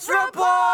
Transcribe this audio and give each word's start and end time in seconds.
TPS 0.00 0.08
report. 0.08 0.69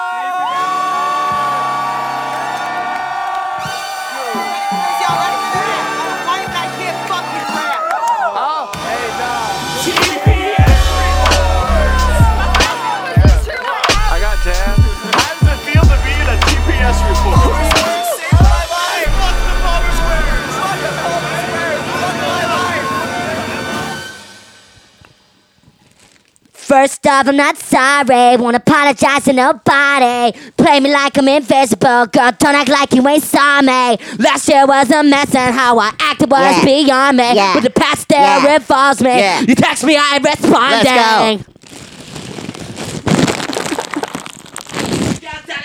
Off, 27.09 27.29
I'm 27.29 27.37
not 27.37 27.57
sorry. 27.57 28.37
Won't 28.37 28.57
apologize 28.57 29.25
to 29.25 29.33
nobody. 29.33 30.37
Play 30.57 30.81
me 30.81 30.93
like 30.93 31.17
I'm 31.17 31.29
invisible. 31.29 32.07
Girl, 32.07 32.33
don't 32.37 32.55
act 32.57 32.69
like 32.69 32.93
you 32.93 33.07
ain't 33.07 33.23
saw 33.23 33.63
me. 33.63 33.97
Last 34.19 34.49
year 34.49 34.67
was 34.67 34.91
a 34.91 35.05
mess, 35.05 35.33
and 35.35 35.55
how 35.55 35.79
I 35.79 35.93
acted 36.01 36.31
was 36.31 36.41
Yeah. 36.41 36.65
beyond 36.65 37.17
me. 37.19 37.33
Yeah. 37.35 37.55
With 37.55 37.63
the 37.65 37.71
past 37.71 38.09
there 38.09 38.19
Yeah. 38.21 38.57
involves 38.57 39.01
me. 39.01 39.19
Yeah. 39.19 39.41
You 39.41 39.55
text 39.55 39.85
me, 39.85 39.97
I 39.97 40.19
responding. 40.19 41.45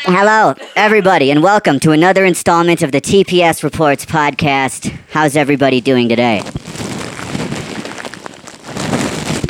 Hello, 0.04 0.56
everybody, 0.76 1.32
and 1.32 1.42
welcome 1.42 1.80
to 1.80 1.92
another 1.92 2.24
installment 2.26 2.82
of 2.84 2.92
the 2.92 3.02
TPS 3.02 3.64
Reports 3.64 4.06
podcast. 4.06 4.92
How's 5.12 5.36
everybody 5.36 5.82
doing 5.82 6.08
today? 6.10 6.44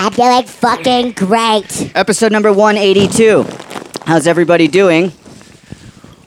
I'm 0.02 0.12
doing 0.14 0.48
fucking 0.48 1.12
great. 1.12 1.92
Episode 1.96 2.32
number 2.32 2.52
182. 2.52 3.46
How's 4.04 4.26
everybody 4.26 4.68
doing? 4.68 5.12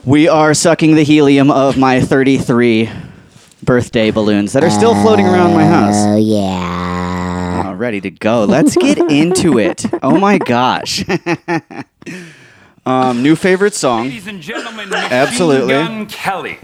We 0.04 0.28
are 0.28 0.54
sucking 0.54 0.94
the 0.94 1.02
helium 1.02 1.50
of 1.50 1.76
my 1.76 2.00
33 2.00 2.88
birthday 3.64 4.12
balloons 4.12 4.52
that 4.52 4.62
are 4.62 4.70
still 4.70 4.94
floating 5.02 5.26
around 5.26 5.54
my 5.54 5.64
house. 5.64 5.96
Oh, 5.96 6.14
yeah. 6.14 7.64
Oh, 7.66 7.72
ready 7.72 8.00
to 8.02 8.12
go. 8.12 8.44
Let's 8.44 8.76
get 8.76 8.96
into 9.10 9.58
it. 9.58 9.84
Oh 10.04 10.20
my 10.20 10.38
gosh. 10.38 11.04
um, 12.86 13.24
new 13.24 13.34
favorite 13.34 13.74
song. 13.74 14.04
Ladies 14.04 14.28
and 14.28 14.40
gentlemen, 14.40 14.94
Absolutely. 14.94 15.72
Gun 15.74 16.06
Kelly. 16.06 16.60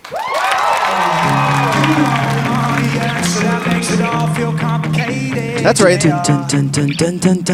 That's 5.62 5.80
right. 5.80 6.00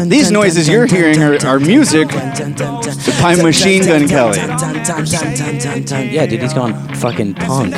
These 0.09 0.31
noises 0.31 0.67
you're 0.69 0.85
hearing 0.85 1.21
are, 1.21 1.37
are 1.45 1.59
music 1.59 2.07
by 2.09 3.35
Machine 3.41 3.85
Gun 3.85 4.07
Kelly. 4.07 4.37
Yeah, 4.37 6.25
dude, 6.25 6.41
he's 6.41 6.53
gone 6.53 6.73
fucking 6.95 7.33
punk. 7.35 7.73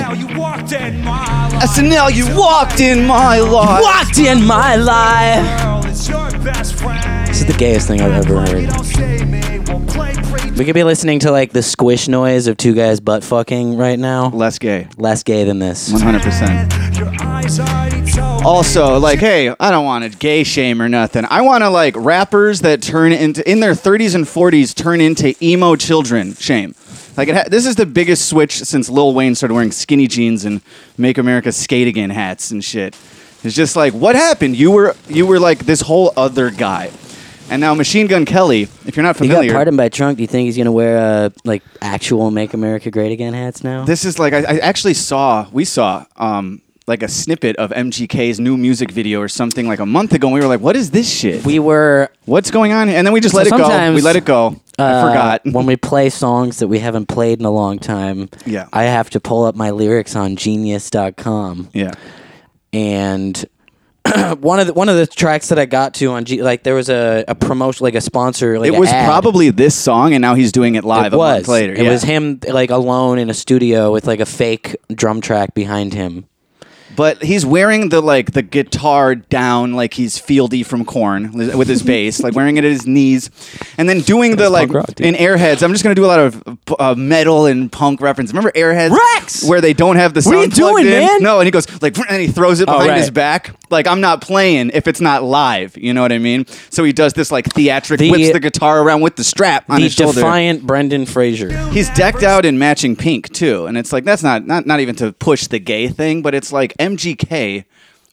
SNL, 1.60 2.14
you 2.14 2.28
walked 2.38 2.80
in 2.80 3.06
my 3.06 3.40
life. 3.40 3.82
Walked 3.82 4.20
in 4.20 4.46
my 4.46 4.76
life. 4.76 5.44
This 7.28 7.42
is 7.42 7.46
the 7.46 7.56
gayest 7.58 7.88
thing 7.88 8.02
I've 8.02 8.26
ever 8.26 8.46
heard. 8.46 8.70
We 10.58 10.66
could 10.66 10.76
be 10.76 10.84
listening 10.84 11.20
to 11.20 11.32
like 11.32 11.52
the 11.54 11.64
squish 11.64 12.08
noise 12.08 12.48
of 12.48 12.58
two 12.58 12.76
guys 12.76 13.00
butt 13.00 13.24
fucking 13.24 13.78
right 13.78 13.98
now. 13.98 14.30
Less 14.30 14.60
gay. 14.60 14.88
Less 14.98 15.24
gay 15.24 15.44
than 15.46 15.60
this. 15.60 15.92
100%. 15.92 18.29
Also, 18.46 18.98
like, 19.00 19.20
hey, 19.20 19.54
I 19.60 19.70
don't 19.70 19.86
want 19.86 20.10
to 20.12 20.18
gay 20.18 20.44
shame 20.44 20.82
or 20.82 20.90
nothing. 20.90 21.26
I 21.30 21.42
want 21.42 21.64
to 21.64 21.70
like 21.70 21.94
rappers 21.98 22.62
that 22.62 22.82
turn 22.82 23.12
into 23.12 23.48
in 23.50 23.60
their 23.60 23.74
30s 23.74 24.16
and 24.16 24.26
40s 24.26 24.74
turn 24.74 25.02
into 25.02 25.36
emo 25.44 25.76
children 25.76 26.34
shame. 26.36 26.74
Like, 27.18 27.28
it 27.28 27.36
ha- 27.36 27.44
this 27.48 27.66
is 27.66 27.76
the 27.76 27.86
biggest 27.86 28.28
switch 28.30 28.60
since 28.64 28.90
Lil 28.90 29.14
Wayne 29.14 29.36
started 29.36 29.54
wearing 29.54 29.72
skinny 29.72 30.08
jeans 30.08 30.46
and 30.46 30.62
"Make 30.98 31.18
America 31.18 31.52
Skate 31.52 31.88
Again" 31.88 32.10
hats 32.10 32.50
and 32.52 32.64
shit. 32.64 32.96
It's 33.44 33.56
just 33.56 33.76
like, 33.76 33.94
what 33.94 34.16
happened? 34.16 34.56
You 34.56 34.72
were 34.72 34.96
you 35.08 35.28
were 35.28 35.40
like 35.40 35.60
this 35.60 35.82
whole 35.82 36.14
other 36.18 36.50
guy, 36.50 36.92
and 37.50 37.60
now 37.60 37.74
Machine 37.76 38.08
Gun 38.08 38.26
Kelly. 38.26 38.64
If 38.86 38.96
you're 38.96 39.04
not 39.04 39.18
familiar, 39.18 39.44
He 39.44 39.48
got 39.50 39.56
pardoned 39.56 39.78
by 39.78 39.90
Trump. 39.90 40.18
Do 40.18 40.24
you 40.24 40.28
think 40.28 40.46
he's 40.46 40.58
gonna 40.58 40.72
wear 40.72 40.98
uh, 40.98 41.30
like 41.44 41.62
actual 41.82 42.32
"Make 42.32 42.54
America 42.54 42.90
Great 42.90 43.12
Again" 43.12 43.34
hats 43.34 43.64
now? 43.64 43.84
This 43.86 44.06
is 44.06 44.18
like 44.18 44.34
I, 44.34 44.40
I 44.40 44.58
actually 44.60 44.94
saw 44.96 45.46
we 45.52 45.66
saw 45.66 46.06
um 46.16 46.62
like 46.90 47.04
a 47.04 47.08
snippet 47.08 47.56
of 47.56 47.72
MGK's 47.72 48.40
new 48.40 48.58
music 48.58 48.92
video 48.92 49.22
or 49.22 49.30
something 49.30 49.68
like 49.68 49.80
a 49.80 49.86
month 49.86 50.14
ago. 50.14 50.28
and 50.28 50.34
We 50.34 50.42
were 50.42 50.48
like, 50.48 50.60
"What 50.60 50.76
is 50.76 50.92
this 50.92 51.10
shit? 51.10 51.46
we 51.46 51.60
were 51.60 52.10
What's 52.26 52.52
going 52.52 52.74
on?" 52.74 52.90
And 52.90 53.08
then 53.08 53.14
we 53.14 53.22
just 53.22 53.34
let 53.34 53.48
it 53.48 53.52
go. 53.52 53.94
We 53.94 54.02
let 54.02 54.18
it 54.18 54.26
go. 54.26 54.60
I 54.78 54.84
uh, 54.84 55.08
forgot. 55.08 55.42
when 55.46 55.66
we 55.66 55.76
play 55.76 56.10
songs 56.10 56.60
that 56.60 56.68
we 56.68 56.80
haven't 56.80 57.08
played 57.08 57.40
in 57.40 57.46
a 57.46 57.52
long 57.52 57.80
time. 57.80 58.30
Yeah. 58.46 58.68
I 58.72 58.84
have 58.84 59.10
to 59.12 59.20
pull 59.20 59.44
up 59.44 59.56
my 59.56 59.72
lyrics 59.72 60.16
on 60.16 60.36
Genius.com. 60.36 61.70
yeah, 61.74 61.92
and 62.74 63.46
one 64.40 64.60
of 64.60 64.68
the 64.68 64.74
one 64.74 64.90
of 64.90 64.96
the 64.96 65.06
tracks 65.06 65.50
that 65.50 65.60
I 65.60 65.66
got 65.66 65.94
to 65.96 66.08
on 66.08 66.26
G, 66.26 66.42
like 66.42 66.64
there 66.64 66.76
was 66.76 66.90
a, 66.90 67.26
a 67.28 67.36
promotion, 67.36 67.84
like 67.84 67.96
a 67.96 68.02
sponsor, 68.02 68.60
like 68.60 68.72
it 68.72 68.80
was 68.80 68.90
ad. 68.90 69.06
probably 69.06 69.50
this 69.50 69.76
song, 69.76 70.14
and 70.14 70.22
now 70.22 70.36
he's 70.36 70.52
doing 70.52 70.76
it 70.76 70.84
live 70.84 71.14
it 71.14 71.16
a 71.16 71.18
was 71.18 71.38
month 71.38 71.48
later. 71.48 71.74
It 71.74 71.84
yeah. 71.84 71.92
was 71.92 72.04
him 72.04 72.40
like 72.48 72.70
alone 72.70 73.20
in 73.20 73.30
a 73.30 73.34
studio 73.34 73.92
with 73.92 74.08
like 74.08 74.20
a 74.20 74.26
fake 74.26 74.78
drum 74.94 75.22
track 75.22 75.54
behind 75.54 75.94
him. 75.94 76.26
But 77.00 77.24
he's 77.24 77.46
wearing 77.46 77.88
the 77.88 78.02
like 78.02 78.34
the 78.34 78.42
guitar 78.42 79.16
down 79.16 79.72
like 79.72 79.94
he's 79.94 80.20
Fieldy 80.20 80.66
from 80.66 80.84
Korn 80.84 81.32
with 81.58 81.70
his 81.70 81.82
bass, 81.82 82.20
like 82.20 82.34
wearing 82.36 82.58
it 82.58 82.66
at 82.66 82.72
his 82.72 82.86
knees, 82.86 83.30
and 83.78 83.88
then 83.88 84.02
doing 84.02 84.36
the 84.36 84.50
like 84.50 84.70
rock, 84.74 85.00
in 85.00 85.16
Airheads. 85.16 85.64
I'm 85.64 85.72
just 85.72 85.82
gonna 85.82 85.96
do 85.96 86.04
a 86.04 86.08
lot 86.08 86.20
of 86.20 86.60
uh, 86.78 86.96
metal 86.96 87.46
and 87.46 87.72
punk 87.72 88.02
reference. 88.02 88.32
Remember 88.32 88.52
Airheads? 88.52 88.92
Rex! 88.92 89.46
where 89.48 89.62
they 89.62 89.72
don't 89.72 89.96
have 89.96 90.14
the 90.14 90.22
What 90.24 90.36
are 90.36 90.44
you 90.44 90.50
plugged 90.50 90.56
doing, 90.56 90.88
in? 90.88 90.92
man? 90.92 91.24
No, 91.24 91.40
and 91.40 91.48
he 91.48 91.52
goes 91.52 91.68
like, 91.82 91.98
and 92.10 92.22
he 92.22 92.28
throws 92.28 92.60
it 92.60 92.68
Oh, 92.68 92.74
behind 92.74 92.90
right. 92.90 92.98
his 93.00 93.12
back. 93.12 93.56
Like 93.70 93.88
I'm 93.88 94.02
not 94.02 94.20
playing 94.20 94.72
if 94.74 94.86
it's 94.86 95.00
not 95.00 95.24
live. 95.24 95.78
You 95.78 95.94
know 95.94 96.02
what 96.02 96.12
I 96.12 96.18
mean? 96.18 96.48
So 96.70 96.84
he 96.84 96.92
does 96.92 97.14
this 97.14 97.32
like 97.32 97.46
theatric, 97.46 98.00
The- 98.02 98.12
whips 98.12 98.34
the 98.34 98.42
guitar 98.42 98.82
around 98.82 99.00
with 99.00 99.16
the 99.16 99.24
strap 99.24 99.70
on 99.70 99.78
the 99.78 99.84
his 99.84 99.94
shoulder. 99.94 100.16
defiant 100.20 100.68
Brendan 100.68 101.06
Fraser. 101.06 101.56
He's 101.70 101.90
decked 101.92 102.24
out 102.24 102.44
in 102.44 102.58
matching 102.60 102.98
pink 102.98 103.32
too, 103.32 103.68
and 103.68 103.78
it's 103.78 103.94
like 103.94 104.04
that's 104.04 104.22
not 104.22 104.46
not 104.46 104.66
not 104.66 104.82
even 104.82 104.96
to 104.98 105.14
push 105.14 105.48
the 105.48 105.60
gay 105.60 105.88
thing, 105.88 106.22
but 106.22 106.36
it's 106.36 106.52
like 106.52 106.74
MGK 106.98 107.66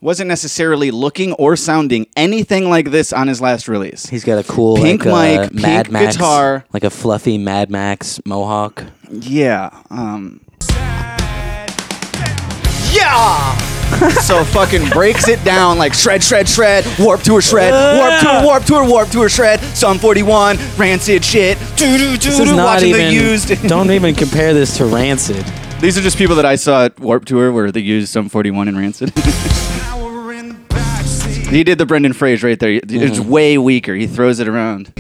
wasn't 0.03 0.29
necessarily 0.29 0.91
looking 0.91 1.33
or 1.35 1.57
sounding 1.57 2.07
anything 2.17 2.69
like 2.69 2.91
this 2.91 3.13
on 3.13 3.29
his 3.29 3.41
last 3.41 3.67
release. 3.69 4.07
He's 4.07 4.25
got 4.25 4.39
a 4.39 4.45
cool 4.47 4.77
Pink 4.77 5.05
like, 5.05 5.39
uh, 5.39 5.43
mic, 5.45 5.55
Mad 5.55 5.85
pink 5.87 5.93
Max 5.93 6.17
guitar. 6.17 6.65
like 6.73 6.85
a 6.85 6.91
fluffy 6.91 7.39
Mad 7.39 7.71
Max 7.71 8.21
mohawk. 8.27 8.85
Yeah. 9.11 9.71
Um, 9.91 10.41
yeah. 12.93 13.57
so 14.23 14.45
fucking 14.45 14.89
breaks 14.91 15.29
it 15.29 15.43
down 15.45 15.79
like 15.79 15.95
shred, 15.95 16.23
shred, 16.23 16.49
shred, 16.49 16.85
warp 16.99 17.23
to 17.23 17.37
a 17.39 17.43
shred, 17.43 17.73
warp 17.99 18.21
to 18.21 18.29
a 18.29 18.45
warp 18.45 18.65
to 18.65 18.75
a 18.77 18.89
warp 18.91 19.09
to 19.11 19.23
a 19.23 19.29
shred. 19.29 19.61
Sum 19.77 19.99
41, 19.99 20.59
rancid 20.77 21.25
shit. 21.25 21.57
Doo 21.77 21.97
doo 21.97 22.17
This 22.17 22.37
doo 22.37 22.43
is 22.43 22.49
doo. 22.51 22.57
not 22.57 22.65
Watching 22.75 22.89
even. 22.91 23.07
the 23.07 23.13
used. 23.13 23.69
don't 23.69 23.91
even 23.91 24.15
compare 24.15 24.53
this 24.53 24.77
to 24.79 24.85
Rancid. 24.87 25.45
These 25.81 25.99
are 25.99 26.03
just 26.03 26.17
people 26.17 26.37
that 26.37 26.47
I 26.47 26.57
saw 26.57 26.87
at 26.87 26.99
Warp 26.99 27.27
Tour 27.27 27.53
where 27.53 27.71
they 27.71 27.81
used 27.81 28.11
Sum 28.13 28.29
41 28.31 28.69
and 28.69 28.79
Rancid. 28.79 29.11
he 31.49 31.63
did 31.63 31.79
the 31.79 31.85
Brendan 31.87 32.13
Fraser 32.15 32.47
right 32.49 32.59
there. 32.59 32.71
It's 32.73 32.93
Mm-hmm. 32.93 33.31
way 33.31 33.59
weaker. 33.59 33.95
He 33.95 34.07
throws 34.07 34.41
it 34.41 34.49
around. 34.49 34.93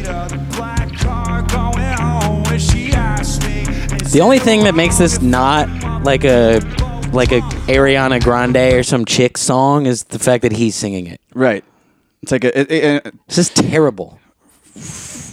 The 4.12 4.20
only 4.22 4.38
thing 4.38 4.65
that 4.65 4.75
makes 4.75 4.98
this 4.98 5.20
not 5.20 5.69
like 6.04 6.25
a 6.25 6.60
like 7.12 7.32
a 7.32 7.41
Ariana 7.69 8.22
Grande 8.22 8.56
or 8.75 8.82
some 8.82 9.04
chick 9.04 9.36
song 9.38 9.86
is 9.86 10.04
the 10.04 10.19
fact 10.19 10.42
that 10.42 10.53
he's 10.53 10.75
singing 10.75 11.06
it. 11.06 11.20
Right. 11.34 11.65
It's 12.22 12.32
like 12.32 12.44
a, 12.44 12.60
it- 12.60 12.70
it- 12.70 13.15
This 13.28 13.38
is 13.38 13.50
terrible. 13.50 14.19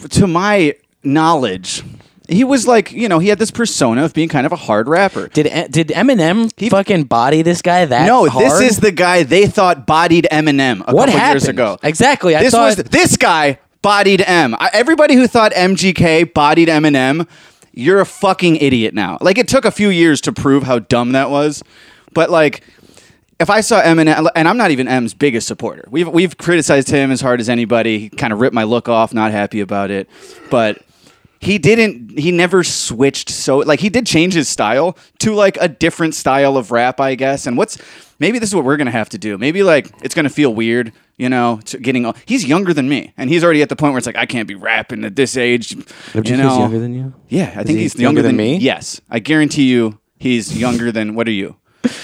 to 0.10 0.28
my 0.28 0.76
knowledge, 1.04 1.84
he 2.30 2.44
was 2.44 2.68
like, 2.68 2.92
you 2.92 3.10
know, 3.10 3.20
he 3.20 3.28
had 3.28 3.38
this 3.40 3.52
persona 3.52 4.06
of 4.06 4.14
being 4.14 4.30
kind 4.30 4.46
of 4.46 4.52
a 4.52 4.56
hard 4.56 4.88
rapper. 4.88 5.28
Did 5.28 5.72
did 5.72 5.90
Eminem 5.90 6.52
fucking 6.70 7.04
body 7.06 7.42
this 7.42 7.62
guy 7.62 7.86
that 7.86 8.06
No, 8.08 8.28
hard? 8.30 8.46
this 8.46 8.62
is 8.72 8.78
the 8.80 8.92
guy 8.92 9.24
they 9.24 9.46
thought 9.48 9.86
bodied 9.86 10.28
Eminem 10.32 10.84
a 10.88 10.94
what 10.94 11.08
couple 11.08 11.20
happened 11.20 11.42
years 11.42 11.48
ago. 11.50 11.78
Exactly. 11.84 12.36
I 12.36 12.44
this 12.44 12.54
thought 12.54 12.78
was 12.78 12.86
this 12.86 13.18
guy 13.18 13.60
bodied 13.82 14.22
M. 14.26 14.56
I, 14.58 14.70
everybody 14.74 15.16
who 15.16 15.28
thought 15.28 15.52
MGK 15.52 16.34
bodied 16.34 16.70
Eminem, 16.70 17.28
you're 17.74 18.00
a 18.00 18.06
fucking 18.06 18.56
idiot 18.58 18.94
now. 18.94 19.18
Like 19.20 19.38
it 19.38 19.48
took 19.50 19.66
a 19.66 19.72
few 19.72 19.90
years 19.90 20.22
to 20.22 20.32
prove 20.32 20.64
how 20.64 20.80
dumb 20.80 21.12
that 21.14 21.30
was, 21.30 21.64
but 22.14 22.30
like. 22.30 22.64
If 23.40 23.50
I 23.50 23.60
saw 23.60 23.82
Eminem, 23.82 24.30
and 24.36 24.48
I'm 24.48 24.56
not 24.58 24.72
even 24.72 24.88
M's 24.88 25.14
biggest 25.14 25.48
supporter, 25.48 25.86
we've 25.90 26.08
we've 26.08 26.38
criticized 26.38 26.90
him 26.90 27.12
as 27.12 27.20
hard 27.20 27.42
as 27.42 27.50
anybody. 27.50 28.00
He 28.00 28.10
kind 28.10 28.32
of 28.32 28.40
ripped 28.40 28.54
my 28.54 28.64
look 28.64 28.88
off, 28.88 29.14
not 29.14 29.32
happy 29.32 29.60
about 29.60 29.92
it, 29.92 30.08
but 30.50 30.82
he 31.44 31.58
didn't. 31.58 32.18
He 32.18 32.32
never 32.32 32.64
switched. 32.64 33.30
So 33.30 33.58
like 33.60 33.80
he 33.80 33.90
did 33.90 34.06
change 34.06 34.34
his 34.34 34.48
style 34.48 34.98
to 35.20 35.34
like 35.34 35.58
a 35.60 35.68
different 35.68 36.16
style 36.16 36.58
of 36.58 36.72
rap, 36.72 37.00
I 37.00 37.16
guess. 37.16 37.46
And 37.46 37.58
what's 37.58 37.78
maybe 38.20 38.40
this 38.40 38.50
is 38.50 38.56
what 38.56 38.64
we're 38.64 38.78
gonna 38.78 38.92
have 38.92 39.10
to 39.10 39.18
do. 39.18 39.38
Maybe 39.38 39.64
like 39.64 39.90
it's 40.02 40.16
gonna 40.16 40.30
feel 40.30 40.54
weird, 40.54 40.94
you 41.18 41.30
know, 41.30 41.60
to 41.66 41.78
getting. 41.78 42.12
He's 42.26 42.46
younger 42.46 42.74
than 42.74 42.88
me, 42.88 43.14
and 43.18 43.30
he's 43.30 43.44
already 43.44 43.62
at 43.62 43.70
the 43.70 43.76
point 43.76 43.94
where 43.94 43.98
it's 43.98 44.08
like 44.08 44.18
I 44.18 44.26
can't 44.26 44.48
be 44.48 44.56
rapping 44.56 45.04
at 45.04 45.16
this 45.16 45.38
age. 45.38 45.76
Don't 46.14 46.28
you 46.28 46.38
know, 46.38 46.50
he's 46.50 46.58
younger 46.60 46.80
than 46.80 46.94
you? 46.94 47.14
yeah, 47.30 47.54
I 47.56 47.64
think 47.64 47.78
he 47.78 47.84
he's 47.84 48.00
younger, 48.00 48.22
than, 48.22 48.36
me? 48.36 48.58
Yes, 48.58 49.02
I 49.10 49.20
guarantee 49.20 49.70
you, 49.70 50.00
he's 50.18 50.58
younger 50.58 50.92
than. 50.92 51.16
What 51.16 51.28
are 51.28 51.32
you? 51.32 51.58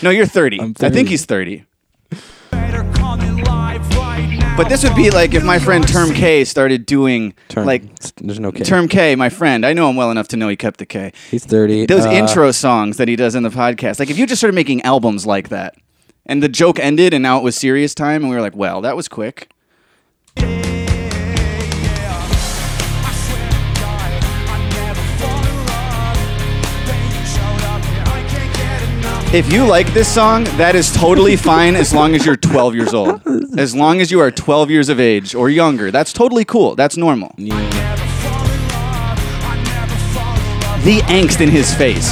No, 0.03 0.09
you're 0.09 0.25
30. 0.25 0.59
I'm 0.59 0.75
I 0.81 0.89
think 0.89 1.07
he's 1.07 1.25
30. 1.25 1.65
Better 4.59 4.59
coming 4.59 4.59
live 4.59 4.59
right 4.59 4.59
now. 4.59 4.63
But 4.63 4.69
this 4.69 4.83
would 4.83 4.95
be 4.95 5.09
like 5.11 5.33
if 5.33 5.43
my 5.43 5.59
friend 5.59 5.87
Term 5.87 6.13
K 6.13 6.45
started 6.45 6.85
doing 6.85 7.33
Term, 7.49 7.65
like 7.65 7.83
there's 8.15 8.39
no 8.39 8.51
K. 8.51 8.63
Term 8.63 8.87
K, 8.87 9.15
my 9.15 9.29
friend. 9.29 9.65
I 9.65 9.73
know 9.73 9.89
him 9.89 9.95
well 9.95 10.11
enough 10.11 10.27
to 10.29 10.37
know 10.37 10.47
he 10.49 10.55
kept 10.55 10.79
the 10.79 10.85
K. 10.85 11.13
He's 11.31 11.45
30. 11.45 11.85
Those 11.85 12.05
Uh, 12.05 12.11
intro 12.11 12.51
songs 12.51 12.97
that 12.97 13.07
he 13.07 13.15
does 13.15 13.35
in 13.35 13.43
the 13.43 13.49
podcast. 13.49 13.99
Like 13.99 14.09
if 14.09 14.17
you 14.17 14.25
just 14.25 14.39
started 14.39 14.55
making 14.55 14.81
albums 14.81 15.25
like 15.25 15.49
that, 15.49 15.75
and 16.25 16.43
the 16.43 16.49
joke 16.49 16.79
ended, 16.79 17.13
and 17.13 17.23
now 17.23 17.37
it 17.37 17.43
was 17.43 17.55
serious 17.55 17.93
time, 17.95 18.21
and 18.21 18.29
we 18.29 18.35
were 18.35 18.41
like, 18.41 18.55
well, 18.55 18.81
that 18.81 18.95
was 18.95 19.07
quick. 19.07 19.49
If 29.31 29.53
you 29.53 29.63
like 29.63 29.85
this 29.93 30.11
song, 30.11 30.45
that 30.57 30.75
is 30.75 30.91
totally 30.91 31.35
fine 31.35 31.75
as 31.75 31.93
long 31.93 32.15
as 32.15 32.25
you're 32.25 32.35
12 32.35 32.73
years 32.73 32.95
old. 32.95 33.21
As 33.59 33.75
long 33.75 34.01
as 34.01 34.09
you 34.09 34.19
are 34.21 34.31
12 34.31 34.71
years 34.71 34.89
of 34.89 34.99
age 34.99 35.35
or 35.35 35.51
younger, 35.51 35.91
that's 35.91 36.11
totally 36.11 36.43
cool. 36.43 36.73
That's 36.75 36.97
normal. 36.97 37.35
Yeah. 37.37 37.55
The 40.83 41.01
angst 41.01 41.41
in 41.41 41.49
his 41.49 41.71
face. 41.75 42.11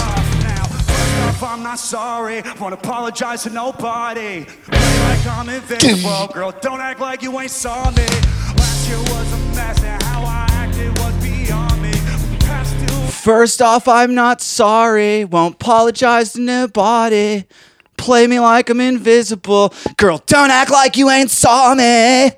I'm 1.42 1.64
not 1.64 1.80
sorry, 1.80 2.44
won't 2.60 2.76
apologize 2.76 3.42
to 3.44 3.50
nobody. 3.50 4.46
Play 4.46 4.78
like 4.78 5.26
I'm 5.26 5.50
invincible, 5.50 6.28
girl. 6.28 6.54
Don't 6.62 6.82
act 6.82 7.00
like 7.00 7.24
you 7.24 7.40
ain't 7.40 7.50
saw 7.50 7.90
me. 7.90 8.06
Last 8.06 8.88
year 8.88 9.00
was 9.00 9.34
a 9.34 9.38
mess, 9.56 9.84
and 9.84 10.04
how 10.04 10.22
I 10.24 10.46
acted 10.52 10.96
was 11.00 11.27
First 13.28 13.62
off, 13.62 13.90
I'm 13.90 14.16
not 14.16 14.40
sorry. 14.40 15.26
Won't 15.26 15.56
apologize 15.56 16.32
to 16.32 16.40
nobody. 16.40 17.44
Play 17.98 18.26
me 18.26 18.40
like 18.40 18.70
I'm 18.70 18.80
invisible. 18.80 19.74
Girl, 19.98 20.24
don't 20.28 20.50
act 20.50 20.72
like 20.72 20.96
you 20.96 21.10
ain't 21.10 21.30
saw 21.30 21.76
me. 21.76 22.32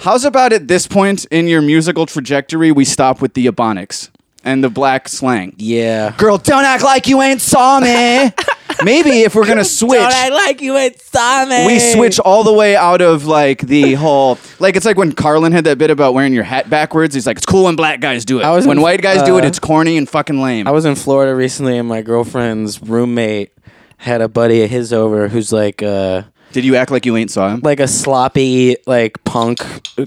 How's 0.00 0.24
about 0.24 0.52
at 0.52 0.66
this 0.66 0.88
point 0.88 1.24
in 1.26 1.46
your 1.46 1.62
musical 1.62 2.04
trajectory, 2.04 2.72
we 2.72 2.84
stop 2.84 3.22
with 3.22 3.34
the 3.34 3.46
Ebonics 3.46 4.10
and 4.44 4.62
the 4.62 4.68
black 4.70 5.08
slang? 5.08 5.54
Yeah. 5.58 6.14
Girl, 6.16 6.38
don't 6.38 6.64
act 6.64 6.82
like 6.84 7.06
you 7.06 7.20
ain't 7.22 7.40
saw 7.40 7.80
me. 7.80 8.32
Maybe 8.84 9.22
if 9.22 9.34
we're 9.34 9.46
gonna 9.46 9.64
switch, 9.64 9.98
I 10.00 10.28
like 10.28 10.60
you 10.60 10.76
ain't 10.76 11.00
saw 11.00 11.44
me. 11.46 11.66
we 11.66 11.78
switch 11.80 12.20
all 12.20 12.44
the 12.44 12.52
way 12.52 12.76
out 12.76 13.00
of 13.00 13.24
like 13.26 13.60
the 13.62 13.94
whole 13.94 14.38
like 14.60 14.76
it's 14.76 14.86
like 14.86 14.96
when 14.96 15.12
Carlin 15.12 15.50
had 15.52 15.64
that 15.64 15.78
bit 15.78 15.90
about 15.90 16.14
wearing 16.14 16.32
your 16.32 16.44
hat 16.44 16.70
backwards. 16.70 17.14
He's 17.14 17.26
like, 17.26 17.38
it's 17.38 17.46
cool 17.46 17.64
when 17.64 17.74
black 17.76 18.00
guys 18.00 18.24
do 18.24 18.38
it. 18.40 18.44
I 18.44 18.50
was 18.54 18.66
when 18.66 18.76
in- 18.78 18.82
white 18.82 19.02
guys 19.02 19.22
do 19.22 19.36
it, 19.38 19.44
uh, 19.44 19.48
it's 19.48 19.58
corny 19.58 19.96
and 19.96 20.08
fucking 20.08 20.40
lame. 20.40 20.68
I 20.68 20.70
was 20.70 20.84
in 20.84 20.94
Florida 20.94 21.34
recently, 21.34 21.76
and 21.78 21.88
my 21.88 22.02
girlfriend's 22.02 22.80
roommate 22.80 23.50
had 23.96 24.20
a 24.20 24.28
buddy 24.28 24.62
of 24.62 24.70
his 24.70 24.92
over 24.92 25.26
who's 25.28 25.52
like, 25.52 25.82
uh, 25.82 26.22
Did 26.58 26.64
you 26.64 26.74
act 26.74 26.90
like 26.90 27.06
you 27.06 27.16
ain't 27.16 27.30
saw 27.30 27.50
him? 27.50 27.60
like 27.62 27.78
a 27.78 27.86
sloppy, 27.86 28.76
like 28.84 29.22
punk, 29.22 29.60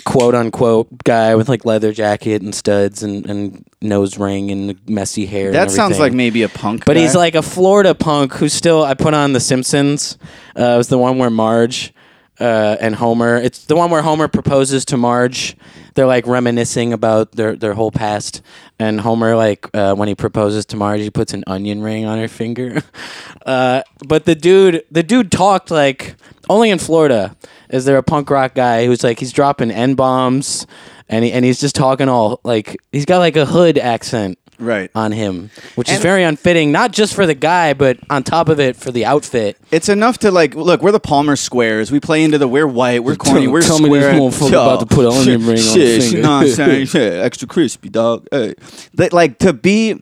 quote 0.04 0.36
unquote, 0.36 0.90
guy 1.06 1.34
with 1.36 1.48
like 1.48 1.64
leather 1.64 1.94
jacket 1.94 2.42
and 2.42 2.54
studs 2.54 3.04
and, 3.04 3.26
and 3.30 3.66
nose 3.82 4.18
ring 4.18 4.52
and 4.52 4.78
messy 4.90 5.26
hair. 5.26 5.46
and 5.46 5.56
That 5.56 5.72
sounds 5.72 5.94
everything. 5.94 6.02
like 6.02 6.14
maybe 6.14 6.44
a 6.44 6.50
punk. 6.50 6.84
But 6.84 6.98
he's 6.98 7.14
guy. 7.14 7.20
like 7.20 7.36
a 7.36 7.42
Florida 7.42 7.96
punk 7.96 8.34
who's 8.34 8.52
still. 8.52 8.84
I 8.84 8.96
put 8.96 9.14
on 9.14 9.32
The 9.32 9.40
Simpsons. 9.40 10.18
Uh, 10.60 10.74
it 10.74 10.78
was 10.78 10.90
the 10.90 10.98
one 10.98 11.18
where 11.18 11.30
Marge 11.30 11.94
uh, 12.42 12.78
and 12.80 12.96
Homer. 12.96 13.38
It's 13.38 13.66
the 13.66 13.76
one 13.76 13.92
where 13.92 14.02
Homer 14.02 14.28
proposes 14.28 14.84
to 14.86 14.98
Marge. 14.98 15.56
They're 15.94 16.08
like 16.08 16.26
reminiscing 16.26 16.92
about 16.92 17.34
their 17.34 17.56
their 17.56 17.74
whole 17.74 17.92
past. 17.92 18.42
And 18.80 19.00
Homer, 19.00 19.36
like 19.36 19.70
uh, 19.74 19.94
when 19.94 20.08
he 20.08 20.16
proposes 20.16 20.66
to 20.68 20.76
Marge, 20.76 21.02
he 21.02 21.10
puts 21.10 21.34
an 21.34 21.44
onion 21.48 21.82
ring 21.82 22.06
on 22.06 22.18
her 22.18 22.28
finger. 22.28 22.82
Uh, 23.44 23.82
but 24.08 24.26
the 24.26 24.36
dude, 24.36 24.84
the 24.92 25.02
dude 25.02 25.32
talked 25.32 25.72
like 25.72 26.16
only 26.48 26.70
in 26.70 26.78
Florida 26.78 27.36
is 27.70 27.86
there 27.86 27.98
a 27.98 28.04
punk 28.04 28.30
rock 28.30 28.54
guy 28.54 28.86
who's 28.86 29.04
like 29.04 29.20
he's 29.20 29.32
dropping 29.32 29.72
n 29.72 29.96
bombs. 29.96 30.68
And, 31.10 31.26
he, 31.26 31.32
and 31.32 31.44
he's 31.44 31.60
just 31.60 31.76
talking 31.76 32.08
all 32.08 32.40
like 32.44 32.78
he's 32.92 33.06
got 33.06 33.18
like 33.18 33.36
a 33.36 33.48
hood 33.48 33.80
accent 33.80 34.38
right. 34.62 34.92
on 34.96 35.12
him, 35.12 35.50
which 35.76 35.90
is 35.90 36.00
very 36.00 36.24
unfitting, 36.24 36.72
not 36.72 36.92
just 36.92 37.14
for 37.14 37.26
the 37.26 37.34
guy, 37.34 37.74
but 37.74 38.00
on 38.10 38.24
top 38.24 38.50
of 38.50 38.60
it 38.60 38.76
for 38.76 38.92
the 38.92 39.06
outfit. 39.06 39.58
It's 39.72 39.90
enough 39.90 40.20
to 40.20 40.32
like 40.32 40.56
look. 40.56 40.82
We're 40.82 40.92
the 40.92 41.00
Palmer 41.00 41.36
Squares. 41.36 41.92
We 41.92 42.00
play 42.00 42.24
into 42.24 42.38
the 42.38 42.48
we're 42.48 42.68
white. 42.68 43.04
We're 43.04 43.16
corny. 43.16 43.48
We're 43.48 43.62
tell 43.62 43.80
me 43.80 43.90
this 43.90 44.04
square. 44.04 44.20
motherfucker 44.20 44.50
about 44.50 44.80
to 44.82 44.86
put 44.86 45.06
an 45.06 45.14
onion 45.14 45.42
ring 45.42 45.58
on 45.58 45.64
shit, 45.64 46.02
his 46.02 46.14
You 46.14 46.22
know 46.22 46.38
what 46.38 46.48
I'm 46.48 46.54
saying? 46.54 46.86
Shit, 46.92 47.14
extra 47.14 47.48
crispy, 47.48 47.90
dog. 47.90 48.28
Hey. 48.32 48.56
But, 48.94 49.14
like 49.14 49.40
to 49.40 49.54
be. 49.54 50.02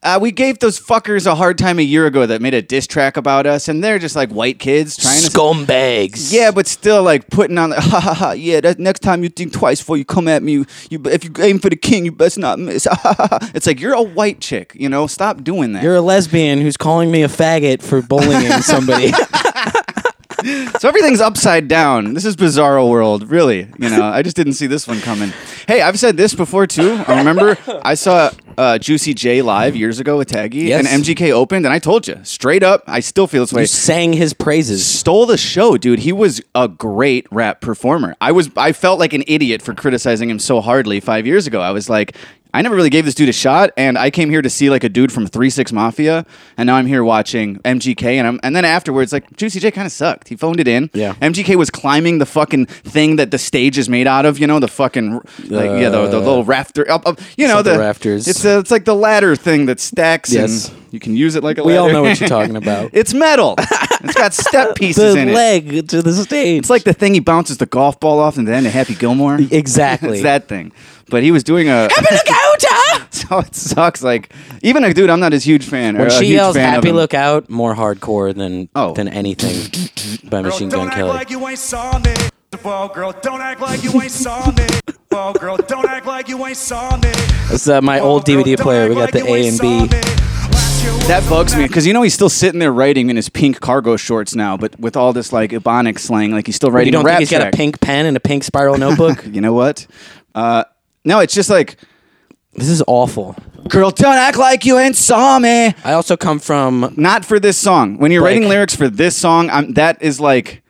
Uh, 0.00 0.16
we 0.22 0.30
gave 0.30 0.60
those 0.60 0.78
fuckers 0.78 1.26
a 1.26 1.34
hard 1.34 1.58
time 1.58 1.80
a 1.80 1.82
year 1.82 2.06
ago 2.06 2.24
that 2.24 2.40
made 2.40 2.54
a 2.54 2.62
diss 2.62 2.86
track 2.86 3.16
about 3.16 3.46
us, 3.46 3.66
and 3.66 3.82
they're 3.82 3.98
just 3.98 4.14
like 4.14 4.30
white 4.30 4.60
kids 4.60 4.96
trying 4.96 5.20
to. 5.22 5.28
Scumbags. 5.28 6.32
Yeah, 6.32 6.52
but 6.52 6.68
still, 6.68 7.02
like 7.02 7.28
putting 7.30 7.58
on 7.58 7.70
the 7.70 7.80
ha 7.80 7.98
ha 7.98 8.14
ha. 8.14 8.30
Yeah, 8.30 8.60
that 8.60 8.78
next 8.78 9.00
time 9.00 9.24
you 9.24 9.28
think 9.28 9.52
twice 9.52 9.80
before 9.80 9.96
you 9.96 10.04
come 10.04 10.28
at 10.28 10.44
me. 10.44 10.52
You, 10.52 10.66
you 10.88 11.02
if 11.06 11.24
you 11.24 11.32
aim 11.40 11.58
for 11.58 11.68
the 11.68 11.74
king, 11.76 12.04
you 12.04 12.12
best 12.12 12.38
not 12.38 12.58
miss. 12.58 12.86
Ha, 12.98 13.14
ha, 13.16 13.26
ha. 13.28 13.50
it's 13.54 13.66
like 13.66 13.80
you're 13.80 13.94
a 13.94 14.02
white 14.02 14.40
chick, 14.40 14.72
you 14.74 14.88
know. 14.88 15.06
Stop 15.08 15.42
doing 15.42 15.72
that. 15.72 15.82
You're 15.82 15.96
a 15.96 16.00
lesbian 16.00 16.60
who's 16.60 16.76
calling 16.76 17.10
me 17.10 17.22
a 17.22 17.28
faggot 17.28 17.82
for 17.82 18.00
bullying 18.00 18.50
somebody. 18.62 19.12
So 20.78 20.88
everything's 20.88 21.20
upside 21.20 21.66
down. 21.68 22.14
This 22.14 22.24
is 22.24 22.36
bizarro 22.36 22.88
world, 22.88 23.28
really. 23.28 23.68
You 23.78 23.90
know, 23.90 24.04
I 24.04 24.22
just 24.22 24.36
didn't 24.36 24.52
see 24.54 24.66
this 24.68 24.86
one 24.86 25.00
coming. 25.00 25.32
Hey, 25.66 25.80
I've 25.82 25.98
said 25.98 26.16
this 26.16 26.34
before 26.34 26.66
too. 26.66 27.02
I 27.06 27.18
remember 27.18 27.58
I 27.84 27.94
saw 27.94 28.30
uh, 28.58 28.76
Juicy 28.78 29.14
J 29.14 29.40
live 29.40 29.76
years 29.76 30.00
ago 30.00 30.18
with 30.18 30.28
Taggy, 30.28 30.64
Yes. 30.68 30.86
and 30.86 31.02
MGK 31.04 31.30
opened, 31.32 31.64
and 31.64 31.72
I 31.72 31.78
told 31.78 32.06
you 32.08 32.18
straight 32.24 32.62
up, 32.62 32.82
I 32.86 33.00
still 33.00 33.26
feel 33.26 33.44
this 33.44 33.52
way. 33.52 33.62
you 33.62 33.66
sang 33.68 34.12
his 34.12 34.34
praises. 34.34 34.84
Stole 34.84 35.24
the 35.26 35.38
show, 35.38 35.78
dude. 35.78 36.00
He 36.00 36.12
was 36.12 36.42
a 36.54 36.68
great 36.68 37.26
rap 37.30 37.60
performer. 37.60 38.14
I 38.20 38.32
was, 38.32 38.50
I 38.56 38.72
felt 38.72 38.98
like 38.98 39.12
an 39.12 39.22
idiot 39.26 39.62
for 39.62 39.72
criticizing 39.74 40.28
him 40.28 40.38
so 40.40 40.60
hardly 40.60 41.00
five 41.00 41.26
years 41.26 41.46
ago. 41.46 41.60
I 41.60 41.70
was 41.70 41.88
like. 41.88 42.14
I 42.58 42.62
never 42.62 42.74
really 42.74 42.90
gave 42.90 43.04
this 43.04 43.14
dude 43.14 43.28
a 43.28 43.32
shot, 43.32 43.70
and 43.76 43.96
I 43.96 44.10
came 44.10 44.30
here 44.30 44.42
to 44.42 44.50
see 44.50 44.68
like 44.68 44.82
a 44.82 44.88
dude 44.88 45.12
from 45.12 45.28
Three 45.28 45.48
Six 45.48 45.72
Mafia, 45.72 46.26
and 46.56 46.66
now 46.66 46.74
I'm 46.74 46.86
here 46.86 47.04
watching 47.04 47.58
MGK, 47.60 48.02
and 48.14 48.26
I'm, 48.26 48.40
and 48.42 48.56
then 48.56 48.64
afterwards, 48.64 49.12
like 49.12 49.30
Juicy 49.36 49.60
J 49.60 49.70
kind 49.70 49.86
of 49.86 49.92
sucked. 49.92 50.26
He 50.26 50.34
phoned 50.34 50.58
it 50.58 50.66
in. 50.66 50.90
Yeah. 50.92 51.14
MGK 51.22 51.54
was 51.54 51.70
climbing 51.70 52.18
the 52.18 52.26
fucking 52.26 52.66
thing 52.66 53.14
that 53.14 53.30
the 53.30 53.38
stage 53.38 53.78
is 53.78 53.88
made 53.88 54.08
out 54.08 54.26
of. 54.26 54.40
You 54.40 54.48
know, 54.48 54.58
the 54.58 54.66
fucking 54.66 55.20
like 55.44 55.80
yeah, 55.80 55.88
the, 55.88 56.08
the 56.08 56.18
little 56.18 56.42
rafter 56.42 56.90
up, 56.90 57.06
up 57.06 57.20
you 57.36 57.46
know 57.46 57.58
Something 57.58 57.74
the 57.74 57.78
rafters. 57.78 58.26
It's 58.26 58.44
a, 58.44 58.58
it's 58.58 58.72
like 58.72 58.84
the 58.84 58.96
ladder 58.96 59.36
thing 59.36 59.66
that 59.66 59.78
stacks. 59.78 60.32
Yes. 60.32 60.68
and 60.68 60.78
you 60.92 60.98
can 60.98 61.16
use 61.16 61.36
it 61.36 61.44
like 61.44 61.58
a. 61.58 61.62
We 61.62 61.76
all 61.76 61.92
know 61.92 62.02
what 62.02 62.18
you're 62.18 62.28
talking 62.40 62.56
about. 62.56 62.90
it's 62.92 63.14
metal. 63.14 63.54
it's 63.58 64.14
got 64.14 64.34
step 64.34 64.74
pieces 64.74 65.14
the 65.14 65.20
in 65.20 65.28
it. 65.28 65.34
leg 65.34 65.88
to 65.88 66.02
the 66.02 66.12
stage. 66.12 66.58
It's 66.58 66.70
like 66.70 66.82
the 66.82 66.92
thing 66.92 67.14
he 67.14 67.20
bounces 67.20 67.58
the 67.58 67.66
golf 67.66 68.00
ball 68.00 68.18
off 68.18 68.36
in 68.36 68.46
the 68.46 68.52
end 68.54 68.66
Happy 68.66 68.96
Gilmore. 68.96 69.38
exactly. 69.38 70.10
it's 70.14 70.22
that 70.22 70.48
thing. 70.48 70.72
But 71.10 71.22
he 71.22 71.30
was 71.30 71.42
doing 71.44 71.68
a. 71.68 71.88
Happy 71.90 72.06
Lookout. 72.14 73.14
so 73.14 73.38
it 73.38 73.54
sucks. 73.54 74.02
Like 74.02 74.32
even 74.62 74.84
a 74.84 74.92
dude, 74.92 75.10
I'm 75.10 75.20
not 75.20 75.32
as 75.32 75.44
huge 75.44 75.64
fan. 75.66 75.96
or 75.96 76.00
when 76.00 76.08
a 76.08 76.10
she 76.10 76.26
huge 76.26 76.34
yells 76.36 76.56
fan 76.56 76.68
of 76.70 76.74
"Happy 76.76 76.88
him. 76.90 76.96
Look 76.96 77.14
Out," 77.14 77.48
more 77.48 77.74
hardcore 77.74 78.34
than 78.34 78.68
Oh. 78.74 78.92
than 78.94 79.08
anything 79.08 79.88
by 80.30 80.42
Machine 80.42 80.68
Gun 80.68 80.90
Kelly. 80.90 81.08
like 81.10 81.30
you 81.30 81.46
ain't 81.48 81.58
saw 81.58 81.98
me. 81.98 82.14
Well, 82.64 82.88
girl, 82.88 83.12
don't 83.22 83.40
act 83.42 83.60
like 83.60 83.84
you 83.84 83.92
ain't 84.00 84.10
saw 84.10 84.50
me. 84.52 84.66
Well, 85.10 85.32
girl, 85.34 85.56
don't 85.58 85.86
act 85.88 86.06
like 86.06 86.28
you 86.28 86.44
ain't 86.46 86.56
saw 86.56 86.96
me. 86.96 87.10
It's 87.50 87.68
uh, 87.68 87.80
my 87.82 88.00
old 88.00 88.24
girl, 88.24 88.42
DVD 88.42 88.58
player. 88.58 88.88
We 88.88 88.94
got 88.94 89.12
like 89.12 89.22
the 89.24 89.26
A 89.26 89.48
and 89.48 89.58
B. 89.58 89.68
me. 89.82 89.88
Last 89.88 90.82
year 90.82 90.92
was 90.92 91.08
That 91.08 91.26
bugs 91.28 91.54
me 91.56 91.66
because 91.66 91.86
you 91.86 91.92
know 91.92 92.02
he's 92.02 92.14
still 92.14 92.30
sitting 92.30 92.58
there 92.58 92.72
writing 92.72 93.10
in 93.10 93.16
his 93.16 93.28
pink 93.28 93.60
cargo 93.60 93.96
shorts 93.96 94.34
now, 94.34 94.56
but 94.56 94.78
with 94.80 94.96
all 94.96 95.12
this 95.12 95.30
like 95.32 95.50
Ebonic 95.50 95.98
slang, 95.98 96.32
like 96.32 96.46
he's 96.46 96.56
still 96.56 96.70
writing 96.70 96.86
You 96.88 96.92
don't 96.92 97.04
a 97.04 97.06
rap 97.06 97.18
think 97.18 97.28
he's 97.28 97.30
got 97.38 97.40
track. 97.42 97.54
a 97.54 97.56
pink 97.56 97.80
pen 97.80 98.06
and 98.06 98.16
a 98.16 98.20
pink 98.20 98.44
spiral 98.44 98.78
notebook? 98.78 99.26
You 99.26 99.40
know 99.42 99.52
what? 99.52 99.86
Uh, 100.34 100.64
no, 101.04 101.20
it's 101.20 101.34
just 101.34 101.50
like, 101.50 101.76
this 102.54 102.68
is 102.68 102.82
awful. 102.86 103.36
girl, 103.68 103.90
don't 103.90 104.16
act 104.16 104.36
like 104.38 104.64
you 104.64 104.78
ain't 104.78 104.96
saw 104.96 105.38
me. 105.38 105.74
I 105.84 105.92
also 105.92 106.16
come 106.16 106.38
from 106.38 106.94
Not 106.96 107.24
for 107.24 107.38
this 107.38 107.56
song. 107.58 107.98
When 107.98 108.10
you're 108.10 108.22
Like- 108.22 108.34
writing 108.34 108.48
lyrics 108.48 108.74
for 108.74 108.88
this 108.88 109.16
song, 109.16 109.50
I'm, 109.50 109.74
that 109.74 110.02
is 110.02 110.18
like 110.20 110.62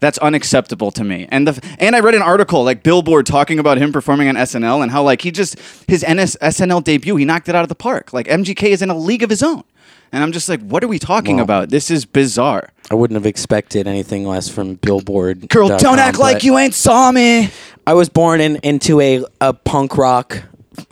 that's 0.00 0.18
unacceptable 0.18 0.90
to 0.92 1.04
me. 1.04 1.26
And 1.30 1.48
the 1.48 1.76
and 1.78 1.96
I 1.96 2.00
read 2.00 2.14
an 2.14 2.22
article 2.22 2.64
like 2.64 2.82
Billboard 2.82 3.26
talking 3.26 3.58
about 3.58 3.78
him 3.78 3.92
performing 3.92 4.28
on 4.28 4.34
SNL 4.34 4.82
and 4.82 4.90
how 4.92 5.02
like 5.02 5.22
he 5.22 5.30
just 5.30 5.58
his 5.88 6.04
NS, 6.06 6.36
SNL 6.42 6.82
debut 6.84 7.16
he 7.16 7.24
knocked 7.24 7.48
it 7.48 7.54
out 7.54 7.62
of 7.62 7.68
the 7.68 7.74
park. 7.74 8.12
Like 8.12 8.26
MGK 8.26 8.64
is 8.68 8.82
in 8.82 8.90
a 8.90 8.96
league 8.96 9.22
of 9.22 9.30
his 9.30 9.42
own. 9.42 9.64
And 10.12 10.22
I'm 10.22 10.30
just 10.30 10.48
like, 10.48 10.60
what 10.60 10.84
are 10.84 10.88
we 10.88 11.00
talking 11.00 11.36
Well- 11.36 11.44
about? 11.44 11.70
This 11.70 11.90
is 11.90 12.04
bizarre. 12.04 12.70
I 12.90 12.94
wouldn't 12.94 13.16
have 13.16 13.26
expected 13.26 13.88
anything 13.88 14.24
less 14.26 14.48
from 14.48 14.74
Billboard. 14.74 15.48
Girl, 15.48 15.68
don't 15.76 15.98
act 15.98 16.18
like 16.18 16.44
you 16.44 16.56
ain't 16.58 16.74
saw 16.74 17.10
me. 17.10 17.48
I 17.86 17.94
was 17.94 18.08
born 18.08 18.40
in 18.40 18.56
into 18.62 19.00
a, 19.00 19.24
a 19.40 19.52
punk 19.54 19.96
rock 19.96 20.42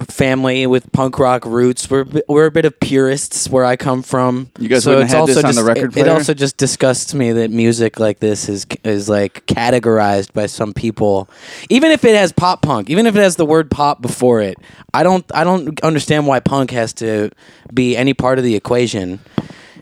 family 0.09 0.67
with 0.67 0.91
punk 0.93 1.19
rock 1.19 1.45
roots. 1.45 1.91
We're 1.91 2.07
we're 2.29 2.47
a 2.47 2.51
bit 2.51 2.65
of 2.65 2.79
purists 2.81 3.49
where 3.49 3.65
I 3.65 3.77
come 3.77 4.03
from. 4.03 4.51
You 4.59 4.69
guys 4.69 4.85
so 4.85 4.91
wouldn't 4.91 5.05
it's 5.05 5.13
have 5.13 5.21
also 5.23 5.35
this 5.35 5.45
on 5.45 5.51
just, 5.51 5.59
the 5.59 5.65
record 5.65 5.97
it, 5.97 6.07
it 6.07 6.09
also 6.09 6.35
just 6.35 6.57
disgusts 6.57 7.15
me 7.15 7.33
that 7.33 7.51
music 7.51 7.99
like 7.99 8.19
this 8.19 8.49
is 8.49 8.67
is 8.85 9.09
like 9.09 9.47
categorized 9.47 10.33
by 10.33 10.47
some 10.47 10.73
people, 10.73 11.29
even 11.69 11.91
if 11.91 12.05
it 12.05 12.15
has 12.15 12.33
pop 12.33 12.63
punk, 12.63 12.91
even 12.91 13.07
if 13.07 13.17
it 13.17 13.21
has 13.21 13.37
the 13.37 13.47
word 13.47 13.71
pop 13.71 14.03
before 14.03 14.41
it. 14.41 14.59
I 14.95 15.03
don't 15.03 15.25
I 15.35 15.45
don't 15.45 15.81
understand 15.83 16.27
why 16.27 16.41
punk 16.41 16.71
has 16.71 16.93
to 16.95 17.31
be 17.73 17.97
any 17.97 18.15
part 18.15 18.39
of 18.39 18.45
the 18.45 18.55
equation. 18.57 19.21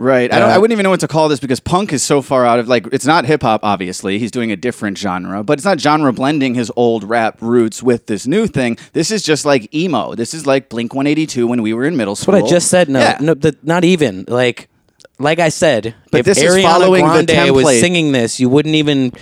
Right. 0.01 0.33
I, 0.33 0.39
don't, 0.39 0.49
Uh, 0.49 0.55
I 0.55 0.59
wouldn't 0.59 0.73
even 0.73 0.85
know 0.85 0.91
what 0.91 1.01
to 1.01 1.09
call 1.09 1.29
this 1.29 1.41
because 1.41 1.61
punk 1.61 1.93
is 1.93 2.03
so 2.03 2.23
far 2.23 2.47
out 2.47 2.59
of 2.59 2.69
like 2.69 2.87
it's 2.91 3.05
not 3.05 3.27
hip 3.27 3.43
hop. 3.43 3.61
Obviously, 3.63 4.19
he's 4.19 4.31
doing 4.31 4.51
a 4.51 4.57
different 4.57 4.97
genre, 4.97 5.45
but 5.45 5.59
it's 5.59 5.65
not 5.67 5.79
genre 5.79 6.11
blending 6.11 6.55
his 6.55 6.73
old 6.75 7.05
rap 7.05 7.37
roots 7.43 7.83
with 7.83 8.07
this 8.07 8.27
new 8.27 8.47
thing. 8.47 8.79
This 8.95 9.11
is 9.11 9.23
just 9.23 9.45
like 9.45 9.73
emo. 9.75 10.15
This 10.15 10.33
is 10.33 10.47
like 10.47 10.71
Blink 10.71 10.95
One 10.95 11.07
Eighty 11.07 11.27
Two 11.27 11.47
when 11.47 11.61
we 11.61 11.75
were 11.75 11.85
in 11.85 11.99
middle 11.99 12.17
school. 12.17 12.33
What 12.35 12.45
I 12.45 12.49
just 12.49 12.69
said, 12.69 12.89
no, 12.89 12.99
Yeah. 12.99 13.19
no, 13.21 13.35
the, 13.35 13.55
not 13.63 13.85
even 13.85 14.25
like, 14.27 14.71
like 15.19 15.39
I 15.39 15.51
said, 15.51 15.95
But 16.11 16.21
if 16.21 16.25
this 16.27 16.39
is 16.39 16.45
Ariana 16.55 16.63
following 16.63 17.07
the 17.07 17.27
Grande 17.27 17.55
was 17.55 17.79
singing 17.79 18.13
this, 18.13 18.41
you 18.41 18.49
wouldn't 18.49 18.77
even, 18.77 19.13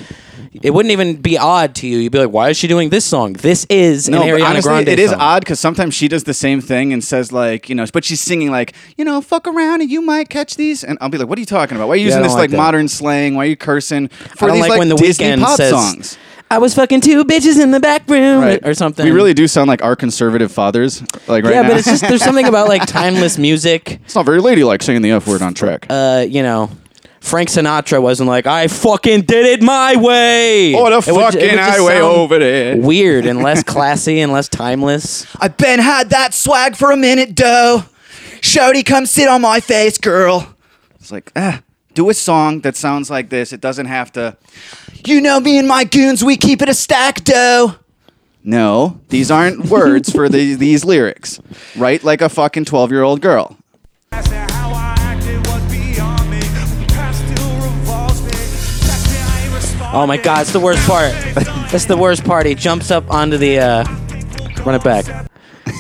it 0.62 0.70
wouldn't 0.72 0.92
even 0.92 1.16
be 1.16 1.38
odd 1.38 1.74
to 1.76 1.86
you. 1.86 1.98
You'd 1.98 2.12
be 2.12 2.18
like, 2.18 2.30
why 2.30 2.48
is 2.50 2.56
she 2.56 2.66
doing 2.68 2.88
this 2.90 3.04
song? 3.04 3.34
This 3.34 3.64
is 3.70 4.08
No, 4.08 4.22
an 4.22 4.28
Ariana 4.28 4.44
honestly, 4.50 4.68
Grande 4.70 4.88
it 4.88 4.98
is 4.98 5.10
song. 5.10 5.20
odd 5.20 5.40
because 5.40 5.60
sometimes 5.60 5.94
she 5.94 6.08
does 6.08 6.24
the 6.24 6.34
same 6.34 6.60
thing 6.60 6.92
and 6.92 7.02
says 7.02 7.32
like, 7.32 7.68
you 7.68 7.74
know, 7.74 7.84
but 7.92 8.04
she's 8.04 8.20
singing 8.20 8.50
like, 8.50 8.74
you 8.96 9.04
know, 9.04 9.20
fuck 9.20 9.46
around 9.46 9.80
and 9.82 9.90
you 9.90 10.00
might 10.02 10.28
catch 10.28 10.56
these, 10.56 10.82
and 10.84 10.98
I'll 11.00 11.08
be 11.08 11.18
like, 11.18 11.28
what 11.28 11.38
are 11.38 11.40
you 11.40 11.46
talking 11.46 11.76
about? 11.76 11.88
Why 11.88 11.94
are 11.94 11.96
you 11.96 12.02
Yeah, 12.02 12.08
using 12.08 12.22
this 12.22 12.32
like 12.34 12.50
like, 12.50 12.56
modern 12.56 12.88
slang? 12.88 13.34
Why 13.34 13.44
are 13.44 13.48
you 13.48 13.56
cursing 13.56 14.08
for 14.08 14.44
I 14.44 14.48
don't 14.48 14.56
these 14.56 14.60
like, 14.62 14.70
like, 14.70 14.78
when 14.78 14.88
the 14.88 14.96
Disney 14.96 15.26
weekend 15.26 15.42
pop 15.42 15.56
says, 15.56 15.70
songs? 15.70 16.18
"I 16.50 16.56
was 16.58 16.74
fucking 16.74 17.02
two 17.02 17.24
bitches 17.24 17.60
in 17.60 17.70
the 17.72 17.80
back 17.80 18.08
room" 18.08 18.40
Right. 18.42 18.66
or 18.66 18.72
something. 18.74 19.04
We 19.04 19.10
really 19.10 19.34
do 19.34 19.46
sound 19.46 19.68
like 19.68 19.82
our 19.82 19.94
conservative 19.96 20.50
fathers, 20.50 21.02
like 21.28 21.44
right 21.44 21.52
yeah, 21.54 21.62
now. 21.62 21.68
but 21.68 21.76
it's 21.78 21.86
just 21.88 22.02
there's 22.08 22.22
something 22.24 22.46
about 22.46 22.68
like 22.68 22.86
timeless 22.86 23.36
music. 23.38 24.00
It's 24.04 24.14
not 24.14 24.24
very 24.24 24.40
ladylike 24.40 24.82
saying 24.82 25.02
the 25.02 25.10
F 25.12 25.26
word 25.26 25.42
on 25.42 25.54
track. 25.54 25.86
Uh, 25.90 26.24
you 26.28 26.42
know. 26.42 26.70
Frank 27.20 27.48
Sinatra 27.48 28.00
wasn't 28.00 28.28
like, 28.28 28.46
I 28.46 28.68
fucking 28.68 29.22
did 29.22 29.44
it 29.46 29.62
my 29.62 29.96
way. 29.96 30.74
oh, 30.74 30.88
the 31.00 31.10
It 31.10 31.14
would 31.14 31.32
ju- 31.32 31.38
it 31.38 31.42
fucking 31.42 31.50
would 31.50 31.58
highway 31.58 32.00
over 32.00 32.38
there. 32.38 32.76
Weird 32.76 33.26
and 33.26 33.42
less 33.42 33.62
classy 33.64 34.20
and 34.20 34.32
less 34.32 34.48
timeless. 34.48 35.26
I've 35.40 35.56
been 35.56 35.80
had 35.80 36.10
that 36.10 36.32
swag 36.32 36.76
for 36.76 36.90
a 36.90 36.96
minute, 36.96 37.34
dough. 37.34 37.84
Shouty, 38.40 38.84
come 38.86 39.04
sit 39.06 39.28
on 39.28 39.42
my 39.42 39.60
face, 39.60 39.98
girl. 39.98 40.54
It's 41.00 41.10
like, 41.10 41.32
ah, 41.34 41.62
do 41.94 42.08
a 42.08 42.14
song 42.14 42.60
that 42.60 42.76
sounds 42.76 43.10
like 43.10 43.30
this. 43.30 43.52
It 43.52 43.60
doesn't 43.60 43.86
have 43.86 44.12
to. 44.12 44.36
You 45.04 45.20
know 45.20 45.40
me 45.40 45.58
and 45.58 45.66
my 45.66 45.84
goons, 45.84 46.24
we 46.24 46.36
keep 46.36 46.62
it 46.62 46.68
a 46.68 46.74
stack, 46.74 47.24
dough. 47.24 47.76
No, 48.44 49.00
these 49.08 49.30
aren't 49.30 49.66
words 49.66 50.10
for 50.12 50.28
the, 50.30 50.54
these 50.54 50.84
lyrics. 50.84 51.40
Write 51.76 52.04
like 52.04 52.20
a 52.22 52.28
fucking 52.28 52.64
12 52.66 52.90
year 52.92 53.02
old 53.02 53.20
girl. 53.20 53.56
Oh 59.90 60.04
my 60.06 60.16
god, 60.18 60.42
it's 60.42 60.52
the 60.52 60.60
worst 60.60 60.86
part. 60.86 61.12
it's 61.72 61.86
the 61.86 61.96
worst 61.96 62.24
part. 62.24 62.46
He 62.46 62.54
jumps 62.54 62.90
up 62.90 63.10
onto 63.10 63.38
the 63.38 63.58
uh 63.58 63.84
run 64.64 64.74
it 64.74 64.84
back. 64.84 65.28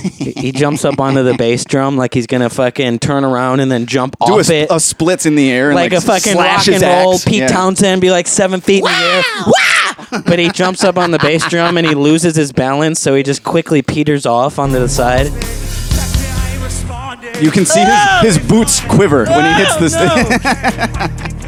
he, 0.02 0.32
he 0.32 0.52
jumps 0.52 0.84
up 0.84 0.98
onto 0.98 1.22
the 1.22 1.34
bass 1.34 1.64
drum 1.64 1.96
like 1.96 2.14
he's 2.14 2.26
gonna 2.26 2.48
fucking 2.48 2.98
turn 3.00 3.24
around 3.24 3.60
and 3.60 3.70
then 3.70 3.84
jump 3.86 4.16
Do 4.24 4.34
a, 4.34 4.40
off 4.40 4.50
it. 4.50 4.68
Do 4.68 4.74
a 4.76 4.80
splits 4.80 5.26
in 5.26 5.34
the 5.34 5.50
air 5.50 5.68
and 5.68 5.74
like, 5.74 5.92
like, 5.92 6.02
a 6.02 6.04
fucking 6.06 6.32
slash 6.32 6.68
rock 6.68 6.74
and 6.74 6.82
roll 6.82 7.14
axe. 7.14 7.24
Pete 7.24 7.34
Yeah. 7.40 7.48
Townshend 7.48 8.00
be 8.00 8.10
like 8.10 8.26
seven 8.26 8.60
feet 8.60 8.78
in 8.78 8.84
the 8.84 8.90
air. 8.90 9.22
Wah! 9.46 10.22
But 10.26 10.38
he 10.38 10.48
jumps 10.50 10.84
up 10.84 10.96
on 10.96 11.10
the 11.10 11.18
bass 11.18 11.46
drum 11.48 11.76
and 11.76 11.86
he 11.86 11.94
loses 11.94 12.34
his 12.34 12.50
balance, 12.52 13.00
so 13.00 13.14
he 13.14 13.22
just 13.22 13.44
quickly 13.44 13.82
peters 13.82 14.24
off 14.24 14.58
onto 14.58 14.78
the 14.78 14.88
side. 14.88 15.26
Text 15.26 16.16
me, 16.18 16.26
I 16.26 16.52
ain't 16.54 16.62
responding. 16.62 17.44
You 17.44 17.50
can 17.50 17.66
see 17.66 17.80
his, 17.84 18.36
his 18.36 18.48
boots 18.48 18.80
quiver 18.86 19.26
when 19.26 19.44
he 19.44 19.52
hits 19.62 19.76
this 19.76 19.94
no. 19.94 21.44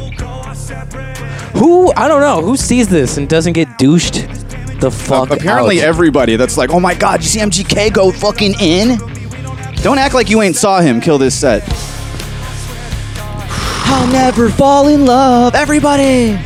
Who 1.55 1.91
I 1.93 2.07
don't 2.07 2.21
know 2.21 2.41
who 2.41 2.57
sees 2.57 2.87
this 2.87 3.17
and 3.17 3.27
doesn't 3.29 3.53
get 3.53 3.77
douched 3.77 4.27
the 4.79 4.89
fuck 4.89 5.29
Apparently, 5.29 5.79
out. 5.81 5.85
everybody 5.85 6.35
that's 6.37 6.57
like, 6.57 6.71
oh 6.71 6.79
my 6.79 6.95
god, 6.95 7.21
you 7.21 7.27
see 7.27 7.39
MGK 7.39 7.93
go 7.93 8.11
fucking 8.11 8.55
in? 8.59 8.97
Don't 9.83 9.99
act 9.99 10.13
like 10.15 10.29
you 10.29 10.41
ain't 10.41 10.55
saw 10.55 10.81
him 10.81 10.99
kill 11.01 11.17
this 11.19 11.39
set. 11.39 11.63
I'll 13.93 14.11
never 14.11 14.49
fall 14.49 14.87
in 14.87 15.05
love, 15.05 15.53
everybody. 15.53 16.39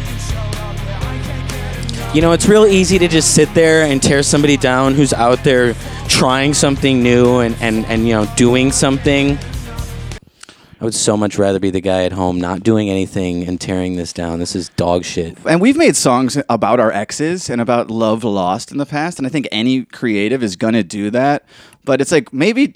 You 2.13 2.21
know, 2.21 2.31
it's 2.31 2.47
real 2.47 2.65
easy 2.65 2.97
to 2.99 3.07
just 3.07 3.33
sit 3.35 3.53
there 3.53 3.83
and 3.85 4.01
tear 4.01 4.23
somebody 4.23 4.57
down 4.57 4.95
who's 4.95 5.13
out 5.13 5.43
there 5.43 5.73
trying 6.07 6.53
something 6.53 7.03
new 7.03 7.39
and, 7.39 7.55
and, 7.61 7.85
and 7.85 8.07
you 8.07 8.13
know, 8.13 8.25
doing 8.35 8.71
something. 8.71 9.37
I 10.79 10.83
would 10.83 10.93
so 10.93 11.15
much 11.15 11.37
rather 11.37 11.59
be 11.59 11.69
the 11.69 11.81
guy 11.81 12.03
at 12.03 12.11
home 12.11 12.39
not 12.39 12.61
doing 12.61 12.89
anything 12.89 13.47
and 13.47 13.59
tearing 13.59 13.95
this 13.95 14.11
down. 14.11 14.39
This 14.39 14.55
is 14.55 14.69
dog 14.69 15.05
shit. 15.05 15.37
And 15.45 15.61
we've 15.61 15.77
made 15.77 15.95
songs 15.95 16.37
about 16.49 16.79
our 16.79 16.91
exes 16.91 17.49
and 17.49 17.61
about 17.61 17.89
love 17.89 18.23
lost 18.23 18.71
in 18.71 18.77
the 18.77 18.85
past, 18.85 19.17
and 19.17 19.25
I 19.25 19.29
think 19.29 19.47
any 19.51 19.85
creative 19.85 20.43
is 20.43 20.55
gonna 20.55 20.83
do 20.83 21.09
that. 21.11 21.45
But 21.85 22.01
it's 22.01 22.11
like 22.11 22.33
maybe 22.33 22.75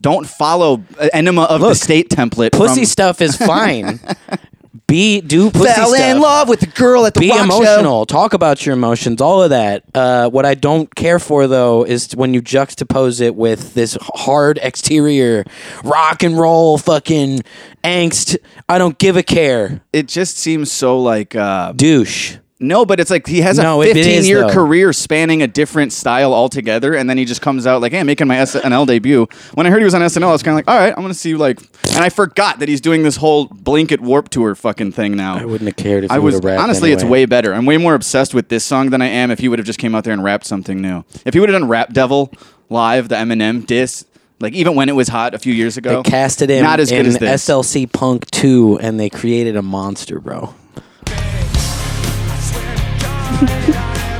don't 0.00 0.26
follow 0.26 0.82
enema 1.12 1.42
of 1.44 1.60
the 1.60 1.74
state 1.74 2.10
template. 2.10 2.52
Pussy 2.52 2.80
from, 2.80 2.86
stuff 2.86 3.20
is 3.20 3.36
fine. 3.36 4.00
be 4.86 5.20
do 5.20 5.50
pussy 5.50 5.64
Fell 5.72 5.88
stuff. 5.94 6.00
in 6.04 6.20
love 6.20 6.48
with 6.48 6.60
the 6.60 6.66
girl 6.66 7.06
at 7.06 7.14
the 7.14 7.20
be 7.20 7.30
rock 7.30 7.38
show. 7.38 7.44
emotional. 7.62 8.06
Talk 8.06 8.32
about 8.32 8.64
your 8.64 8.74
emotions. 8.74 9.20
All 9.20 9.42
of 9.42 9.50
that. 9.50 9.84
Uh, 9.94 10.28
what 10.30 10.46
I 10.46 10.54
don't 10.54 10.94
care 10.94 11.18
for 11.18 11.46
though 11.46 11.84
is 11.84 12.14
when 12.14 12.34
you 12.34 12.42
juxtapose 12.42 13.20
it 13.20 13.34
with 13.34 13.74
this 13.74 13.96
hard 14.00 14.58
exterior, 14.62 15.44
rock 15.84 16.22
and 16.22 16.38
roll, 16.38 16.78
fucking 16.78 17.40
angst. 17.84 18.36
I 18.68 18.78
don't 18.78 18.98
give 18.98 19.16
a 19.16 19.22
care. 19.22 19.80
It 19.92 20.08
just 20.08 20.38
seems 20.38 20.70
so 20.70 21.00
like 21.00 21.34
uh, 21.34 21.72
Douche. 21.72 22.36
No, 22.60 22.84
but 22.84 22.98
it's 22.98 23.10
like 23.10 23.26
he 23.28 23.40
has 23.42 23.56
No, 23.58 23.82
a 23.82 23.86
it 23.86 23.94
15 23.94 24.12
is, 24.14 24.28
year 24.28 24.40
though. 24.40 24.48
career 24.52 24.92
spanning 24.92 25.42
a 25.42 25.46
different 25.46 25.92
style 25.92 26.34
altogether, 26.34 26.94
and 26.94 27.08
then 27.08 27.16
he 27.16 27.24
just 27.24 27.40
comes 27.40 27.68
out 27.68 27.80
like, 27.80 27.92
"Hey, 27.92 28.00
I'm 28.00 28.06
making 28.06 28.26
my 28.26 28.36
SNL 28.36 28.84
debut." 28.84 29.28
When 29.54 29.64
I 29.66 29.70
heard 29.70 29.78
he 29.78 29.84
was 29.84 29.94
on 29.94 30.02
SNL, 30.02 30.28
I 30.30 30.32
was 30.32 30.42
kind 30.42 30.54
of 30.58 30.66
like, 30.66 30.68
"All 30.68 30.76
right, 30.76 30.92
I'm 30.96 31.02
gonna 31.02 31.14
see 31.14 31.34
like," 31.36 31.60
and 31.94 32.02
I 32.02 32.08
forgot 32.08 32.58
that 32.58 32.68
he's 32.68 32.80
doing 32.80 33.04
this 33.04 33.14
whole 33.16 33.44
Blanket 33.46 34.00
Warp 34.00 34.28
Tour 34.30 34.56
fucking 34.56 34.90
thing 34.90 35.16
now. 35.16 35.38
I 35.38 35.44
wouldn't 35.44 35.68
have 35.68 35.76
cared 35.76 36.02
if 36.02 36.10
I 36.10 36.14
he 36.14 36.20
was 36.20 36.40
rapped. 36.42 36.60
honestly, 36.60 36.90
it's 36.90 37.04
anyway. 37.04 37.20
way 37.20 37.26
better. 37.26 37.54
I'm 37.54 37.64
way 37.64 37.76
more 37.76 37.94
obsessed 37.94 38.34
with 38.34 38.48
this 38.48 38.64
song 38.64 38.90
than 38.90 39.02
I 39.02 39.06
am 39.06 39.30
if 39.30 39.38
he 39.38 39.46
would 39.48 39.60
have 39.60 39.66
just 39.66 39.78
came 39.78 39.94
out 39.94 40.02
there 40.02 40.12
and 40.12 40.24
rapped 40.24 40.44
something 40.46 40.80
new. 40.82 41.04
If 41.24 41.34
he 41.34 41.40
would 41.40 41.48
have 41.50 41.60
done 41.60 41.68
Rap 41.68 41.92
Devil 41.92 42.32
live, 42.70 43.08
the 43.08 43.14
Eminem 43.14 43.66
diss, 43.66 44.04
like 44.40 44.52
even 44.54 44.74
when 44.74 44.88
it 44.88 44.96
was 44.96 45.06
hot 45.06 45.32
a 45.32 45.38
few 45.38 45.52
years 45.52 45.76
ago, 45.76 46.02
They 46.02 46.10
casted 46.10 46.50
him 46.50 46.64
not 46.64 46.80
as 46.80 46.90
in 46.90 46.98
good 46.98 47.06
as 47.06 47.18
this. 47.18 47.44
SLC 47.48 47.86
Punk 47.86 48.28
2 48.32 48.80
and 48.82 48.98
they 48.98 49.08
created 49.10 49.54
a 49.54 49.62
monster, 49.62 50.18
bro. 50.18 50.54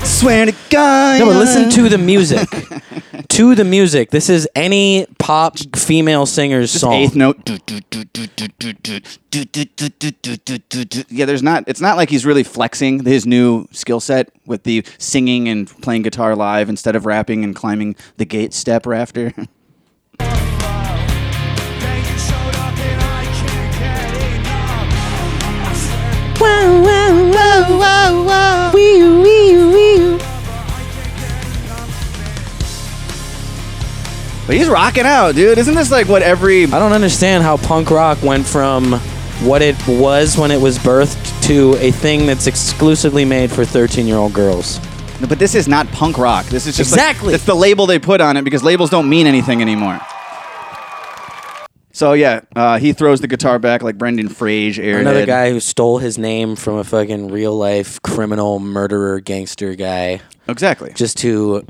Swear 0.05 0.47
to 0.47 0.55
God. 0.71 1.21
No, 1.21 1.27
but 1.27 1.37
listen 1.37 1.71
to 1.71 1.88
the 1.88 1.99
music. 1.99 2.49
to 3.29 3.55
the 3.55 3.65
music. 3.65 4.11
This 4.11 4.29
is 4.29 4.49
any 4.55 5.07
pop 5.19 5.59
female 5.77 6.27
singer's 6.27 6.73
Just 6.73 6.81
song. 6.83 6.95
eighth 6.95 7.15
note. 7.15 7.37
Yeah, 11.11 11.25
there's 11.25 11.43
not. 11.43 11.65
It's 11.67 11.81
not 11.81 11.97
like 11.97 12.11
he's 12.11 12.27
really 12.27 12.43
flexing 12.43 13.05
his 13.05 13.27
new 13.27 13.67
skill 13.73 14.00
set 14.00 14.31
with 14.47 14.65
the 14.65 14.85
singing 14.99 15.49
and 15.49 15.69
playing 15.83 16.03
guitar 16.03 16.35
live 16.37 16.69
instead 16.69 16.97
of 16.97 17.07
rapping 17.07 17.45
and 17.45 17.55
climbing 17.55 17.97
the 18.17 18.25
gate 18.25 18.53
step 18.53 18.87
rafter. 18.87 19.33
Then 19.37 19.47
you 22.05 22.19
showed 22.19 22.55
up 22.57 22.77
and 22.79 23.00
I 23.03 23.25
can't 23.25 23.73
get 23.79 24.15
enough. 24.37 24.88
I 25.69 25.73
swear 26.37 26.71
Wow, 26.81 26.83
wow, 27.71 27.79
wow, 27.79 28.25
wow, 28.25 28.27
wow. 28.27 28.73
Wee, 28.75 29.03
wee, 29.03 29.67
wee. 29.73 30.19
but 34.47 34.57
he's 34.57 34.69
rocking 34.69 35.05
out, 35.05 35.35
dude. 35.35 35.59
Isn't 35.59 35.75
this 35.75 35.91
like 35.91 36.09
what 36.09 36.23
every? 36.23 36.65
I 36.65 36.79
don't 36.79 36.93
understand 36.93 37.43
how 37.45 37.57
punk 37.59 37.91
rock 37.91 38.23
went 38.23 38.47
from 38.47 38.93
what 39.43 39.63
it 39.63 39.77
was 39.87 40.37
when 40.37 40.51
it 40.51 40.61
was 40.61 40.79
birthed 40.79 41.43
to 41.47 41.75
a 41.77 41.91
thing 41.93 42.27
that's 42.27 42.47
exclusively 42.47 43.25
made 43.25 43.51
for 43.53 43.65
13 43.65 44.07
year 44.07 44.17
old 44.17 44.33
girls. 44.33 44.81
But 45.29 45.39
this 45.39 45.55
is 45.55 45.67
not 45.69 45.87
punk 45.89 46.17
rock. 46.17 46.47
This 46.47 46.67
is 46.67 46.77
just 46.77 46.93
like- 46.93 47.01
Exactly. 47.01 47.35
it's 47.35 47.45
the 47.45 47.55
label 47.55 47.87
they 47.87 47.99
put 47.99 48.21
on 48.21 48.37
it 48.37 48.43
because 48.43 48.63
labels 48.63 48.89
don't 48.91 49.09
mean 49.09 49.27
anything 49.27 49.61
anymore. 49.61 50.01
So 51.99 52.12
yeah, 52.12 52.43
uh, 52.55 52.78
he 52.78 52.93
throws 52.93 53.21
the 53.23 53.26
guitar 53.26 53.59
back 53.59 53.83
like 53.83 53.99
Brendan 53.99 54.28
Frage. 54.28 54.76
Airhead. 54.76 55.00
Another 55.00 55.26
guy 55.26 55.50
who 55.50 55.59
stole 55.59 55.99
his 55.99 56.17
name 56.17 56.55
from 56.55 56.76
a 56.76 56.85
fucking 56.85 57.26
real 57.33 57.57
life 57.57 58.00
criminal, 58.02 58.61
murderer, 58.61 59.19
gangster 59.19 59.75
guy 59.75 60.21
Exactly. 60.47 60.93
just 60.95 61.17
to. 61.19 61.67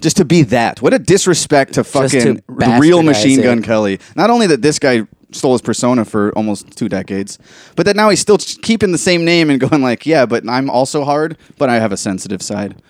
just 0.00 0.16
to 0.16 0.24
be 0.24 0.42
that. 0.42 0.82
What 0.82 0.92
a 0.94 0.98
disrespect 0.98 1.74
to 1.74 1.84
fucking 1.84 2.38
to 2.38 2.42
real 2.48 3.04
Machine 3.04 3.38
it. 3.38 3.44
Gun 3.44 3.62
Kelly. 3.62 4.00
Not 4.16 4.30
only 4.30 4.48
that 4.48 4.62
this 4.62 4.80
guy 4.80 5.06
stole 5.30 5.52
his 5.52 5.62
persona 5.62 6.04
for 6.04 6.32
almost 6.32 6.76
two 6.76 6.88
decades, 6.88 7.38
but 7.76 7.86
that 7.86 7.94
now 7.94 8.10
he's 8.10 8.18
still 8.18 8.38
keeping 8.38 8.90
the 8.90 8.98
same 8.98 9.24
name 9.24 9.48
and 9.48 9.60
going 9.70 9.80
like, 9.80 10.04
yeah, 10.06 10.26
but 10.26 10.42
I'm 10.48 10.70
also 10.70 11.04
hard, 11.04 11.38
but 11.56 11.68
I 11.70 11.78
have 11.78 11.92
a 11.92 11.96
sensitive 11.96 12.42
side. 12.42 12.82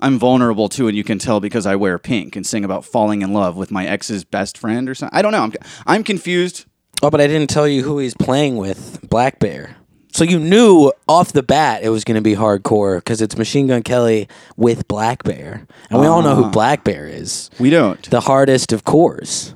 I'm 0.00 0.18
vulnerable 0.18 0.68
too, 0.68 0.88
and 0.88 0.96
you 0.96 1.04
can 1.04 1.18
tell 1.18 1.40
because 1.40 1.66
I 1.66 1.76
wear 1.76 1.98
pink 1.98 2.36
and 2.36 2.46
sing 2.46 2.64
about 2.64 2.84
falling 2.84 3.22
in 3.22 3.32
love 3.32 3.56
with 3.56 3.70
my 3.70 3.86
ex's 3.86 4.24
best 4.24 4.56
friend 4.58 4.88
or 4.88 4.94
something. 4.94 5.16
I 5.16 5.22
don't 5.22 5.32
know. 5.32 5.42
I'm 5.42 5.52
I'm 5.86 6.04
confused. 6.04 6.64
Oh, 7.02 7.10
but 7.10 7.20
I 7.20 7.26
didn't 7.26 7.50
tell 7.50 7.68
you 7.68 7.82
who 7.82 7.98
he's 7.98 8.14
playing 8.14 8.56
with, 8.56 9.08
Black 9.08 9.38
Bear. 9.38 9.76
So 10.12 10.24
you 10.24 10.38
knew 10.40 10.90
off 11.06 11.32
the 11.32 11.42
bat 11.44 11.82
it 11.84 11.90
was 11.90 12.02
going 12.02 12.16
to 12.16 12.20
be 12.22 12.34
hardcore 12.34 12.96
because 12.98 13.20
it's 13.22 13.36
Machine 13.36 13.68
Gun 13.68 13.82
Kelly 13.82 14.26
with 14.56 14.88
Black 14.88 15.22
Bear, 15.22 15.66
and 15.90 16.00
we 16.00 16.06
all 16.06 16.22
know 16.22 16.34
who 16.34 16.44
ah. 16.44 16.50
Black 16.50 16.82
Bear 16.82 17.06
is, 17.06 17.50
We 17.60 17.70
don't. 17.70 18.02
the 18.10 18.20
hardest 18.22 18.72
of 18.72 18.84
cores. 18.84 19.54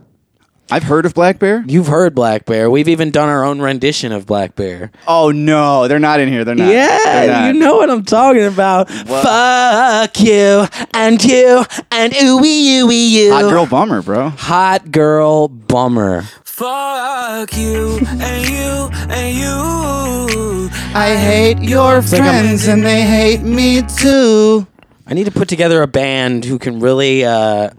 I've 0.72 0.84
heard 0.84 1.04
of 1.06 1.12
Black 1.14 1.38
Bear. 1.38 1.64
You've 1.68 1.86
heard 1.88 2.14
Black 2.14 2.46
Bear. 2.46 2.70
We've 2.70 2.88
even 2.88 3.10
done 3.10 3.28
our 3.28 3.44
own 3.44 3.60
rendition 3.60 4.10
of 4.12 4.24
Black 4.26 4.54
Bear. 4.56 4.90
Oh 5.06 5.30
no, 5.30 5.86
they're 5.86 5.98
not 5.98 6.18
in 6.20 6.28
here. 6.30 6.44
They're 6.44 6.54
not. 6.54 6.66
They're 6.66 7.26
Yeah, 7.26 7.32
not. 7.40 7.46
you 7.54 7.60
know 7.60 7.76
what 7.76 7.90
I'm 7.90 8.04
talking 8.04 8.44
about. 8.44 8.88
Fuck 8.90 10.18
you 10.20 10.66
and 10.94 11.22
you 11.22 11.64
and 11.90 12.12
ooey 12.14 12.78
ooey 12.80 13.10
you. 13.10 13.32
Hot 13.32 13.50
girl 13.50 13.66
bummer, 13.66 14.02
bro. 14.02 14.30
Hot 14.30 14.90
girl 14.90 15.48
bummer. 15.48 16.22
Fuck 16.44 17.56
you 17.56 17.98
and 18.08 18.48
you 18.48 18.88
and 19.10 19.36
you. 19.36 20.70
I 20.94 21.16
hate 21.16 21.58
your 21.60 22.00
like 22.00 22.12
I'm- 22.12 22.22
friends 22.22 22.66
and 22.68 22.84
they 22.84 23.02
hate 23.02 23.42
me 23.42 23.82
too. 23.82 24.66
I 25.06 25.14
need 25.14 25.24
to 25.24 25.30
put 25.32 25.48
together 25.48 25.82
a 25.82 25.86
band 25.86 26.44
who 26.44 26.58
can 26.58 26.80
really, 26.80 27.24
uh, 27.24 27.70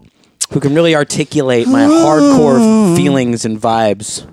who 0.53 0.59
can 0.59 0.75
really 0.75 0.95
articulate 0.95 1.67
my 1.67 1.81
hardcore 1.81 2.95
feelings 2.95 3.43
and 3.43 3.59
vibes. 3.59 4.29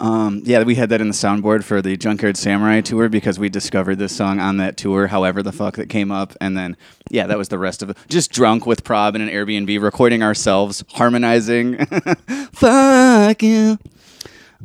Um, 0.00 0.42
yeah, 0.44 0.62
we 0.62 0.76
had 0.76 0.88
that 0.90 1.00
in 1.00 1.08
the 1.08 1.14
soundboard 1.14 1.64
for 1.64 1.82
the 1.82 1.96
Junkyard 1.96 2.36
Samurai 2.36 2.80
tour 2.80 3.08
because 3.08 3.38
we 3.38 3.48
discovered 3.48 3.96
this 3.96 4.16
song 4.16 4.38
on 4.40 4.56
that 4.58 4.76
tour, 4.76 5.08
however 5.08 5.42
the 5.42 5.52
fuck 5.52 5.76
that 5.76 5.88
came 5.88 6.10
up. 6.10 6.34
And 6.40 6.56
then, 6.56 6.76
yeah, 7.10 7.26
that 7.26 7.36
was 7.36 7.48
the 7.48 7.58
rest 7.58 7.82
of 7.82 7.90
it. 7.90 7.98
Just 8.08 8.30
drunk 8.30 8.64
with 8.64 8.84
Prob 8.84 9.16
in 9.16 9.20
an 9.20 9.28
Airbnb, 9.28 9.82
recording 9.82 10.22
ourselves, 10.22 10.84
harmonizing. 10.90 11.84
fuck 12.52 13.42
you. 13.42 13.78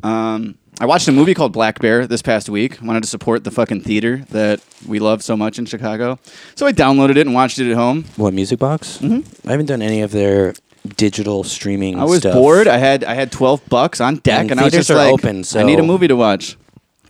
Um, 0.04 0.58
I 0.80 0.86
watched 0.86 1.08
a 1.08 1.12
movie 1.12 1.34
called 1.34 1.54
Black 1.54 1.80
Bear 1.80 2.08
this 2.08 2.22
past 2.22 2.50
week. 2.50 2.80
Wanted 2.82 3.04
to 3.04 3.10
support 3.10 3.44
the 3.44 3.52
fucking 3.52 3.82
theater 3.82 4.26
that 4.32 4.60
we 4.88 5.00
love 5.00 5.22
so 5.24 5.38
much 5.38 5.60
in 5.60 5.66
Chicago. 5.66 6.20
So 6.56 6.66
I 6.66 6.74
downloaded 6.74 7.12
it 7.12 7.20
and 7.28 7.34
watched 7.34 7.60
it 7.60 7.70
at 7.70 7.76
home. 7.78 8.06
What 8.16 8.34
Music 8.34 8.60
Box? 8.60 8.98
Mm-hmm. 8.98 9.48
I 9.48 9.52
haven't 9.52 9.68
done 9.68 9.82
any 9.82 10.02
of 10.02 10.12
their 10.12 10.54
digital 10.98 11.44
streaming. 11.44 12.00
I 12.00 12.04
was 12.04 12.20
stuff. 12.20 12.34
bored. 12.34 12.68
I 12.68 12.78
had 12.78 13.04
I 13.04 13.14
had 13.14 13.32
12 13.32 13.70
bucks 13.70 14.02
on 14.02 14.18
deck 14.18 14.42
And 14.42 14.52
and, 14.52 14.60
I 14.60 14.64
was 14.66 14.74
just 14.74 14.90
are 14.92 14.96
like 14.96 15.14
open, 15.14 15.44
so- 15.44 15.60
I 15.60 15.64
need 15.64 15.80
a 15.80 15.84
movie 15.84 16.08
to 16.08 16.16
watch. 16.16 16.58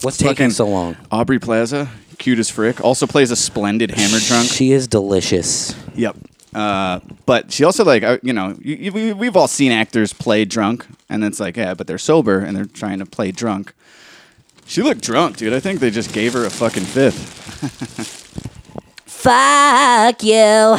What's 0.02 0.18
taking 0.18 0.36
fucking- 0.36 0.52
so 0.52 0.68
long? 0.68 0.98
Aubrey 1.12 1.40
Plaza, 1.40 1.90
cute 2.18 2.38
as 2.40 2.50
frick, 2.50 2.82
also 2.84 3.08
plays 3.08 3.32
a 3.32 3.36
splendid 3.38 3.92
hammer 3.92 4.20
drunk. 4.20 4.50
She 4.50 4.74
is 4.74 4.88
delicious. 4.88 5.74
Yep. 5.96 6.18
Uh, 6.56 7.00
but 7.26 7.52
she 7.52 7.64
also 7.64 7.84
like 7.84 8.04
uh, 8.04 8.18
you 8.22 8.34
know 8.34 8.56
you, 8.62 8.76
you, 8.76 8.92
we- 8.92 9.14
we've 9.14 9.36
all 9.36 9.48
seen 9.48 9.72
actors 9.72 10.14
play 10.14 10.46
drunk, 10.46 10.86
and 11.10 11.24
it's 11.24 11.40
like 11.40 11.58
yeah, 11.58 11.74
but 11.74 11.88
they're 11.88 11.98
sober 11.98 12.40
and 12.40 12.56
they're 12.56 12.66
trying 12.66 13.00
to 13.00 13.06
play 13.06 13.32
drunk. 13.32 13.74
She 14.66 14.82
looked 14.82 15.02
drunk, 15.02 15.38
dude. 15.38 15.54
I 15.54 15.60
think 15.60 15.80
they 15.80 15.90
just 15.92 16.14
gave 16.14 16.34
her 16.34 16.46
a 16.46 16.50
fucking 16.50 16.84
fifth. 16.86 18.20
Fuck 19.06 20.24
you. 20.24 20.38
All 20.44 20.78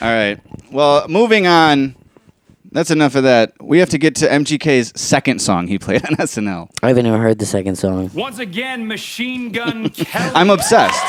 right. 0.00 0.38
Well, 0.70 1.06
moving 1.08 1.46
on. 1.46 1.94
That's 2.72 2.90
enough 2.92 3.16
of 3.16 3.24
that. 3.24 3.52
We 3.60 3.80
have 3.80 3.88
to 3.90 3.98
get 3.98 4.14
to 4.16 4.28
MGK's 4.28 4.98
second 5.00 5.40
song 5.40 5.66
he 5.66 5.78
played 5.78 6.04
on 6.06 6.12
SNL. 6.16 6.68
I 6.82 6.88
haven't 6.88 7.04
even 7.06 7.20
heard 7.20 7.38
the 7.40 7.46
second 7.46 7.76
song. 7.76 8.10
Once 8.14 8.38
again, 8.38 8.86
Machine 8.86 9.50
Gun 9.50 9.88
Kelly. 9.90 10.32
I'm 10.34 10.50
obsessed. 10.50 11.02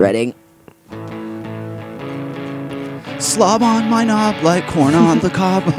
Shredding. 0.00 0.34
Slob 3.18 3.62
on 3.62 3.90
my 3.90 4.02
knob 4.02 4.42
like 4.42 4.66
corn 4.66 4.94
on 4.94 5.18
the 5.18 5.28
cob. 5.28 5.64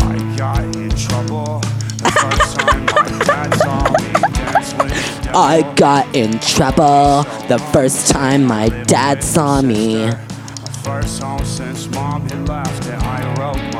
I 0.00 0.36
got 0.38 0.64
in 0.74 0.88
trouble 0.96 1.60
the 1.98 2.10
first 2.18 2.56
time 2.56 2.86
my 2.86 3.18
dad 3.26 3.54
saw 3.58 3.90
me 3.90 4.12
dance 4.32 4.72
with 4.72 4.88
the 4.88 5.24
devil. 5.24 5.40
I 5.40 5.74
got 5.76 6.16
in 6.16 6.38
trouble 6.38 7.24
the 7.48 7.58
first 7.74 8.10
time 8.10 8.44
my 8.46 8.70
dad 8.84 9.22
saw 9.22 9.60
me. 9.60 10.10
First 10.82 11.18
song 11.18 11.44
since 11.44 11.90
mom 11.90 12.26
had 12.30 12.48
left 12.48 12.86
and 12.86 13.02
I 13.02 13.34
wrote 13.38 13.73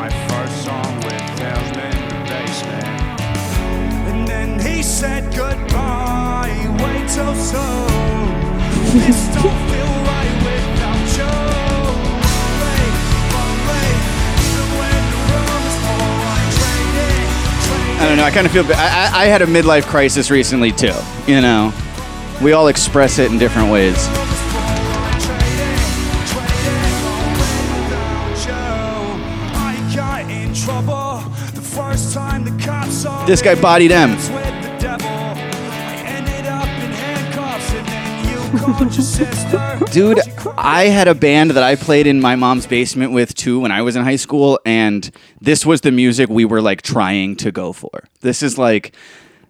said 4.85 5.35
goodbye, 5.35 6.53
way 6.83 6.99
too 7.09 7.35
soon. 7.41 7.89
This 8.95 9.27
don't 9.35 9.61
feel 9.73 9.93
right 10.07 10.35
without 10.45 11.09
you. 11.19 11.35
Late, 12.63 12.97
late, 13.71 14.03
even 14.45 14.69
when 14.79 15.03
the 15.11 15.23
room 15.33 15.63
is 15.67 15.77
full, 15.83 16.21
I 16.31 16.45
trade 16.59 16.97
it, 17.01 17.27
trade 17.65 17.99
I 17.99 18.05
don't 18.07 18.19
know. 18.19 18.25
I 18.25 18.31
kind 18.31 18.47
of 18.47 18.53
feel. 18.53 18.65
I, 18.67 19.11
I 19.15 19.23
I 19.23 19.27
had 19.27 19.43
a 19.43 19.47
midlife 19.47 19.87
crisis 19.87 20.31
recently 20.31 20.71
too. 20.71 20.95
You 21.27 21.41
know, 21.41 21.73
we 22.43 22.53
all 22.53 22.69
express 22.69 23.19
it 23.19 23.33
in 23.33 23.39
different 23.39 23.73
ways. 23.73 23.97
This 33.27 33.41
guy 33.43 33.55
bodied 33.61 33.91
M. 33.91 34.44
Dude, 39.93 40.21
I 40.57 40.85
had 40.85 41.09
a 41.09 41.15
band 41.15 41.53
that 41.53 41.63
I 41.63 41.77
played 41.77 42.07
in 42.07 42.21
my 42.21 42.37
mom's 42.37 42.67
basement 42.67 43.13
with 43.13 43.35
too 43.35 43.61
when 43.61 43.73
I 43.73 43.83
was 43.83 43.97
in 43.97 44.03
high 44.03 44.17
school, 44.17 44.61
and 44.65 45.11
this 45.41 45.67
was 45.67 45.81
the 45.81 45.93
music 45.93 46.29
we 46.29 46.45
were 46.45 46.61
like 46.61 46.83
trying 46.83 47.37
to 47.37 47.53
go 47.53 47.73
for. 47.73 48.05
This 48.21 48.43
is 48.43 48.59
like, 48.59 48.95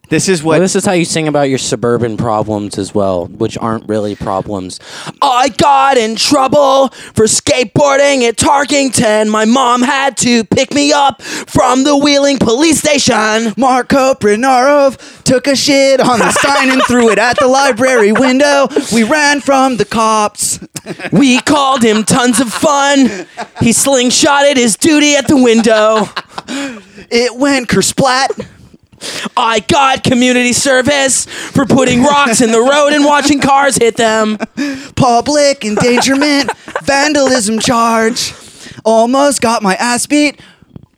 this 0.08 0.28
is 0.28 0.42
what. 0.42 0.52
Well, 0.52 0.60
this 0.60 0.76
is 0.76 0.84
how 0.84 0.92
you 0.92 1.04
sing 1.04 1.28
about 1.28 1.48
your 1.48 1.58
suburban 1.58 2.16
problems 2.16 2.78
as 2.78 2.94
well, 2.94 3.26
which 3.26 3.56
aren't 3.58 3.88
really 3.88 4.14
problems. 4.14 4.78
I 5.20 5.48
got 5.48 5.96
in 5.96 6.16
trouble 6.16 6.88
for 6.88 7.24
skateboarding 7.24 8.22
at 8.22 8.36
Tarkington. 8.36 9.30
My 9.30 9.44
mom 9.44 9.82
had 9.82 10.16
to 10.18 10.44
pick 10.44 10.72
me 10.74 10.92
up 10.92 11.22
from 11.22 11.84
the 11.84 11.96
Wheeling 11.96 12.38
police 12.38 12.78
station. 12.78 13.54
Marco 13.56 14.14
Prinarov 14.14 15.22
took 15.24 15.46
a 15.46 15.56
shit 15.56 16.00
on 16.00 16.18
the 16.18 16.30
sign 16.30 16.70
and 16.70 16.82
threw 16.84 17.10
it 17.10 17.18
at 17.18 17.38
the 17.38 17.46
library 17.48 18.12
window. 18.12 18.68
We 18.92 19.02
ran 19.04 19.40
from 19.40 19.76
the 19.76 19.84
cops. 19.84 20.60
We 21.12 21.40
called 21.40 21.82
him 21.82 22.04
tons 22.04 22.40
of 22.40 22.52
fun. 22.52 23.26
He 23.60 23.70
slingshotted 23.70 24.56
his 24.56 24.76
duty 24.76 25.16
at 25.16 25.26
the 25.28 25.36
window. 25.36 26.08
It 27.10 27.36
went 27.36 27.68
kersplat. 27.68 28.46
I 29.36 29.60
got 29.60 30.02
community 30.04 30.52
service 30.52 31.26
for 31.26 31.64
putting 31.66 32.02
rocks 32.02 32.40
in 32.40 32.50
the 32.52 32.60
road 32.60 32.92
and 32.92 33.04
watching 33.04 33.40
cars 33.40 33.76
hit 33.76 33.96
them. 33.96 34.38
Public 34.96 35.64
endangerment, 35.64 36.50
vandalism 36.82 37.58
charge. 37.58 38.32
Almost 38.84 39.40
got 39.40 39.62
my 39.62 39.74
ass 39.76 40.06
beat 40.06 40.40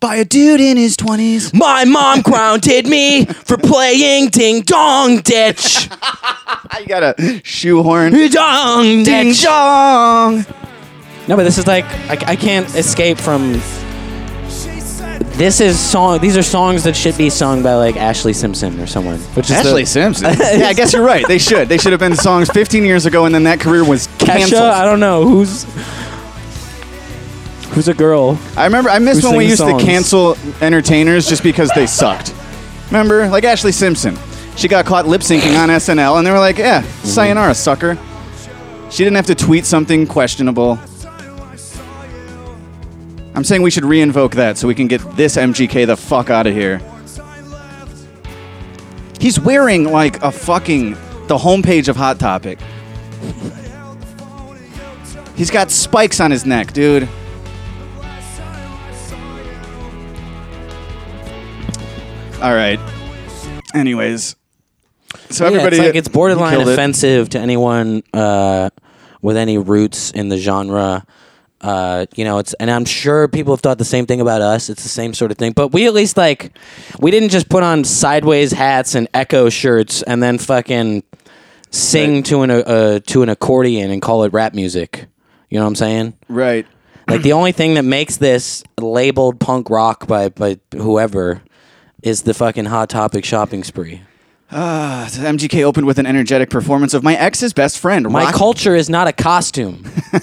by 0.01 0.17
a 0.17 0.25
dude 0.25 0.61
in 0.61 0.77
his 0.77 0.97
20s. 0.97 1.55
My 1.55 1.85
mom 1.85 2.21
grounded 2.21 2.87
me 2.87 3.25
for 3.27 3.57
playing 3.57 4.29
ding 4.29 4.63
dong 4.63 5.19
ditch. 5.21 5.89
You 6.81 6.87
got 6.87 7.03
a 7.19 7.41
shoehorn. 7.43 8.13
Dong 8.31 9.03
Ding 9.03 9.29
ditch. 9.29 9.43
dong. 9.43 10.45
No, 11.27 11.35
but 11.37 11.45
this 11.45 11.57
is 11.57 11.67
like 11.67 11.87
I, 11.87 12.33
I 12.33 12.37
can't 12.37 12.69
escape 12.75 13.19
from. 13.19 13.61
This 15.37 15.61
is 15.61 15.79
song. 15.79 16.19
These 16.21 16.37
are 16.37 16.43
songs 16.43 16.85
that 16.85 16.97
should 16.97 17.17
be 17.19 17.29
sung 17.31 17.63
by 17.63 17.75
like 17.75 17.95
Ashlee 17.97 18.35
Simpson 18.35 18.79
or 18.81 18.87
someone. 18.87 19.19
Which 19.35 19.51
is 19.51 19.57
Ashlee 19.57 19.81
the, 19.81 19.87
Simpson. 19.87 20.25
yeah, 20.39 20.69
I 20.69 20.73
guess 20.73 20.93
you're 20.93 21.05
right. 21.05 21.27
They 21.29 21.39
should. 21.39 21.69
They 21.69 21.79
should 21.79 21.93
have 21.93 22.01
been 22.01 22.17
songs 22.17 22.49
15 22.51 22.85
years 22.85 23.07
ago, 23.07 23.25
and 23.27 23.35
then 23.35 23.45
that 23.45 23.61
career 23.61 23.85
was 23.85 24.07
Kesha. 24.19 24.27
canceled. 24.27 24.63
I 24.63 24.85
don't 24.85 25.01
know 25.01 25.25
who's 25.29 25.65
who's 27.75 27.89
a 27.89 27.95
girl. 27.95 28.39
I 28.57 28.65
remember. 28.65 28.91
I 28.91 28.99
miss 28.99 29.23
when 29.23 29.37
we 29.37 29.45
used 29.47 29.59
songs? 29.59 29.83
to 29.83 29.87
cancel 29.87 30.37
entertainers 30.61 31.29
just 31.29 31.43
because 31.43 31.71
they 31.75 31.87
sucked. 31.87 32.35
Remember, 32.87 33.29
like 33.29 33.45
Ashlee 33.45 33.75
Simpson. 33.75 34.17
She 34.57 34.69
got 34.69 34.87
caught 34.87 35.07
lip 35.07 35.21
syncing 35.21 35.59
on 35.59 35.69
SNL, 35.69 36.17
and 36.19 36.27
they 36.27 36.31
were 36.31 36.39
like, 36.39 36.57
"Yeah, 36.59 36.81
Mm-hmm. 36.83 37.07
sayonara, 37.07 37.55
sucker." 37.55 37.99
She 38.91 39.05
didn't 39.05 39.17
have 39.17 39.27
to 39.27 39.35
tweet 39.35 39.67
something 39.67 40.07
questionable. 40.07 40.79
I'm 43.37 43.45
saying 43.45 43.61
we 43.63 43.71
should 43.71 43.85
reinvoke 43.85 44.33
that 44.35 44.57
so 44.57 44.67
we 44.67 44.75
can 44.75 44.89
get 44.89 45.01
this 45.15 45.37
MGK 45.37 45.87
the 45.87 45.97
fuck 45.97 46.31
out 46.31 46.47
of 46.47 46.55
here. 46.55 46.81
He's 49.21 49.39
wearing 49.39 49.93
like 49.93 50.23
a 50.23 50.33
fucking 50.33 50.93
the 51.27 51.37
homepage 51.37 51.89
of 51.89 51.97
Hot 51.97 52.19
Topic. 52.19 52.59
He's 55.37 55.51
got 55.51 55.71
spikes 55.71 56.19
on 56.19 56.31
his 56.31 56.47
neck, 56.47 56.73
dude. 56.73 57.07
All 62.43 62.55
right. 62.55 62.79
Anyways, 63.75 64.37
so 65.31 65.45
Yeah, 65.45 65.51
everybody, 65.51 65.77
it's 65.77 65.87
like 65.87 65.95
it's 65.95 66.09
borderline 66.09 66.53
killed 66.53 66.69
it. 66.69 66.73
offensive 66.73 67.29
to 67.31 67.39
anyone 67.39 68.03
uh, 68.13 68.71
with 69.23 69.37
any 69.37 69.59
roots 69.59 70.11
in 70.11 70.29
the 70.29 70.37
genre. 70.37 71.05
Uh, 71.67 72.07
you 72.15 72.25
know, 72.25 72.39
it's 72.39 72.55
and 72.55 72.71
I'm 72.71 72.85
sure 72.85 73.27
people 73.27 73.53
have 73.53 73.61
thought 73.61 73.79
the 73.79 73.85
same 73.85 74.07
thing 74.07 74.21
about 74.21 74.41
us. 74.41 74.71
It's 74.71 74.85
the 74.85 74.89
same 74.89 75.13
sort 75.15 75.33
of 75.33 75.37
thing, 75.37 75.51
but 75.51 75.73
we 75.73 75.89
at 75.89 75.95
least 75.95 76.17
like 76.17 76.57
we 77.01 77.11
didn't 77.11 77.31
just 77.31 77.49
put 77.49 77.65
on 77.65 77.83
sideways 77.83 78.53
hats 78.53 78.95
and 78.95 79.09
echo 79.13 79.49
shirts 79.49 80.01
and 80.03 80.23
then 80.23 80.39
fucking 80.39 81.03
sing 81.73 82.23
to 82.23 82.43
an 82.43 82.53
uh, 82.53 83.01
to 83.09 83.23
an 83.25 83.29
accordion 83.29 83.91
and 83.91 84.01
call 84.01 84.23
it 84.23 84.33
rap 84.33 84.55
music. 84.55 85.07
You 85.51 85.59
know 85.59 85.65
what 85.65 85.71
I'm 85.71 85.75
saying? 85.75 86.15
Right. 86.29 86.69
Like 87.09 87.23
the 87.23 87.33
only 87.33 87.51
thing 87.51 87.75
that 87.75 87.85
makes 87.85 88.17
this 88.17 88.63
labeled 88.79 89.41
punk 89.41 89.69
rock 89.69 90.07
by 90.07 90.29
by 90.29 90.61
whoever 90.73 91.43
is 92.01 92.23
the 92.23 92.33
fucking 92.33 92.67
hot 92.67 92.91
topic 92.91 93.25
shopping 93.25 93.65
spree. 93.65 94.03
Ah, 94.53 95.09
MGK 95.11 95.65
opened 95.65 95.87
with 95.89 95.99
an 95.99 96.07
energetic 96.07 96.51
performance 96.51 96.95
of 96.95 97.03
my 97.03 97.15
ex's 97.17 97.53
best 97.53 97.79
friend, 97.81 98.09
My 98.09 98.25
rock- 98.27 98.35
culture 98.35 98.77
is 98.77 98.89
not 98.89 99.09
a 99.09 99.13
costume. 99.13 99.83
you 100.13 100.21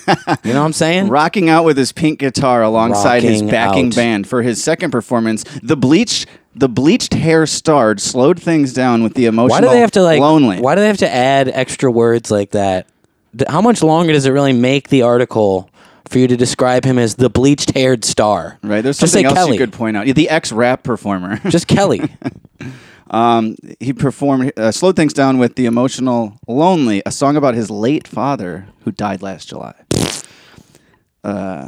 know 0.53 0.61
what 0.61 0.65
I'm 0.65 0.73
saying? 0.73 1.09
rocking 1.09 1.49
out 1.49 1.65
with 1.65 1.77
his 1.77 1.91
pink 1.91 2.19
guitar 2.19 2.63
alongside 2.63 3.21
his 3.23 3.41
Rocking 3.41 3.49
backing 3.49 3.87
out. 3.87 3.95
band 3.95 4.27
for 4.27 4.41
his 4.41 4.63
second 4.63 4.91
performance. 4.91 5.43
The 5.61 5.75
bleach, 5.75 6.25
the 6.55 6.69
bleached 6.69 7.13
hair 7.13 7.45
starred 7.45 7.99
slowed 7.99 8.41
things 8.41 8.71
down 8.73 9.03
with 9.03 9.13
the 9.15 9.25
emotional. 9.25 9.49
Why 9.49 9.61
do 9.61 9.69
they 9.69 9.81
have 9.81 9.91
to 9.91 10.01
like? 10.03 10.21
lonely? 10.21 10.61
Why 10.61 10.75
do 10.75 10.81
they 10.81 10.87
have 10.87 10.97
to 10.99 11.09
add 11.13 11.49
extra 11.49 11.91
words 11.91 12.31
like 12.31 12.51
that? 12.51 12.87
Th- 13.37 13.49
How 13.49 13.61
much 13.61 13.83
longer 13.83 14.13
does 14.13 14.25
it 14.25 14.31
really 14.31 14.53
make 14.53 14.87
the 14.87 15.01
article 15.01 15.69
for 16.07 16.19
you 16.19 16.27
to 16.29 16.37
describe 16.37 16.85
him 16.85 16.97
as 16.97 17.15
the 17.15 17.29
bleached-haired 17.29 18.05
star? 18.05 18.57
Right. 18.63 18.79
There's 18.81 18.99
Just 18.99 19.11
something 19.11 19.25
else 19.25 19.35
Kelly. 19.35 19.53
you 19.53 19.57
could 19.57 19.73
point 19.73 19.97
out. 19.97 20.05
The 20.05 20.29
ex 20.29 20.53
rap 20.53 20.83
performer. 20.83 21.41
Just 21.49 21.67
Kelly. 21.67 22.01
he 23.79 23.93
performed, 23.93 24.51
uh, 24.57 24.71
slowed 24.71 24.95
things 24.95 25.13
down 25.13 25.37
with 25.37 25.55
the 25.55 25.65
emotional 25.65 26.39
"Lonely," 26.47 27.01
a 27.05 27.11
song 27.11 27.35
about 27.35 27.55
his 27.55 27.69
late 27.69 28.07
father 28.07 28.67
who 28.83 28.91
died 28.91 29.21
last 29.21 29.49
July. 29.49 29.73
Uh, 31.23 31.67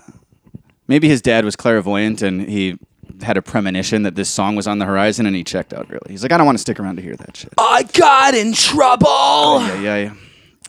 maybe 0.87 1.07
his 1.07 1.21
dad 1.21 1.45
was 1.45 1.55
clairvoyant 1.55 2.21
and 2.21 2.49
he 2.49 2.77
had 3.21 3.37
a 3.37 3.41
premonition 3.41 4.03
that 4.03 4.15
this 4.15 4.29
song 4.29 4.55
was 4.55 4.67
on 4.67 4.79
the 4.79 4.85
horizon, 4.85 5.25
and 5.25 5.35
he 5.35 5.43
checked 5.43 5.73
out. 5.73 5.89
Really, 5.89 6.07
he's 6.09 6.23
like, 6.23 6.31
I 6.31 6.37
don't 6.37 6.45
want 6.45 6.57
to 6.57 6.61
stick 6.61 6.79
around 6.79 6.97
to 6.97 7.01
hear 7.01 7.15
that 7.15 7.37
shit. 7.37 7.53
I 7.57 7.83
got 7.83 8.33
in 8.33 8.53
trouble. 8.53 9.61
Yeah, 9.61 9.79
yeah, 9.81 9.95
yeah. 9.97 10.13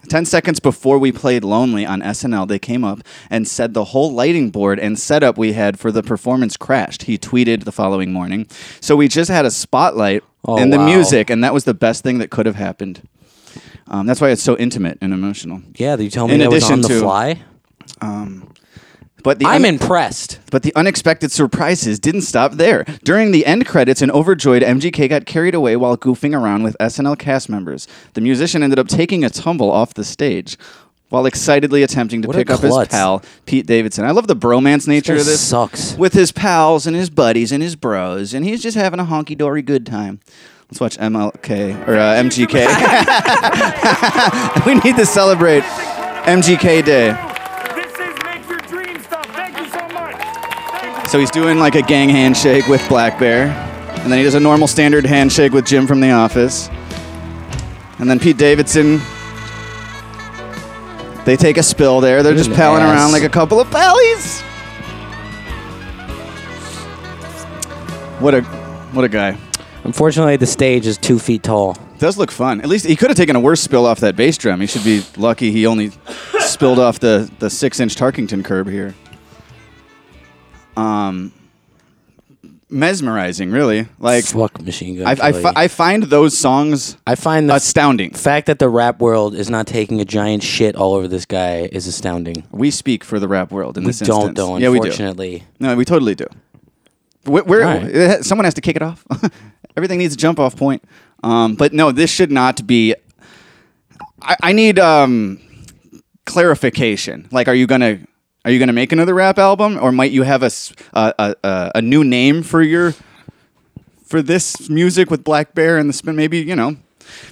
Ten 0.08 0.24
seconds 0.24 0.60
before 0.60 0.98
we 0.98 1.10
played 1.10 1.42
"Lonely" 1.42 1.84
on 1.84 2.00
SNL, 2.00 2.46
they 2.46 2.60
came 2.60 2.84
up 2.84 3.00
and 3.28 3.48
said 3.48 3.74
the 3.74 3.86
whole 3.86 4.12
lighting 4.12 4.50
board 4.50 4.78
and 4.78 4.96
setup 4.98 5.36
we 5.36 5.54
had 5.54 5.80
for 5.80 5.90
the 5.90 6.02
performance 6.02 6.56
crashed. 6.56 7.04
He 7.04 7.18
tweeted 7.18 7.64
the 7.64 7.72
following 7.72 8.12
morning. 8.12 8.46
So 8.80 8.94
we 8.94 9.08
just 9.08 9.30
had 9.30 9.44
a 9.44 9.50
spotlight 9.50 10.22
Oh, 10.46 10.58
and 10.58 10.72
the 10.72 10.78
wow. 10.78 10.86
music, 10.86 11.30
and 11.30 11.42
that 11.44 11.52
was 11.52 11.64
the 11.64 11.74
best 11.74 12.02
thing 12.02 12.18
that 12.18 12.30
could 12.30 12.46
have 12.46 12.56
happened. 12.56 13.06
Um, 13.88 14.06
that's 14.06 14.20
why 14.20 14.30
it's 14.30 14.42
so 14.42 14.56
intimate 14.56 14.98
and 15.00 15.12
emotional. 15.12 15.62
yeah, 15.76 15.96
you 15.96 16.10
tell 16.10 16.26
me 16.28 16.34
In 16.34 16.40
that 16.40 16.50
was 16.50 16.70
on 16.70 16.80
the 16.82 16.88
to- 16.88 17.00
fly. 17.00 17.42
But 19.22 19.40
the 19.40 19.46
I'm 19.46 19.64
un- 19.64 19.74
impressed. 19.74 20.38
But 20.52 20.62
the 20.62 20.72
unexpected 20.76 21.32
surprises 21.32 21.98
didn't 21.98 22.20
stop 22.22 22.52
there. 22.52 22.84
During 23.02 23.32
the 23.32 23.44
end 23.44 23.66
credits, 23.66 24.00
an 24.00 24.10
overjoyed 24.12 24.62
MGK 24.62 25.08
got 25.08 25.26
carried 25.26 25.54
away 25.54 25.74
while 25.74 25.96
goofing 25.96 26.32
around 26.38 26.62
with 26.62 26.76
SNL 26.78 27.18
cast 27.18 27.48
members. 27.48 27.88
The 28.14 28.20
musician 28.20 28.62
ended 28.62 28.78
up 28.78 28.86
taking 28.86 29.24
a 29.24 29.30
tumble 29.30 29.68
off 29.70 29.94
the 29.94 30.04
stage 30.04 30.56
while 31.08 31.24
excitedly 31.26 31.82
attempting 31.82 32.22
to 32.22 32.28
What 32.28 32.36
a 32.36 32.40
pick 32.40 32.50
up 32.50 32.60
his 32.60 32.70
klutz. 32.70 32.90
pal, 32.90 33.22
Pete 33.46 33.66
Davidson. 33.66 34.04
I 34.04 34.10
love 34.10 34.26
the 34.26 34.34
bromance 34.36 34.88
nature 34.88 35.14
guy 35.14 35.20
of 35.20 35.26
this. 35.26 35.40
sucks. 35.40 35.96
With 35.96 36.12
his 36.14 36.32
pals 36.32 36.86
and 36.86 36.96
his 36.96 37.10
buddies 37.10 37.52
and 37.52 37.62
his 37.62 37.76
bros, 37.76 38.34
and 38.34 38.44
he's 38.44 38.62
just 38.62 38.76
having 38.76 38.98
a 39.00 39.04
honky 39.04 39.36
dory 39.38 39.62
good 39.62 39.86
time. 39.86 40.20
Let's 40.68 40.80
watch 40.80 40.98
MLK 40.98 41.86
or 41.86 41.96
uh, 41.96 42.16
MGK. 42.24 42.66
we 44.66 44.74
need 44.80 44.96
to 44.96 45.06
celebrate 45.06 45.62
MGK 45.62 46.84
Day. 46.84 47.12
This 47.76 47.92
is 47.92 48.16
Make 48.24 48.48
Your 48.48 48.58
Dream 48.58 49.00
stuff. 49.00 49.26
Thank 49.26 49.56
you 49.58 49.68
so 49.68 49.88
much. 49.90 51.08
So 51.08 51.20
he's 51.20 51.30
doing 51.30 51.60
like 51.60 51.76
a 51.76 51.82
gang 51.82 52.08
handshake 52.08 52.66
with 52.66 52.86
Black 52.88 53.16
Bear, 53.20 53.46
and 54.00 54.10
then 54.10 54.18
he 54.18 54.24
does 54.24 54.34
a 54.34 54.40
normal 54.40 54.66
standard 54.66 55.06
handshake 55.06 55.52
with 55.52 55.66
Jim 55.66 55.86
from 55.86 56.00
The 56.00 56.10
Office, 56.10 56.68
and 58.00 58.10
then 58.10 58.18
Pete 58.18 58.36
Davidson. 58.38 59.00
They 61.26 61.36
take 61.36 61.56
a 61.58 61.62
spill 61.64 62.00
there. 62.00 62.22
They're 62.22 62.36
just 62.36 62.52
palling 62.52 62.84
ass. 62.84 62.94
around 62.94 63.10
like 63.10 63.24
a 63.24 63.28
couple 63.28 63.58
of 63.58 63.68
pallies. 63.68 64.42
What 68.20 68.32
a 68.32 68.42
what 68.92 69.04
a 69.04 69.08
guy. 69.08 69.36
Unfortunately, 69.82 70.36
the 70.36 70.46
stage 70.46 70.86
is 70.86 70.96
two 70.96 71.18
feet 71.18 71.42
tall. 71.42 71.76
Does 71.98 72.16
look 72.16 72.30
fun. 72.30 72.60
At 72.60 72.68
least 72.68 72.86
he 72.86 72.94
could 72.94 73.10
have 73.10 73.16
taken 73.16 73.34
a 73.34 73.40
worse 73.40 73.60
spill 73.60 73.86
off 73.86 73.98
that 74.00 74.14
bass 74.14 74.38
drum. 74.38 74.60
He 74.60 74.68
should 74.68 74.84
be 74.84 75.02
lucky 75.16 75.50
he 75.50 75.66
only 75.66 75.90
spilled 76.38 76.78
off 76.78 77.00
the, 77.00 77.28
the 77.40 77.50
six 77.50 77.80
inch 77.80 77.96
Tarkington 77.96 78.44
curb 78.44 78.68
here. 78.68 78.94
Um, 80.76 81.32
mesmerizing, 82.68 83.50
really. 83.50 83.86
Like 83.98 84.24
Fuck 84.24 84.60
Machine 84.62 84.96
Gun 84.98 85.06
I, 85.06 85.10
I, 85.12 85.14
Kelly. 85.14 85.42
fi- 85.42 85.52
I 85.56 85.68
find 85.68 86.02
those 86.04 86.36
songs 86.36 86.96
I 87.06 87.14
find 87.14 87.48
the 87.48 87.54
astounding. 87.54 88.10
fact 88.12 88.46
that 88.46 88.58
the 88.58 88.68
rap 88.68 89.00
world 89.00 89.34
is 89.34 89.48
not 89.50 89.66
taking 89.66 90.00
a 90.00 90.04
giant 90.04 90.42
shit 90.42 90.74
all 90.76 90.94
over 90.94 91.06
this 91.08 91.24
guy 91.26 91.68
is 91.72 91.86
astounding. 91.86 92.44
We 92.50 92.70
speak 92.70 93.04
for 93.04 93.18
the 93.20 93.28
rap 93.28 93.50
world 93.52 93.76
in 93.78 93.84
We 93.84 93.88
this 93.88 94.00
don't, 94.00 94.16
instance. 94.16 94.36
though, 94.36 94.56
yeah, 94.56 94.68
we 94.70 94.78
do. 94.80 94.84
unfortunately. 94.86 95.44
No, 95.60 95.76
we 95.76 95.84
totally 95.84 96.14
do. 96.14 96.26
We're, 97.24 97.42
we're, 97.44 97.64
All 97.64 97.78
right. 97.80 98.24
someone 98.24 98.44
has 98.44 98.54
to 98.54 98.60
kick 98.60 98.76
it 98.76 98.82
off. 98.82 99.04
Everything 99.76 99.98
needs 99.98 100.14
a 100.14 100.16
jump 100.16 100.38
off 100.38 100.56
point. 100.56 100.82
Um, 101.24 101.54
but 101.56 101.72
no, 101.72 101.90
this 101.92 102.10
should 102.10 102.30
not 102.30 102.66
be. 102.66 102.94
I, 104.22 104.36
I 104.42 104.52
need 104.52 104.78
um, 104.78 105.40
clarification. 106.24 107.28
Like, 107.30 107.48
are 107.48 107.54
you 107.54 107.66
gonna 107.66 108.00
are 108.46 108.50
you 108.50 108.58
gonna 108.58 108.72
make 108.72 108.92
another 108.92 109.12
rap 109.12 109.38
album, 109.38 109.78
or 109.78 109.92
might 109.92 110.12
you 110.12 110.22
have 110.22 110.42
a 110.42 110.50
a 111.74 111.82
new 111.82 112.02
name 112.04 112.42
for 112.42 112.62
your 112.62 112.94
for 114.04 114.22
this 114.22 114.70
music 114.70 115.10
with 115.10 115.24
Black 115.24 115.54
Bear 115.54 115.76
and 115.76 115.88
the 115.88 115.92
spin? 115.92 116.16
Maybe 116.16 116.38
you 116.38 116.56
know. 116.56 116.76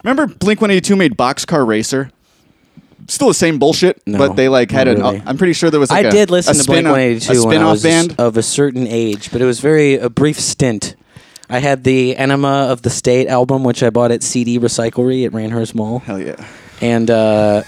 Remember, 0.03 0.27
Blink 0.27 0.61
One 0.61 0.71
Eighty 0.71 0.81
Two 0.83 0.97
made 0.97 1.17
Boxcar 1.17 1.67
Racer. 1.67 2.11
Still 3.07 3.29
the 3.29 3.35
same 3.35 3.59
bullshit, 3.59 4.01
No, 4.07 4.17
but 4.19 4.35
they 4.35 4.49
like 4.49 4.71
had 4.71 4.89
an. 4.89 4.99
really. 5.01 5.23
I'm 5.27 5.37
pretty 5.37 5.53
sure 5.53 5.71
there 5.71 5.81
was. 5.81 5.91
Like 5.91 6.07
I 6.07 6.09
a- 6.09 6.13
did 6.13 6.31
listen 6.31 6.57
a 6.57 6.59
to 6.61 6.65
Blink 6.67 6.85
182 6.87 7.33
a 7.43 7.47
when 7.47 7.59
I 7.63 7.75
spin-off 7.77 7.83
band. 8.09 8.15
of 8.19 8.37
a 8.39 8.43
certain 8.43 8.87
age, 8.87 9.31
but 9.31 9.43
it 9.43 9.45
was 9.45 9.61
very 9.61 9.95
a 9.97 10.09
brief 10.09 10.41
stint. 10.41 10.97
I 11.51 11.59
had 11.59 11.85
the 11.85 12.17
Enema 12.17 12.69
of 12.71 12.81
the 12.83 12.89
State 12.91 13.29
album, 13.29 13.63
which 13.63 13.83
I 13.83 13.91
bought 13.91 14.11
at 14.11 14.23
CD 14.23 14.59
Recyclery 14.59 15.27
at 15.27 15.33
Randhurst 15.35 15.75
Mall, 15.75 15.99
Hell 15.99 16.19
yeah. 16.21 16.43
And 16.81 17.11
uh, 17.11 17.63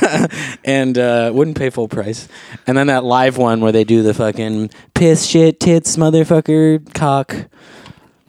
and 0.64 0.98
uh, 0.98 1.30
wouldn't 1.34 1.56
pay 1.56 1.70
full 1.70 1.88
price. 1.88 2.28
And 2.66 2.76
then 2.76 2.88
that 2.88 3.04
live 3.04 3.36
one 3.36 3.60
where 3.60 3.72
they 3.72 3.84
do 3.84 4.02
the 4.02 4.14
fucking 4.14 4.70
piss 4.94 5.26
shit 5.26 5.60
tits 5.60 5.96
motherfucker 5.96 6.92
cock 6.94 7.34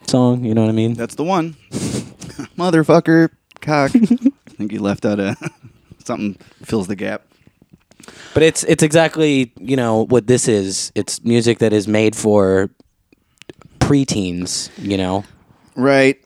song. 0.08 0.43
You 0.43 0.54
know 0.54 0.62
what 0.62 0.69
I 0.69 0.74
mean? 0.74 0.93
That's 0.93 1.15
the 1.15 1.24
one. 1.24 1.54
Motherfucker, 2.58 3.30
cock. 3.62 3.91
I 3.95 4.50
think 4.52 4.71
you 4.71 4.80
left 4.80 5.06
out 5.06 5.19
a 5.19 5.36
something 6.04 6.36
fills 6.63 6.88
the 6.88 6.95
gap. 6.95 7.24
But 8.34 8.43
it's 8.43 8.63
it's 8.63 8.84
exactly 8.84 9.54
you 9.60 9.76
know 9.76 10.06
what 10.06 10.28
this 10.28 10.47
is. 10.47 10.91
It's 10.95 11.24
music 11.24 11.60
that 11.60 11.74
is 11.74 11.88
made 11.88 12.15
for 12.15 12.69
preteens. 13.80 14.69
You 14.78 14.97
know, 14.97 15.24
Right. 15.76 16.17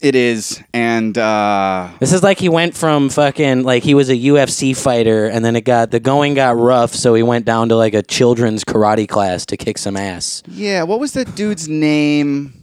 It 0.00 0.14
is, 0.14 0.62
and 0.72 1.16
uh, 1.18 1.90
this 1.98 2.14
is 2.14 2.22
like 2.22 2.38
he 2.38 2.48
went 2.48 2.74
from 2.74 3.10
fucking 3.10 3.64
like 3.64 3.82
he 3.82 3.92
was 3.94 4.08
a 4.08 4.16
UFC 4.16 4.74
fighter, 4.74 5.26
and 5.26 5.44
then 5.44 5.56
it 5.56 5.62
got 5.62 5.90
the 5.90 6.00
going 6.00 6.32
got 6.32 6.56
rough, 6.56 6.94
so 6.94 7.12
he 7.12 7.22
went 7.22 7.44
down 7.44 7.68
to 7.68 7.76
like 7.76 7.92
a 7.92 8.02
children's 8.02 8.64
karate 8.64 9.06
class 9.06 9.44
to 9.46 9.58
kick 9.58 9.76
some 9.76 9.98
ass. 9.98 10.42
yeah. 10.48 10.84
What 10.84 11.00
was 11.00 11.12
that 11.12 11.34
dude's 11.34 11.68
name? 11.68 12.54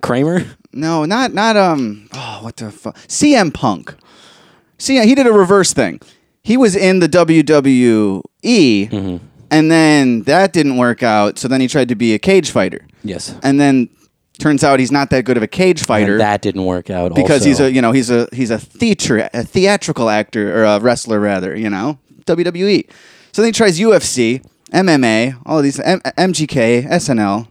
Kramer. 0.00 0.44
No, 0.72 1.04
not 1.04 1.34
not 1.34 1.56
um. 1.58 2.08
Oh, 2.14 2.38
what 2.42 2.56
the 2.56 2.70
fuck? 2.70 2.96
CM 3.08 3.52
Punk. 3.52 3.94
See, 4.78 4.98
he 5.06 5.14
did 5.14 5.26
a 5.26 5.32
reverse 5.32 5.72
thing. 5.74 6.00
He 6.42 6.56
was 6.56 6.74
in 6.76 6.98
the 7.00 7.08
WWE, 7.08 8.22
Mm-hmm. 8.90 9.16
and 9.50 9.70
then 9.70 10.22
that 10.22 10.52
didn't 10.52 10.76
work 10.78 11.02
out. 11.02 11.38
So 11.38 11.46
then 11.48 11.60
he 11.60 11.68
tried 11.68 11.88
to 11.88 11.94
be 11.94 12.14
a 12.14 12.18
cage 12.18 12.50
fighter, 12.50 12.80
Yes. 13.02 13.34
and 13.42 13.60
then 13.60 13.88
turns 14.38 14.64
out 14.64 14.80
he's 14.80 14.92
not 14.92 15.10
that 15.10 15.24
good 15.24 15.36
of 15.36 15.42
a 15.42 15.48
cage 15.48 15.82
fighter. 15.82 16.12
And 16.12 16.20
that 16.20 16.42
didn't 16.42 16.64
work 16.64 16.90
out 16.90 17.14
because 17.14 17.46
also. 17.46 17.48
he's 17.48 17.60
a 17.60 17.72
you 17.72 17.82
know 17.82 17.92
he's 17.92 18.10
a 18.10 18.28
he's 18.32 18.50
a 18.50 18.58
theater 18.58 19.28
a 19.32 19.44
theatrical 19.44 20.10
actor 20.10 20.56
or 20.56 20.64
a 20.64 20.80
wrestler 20.80 21.20
rather 21.20 21.56
you 21.56 21.70
know 21.70 21.98
WWE. 22.24 22.88
So 23.32 23.42
then 23.42 23.48
he 23.48 23.52
tries 23.52 23.78
UFC, 23.80 24.44
MMA, 24.70 25.40
all 25.44 25.58
of 25.58 25.64
these 25.64 25.80
M- 25.80 26.00
MGK, 26.00 26.86
SNL, 26.88 27.48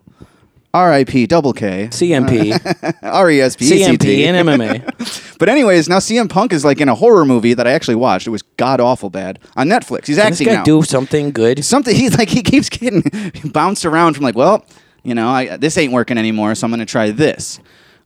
R.I.P. 0.74 1.28
Double 1.28 1.54
K. 1.54 1.90
CMP, 1.92 2.54
uh, 2.66 2.94
R.E.S.P. 3.04 3.70
CMP, 3.70 4.26
and 4.26 4.48
MMA. 4.48 5.20
But 5.40 5.50
anyways, 5.50 5.90
now 5.90 5.98
CM 5.98 6.30
Punk 6.30 6.54
is 6.54 6.64
like 6.64 6.80
in 6.80 6.88
a 6.88 6.96
horror 6.96 7.26
movie 7.26 7.54
that 7.54 7.68
I 7.68 7.72
actually 7.72 7.96
watched. 7.96 8.28
It 8.28 8.30
was 8.30 8.44
god 8.56 8.80
awful 8.80 9.10
bad 9.10 9.40
on 9.58 9.68
Netflix. 9.68 10.06
He's 10.08 10.16
Can 10.16 10.30
this 10.30 10.40
acting 10.40 10.48
guy 10.48 10.54
now. 10.54 10.64
do 10.64 10.84
something 10.84 11.32
good? 11.32 11.66
Something 11.66 11.96
he's 11.98 12.18
like 12.18 12.30
he 12.30 12.42
keeps 12.42 12.70
getting 12.70 13.04
bounced 13.52 13.84
around 13.84 14.14
from 14.14 14.24
like, 14.24 14.36
well, 14.36 14.66
you 15.04 15.16
know, 15.16 15.30
I, 15.30 15.58
this 15.58 15.78
ain't 15.78 15.94
working 15.94 16.18
anymore, 16.18 16.56
so 16.56 16.66
I'm 16.66 16.72
gonna 16.72 16.86
try 16.86 17.12
this. 17.12 17.60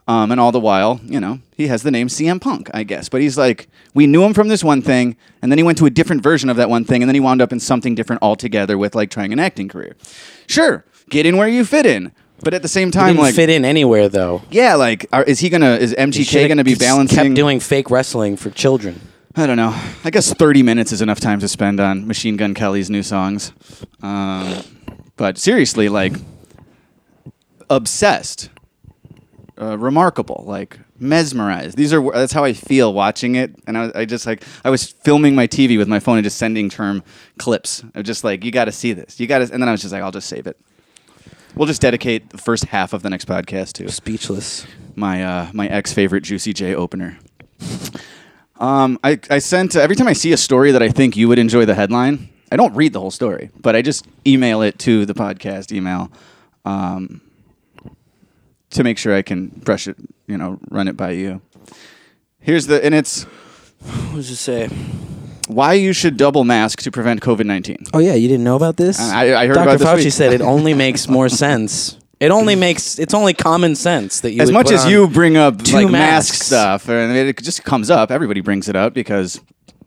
Um, 0.08 0.32
and 0.32 0.40
all 0.40 0.54
the 0.54 0.60
while, 0.60 1.02
you 1.04 1.20
know, 1.20 1.40
he 1.58 1.68
has 1.68 1.84
the 1.84 1.92
name 1.92 2.08
CM 2.08 2.40
Punk, 2.40 2.70
I 2.74 2.84
guess. 2.84 3.10
But 3.10 3.20
he's 3.20 3.38
like, 3.38 3.68
we 3.94 4.08
knew 4.08 4.24
him 4.24 4.34
from 4.34 4.48
this 4.48 4.64
one 4.64 4.82
thing, 4.82 5.18
and 5.42 5.52
then 5.52 5.60
he 5.60 5.64
went 5.64 5.78
to 5.80 5.86
a 5.86 5.90
different 5.90 6.24
version 6.24 6.50
of 6.50 6.56
that 6.56 6.70
one 6.70 6.86
thing, 6.86 7.04
and 7.04 7.10
then 7.10 7.16
he 7.16 7.20
wound 7.20 7.42
up 7.42 7.52
in 7.52 7.60
something 7.60 7.94
different 7.94 8.22
altogether 8.22 8.78
with 8.78 8.96
like 8.96 9.10
trying 9.10 9.34
an 9.34 9.40
acting 9.40 9.68
career. 9.68 9.98
Sure, 10.48 10.86
get 11.10 11.26
in 11.26 11.36
where 11.36 11.48
you 11.48 11.66
fit 11.66 11.86
in. 11.86 12.14
But 12.40 12.54
at 12.54 12.62
the 12.62 12.68
same 12.68 12.92
time, 12.92 13.18
like, 13.18 13.34
fit 13.36 13.50
in 13.50 13.66
anywhere 13.66 14.10
though. 14.10 14.44
yeah, 14.52 14.76
like, 14.76 15.08
are, 15.12 15.24
is 15.24 15.40
he 15.40 15.50
gonna? 15.50 15.76
Is 15.76 15.94
MGK 15.94 16.48
gonna 16.48 16.64
be 16.64 16.76
balancing? 16.76 17.18
Kept 17.18 17.36
doing 17.36 17.60
fake 17.60 17.90
wrestling 17.90 18.38
for 18.38 18.50
children. 18.52 19.02
I 19.36 19.46
don't 19.46 19.58
know. 19.58 19.76
I 20.04 20.10
guess 20.10 20.34
30 20.34 20.64
minutes 20.64 20.92
is 20.92 21.02
enough 21.02 21.20
time 21.20 21.40
to 21.42 21.48
spend 21.48 21.80
on 21.80 22.08
Machine 22.08 22.38
Gun 22.38 22.56
Kelly's 22.56 22.90
new 22.90 23.04
songs. 23.04 23.52
Um, 24.02 24.64
but 25.16 25.38
seriously, 25.38 25.90
like, 25.90 26.14
obsessed, 27.70 28.50
uh, 29.60 29.78
remarkable, 29.78 30.44
like 30.48 30.80
mesmerized. 31.00 31.78
These 31.78 31.94
are 31.94 32.12
that's 32.12 32.34
how 32.34 32.44
I 32.44 32.54
feel 32.54 32.94
watching 32.94 33.36
it. 33.36 33.56
And 33.68 33.78
I, 33.78 33.92
I 33.96 34.06
just 34.06 34.26
like 34.26 34.44
I 34.64 34.70
was 34.70 34.86
filming 34.86 35.36
my 35.36 35.48
TV 35.48 35.78
with 35.78 35.88
my 35.88 36.00
phone 36.00 36.18
and 36.18 36.24
just 36.24 36.38
sending 36.38 36.70
term 36.70 37.04
clips. 37.38 37.84
of 37.96 38.04
just 38.04 38.24
like 38.24 38.44
you 38.44 38.52
got 38.52 38.66
to 38.66 38.72
see 38.72 38.94
this. 38.94 39.20
You 39.20 39.28
got 39.28 39.40
to. 39.40 39.44
And 39.54 39.62
then 39.62 39.70
I 39.70 39.72
was 39.72 39.82
just 39.82 39.94
like, 39.94 40.04
I'll 40.04 40.12
just 40.12 40.28
save 40.30 40.48
it. 40.48 40.58
We'll 41.56 41.68
just 41.68 41.82
dedicate 41.82 42.30
the 42.30 42.38
first 42.38 42.66
half 42.66 42.94
of 42.94 43.02
the 43.02 43.10
next 43.10 43.28
podcast 43.28 43.74
to 43.74 43.90
Speechless. 43.90 44.68
my 44.96 45.24
uh, 45.24 45.50
my 45.54 45.68
ex 45.68 45.92
favorite 45.92 46.22
Juicy 46.24 46.54
J 46.54 46.76
opener. 46.76 47.18
Um, 48.60 49.00
I 49.04 49.20
I 49.30 49.40
sent 49.40 49.76
every 49.76 49.96
time 49.96 50.08
I 50.08 50.14
see 50.14 50.34
a 50.34 50.38
story 50.38 50.72
that 50.72 50.82
I 50.84 50.90
think 50.90 51.16
you 51.16 51.28
would 51.28 51.40
enjoy 51.40 51.66
the 51.66 51.76
headline. 51.76 52.30
I 52.52 52.56
don't 52.56 52.74
read 52.76 52.94
the 52.94 53.00
whole 53.00 53.12
story, 53.12 53.50
but 53.60 53.76
I 53.76 53.82
just 53.82 54.06
email 54.26 54.62
it 54.62 54.80
to 54.80 55.06
the 55.06 55.14
podcast 55.14 55.72
email, 55.76 56.12
um, 56.64 57.22
to 58.72 58.84
make 58.84 58.98
sure 58.98 59.16
I 59.16 59.22
can 59.22 59.48
brush 59.48 59.88
it, 59.88 59.98
you 60.28 60.38
know, 60.38 60.60
run 60.70 60.88
it 60.88 60.98
by 60.98 61.12
you. 61.12 61.42
Here's 62.40 62.68
the 62.68 62.84
and 62.84 62.94
it's 62.96 63.24
What 63.24 64.16
does 64.16 64.30
it 64.32 64.36
say? 64.38 64.70
why 65.48 65.74
you 65.74 65.94
should 65.94 66.18
double 66.18 66.44
mask 66.44 66.82
to 66.82 66.92
prevent 66.92 67.22
COVID 67.22 67.46
nineteen. 67.46 67.78
Oh 67.94 68.00
yeah, 68.00 68.16
you 68.16 68.28
didn't 68.28 68.44
know 68.44 68.56
about 68.56 68.78
this? 68.78 69.00
I- 69.00 69.34
I 69.44 69.48
heard 69.48 69.56
Dr. 69.56 69.64
about 69.70 69.80
this 69.80 69.88
Fauci 69.88 70.04
week. 70.06 70.14
said 70.14 70.34
it 70.34 70.42
only 70.56 70.74
makes 70.74 71.08
more 71.08 71.30
sense. 71.30 71.98
It 72.20 72.32
only 72.32 72.56
makes 72.56 72.98
it's 73.00 73.14
only 73.14 73.34
common 73.34 73.76
sense 73.76 74.22
that 74.22 74.32
you 74.32 74.42
As 74.42 74.52
much 74.52 74.72
as 74.72 74.86
you 74.90 75.08
bring 75.08 75.38
up 75.38 75.64
two 75.64 75.76
like 75.84 75.92
mask 75.92 76.34
stuff, 76.34 76.90
and 76.90 77.16
it 77.16 77.38
just 77.44 77.64
comes 77.64 77.90
up. 77.90 78.10
Everybody 78.12 78.42
brings 78.42 78.68
it 78.68 78.76
up 78.76 78.94
because 78.94 79.40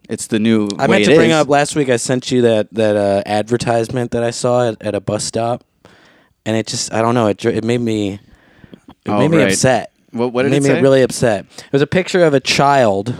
it's 0.08 0.28
the 0.28 0.38
new. 0.38 0.68
I 0.78 0.86
meant 0.86 1.04
to 1.06 1.14
bring 1.16 1.30
is. 1.30 1.36
up 1.36 1.48
last 1.48 1.74
week. 1.74 1.88
I 1.88 1.96
sent 1.96 2.30
you 2.30 2.42
that 2.42 2.72
that 2.72 2.96
uh, 2.96 3.22
advertisement 3.26 4.12
that 4.12 4.22
I 4.22 4.30
saw 4.30 4.68
at, 4.68 4.80
at 4.80 4.94
a 4.94 5.00
bus 5.00 5.24
stop, 5.24 5.64
and 6.46 6.56
it 6.56 6.68
just 6.68 6.92
I 6.92 7.02
don't 7.02 7.14
know. 7.16 7.26
It 7.26 7.44
it 7.44 7.64
made 7.64 7.80
me 7.80 8.20
it 9.04 9.10
Oh, 9.10 9.18
made 9.18 9.30
me 9.30 9.38
right. 9.38 9.48
upset. 9.52 9.90
What- 10.12 10.32
what 10.32 10.42
did 10.42 10.50
made 10.50 10.58
it 10.58 10.62
made 10.68 10.74
me 10.76 10.80
really 10.80 11.02
upset. 11.02 11.44
It 11.58 11.72
was 11.72 11.82
a 11.82 11.86
picture 11.86 12.24
of 12.24 12.34
a 12.34 12.40
child, 12.40 13.14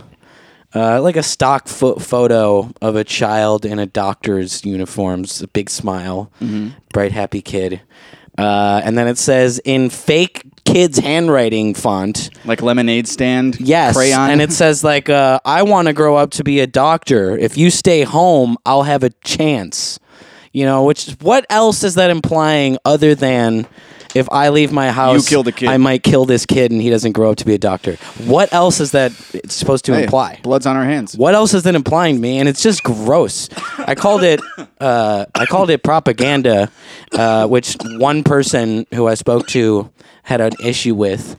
uh, 0.75 1.01
like 1.03 1.17
a 1.17 1.23
stock 1.23 1.69
fo- 1.69 1.97
photo 1.97 2.71
of 2.83 2.97
a 2.97 3.05
child 3.05 3.65
in 3.65 3.79
a 3.79 3.87
doctor's 3.87 4.65
uniforms, 4.65 5.41
a 5.43 5.49
big 5.49 5.71
smile, 5.71 6.31
Mm-hmm. 6.43 6.69
bright 6.93 7.13
happy 7.13 7.43
kid, 7.43 7.81
uh, 8.39 8.81
and 8.85 8.97
then 8.99 9.07
it 9.09 9.19
says 9.19 9.61
in 9.65 9.91
fake 9.91 10.43
kids 10.65 10.99
handwriting 10.99 11.75
font. 11.75 12.31
like 12.45 12.63
lemonade 12.63 13.09
stand. 13.09 13.59
Yes, 13.61 13.97
crayon, 13.97 14.31
and 14.31 14.41
it 14.41 14.53
says 14.53 14.85
like, 14.85 15.09
uh, 15.09 15.41
"I 15.45 15.63
want 15.63 15.87
to 15.89 15.93
grow 15.93 16.17
up 16.17 16.31
to 16.33 16.45
be 16.45 16.61
a 16.61 16.67
doctor. 16.67 17.37
If 17.37 17.57
you 17.57 17.71
stay 17.71 18.03
home, 18.03 18.57
I'll 18.65 18.85
have 18.85 19.03
a 19.03 19.11
chance." 19.25 19.99
You 20.53 20.65
know, 20.65 20.85
which 20.85 21.17
what 21.21 21.45
else 21.51 21.83
is 21.85 21.95
that 21.95 22.11
implying 22.11 22.77
other 22.85 23.15
than 23.15 23.67
if 24.15 24.29
I 24.31 24.49
leave 24.51 24.73
my 24.73 24.91
house, 24.91 25.29
killed 25.29 25.49
a 25.49 25.53
kid. 25.53 25.69
I 25.69 25.77
might 25.77 26.03
kill 26.03 26.25
this 26.25 26.47
kid 26.47 26.71
and 26.73 26.81
he 26.81 26.91
doesn't 26.91 27.13
grow 27.13 27.31
up 27.31 27.37
to 27.39 27.45
be 27.47 27.55
a 27.55 27.59
doctor. 27.59 27.97
What 28.25 28.53
else 28.53 28.81
is 28.81 28.93
that 28.93 29.13
it's 29.35 29.55
supposed 29.55 29.85
to 29.87 29.95
Hey, 29.95 30.05
imply? 30.05 30.41
blood's 30.43 30.67
on 30.67 30.77
our 30.77 30.85
hands. 30.85 31.17
What 31.17 31.35
else 31.35 31.55
is 31.55 31.63
that 31.65 31.75
implying 31.75 32.17
to 32.17 32.21
me? 32.21 32.39
And 32.39 32.49
it's 32.49 32.63
just 32.63 32.83
gross. 32.83 33.49
I 33.79 33.95
called 33.95 34.23
it 34.23 34.41
uh, 34.81 35.27
I 35.35 35.47
called 35.47 35.71
it 35.71 35.83
propaganda, 35.83 36.71
uh, 37.13 37.47
which 37.47 37.77
one 37.99 38.25
person 38.25 38.87
who 38.95 39.07
I 39.07 39.15
spoke 39.15 39.47
to 39.49 39.91
had 40.23 40.41
an 40.41 40.53
issue 40.63 40.95
with. 40.95 41.37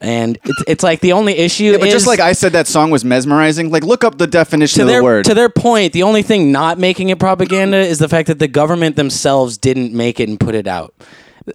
And 0.00 0.36
it's, 0.44 0.62
it's 0.66 0.82
like 0.82 1.00
the 1.00 1.12
only 1.12 1.32
issue 1.38 1.64
Yeah, 1.64 1.78
but 1.78 1.88
is 1.88 1.94
just 1.94 2.06
like 2.06 2.20
I 2.20 2.32
said, 2.32 2.52
that 2.52 2.66
song 2.66 2.90
was 2.90 3.06
mesmerizing. 3.06 3.70
Like, 3.70 3.84
look 3.84 4.04
up 4.04 4.18
the 4.18 4.26
definition 4.26 4.76
to 4.80 4.82
of 4.82 4.88
their 4.88 4.98
the 5.00 5.04
word. 5.04 5.24
to 5.26 5.34
their 5.34 5.48
point, 5.48 5.94
the 5.94 6.02
only 6.02 6.20
thing 6.22 6.52
not 6.52 6.78
making 6.78 7.08
it 7.08 7.18
propaganda 7.18 7.78
is 7.78 8.00
the 8.00 8.08
fact 8.08 8.26
that 8.26 8.38
the 8.38 8.48
government 8.48 8.96
themselves 8.96 9.56
didn't 9.56 9.94
make 9.94 10.20
it 10.20 10.28
and 10.28 10.38
put 10.38 10.54
it 10.54 10.66
out. 10.66 10.92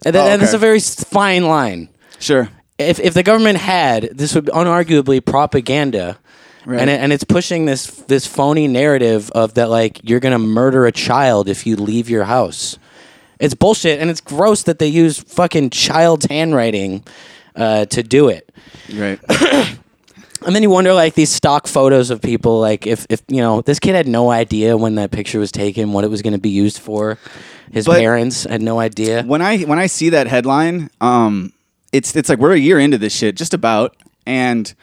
And 0.06 0.14
that- 0.16 0.26
Oh, 0.26 0.38
That's 0.38 0.50
okay. 0.54 0.56
a 0.56 0.60
very 0.60 0.80
fine 0.80 1.46
line. 1.48 1.90
sure. 2.20 2.50
If 2.78 3.00
if 3.02 3.14
the 3.14 3.24
government 3.24 3.58
had, 3.58 4.10
this 4.18 4.34
would 4.36 4.46
unarguably 4.46 5.24
propaganda. 5.24 6.18
Right. 6.66 6.80
And, 6.82 6.90
it, 6.90 7.00
and 7.02 7.12
it's 7.12 7.24
pushing 7.26 7.66
this 7.66 7.88
this 8.08 8.26
phony 8.26 8.68
narrative 8.70 9.30
of 9.32 9.56
that 9.56 9.70
like 9.70 10.00
you're 10.04 10.22
gonna 10.22 10.40
murder 10.40 10.86
a 10.86 10.92
child 10.92 11.50
if 11.50 11.66
you 11.68 11.76
leave 11.76 12.10
your 12.10 12.24
house. 12.26 12.78
It's 13.40 13.54
bullshit, 13.54 14.00
and 14.00 14.10
it's 14.10 14.22
gross 14.22 14.64
that 14.64 14.80
they 14.80 14.88
use 14.88 15.20
fucking 15.20 15.70
child's 15.72 16.26
handwriting 16.28 17.04
uh, 17.56 17.86
to 17.86 18.04
do 18.04 18.30
it. 18.30 18.50
Right. 18.94 19.20
And 20.46 20.56
then 20.56 20.64
you 20.64 20.70
wonder, 20.70 20.94
like 20.94 21.16
these 21.16 21.30
stock 21.30 21.68
photos 21.68 22.10
of 22.12 22.22
people, 22.22 22.62
like 22.62 22.88
if, 22.88 23.06
if 23.10 23.22
you 23.28 23.42
know 23.42 23.60
this 23.62 23.78
kid 23.78 23.94
had 23.94 24.08
no 24.08 24.32
idea 24.32 24.78
when 24.78 24.96
that 24.96 25.12
picture 25.12 25.38
was 25.38 25.52
taken, 25.52 25.92
what 25.92 26.06
it 26.06 26.10
was 26.10 26.22
going 26.22 26.32
to 26.32 26.40
be 26.40 26.50
used 26.50 26.80
for. 26.80 27.18
His 27.72 27.86
But- 27.86 28.00
parents 28.00 28.44
had 28.46 28.62
no 28.62 28.80
idea. 28.80 29.24
when 29.24 29.42
I 29.42 29.60
when 29.62 29.80
I 29.80 29.88
see 29.88 30.10
that 30.10 30.28
headline, 30.28 30.90
um, 31.02 31.54
it's 31.92 32.16
it's 32.16 32.30
like 32.30 32.40
we're 32.40 32.54
a 32.54 32.58
year 32.60 32.80
into 32.80 32.98
this 32.98 33.14
shit, 33.14 33.36
just 33.36 33.54
about, 33.54 33.96
and 34.26 34.74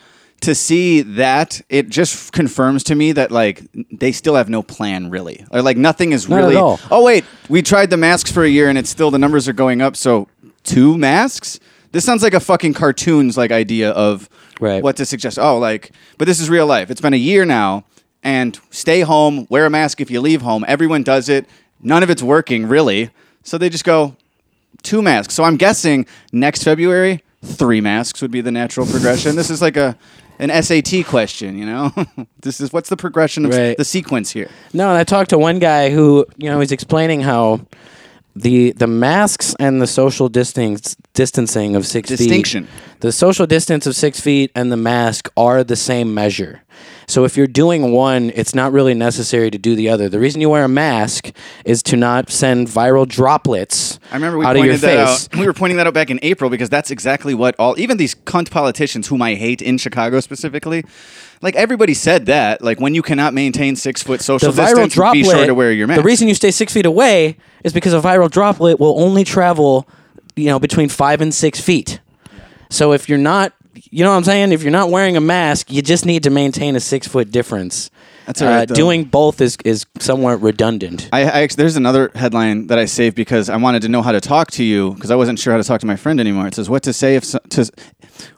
to 0.43 0.55
see 0.55 1.01
that 1.03 1.61
it 1.71 1.89
just 1.89 2.33
confirms 2.33 2.85
to 2.85 2.95
me 2.95 3.11
that 3.13 3.31
like 3.31 3.63
they 3.91 4.13
still 4.13 4.35
have 4.35 4.49
no 4.49 4.63
plan 4.63 5.09
really, 5.11 5.45
or 5.51 5.63
like 5.63 5.77
nothing 5.77 6.13
is 6.13 6.29
Not 6.29 6.37
at 6.37 6.43
really. 6.43 6.57
all. 6.57 6.79
Oh 6.91 7.03
wait, 7.03 7.25
we 7.49 7.63
tried 7.63 7.91
the 7.91 7.97
masks 7.97 8.31
for 8.31 8.45
a 8.45 8.49
year 8.49 8.69
and 8.69 8.77
it's 8.79 8.91
still 8.91 9.11
the 9.11 9.19
numbers 9.19 9.49
are 9.49 9.53
going 9.55 9.81
up. 9.81 9.97
So 9.97 10.29
two 10.63 10.97
masks. 10.99 11.59
This 11.93 12.05
sounds 12.05 12.23
like 12.23 12.35
a 12.35 12.41
fucking 12.41 12.75
cartoons 12.75 13.37
like 13.39 13.51
idea 13.51 13.91
of 13.91 14.29
Right. 14.61 14.83
what 14.83 14.97
to 14.97 15.07
suggest. 15.07 15.39
Oh, 15.39 15.59
like, 15.59 15.93
but 16.19 16.27
this 16.27 16.41
is 16.41 16.51
real 16.51 16.67
life. 16.67 16.91
It's 16.91 17.01
been 17.01 17.15
a 17.15 17.19
year 17.19 17.45
now, 17.47 17.85
and 18.23 18.59
stay 18.71 19.01
home, 19.01 19.47
wear 19.49 19.65
a 19.67 19.71
mask 19.71 20.01
if 20.01 20.11
you 20.11 20.21
leave 20.21 20.43
home. 20.43 20.65
Everyone 20.69 21.03
does 21.03 21.29
it. 21.29 21.47
None 21.83 22.03
of 22.03 22.11
it's 22.11 22.23
working 22.23 22.67
really. 22.67 23.11
So 23.43 23.59
they 23.59 23.69
just 23.69 23.85
go 23.85 24.17
two 24.83 25.03
masks. 25.03 25.35
So 25.35 25.45
I'm 25.45 25.57
guessing 25.57 26.07
next 26.33 26.65
February, 26.65 27.23
three 27.43 27.81
masks 27.81 28.21
would 28.23 28.31
be 28.31 28.41
the 28.41 28.51
natural 28.53 28.87
progression. 28.87 29.37
this 29.37 29.51
is 29.51 29.63
like 29.63 29.77
a 29.77 29.97
an 30.39 30.51
SAT 30.63 31.07
question, 31.07 31.57
you 31.57 31.65
know. 31.65 31.93
this 32.43 32.61
is 32.61 32.73
what's 32.73 32.89
the 32.91 32.97
progression 32.97 33.47
of 33.47 33.53
Right. 33.53 33.77
the 33.77 33.85
sequence 33.87 34.31
here. 34.31 34.51
No, 34.75 34.89
and 34.91 34.99
I 34.99 35.05
talked 35.05 35.31
to 35.31 35.39
one 35.39 35.59
guy 35.61 35.89
who, 35.91 36.27
you 36.37 36.51
know, 36.51 36.61
he's 36.61 36.73
explaining 36.73 37.21
how 37.23 37.61
the 38.35 38.73
the 38.73 38.87
masks 38.87 39.55
and 39.59 39.81
the 39.81 39.87
social 39.87 40.29
distance 40.29 40.95
distancing 41.15 41.75
of 41.75 41.87
six 41.87 42.11
Distinction. 42.11 42.65
feet, 42.65 43.01
the 43.01 43.13
social 43.13 43.47
distance 43.47 43.87
of 43.87 43.97
six 43.97 44.21
feet 44.21 44.51
and 44.55 44.71
the 44.71 44.77
mask 44.77 45.31
are 45.39 45.65
the 45.65 45.77
same 45.77 46.13
measure. 46.13 46.63
So 47.09 47.25
if 47.25 47.37
you're 47.37 47.47
doing 47.47 47.93
one, 47.93 48.33
it's 48.35 48.55
not 48.55 48.73
really 48.73 48.95
necessary 48.95 49.51
to 49.51 49.59
do 49.59 49.77
the 49.77 49.89
other. 49.89 50.09
The 50.09 50.19
reason 50.19 50.41
you 50.41 50.51
wear 50.51 50.65
a 50.65 50.69
mask 50.69 51.31
is 51.65 51.83
to 51.85 51.97
not 51.97 52.31
send 52.31 52.67
viral 52.67 53.07
droplets 53.07 54.01
I 54.11 54.17
remember 54.17 54.39
we 54.39 54.45
out 54.45 54.57
of 54.57 54.65
your 54.65 54.75
pointed 54.75 54.81
that 54.81 55.07
face. 55.07 55.29
out. 55.33 55.39
We 55.41 55.47
were 55.47 55.53
pointing 55.53 55.77
that 55.77 55.87
out 55.87 55.95
back 55.95 56.11
in 56.11 56.19
April 56.23 56.51
because 56.51 56.69
that's 56.69 56.91
exactly 56.91 57.33
what 57.35 57.55
all 57.59 57.79
even 57.79 57.97
these 57.97 58.15
cunt 58.15 58.51
politicians 58.51 59.07
whom 59.09 59.23
I 59.23 59.35
hate 59.35 59.63
in 59.63 59.79
Chicago 59.79 60.19
specifically, 60.21 60.85
like 61.43 61.55
everybody 61.55 61.95
said 61.95 62.27
that. 62.27 62.63
Like 62.63 62.81
when 62.81 62.95
you 62.95 63.03
cannot 63.03 63.35
maintain 63.35 63.77
six 63.77 64.03
foot 64.03 64.21
social 64.21 64.51
the 64.51 64.61
viral 64.63 64.69
distance, 64.69 64.95
droplet. 64.95 65.25
be 65.25 65.31
sure 65.31 65.47
to 65.47 65.55
wear 65.55 65.73
your 65.73 65.87
mask. 65.87 65.99
The 66.01 66.05
reason 66.05 66.27
you 66.27 66.35
stay 66.35 66.51
six 66.51 66.73
feet 66.73 66.87
away 66.87 67.37
is 67.63 67.73
because 67.73 67.93
a 67.95 68.01
viral 68.01 68.31
droplet 68.31 68.81
will 68.81 69.01
only 69.01 69.23
travel, 69.23 69.89
you 70.35 70.47
know, 70.47 70.59
between 70.59 70.89
five 70.89 71.21
and 71.21 71.33
six 71.33 71.61
feet. 71.61 72.01
So 72.69 72.93
if 72.93 73.09
you're 73.09 73.19
not, 73.19 73.53
you 73.91 74.05
know 74.05 74.11
what 74.11 74.17
I'm 74.17 74.25
saying? 74.25 74.53
If 74.53 74.63
you're 74.63 74.73
not 74.73 74.91
wearing 74.91 75.17
a 75.17 75.21
mask, 75.21 75.73
you 75.73 75.83
just 75.83 76.07
need 76.07 76.23
to 76.25 76.31
maintain 76.31 76.77
a 76.77 76.81
six 76.81 77.07
foot 77.07 77.31
difference. 77.31 77.91
That's 78.27 78.43
all 78.43 78.49
right, 78.49 78.63
Uh, 78.63 78.65
though. 78.67 78.75
doing 78.75 79.05
both 79.05 79.41
is 79.41 79.57
is 79.65 79.87
somewhat 80.01 80.43
redundant. 80.43 81.09
I, 81.13 81.21
I 81.21 81.43
actually, 81.43 81.63
there's 81.63 81.77
another 81.77 82.11
headline 82.17 82.67
that 82.67 82.79
I 82.79 82.87
saved 82.87 83.15
because 83.15 83.49
I 83.49 83.57
wanted 83.57 83.83
to 83.83 83.89
know 83.89 84.03
how 84.03 84.11
to 84.11 84.21
talk 84.21 84.51
to 84.53 84.65
you 84.65 84.95
because 84.95 85.13
I 85.13 85.15
wasn't 85.15 85.39
sure 85.39 85.53
how 85.53 85.59
to 85.59 85.65
talk 85.65 85.81
to 85.83 85.87
my 85.87 85.95
friend 85.95 86.19
anymore. 86.19 86.49
It 86.49 86.55
says 86.57 86.69
what 86.69 86.83
to 86.85 86.93
say 86.93 87.15
if 87.15 87.25
so, 87.25 87.39
to, 87.51 87.71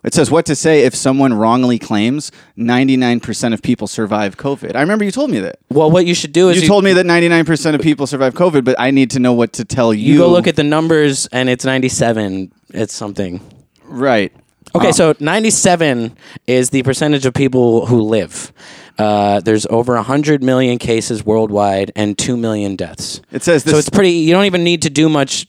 it 0.04 0.12
says 0.12 0.30
what 0.30 0.44
to 0.46 0.54
say 0.54 0.82
if 0.84 0.94
someone 0.94 1.32
wrongly 1.32 1.78
claims 1.78 2.30
99% 2.58 3.54
of 3.54 3.62
people 3.62 3.86
survive 3.86 4.36
COVID. 4.36 4.76
I 4.76 4.80
remember 4.82 5.04
you 5.06 5.10
told 5.10 5.30
me 5.30 5.40
that. 5.40 5.58
Well, 5.70 5.90
what 5.90 6.04
you 6.04 6.14
should 6.14 6.32
do 6.32 6.50
is 6.50 6.60
You 6.60 6.68
told 6.68 6.84
me 6.84 6.92
that 6.92 7.06
99% 7.06 7.74
of 7.74 7.80
people 7.80 8.06
survive 8.06 8.34
COVID, 8.34 8.64
but 8.64 8.78
I 8.78 8.90
need 8.90 9.10
to 9.12 9.20
know 9.20 9.32
what 9.32 9.54
to 9.54 9.64
tell 9.64 9.94
you. 9.94 10.12
you 10.12 10.18
go 10.18 10.28
look 10.28 10.46
at 10.46 10.56
the 10.56 10.64
numbers, 10.64 11.28
and 11.32 11.48
it's 11.48 11.64
97 11.64 12.52
it's 12.74 12.92
something. 12.92 13.40
Right. 13.84 14.32
Okay, 14.74 14.88
Um, 14.88 14.92
so 14.92 15.14
97 15.18 16.16
is 16.46 16.70
the 16.70 16.82
percentage 16.82 17.24
of 17.26 17.34
people 17.34 17.86
who 17.86 18.00
live. 18.02 18.52
Uh, 18.98 19.40
there's 19.40 19.66
over 19.70 19.94
100 19.94 20.42
million 20.42 20.78
cases 20.78 21.24
worldwide 21.24 21.92
and 21.96 22.18
2 22.18 22.36
million 22.36 22.76
deaths. 22.76 23.20
It 23.32 23.42
says 23.42 23.62
so 23.62 23.76
it's 23.78 23.88
pretty 23.90 24.10
you 24.10 24.32
don't 24.32 24.44
even 24.46 24.64
need 24.64 24.82
to 24.82 24.90
do 24.90 25.08
much 25.08 25.46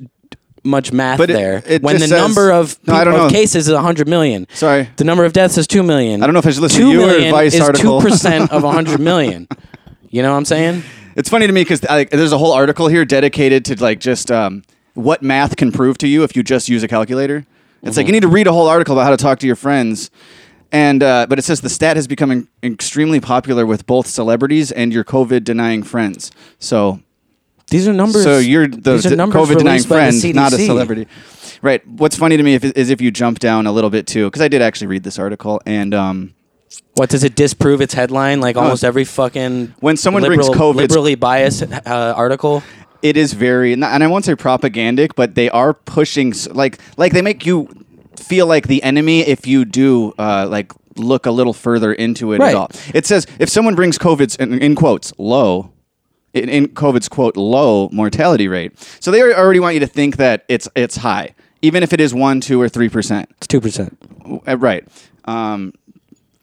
much 0.64 0.92
math 0.92 1.18
But 1.18 1.30
it- 1.30 1.34
there 1.34 1.64
it 1.66 1.82
when 1.82 1.96
the 1.96 2.00
just 2.00 2.10
says- 2.10 2.22
number 2.22 2.52
of, 2.52 2.78
No, 2.86 2.94
I 2.94 2.98
peop- 3.00 3.06
don't 3.06 3.14
of 3.16 3.32
know. 3.32 3.38
cases 3.38 3.68
is 3.70 3.74
100 3.74 4.08
million. 4.10 4.46
Sorry. 4.54 4.90
The 4.98 5.04
number 5.06 5.24
of 5.26 5.32
deaths 5.34 5.58
is 5.58 5.66
2 5.68 5.84
million. 5.84 6.22
I 6.22 6.28
don't 6.28 6.34
know 6.34 6.40
if 6.40 6.46
I 6.48 6.52
should 6.52 6.62
listen 6.62 6.80
to 6.82 6.86
2 6.86 6.92
you 6.92 7.04
or 7.04 7.08
million 7.08 7.32
Vice 7.32 7.54
is 7.56 7.62
article. 7.62 8.02
2% 8.02 8.50
of 8.52 8.64
100 8.64 9.00
million. 9.12 9.48
You 10.10 10.22
know 10.22 10.32
what 10.32 10.38
I'm 10.38 10.46
saying? 10.46 10.84
It's 11.16 11.30
funny 11.30 11.48
to 11.48 11.54
me 11.54 11.62
because 11.62 11.82
like, 11.84 12.10
there's 12.12 12.34
a 12.34 12.38
whole 12.38 12.52
article 12.52 12.88
here 12.88 13.06
dedicated 13.06 13.64
to 13.66 13.82
like 13.82 14.00
just 14.00 14.32
um, 14.32 14.64
what 14.96 15.22
math 15.24 15.56
can 15.56 15.72
prove 15.72 15.98
to 16.00 16.08
you 16.08 16.24
if 16.24 16.36
you 16.36 16.44
just 16.44 16.68
use 16.70 16.84
a 16.84 16.88
calculator. 16.88 17.46
It's 17.84 17.98
like 17.98 18.06
you 18.08 18.12
need 18.12 18.22
to 18.24 18.28
read 18.28 18.48
a 18.48 18.52
whole 18.54 18.68
article 18.68 18.96
about 18.96 19.06
how 19.06 19.12
to 19.12 19.18
talk 19.18 19.40
to 19.40 19.48
your 19.48 19.56
friends. 19.56 20.10
And 20.72 21.02
uh, 21.02 21.26
but 21.28 21.40
it 21.40 21.42
says 21.44 21.62
the 21.62 21.70
stat 21.70 21.96
has 21.96 22.08
become 22.08 22.30
in- 22.32 22.48
extremely 22.62 23.20
popular 23.20 23.66
with 23.66 23.88
both 23.88 24.06
celebrities 24.08 24.72
and 24.72 24.94
your 24.94 25.04
COVID 25.04 25.44
denying 25.44 25.82
friends. 25.82 26.32
So 26.60 27.00
These 27.72 27.88
are 27.88 27.94
numbers. 27.94 28.24
so 28.24 28.38
you're 28.38 28.68
the 28.68 28.94
these 28.94 29.06
are 29.08 29.10
d- 29.10 29.16
numbers 29.16 29.42
COVID 29.42 29.58
denying 29.58 29.66
released 29.78 29.90
by 29.90 30.12
the 30.12 30.20
friend, 30.20 30.36
not 30.36 30.54
a 30.54 30.58
CDC. 30.58 30.66
celebrity. 30.68 31.08
Right. 31.64 31.86
What's 31.88 32.16
funny 32.18 32.38
to 32.38 32.44
me 32.44 32.54
if, 32.54 32.64
is 32.64 32.90
if 32.92 33.02
you 33.02 33.10
jump 33.12 33.40
down 33.40 33.66
a 33.66 33.72
little 33.72 33.90
bit 33.90 34.06
too, 34.08 34.26
because 34.28 34.42
I 34.42 34.48
did 34.48 34.62
actually 34.62 34.88
read 34.88 35.04
this 35.04 35.18
article, 35.18 35.60
and 35.66 35.94
um, 35.96 36.34
What 36.94 37.10
does 37.10 37.24
it 37.24 37.36
disprove 37.36 37.82
its 37.82 37.96
headline? 37.96 38.40
Like 38.40 38.56
almost 38.56 38.84
every 38.84 39.06
fucking 39.06 39.74
When 39.80 39.98
someone 39.98 40.24
brings 40.24 40.48
liberal, 40.48 40.74
COVID 40.74 40.76
's- 40.76 40.90
liberally 40.92 41.16
biased 41.16 41.64
uh, 41.64 42.14
article. 42.16 42.62
It 43.02 43.18
is 43.18 43.34
very 43.34 43.74
and 43.74 43.84
I 43.86 44.08
won't 44.08 44.26
say 44.26 44.36
propagandic, 44.36 45.12
but 45.16 45.36
they 45.36 45.50
are 45.50 45.74
pushing 45.74 46.34
like 46.52 46.80
like 46.98 47.14
they 47.14 47.22
make 47.22 47.46
you 47.46 47.68
feel 48.16 48.46
like 48.48 48.68
the 48.68 48.82
enemy 48.84 49.22
if 49.22 49.48
you 49.48 49.66
do 49.66 50.14
uh, 50.20 50.48
like 50.50 50.72
look 50.98 51.26
a 51.26 51.32
little 51.32 51.54
further 51.54 51.94
into 51.94 52.34
it 52.34 52.40
Right. 52.40 52.50
at 52.50 52.56
all. 52.56 52.70
It 52.94 53.06
says 53.06 53.26
if 53.40 53.50
someone 53.50 53.76
brings 53.76 53.98
COVID's 53.98 54.36
in, 54.36 54.62
in 54.62 54.76
quotes 54.76 55.14
low. 55.18 55.72
In, 56.32 56.48
in 56.48 56.68
COVID's 56.68 57.10
quote 57.10 57.36
low 57.36 57.90
mortality 57.92 58.48
rate, 58.48 58.74
so 59.00 59.10
they 59.10 59.20
already 59.20 59.60
want 59.60 59.74
you 59.74 59.80
to 59.80 59.88
think 59.88 60.18
that 60.18 60.46
it's 60.48 60.68
it's 60.76 60.98
high, 60.98 61.34
even 61.64 61.82
if 61.82 61.92
it 61.92 62.00
is 62.00 62.14
one, 62.14 62.40
two, 62.40 62.62
or 62.62 62.70
three 62.70 62.88
percent. 62.88 63.30
It's 63.38 63.48
two 63.48 63.60
percent. 63.60 63.98
Uh, 64.48 64.56
Right. 64.56 64.88
Um, 65.26 65.74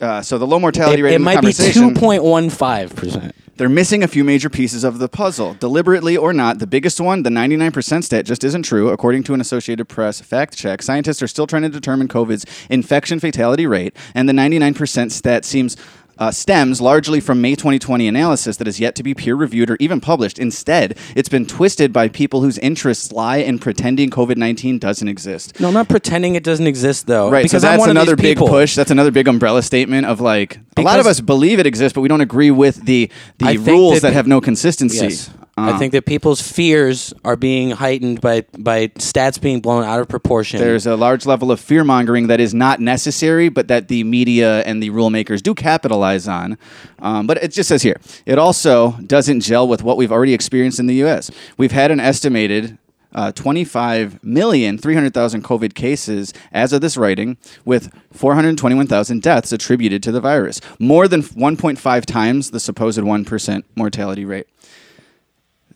uh, 0.00 0.22
so 0.22 0.38
the 0.38 0.46
low 0.46 0.58
mortality 0.58 1.00
It, 1.00 1.04
rate 1.04 1.12
it 1.12 1.14
in 1.14 1.20
the 1.22 1.24
might 1.24 1.40
be 1.40 1.52
two 1.52 1.92
point 1.94 2.24
one 2.24 2.50
five 2.50 2.96
percent. 2.96 3.32
They're 3.56 3.70
missing 3.70 4.02
a 4.02 4.08
few 4.08 4.22
major 4.22 4.50
pieces 4.50 4.84
of 4.84 4.98
the 4.98 5.08
puzzle. 5.08 5.54
Deliberately 5.54 6.14
or 6.14 6.34
not, 6.34 6.58
the 6.58 6.66
biggest 6.66 7.00
one, 7.00 7.22
the 7.22 7.30
99% 7.30 8.04
stat, 8.04 8.26
just 8.26 8.44
isn't 8.44 8.64
true. 8.64 8.90
According 8.90 9.22
to 9.24 9.34
an 9.34 9.40
Associated 9.40 9.86
Press 9.86 10.20
fact 10.20 10.58
check, 10.58 10.82
scientists 10.82 11.22
are 11.22 11.26
still 11.26 11.46
trying 11.46 11.62
to 11.62 11.70
determine 11.70 12.06
COVID's 12.06 12.44
infection 12.68 13.18
fatality 13.18 13.66
rate, 13.66 13.96
and 14.14 14.28
the 14.28 14.34
99% 14.34 15.10
stat 15.10 15.46
seems. 15.46 15.76
Uh, 16.18 16.30
stems 16.30 16.80
largely 16.80 17.20
from 17.20 17.40
May 17.40 17.54
2020 17.54 18.08
analysis 18.08 18.56
that 18.56 18.66
is 18.66 18.80
yet 18.80 18.94
to 18.94 19.02
be 19.02 19.14
peer 19.14 19.34
reviewed 19.34 19.70
or 19.70 19.76
even 19.80 20.00
published. 20.00 20.38
Instead, 20.38 20.96
it's 21.14 21.28
been 21.28 21.44
twisted 21.46 21.92
by 21.92 22.08
people 22.08 22.40
whose 22.40 22.58
interests 22.58 23.12
lie 23.12 23.36
in 23.36 23.58
pretending 23.58 24.10
COVID 24.10 24.36
19 24.36 24.78
doesn't 24.78 25.08
exist. 25.08 25.60
No, 25.60 25.68
I'm 25.68 25.74
not 25.74 25.88
pretending 25.88 26.34
it 26.34 26.44
doesn't 26.44 26.66
exist 26.66 27.06
though. 27.06 27.30
Right, 27.30 27.42
Because 27.42 27.62
so 27.62 27.68
that's 27.68 27.86
another 27.86 28.16
big 28.16 28.38
push. 28.38 28.74
That's 28.74 28.90
another 28.90 29.10
big 29.10 29.28
umbrella 29.28 29.62
statement 29.62 30.06
of 30.06 30.20
like 30.20 30.58
a 30.76 30.82
lot 30.82 31.00
of 31.00 31.06
us 31.06 31.20
believe 31.20 31.58
it 31.58 31.66
exists, 31.66 31.94
but 31.94 32.00
we 32.00 32.08
don't 32.08 32.20
agree 32.20 32.50
with 32.50 32.84
the 32.84 33.10
the 33.38 33.58
rules 33.58 33.94
that 33.94 34.08
that, 34.08 34.12
have 34.14 34.26
no 34.26 34.40
consistency. 34.40 34.96
Yes. 34.96 35.30
Uh, 35.58 35.72
I 35.74 35.78
think 35.78 35.92
that 35.92 36.04
people's 36.04 36.42
fears 36.42 37.14
are 37.24 37.36
being 37.36 37.70
heightened 37.70 38.20
by 38.20 38.44
by 38.58 38.88
stats 38.88 39.40
being 39.40 39.60
blown 39.60 39.84
out 39.84 40.00
of 40.00 40.08
proportion. 40.08 40.60
there's 40.60 40.86
a 40.86 40.96
large 40.96 41.24
level 41.24 41.50
of 41.50 41.58
fear 41.58 41.82
mongering 41.82 42.26
that 42.26 42.40
is 42.40 42.52
not 42.52 42.78
necessary, 42.78 43.48
but 43.48 43.66
that 43.68 43.88
the 43.88 44.04
media 44.04 44.60
and 44.64 44.82
the 44.82 44.90
rule 44.90 45.08
makers 45.08 45.40
do 45.40 45.54
capitalize 45.54 46.28
on. 46.28 46.58
Um, 46.98 47.26
but 47.26 47.42
it 47.42 47.52
just 47.52 47.68
says 47.68 47.82
here, 47.82 47.98
it 48.26 48.38
also 48.38 48.92
doesn't 49.06 49.40
gel 49.40 49.66
with 49.66 49.82
what 49.82 49.96
we've 49.96 50.12
already 50.12 50.34
experienced 50.34 50.78
in 50.78 50.88
the 50.88 50.96
U.S. 50.96 51.30
We've 51.56 51.72
had 51.72 51.90
an 51.90 52.00
estimated 52.00 52.76
uh, 53.14 53.32
25,300,000 53.32 55.42
COVID 55.42 55.74
cases 55.74 56.34
as 56.52 56.74
of 56.74 56.82
this 56.82 56.98
writing, 56.98 57.38
with 57.64 57.90
421,000 58.12 59.22
deaths 59.22 59.52
attributed 59.52 60.02
to 60.02 60.12
the 60.12 60.20
virus, 60.20 60.60
more 60.78 61.08
than 61.08 61.22
1.5 61.22 62.04
times 62.04 62.50
the 62.50 62.60
supposed 62.60 62.98
1% 62.98 63.62
mortality 63.74 64.26
rate. 64.26 64.48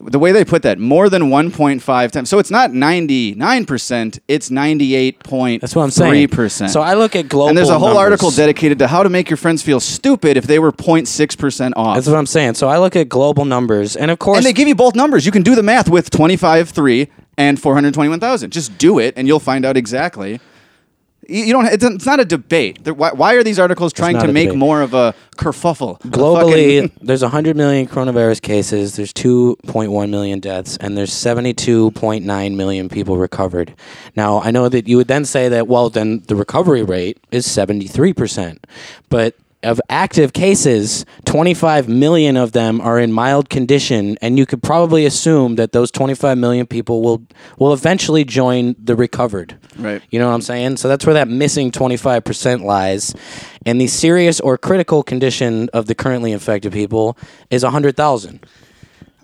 The 0.02 0.18
way 0.18 0.32
they 0.32 0.44
put 0.44 0.62
that, 0.62 0.78
more 0.78 1.08
than 1.10 1.24
1.5 1.24 2.10
times. 2.10 2.30
So 2.30 2.38
it's 2.38 2.50
not 2.50 2.70
99%, 2.70 4.18
it's 4.28 4.48
98.3%. 4.48 5.60
That's 5.60 5.76
what 5.76 5.82
I'm 5.82 5.90
saying. 5.90 6.28
So 6.68 6.80
I 6.80 6.94
look 6.94 7.14
at 7.14 7.28
global. 7.28 7.48
and 7.50 7.58
there's 7.58 7.68
a 7.68 7.78
whole 7.78 7.88
numbers. 7.88 8.00
article 8.04 8.30
dedicated 8.30 8.78
to 8.78 8.88
how 8.88 9.02
to 9.02 9.08
make 9.08 9.28
your 9.28 9.36
friends 9.36 9.62
feel 9.62 9.78
stupid 9.80 10.36
if 10.36 10.46
they 10.46 10.58
were 10.58 10.72
0.6% 10.72 11.72
off. 11.76 11.96
That's 11.96 12.06
what 12.06 12.16
I'm 12.16 12.26
saying. 12.26 12.54
So 12.54 12.68
I 12.68 12.78
look 12.78 12.96
at 12.96 13.08
global 13.08 13.44
numbers, 13.44 13.96
and 13.96 14.10
of 14.10 14.18
course, 14.18 14.38
and 14.38 14.46
they 14.46 14.52
give 14.52 14.68
you 14.68 14.74
both 14.74 14.94
numbers. 14.94 15.26
You 15.26 15.32
can 15.32 15.42
do 15.42 15.54
the 15.54 15.62
math 15.62 15.88
with 15.88 16.10
25.3 16.10 17.08
and 17.36 17.60
421,000. 17.60 18.50
Just 18.52 18.76
do 18.78 18.98
it 18.98 19.14
and 19.16 19.26
you'll 19.26 19.40
find 19.40 19.64
out 19.64 19.76
exactly. 19.76 20.40
You 21.30 21.52
don't. 21.52 21.66
It's 21.66 21.84
it's 21.84 22.06
not 22.06 22.18
a 22.20 22.24
debate. 22.24 22.86
Why, 22.88 23.12
why 23.12 23.34
are 23.34 23.42
these 23.44 23.58
articles 23.58 23.92
trying 23.92 24.18
to 24.18 24.32
make 24.32 24.48
debate. 24.48 24.58
more 24.58 24.82
of 24.82 24.94
a 24.94 25.14
kerfuffle? 25.36 26.04
A 26.04 26.08
globally, 26.08 26.82
fucking- 26.82 26.92
there's 27.06 27.22
100 27.22 27.56
million 27.56 27.86
coronavirus 27.86 28.42
cases. 28.42 28.96
There's 28.96 29.12
2.1 29.12 30.10
million 30.10 30.40
deaths, 30.40 30.76
and 30.78 30.96
there's 30.96 31.12
72.9 31.12 32.54
million 32.56 32.88
people 32.88 33.16
recovered. 33.16 33.74
Now, 34.16 34.40
I 34.40 34.50
know 34.50 34.68
that 34.68 34.88
you 34.88 34.96
would 34.96 35.08
then 35.08 35.24
say 35.24 35.48
that, 35.48 35.68
well, 35.68 35.88
then 35.90 36.22
the 36.26 36.34
recovery 36.36 36.82
rate 36.82 37.18
is 37.30 37.50
73 37.50 38.12
percent, 38.12 38.66
but 39.08 39.36
of 39.62 39.80
active 39.90 40.32
cases, 40.32 41.04
25 41.26 41.88
million 41.88 42.36
of 42.36 42.52
them 42.52 42.80
are 42.80 42.98
in 42.98 43.12
mild 43.12 43.50
condition, 43.50 44.16
and 44.22 44.38
you 44.38 44.46
could 44.46 44.62
probably 44.62 45.04
assume 45.04 45.56
that 45.56 45.72
those 45.72 45.90
25 45.90 46.38
million 46.38 46.66
people 46.66 47.02
will 47.02 47.26
will 47.58 47.72
eventually 47.72 48.24
join 48.24 48.74
the 48.82 48.96
recovered. 48.96 49.58
Right. 49.76 50.02
You 50.10 50.18
know 50.18 50.28
what 50.28 50.34
I'm 50.34 50.40
saying? 50.40 50.78
So 50.78 50.88
that's 50.88 51.04
where 51.04 51.14
that 51.14 51.28
missing 51.28 51.70
25% 51.70 52.62
lies. 52.64 53.14
And 53.66 53.80
the 53.80 53.86
serious 53.86 54.40
or 54.40 54.56
critical 54.56 55.02
condition 55.02 55.68
of 55.74 55.86
the 55.86 55.94
currently 55.94 56.32
infected 56.32 56.72
people 56.72 57.16
is 57.50 57.62
100,000. 57.62 58.46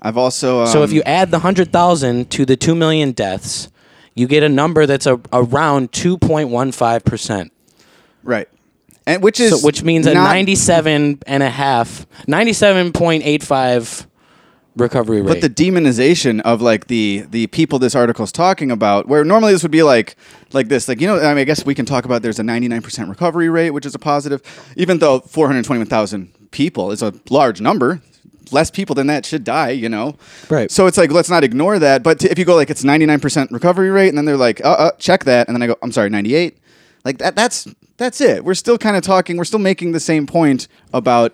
I've 0.02 0.18
also. 0.18 0.60
Um, 0.60 0.66
So 0.66 0.82
if 0.82 0.92
you 0.92 1.02
add 1.04 1.30
the 1.30 1.38
100,000 1.38 2.30
to 2.30 2.44
the 2.44 2.56
2 2.56 2.74
million 2.74 3.12
deaths, 3.12 3.70
you 4.14 4.26
get 4.26 4.42
a 4.42 4.48
number 4.48 4.86
that's 4.86 5.06
a, 5.06 5.18
around 5.32 5.92
2.15%. 5.92 7.50
right, 8.22 8.48
and 9.06 9.22
which 9.22 9.40
is 9.40 9.60
So, 9.60 9.66
which 9.66 9.82
means 9.82 10.06
a 10.06 10.14
not- 10.14 10.24
97 10.24 11.20
and 11.26 11.42
a 11.42 11.50
half, 11.50 12.06
97.85 12.26 14.06
recovery 14.76 15.22
rate. 15.22 15.28
But 15.28 15.40
the 15.40 15.48
demonization 15.50 16.40
of 16.42 16.60
like 16.60 16.86
the 16.88 17.24
the 17.30 17.46
people 17.48 17.78
this 17.78 17.94
article's 17.94 18.32
talking 18.32 18.70
about, 18.70 19.08
where 19.08 19.24
normally 19.24 19.52
this 19.52 19.62
would 19.62 19.72
be 19.72 19.82
like 19.82 20.16
like 20.52 20.68
this, 20.68 20.88
like 20.88 21.00
you 21.00 21.06
know, 21.06 21.18
I, 21.18 21.28
mean, 21.30 21.38
I 21.38 21.44
guess 21.44 21.64
we 21.64 21.74
can 21.74 21.86
talk 21.86 22.04
about 22.04 22.22
there's 22.22 22.38
a 22.38 22.42
99% 22.42 23.08
recovery 23.08 23.48
rate, 23.48 23.70
which 23.70 23.86
is 23.86 23.94
a 23.94 23.98
positive, 23.98 24.42
even 24.76 24.98
though 24.98 25.20
421,000 25.20 26.50
people 26.50 26.90
is 26.90 27.02
a 27.02 27.14
large 27.30 27.60
number. 27.60 28.00
Less 28.52 28.70
people 28.70 28.94
than 28.94 29.08
that 29.08 29.26
should 29.26 29.42
die, 29.42 29.70
you 29.70 29.88
know. 29.88 30.16
Right. 30.48 30.70
So 30.70 30.86
it's 30.86 30.96
like 30.96 31.10
let's 31.10 31.28
not 31.28 31.42
ignore 31.42 31.80
that. 31.80 32.04
But 32.04 32.22
if 32.24 32.38
you 32.38 32.44
go 32.44 32.54
like 32.54 32.70
it's 32.70 32.84
99% 32.84 33.50
recovery 33.50 33.90
rate, 33.90 34.08
and 34.08 34.16
then 34.16 34.24
they're 34.24 34.36
like, 34.36 34.64
uh, 34.64 34.68
uh, 34.68 34.90
check 34.98 35.24
that, 35.24 35.48
and 35.48 35.56
then 35.56 35.62
I 35.62 35.66
go, 35.66 35.76
I'm 35.82 35.90
sorry, 35.90 36.10
98. 36.10 36.56
Like 37.04 37.18
that. 37.18 37.34
That's 37.34 37.66
that's 37.96 38.20
it. 38.20 38.44
We're 38.44 38.54
still 38.54 38.78
kind 38.78 38.96
of 38.96 39.02
talking. 39.02 39.36
We're 39.36 39.44
still 39.44 39.58
making 39.58 39.92
the 39.92 40.00
same 40.00 40.26
point 40.26 40.68
about 40.92 41.32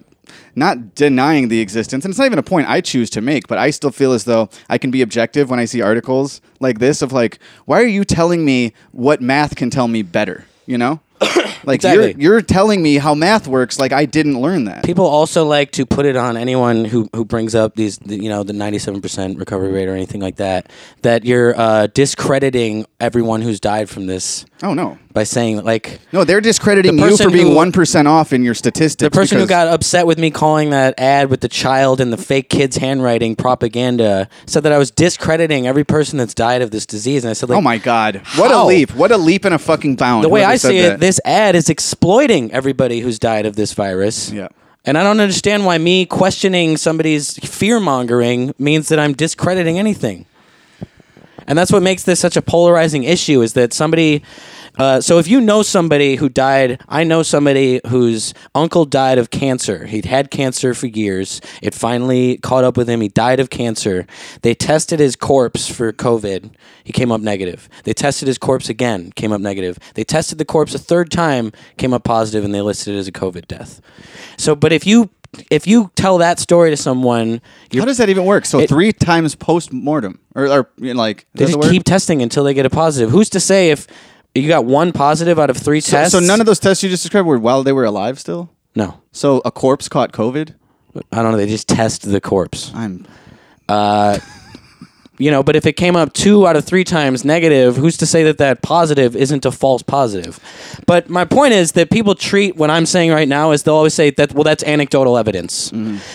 not 0.54 0.94
denying 0.94 1.48
the 1.48 1.60
existence. 1.60 2.04
And 2.04 2.12
it's 2.12 2.18
not 2.18 2.26
even 2.26 2.38
a 2.38 2.42
point 2.42 2.68
I 2.68 2.80
choose 2.80 3.10
to 3.10 3.20
make, 3.20 3.48
but 3.48 3.58
I 3.58 3.70
still 3.70 3.90
feel 3.90 4.12
as 4.12 4.24
though 4.24 4.48
I 4.68 4.78
can 4.78 4.90
be 4.90 5.02
objective 5.02 5.50
when 5.50 5.58
I 5.58 5.64
see 5.64 5.82
articles 5.82 6.40
like 6.60 6.78
this 6.78 7.02
of 7.02 7.12
like, 7.12 7.38
why 7.64 7.80
are 7.82 7.86
you 7.86 8.04
telling 8.04 8.44
me 8.44 8.72
what 8.92 9.20
math 9.20 9.56
can 9.56 9.70
tell 9.70 9.88
me 9.88 10.02
better? 10.02 10.44
You 10.66 10.78
know? 10.78 11.00
Like 11.64 11.76
Exactly. 11.76 12.14
you're 12.18 12.32
you're 12.32 12.42
telling 12.42 12.82
me 12.82 12.96
how 12.96 13.14
math 13.14 13.46
works 13.46 13.78
like 13.78 13.92
I 13.92 14.04
didn't 14.04 14.40
learn 14.40 14.64
that. 14.64 14.82
People 14.84 15.06
also 15.06 15.44
like 15.44 15.70
to 15.72 15.86
put 15.86 16.06
it 16.06 16.16
on 16.16 16.36
anyone 16.36 16.84
who, 16.84 17.08
who 17.14 17.24
brings 17.24 17.54
up 17.54 17.76
these, 17.76 18.00
you 18.04 18.28
know, 18.28 18.42
the 18.42 18.52
97% 18.52 19.38
recovery 19.38 19.70
rate 19.70 19.86
or 19.86 19.94
anything 19.94 20.20
like 20.20 20.36
that, 20.36 20.72
that 21.02 21.24
you're 21.24 21.56
uh, 21.56 21.86
discrediting 21.86 22.84
everyone 22.98 23.42
who's 23.42 23.60
died 23.60 23.88
from 23.88 24.06
this 24.06 24.44
oh 24.62 24.74
no. 24.74 24.98
by 25.12 25.24
saying, 25.24 25.62
like, 25.64 26.00
No, 26.12 26.24
they're 26.24 26.40
discrediting 26.40 26.96
The 26.96 27.08
you 27.08 27.16
for 27.16 27.30
being 27.30 27.54
one 27.54 27.72
percent 27.72 28.08
off 28.08 28.32
in 28.32 28.42
your 28.42 28.54
statistics. 28.54 29.02
the 29.02 29.10
person 29.10 29.38
who 29.38 29.46
got 29.46 29.68
upset 29.68 30.06
with 30.06 30.18
me 30.18 30.30
calling 30.30 30.70
that 30.70 30.94
ad 30.98 31.30
with 31.30 31.40
the 31.40 31.48
child 31.48 32.00
and 32.00 32.12
the 32.12 32.16
fake 32.16 32.48
kid's 32.48 32.76
handwriting 32.76 33.36
propaganda 33.36 34.28
said 34.46 34.62
that 34.62 34.72
I 34.72 34.78
was 34.78 34.90
discrediting 34.90 35.66
every 35.66 35.84
person 35.84 36.18
that's 36.18 36.34
died 36.34 36.62
of 36.62 36.70
this 36.70 36.86
disease. 36.86 37.24
And 37.24 37.30
I 37.30 37.34
said, 37.34 37.48
like, 37.48 37.58
Oh 37.58 37.62
my 37.62 37.78
god. 37.78 38.22
What 38.36 38.50
a 38.50 38.64
leap. 38.64 38.94
What 38.94 39.10
a 39.12 39.16
leap 39.18 39.44
and 39.44 39.54
a 39.54 39.58
fucking 39.58 39.96
bound. 39.96 40.24
the 40.24 40.28
way 40.28 40.44
I 40.44 40.56
see 40.56 40.80
that. 40.82 40.94
it, 40.94 41.00
this 41.00 41.20
ad 41.24 41.54
is 41.54 41.68
exploiting 41.68 42.50
everybody 42.52 43.00
who's 43.00 43.18
died 43.18 43.46
of 43.46 43.56
this 43.56 43.72
virus. 43.72 44.30
Yeah. 44.30 44.48
And 44.84 44.98
I 44.98 45.04
don't 45.04 45.20
understand 45.20 45.64
why 45.64 45.78
me 45.78 46.06
questioning 46.06 46.76
somebody's 46.76 47.38
fear 47.38 47.78
mongering 47.78 48.52
means 48.58 48.88
that 48.88 48.98
I'm 48.98 49.12
discrediting 49.12 49.78
anything. 49.78 50.26
And 51.46 51.58
that's 51.58 51.72
what 51.72 51.82
makes 51.82 52.02
this 52.04 52.20
such 52.20 52.36
a 52.36 52.42
polarizing 52.42 53.04
issue 53.04 53.42
is 53.42 53.52
that 53.54 53.72
somebody. 53.72 54.22
Uh, 54.78 55.02
so 55.02 55.18
if 55.18 55.28
you 55.28 55.38
know 55.38 55.62
somebody 55.62 56.16
who 56.16 56.30
died, 56.30 56.80
I 56.88 57.04
know 57.04 57.22
somebody 57.22 57.80
whose 57.88 58.32
uncle 58.54 58.86
died 58.86 59.18
of 59.18 59.28
cancer. 59.28 59.84
He'd 59.84 60.06
had 60.06 60.30
cancer 60.30 60.72
for 60.72 60.86
years. 60.86 61.42
It 61.60 61.74
finally 61.74 62.38
caught 62.38 62.64
up 62.64 62.78
with 62.78 62.88
him. 62.88 63.02
He 63.02 63.08
died 63.08 63.38
of 63.38 63.50
cancer. 63.50 64.06
They 64.40 64.54
tested 64.54 64.98
his 64.98 65.14
corpse 65.14 65.68
for 65.68 65.92
COVID. 65.92 66.52
He 66.84 66.92
came 66.92 67.12
up 67.12 67.20
negative. 67.20 67.68
They 67.84 67.92
tested 67.92 68.28
his 68.28 68.38
corpse 68.38 68.70
again, 68.70 69.12
came 69.12 69.30
up 69.30 69.42
negative. 69.42 69.78
They 69.92 70.04
tested 70.04 70.38
the 70.38 70.46
corpse 70.46 70.74
a 70.74 70.78
third 70.78 71.10
time, 71.10 71.52
came 71.76 71.92
up 71.92 72.04
positive, 72.04 72.42
and 72.42 72.54
they 72.54 72.62
listed 72.62 72.94
it 72.94 72.98
as 72.98 73.08
a 73.08 73.12
COVID 73.12 73.46
death. 73.46 73.82
So, 74.38 74.54
but 74.56 74.72
if 74.72 74.86
you 74.86 75.10
if 75.50 75.66
you 75.66 75.90
tell 75.96 76.18
that 76.18 76.38
story 76.38 76.70
to 76.70 76.76
someone, 76.76 77.40
How 77.74 77.84
does 77.84 77.98
that 77.98 78.08
even 78.08 78.24
work? 78.24 78.44
So 78.46 78.60
It- 78.60 78.68
three 78.68 78.92
times 78.92 79.34
post 79.34 79.72
mortem, 79.72 80.18
or, 80.34 80.46
or 80.48 80.70
you 80.78 80.92
know, 80.94 80.98
like 80.98 81.26
They 81.34 81.44
just 81.44 81.52
the 81.52 81.58
word? 81.58 81.70
keep 81.70 81.84
testing 81.84 82.22
until 82.22 82.44
they 82.44 82.54
get 82.54 82.66
a 82.66 82.70
positive. 82.70 83.10
Who's 83.10 83.30
to 83.30 83.40
say 83.40 83.70
if 83.70 83.86
you 84.34 84.48
got 84.48 84.64
one 84.64 84.92
positive 84.92 85.38
out 85.38 85.50
of 85.50 85.56
three 85.56 85.80
So, 85.80 85.92
tests? 85.96 86.12
so 86.12 86.20
none 86.20 86.40
of 86.40 86.46
those 86.46 86.58
tests 86.58 86.82
you 86.82 86.90
just 86.90 87.02
described 87.02 87.26
were 87.26 87.38
while 87.38 87.62
they 87.62 87.72
were 87.72 87.84
alive 87.84 88.18
still. 88.18 88.50
No, 88.74 89.00
So 89.12 89.42
a 89.44 89.50
corpse 89.50 89.88
caught 89.88 90.12
COVID. 90.12 90.54
I 91.12 91.22
don't 91.22 91.32
know. 91.32 91.36
They 91.38 91.46
just 91.46 91.68
test 91.68 92.02
the 92.10 92.20
corpse. 92.20 92.70
I'm 92.74 93.06
uh, 93.68 94.18
You 95.18 95.30
know, 95.30 95.42
but 95.42 95.56
if 95.56 95.66
it 95.66 95.74
came 95.74 95.94
up 95.94 96.14
two 96.14 96.46
out 96.46 96.56
of 96.56 96.64
three 96.64 96.84
times 96.84 97.24
negative, 97.24 97.76
who's 97.76 97.98
to 97.98 98.06
say 98.06 98.24
that 98.24 98.38
that 98.38 98.62
positive 98.62 99.14
isn't 99.14 99.44
a 99.44 99.52
false 99.52 99.82
positive? 99.82 100.40
But 100.86 101.10
my 101.10 101.24
point 101.26 101.52
is 101.52 101.72
that 101.72 101.90
people 101.90 102.14
treat 102.14 102.56
what 102.56 102.70
I'm 102.70 102.86
saying 102.86 103.10
right 103.10 103.28
now 103.28 103.50
as 103.50 103.62
they'll 103.62 103.74
always 103.74 103.94
say 103.94 104.10
that, 104.10 104.32
well, 104.32 104.42
that's 104.42 104.64
anecdotal 104.64 105.18
evidence. 105.18 105.70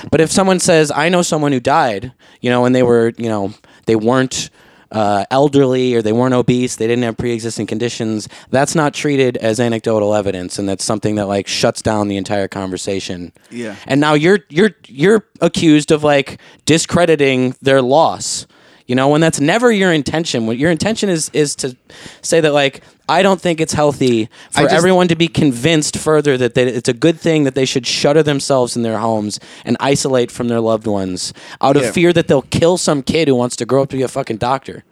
But 0.09 0.19
if 0.19 0.31
someone 0.31 0.59
says, 0.59 0.91
I 0.91 1.09
know 1.09 1.21
someone 1.21 1.51
who 1.51 1.59
died, 1.59 2.11
you 2.41 2.49
know, 2.49 2.65
and 2.65 2.73
they 2.73 2.83
were, 2.83 3.13
you 3.17 3.29
know, 3.29 3.53
they 3.85 3.95
weren't 3.95 4.49
uh, 4.91 5.25
elderly 5.31 5.95
or 5.95 6.01
they 6.01 6.11
weren't 6.13 6.33
obese, 6.33 6.77
they 6.77 6.87
didn't 6.87 7.03
have 7.03 7.17
pre 7.17 7.33
existing 7.33 7.67
conditions, 7.67 8.27
that's 8.49 8.73
not 8.73 8.93
treated 8.93 9.37
as 9.37 9.59
anecdotal 9.59 10.15
evidence. 10.15 10.57
And 10.57 10.67
that's 10.67 10.83
something 10.83 11.15
that 11.15 11.27
like 11.27 11.47
shuts 11.47 11.81
down 11.81 12.07
the 12.07 12.17
entire 12.17 12.47
conversation. 12.47 13.31
Yeah. 13.51 13.75
And 13.85 14.01
now 14.01 14.13
you're 14.13 14.39
you're 14.49 14.71
you're 14.85 15.25
accused 15.41 15.91
of 15.91 16.03
like 16.03 16.39
discrediting 16.65 17.55
their 17.61 17.81
loss. 17.81 18.47
You 18.87 18.95
know, 18.95 19.09
when 19.09 19.19
that's 19.21 19.39
never 19.41 19.69
your 19.71 19.91
intention. 19.91 20.47
What 20.47 20.57
your 20.57 20.71
intention 20.71 21.09
is 21.09 21.29
is 21.33 21.55
to 21.57 21.75
say 22.21 22.39
that 22.41 22.53
like 22.53 22.81
I 23.09 23.21
don't 23.21 23.39
think 23.39 23.59
it's 23.61 23.73
healthy 23.73 24.29
for 24.51 24.61
just- 24.61 24.73
everyone 24.73 25.07
to 25.09 25.15
be 25.15 25.27
convinced 25.27 25.97
further 25.97 26.37
that 26.37 26.55
they, 26.55 26.63
it's 26.67 26.89
a 26.89 26.93
good 26.93 27.19
thing 27.19 27.43
that 27.43 27.53
they 27.55 27.65
should 27.65 27.85
shutter 27.85 28.23
themselves 28.23 28.75
in 28.77 28.83
their 28.83 28.97
homes 28.99 29.39
and 29.65 29.75
isolate 29.79 30.31
from 30.31 30.47
their 30.47 30.59
loved 30.61 30.87
ones 30.87 31.33
out 31.61 31.75
of 31.77 31.89
fear 31.93 32.11
that 32.13 32.27
they'll 32.27 32.41
kill 32.43 32.77
some 32.77 33.03
kid 33.03 33.27
who 33.27 33.35
wants 33.35 33.55
to 33.57 33.65
grow 33.65 33.83
up 33.83 33.89
to 33.89 33.97
be 33.97 34.03
a 34.03 34.07
fucking 34.07 34.37
doctor. 34.37 34.83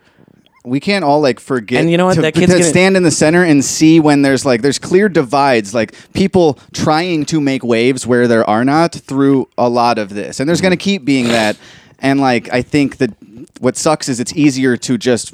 we 0.66 0.80
can't 0.80 1.06
all 1.06 1.22
like 1.22 1.40
forget 1.40 1.80
And 1.80 1.92
you 1.92 1.98
know 1.98 2.06
what? 2.08 2.16
to, 2.16 2.22
That 2.22 2.34
kid's 2.34 2.48
to 2.54 2.60
gonna- 2.60 2.64
stand 2.70 2.98
in 2.98 3.04
the 3.04 3.12
center 3.12 3.44
and 3.44 3.64
see 3.64 4.00
when 4.00 4.24
there's 4.24 4.46
like 4.46 4.62
there's 4.62 4.80
clear 4.80 5.08
divides 5.08 5.74
like 5.74 5.94
people 6.14 6.58
trying 6.74 7.24
to 7.26 7.40
make 7.40 7.64
waves 7.64 8.06
where 8.08 8.28
there 8.28 8.50
are 8.50 8.66
not 8.66 8.94
through 8.94 9.48
a 9.58 9.70
lot 9.70 9.98
of 10.00 10.10
this 10.10 10.40
and 10.40 10.50
there's 10.50 10.62
going 10.62 10.72
to 10.72 10.78
keep 10.78 11.06
being 11.06 11.28
that 11.30 11.56
and 12.00 12.20
like 12.20 12.52
i 12.54 12.62
think 12.62 12.98
that 12.98 13.12
what 13.60 13.76
sucks 13.78 14.10
is 14.10 14.20
it's 14.20 14.34
easier 14.34 14.78
to 14.78 14.98
just 14.98 15.34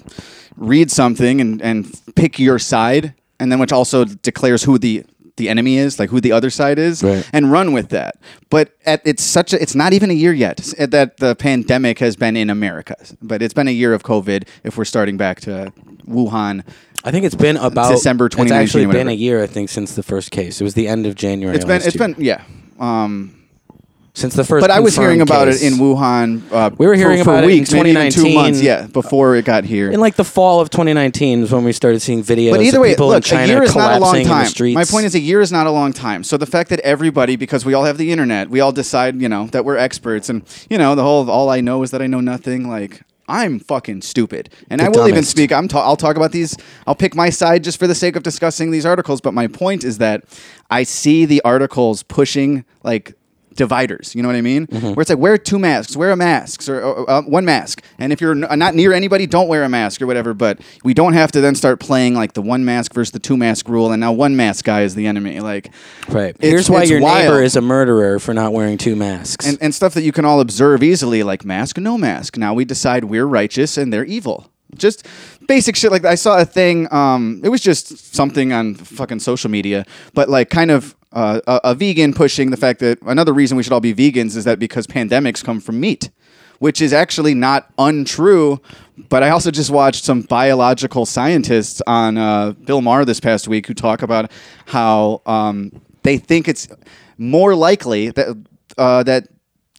read 0.57 0.91
something 0.91 1.41
and 1.41 1.61
and 1.61 1.99
pick 2.15 2.37
your 2.39 2.59
side 2.59 3.13
and 3.39 3.51
then 3.51 3.59
which 3.59 3.71
also 3.71 4.05
declares 4.05 4.63
who 4.63 4.77
the 4.77 5.03
the 5.37 5.49
enemy 5.49 5.77
is 5.77 5.97
like 5.97 6.09
who 6.09 6.19
the 6.21 6.31
other 6.31 6.49
side 6.49 6.77
is 6.77 7.01
Right. 7.01 7.27
and 7.33 7.51
run 7.51 7.71
with 7.73 7.89
that 7.89 8.15
but 8.49 8.73
at, 8.85 9.01
it's 9.05 9.23
such 9.23 9.53
a 9.53 9.61
it's 9.61 9.73
not 9.75 9.93
even 9.93 10.11
a 10.11 10.13
year 10.13 10.33
yet 10.33 10.57
that 10.77 11.17
the 11.17 11.35
pandemic 11.35 11.99
has 11.99 12.15
been 12.15 12.35
in 12.37 12.49
america 12.49 12.95
but 13.21 13.41
it's 13.41 13.53
been 13.53 13.67
a 13.67 13.71
year 13.71 13.93
of 13.93 14.03
covid 14.03 14.47
if 14.63 14.77
we're 14.77 14.85
starting 14.85 15.17
back 15.17 15.39
to 15.41 15.73
wuhan 16.07 16.63
I 17.03 17.09
think 17.09 17.25
it's 17.25 17.33
been 17.33 17.57
about 17.57 17.89
December 17.89 18.27
It's 18.27 18.51
actually 18.51 18.85
been 18.85 19.07
a 19.07 19.11
year, 19.11 19.41
I 19.41 19.47
think, 19.47 19.69
since 19.69 19.95
the 19.95 20.03
first 20.03 20.29
case. 20.29 20.61
It 20.61 20.63
was 20.63 20.75
the 20.75 20.87
end 20.87 21.07
of 21.07 21.15
January. 21.15 21.55
it's 21.55 21.65
been 21.65 21.81
it's 21.81 21.95
year. 21.95 22.07
been 22.13 22.15
yeah 22.23 22.43
um 22.79 23.33
since 24.13 24.33
the 24.33 24.43
first. 24.43 24.61
but 24.61 24.71
i 24.71 24.79
was 24.79 24.95
hearing 24.95 25.21
about 25.21 25.47
case. 25.47 25.63
it 25.63 25.71
in 25.71 25.79
wuhan 25.79 26.41
uh, 26.51 26.69
We 26.77 26.85
were 26.85 26.95
hearing 26.95 27.19
for, 27.19 27.25
for 27.25 27.31
about 27.31 27.43
it 27.43 27.51
in 27.51 27.59
weeks 27.59 27.71
maybe 27.71 27.91
even 27.91 28.11
two 28.11 28.33
months 28.33 28.61
yeah 28.61 28.87
before 28.87 29.35
it 29.35 29.45
got 29.45 29.63
here 29.63 29.89
in 29.91 29.99
like 29.99 30.15
the 30.15 30.23
fall 30.23 30.59
of 30.59 30.69
2019 30.69 31.43
is 31.43 31.51
when 31.51 31.63
we 31.63 31.71
started 31.71 31.99
seeing 32.01 32.23
videos. 32.23 32.51
But 32.51 32.61
either 32.61 32.79
way, 32.79 32.95
look, 32.95 33.17
in 33.17 33.21
China 33.21 33.43
a 33.43 33.47
year 33.47 33.63
is 33.63 33.75
not 33.75 33.97
a 33.97 33.99
long 33.99 34.23
collapsing 34.23 34.67
in 34.67 34.73
the 34.73 34.73
time. 34.73 34.73
My 34.73 34.85
point 34.85 35.05
is, 35.05 35.15
a 35.15 35.19
year 35.19 35.41
is 35.41 35.51
not 35.51 35.67
a 35.67 35.71
long 35.71 35.93
time. 35.93 36.23
So 36.23 36.37
the 36.37 36.45
fact 36.45 36.69
that 36.69 36.79
everybody, 36.81 37.35
because 37.35 37.65
we 37.65 37.73
all 37.73 37.83
have 37.85 37.97
the 37.97 38.11
internet, 38.11 38.49
we 38.49 38.59
all 38.59 38.71
decide, 38.71 39.21
you 39.21 39.29
know, 39.29 39.47
that 39.47 39.65
we're 39.65 39.77
experts, 39.77 40.29
and 40.29 40.43
you 40.69 40.77
know, 40.77 40.95
the 40.95 41.03
whole 41.03 41.29
all 41.29 41.49
I 41.49 41.61
know 41.61 41.83
is 41.83 41.91
that 41.91 42.01
I 42.01 42.07
know 42.07 42.21
nothing. 42.21 42.67
Like 42.67 43.01
I'm 43.27 43.59
fucking 43.59 44.01
stupid, 44.01 44.49
and 44.69 44.79
The 44.81 44.85
I 44.85 44.89
will 44.89 45.07
even 45.07 45.23
speak. 45.23 45.51
I'm. 45.51 45.67
Ta- 45.67 45.83
I'll 45.83 45.97
talk 45.97 46.15
about 46.15 46.31
these. 46.31 46.57
I'll 46.85 46.95
pick 46.95 47.15
my 47.15 47.29
side 47.29 47.63
just 47.63 47.79
for 47.79 47.87
the 47.87 47.95
sake 47.95 48.15
of 48.15 48.23
discussing 48.23 48.71
these 48.71 48.85
articles. 48.85 49.21
But 49.21 49.33
my 49.33 49.47
point 49.47 49.83
is 49.83 49.97
that 49.99 50.23
I 50.69 50.83
see 50.83 51.25
the 51.25 51.41
articles 51.43 52.03
pushing 52.03 52.65
like 52.83 53.13
dividers. 53.55 54.15
You 54.15 54.21
know 54.21 54.29
what 54.29 54.35
I 54.35 54.41
mean? 54.41 54.67
Mm-hmm. 54.67 54.87
Where 54.93 55.01
it's 55.01 55.09
like 55.09 55.19
wear 55.19 55.37
two 55.37 55.59
masks, 55.59 55.95
wear 55.95 56.11
a 56.11 56.15
mask 56.15 56.67
or 56.69 56.81
uh, 56.83 57.03
uh, 57.03 57.21
one 57.23 57.45
mask, 57.45 57.83
and 57.99 58.13
if 58.13 58.21
you're 58.21 58.31
n- 58.31 58.59
not 58.59 58.75
near 58.75 58.93
anybody, 58.93 59.27
don't 59.27 59.47
wear 59.47 59.63
a 59.63 59.69
mask 59.69 60.01
or 60.01 60.07
whatever. 60.07 60.33
But 60.33 60.59
we 60.83 60.93
don't 60.93 61.13
have 61.13 61.31
to 61.33 61.41
then 61.41 61.55
start 61.55 61.79
playing 61.79 62.13
like 62.15 62.33
the 62.33 62.41
one 62.41 62.63
mask 62.65 62.93
versus 62.93 63.11
the 63.11 63.19
two 63.19 63.37
mask 63.37 63.67
rule, 63.69 63.91
and 63.91 63.99
now 63.99 64.11
one 64.11 64.35
mask 64.35 64.65
guy 64.65 64.81
is 64.83 64.95
the 64.95 65.07
enemy. 65.07 65.39
Like 65.39 65.71
right. 66.09 66.29
it's- 66.39 66.49
Here's 66.51 66.69
why 66.69 66.83
your 66.83 67.01
wild. 67.01 67.25
neighbor 67.25 67.43
is 67.43 67.55
a 67.55 67.61
murderer 67.61 68.19
for 68.19 68.33
not 68.33 68.53
wearing 68.53 68.77
two 68.77 68.95
masks. 68.95 69.45
and, 69.45 69.57
and 69.61 69.75
stuff 69.75 69.93
that 69.95 70.03
you 70.03 70.11
can 70.11 70.25
all 70.25 70.39
observe 70.39 70.83
easily, 70.83 71.23
like 71.23 71.45
mask, 71.45 71.77
no 71.77 71.97
mask. 71.97 72.37
Now 72.37 72.53
we 72.53 72.65
decide 72.65 73.05
we're 73.05 73.25
righteous 73.25 73.77
and 73.77 73.91
they're 73.91 74.05
evil. 74.05 74.47
Just 74.77 75.05
basic 75.49 75.75
shit 75.75 75.91
like. 75.91 76.05
I 76.05 76.15
saw 76.15 76.39
a 76.39 76.45
thing. 76.45 76.91
Um, 76.93 77.41
it 77.43 77.49
was 77.49 77.59
just 77.59 78.15
something 78.15 78.53
on 78.53 78.75
fucking 78.75 79.19
social 79.19 79.49
media, 79.51 79.85
but 80.13 80.29
like 80.29 80.49
kind 80.49 80.71
of 80.71 80.95
uh, 81.13 81.41
a, 81.47 81.59
a 81.71 81.75
vegan 81.75 82.13
pushing 82.13 82.51
the 82.51 82.57
fact 82.57 82.79
that 82.79 82.99
another 83.03 83.33
reason 83.33 83.57
we 83.57 83.63
should 83.63 83.73
all 83.73 83.79
be 83.81 83.93
vegans 83.93 84.35
is 84.37 84.45
that 84.45 84.59
because 84.59 84.87
pandemics 84.87 85.43
come 85.43 85.59
from 85.59 85.79
meat, 85.79 86.09
which 86.59 86.81
is 86.81 86.93
actually 86.93 87.33
not 87.33 87.69
untrue. 87.77 88.61
But 89.09 89.23
I 89.23 89.29
also 89.29 89.51
just 89.51 89.69
watched 89.71 90.03
some 90.05 90.21
biological 90.21 91.05
scientists 91.05 91.81
on 91.87 92.17
uh, 92.17 92.51
Bill 92.51 92.81
Maher 92.81 93.03
this 93.05 93.19
past 93.19 93.47
week 93.47 93.67
who 93.67 93.73
talk 93.73 94.01
about 94.03 94.31
how 94.67 95.21
um, 95.25 95.71
they 96.03 96.17
think 96.17 96.47
it's 96.47 96.67
more 97.17 97.55
likely 97.55 98.09
that 98.11 98.37
uh, 98.77 99.03
that 99.03 99.27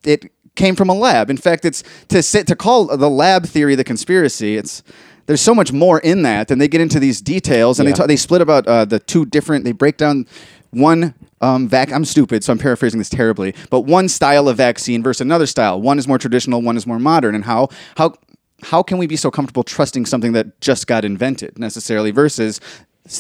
it 0.05 0.31
came 0.55 0.75
from 0.77 0.91
a 0.91 0.95
lab. 0.95 1.31
In 1.31 1.37
fact, 1.39 1.65
it's 1.65 1.83
to 2.09 2.23
sit 2.23 2.47
to 2.49 2.57
call 2.57 2.95
the 2.97 3.09
lab 3.09 3.47
theory 3.47 3.75
the 3.75 3.85
conspiracy. 3.85 4.57
It's 4.57 4.83
there's 5.27 5.41
so 5.41 5.55
much 5.55 5.73
more 5.73 6.01
in 6.01 6.23
that, 6.23 6.51
and 6.51 6.61
they 6.61 6.67
get 6.69 6.81
into 6.81 6.99
these 6.99 7.21
details, 7.23 7.79
and 7.79 7.89
Yeah. 7.89 7.95
they 7.95 7.99
ta- 7.99 8.07
they 8.07 8.17
split 8.17 8.43
about 8.43 8.67
uh, 8.67 8.85
the 8.85 8.99
two 8.99 9.25
different. 9.25 9.65
They 9.65 9.73
break 9.73 9.97
down 9.97 10.27
one 10.73 11.15
um, 11.41 11.69
vac. 11.69 11.93
I'm 11.93 12.05
stupid, 12.05 12.43
so 12.43 12.53
I'm 12.53 12.59
paraphrasing 12.59 12.99
this 12.99 13.09
terribly. 13.09 13.55
But 13.71 13.83
one 13.83 14.09
style 14.09 14.49
of 14.49 14.57
vaccine 14.57 15.03
versus 15.03 15.21
another 15.21 15.47
style. 15.47 15.81
One 15.81 15.99
is 15.99 16.09
more 16.09 16.19
traditional, 16.19 16.63
one 16.63 16.77
is 16.77 16.87
more 16.87 16.99
modern, 16.99 17.35
and 17.35 17.45
how 17.45 17.69
how 17.97 18.15
how 18.63 18.83
can 18.83 18.99
we 18.99 19.07
be 19.07 19.17
so 19.17 19.31
comfortable 19.31 19.65
trusting 19.65 20.07
something 20.07 20.33
that 20.33 20.61
just 20.61 20.87
got 20.87 21.05
invented 21.05 21.59
necessarily 21.59 22.11
versus 22.11 22.61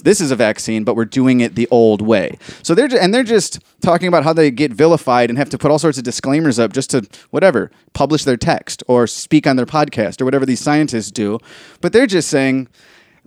this 0.04 0.20
is 0.20 0.30
a 0.30 0.36
vaccine, 0.36 0.84
but 0.84 0.94
we're 0.94 1.04
doing 1.04 1.40
it 1.40 1.56
the 1.56 1.66
old 1.70 2.00
way. 2.00 2.38
So 2.62 2.74
they're 2.74 2.88
and 2.98 3.12
they're 3.12 3.24
just 3.24 3.58
talking 3.80 4.06
about 4.06 4.22
how 4.22 4.32
they 4.32 4.50
get 4.50 4.72
vilified 4.72 5.28
and 5.28 5.38
have 5.38 5.50
to 5.50 5.58
put 5.58 5.70
all 5.70 5.78
sorts 5.78 5.98
of 5.98 6.04
disclaimers 6.04 6.58
up 6.58 6.72
just 6.72 6.90
to 6.90 7.06
whatever 7.30 7.70
publish 7.92 8.24
their 8.24 8.36
text 8.36 8.84
or 8.86 9.06
speak 9.06 9.46
on 9.46 9.56
their 9.56 9.66
podcast 9.66 10.20
or 10.20 10.24
whatever 10.24 10.46
these 10.46 10.60
scientists 10.60 11.10
do. 11.10 11.38
But 11.80 11.92
they're 11.92 12.06
just 12.06 12.28
saying, 12.28 12.68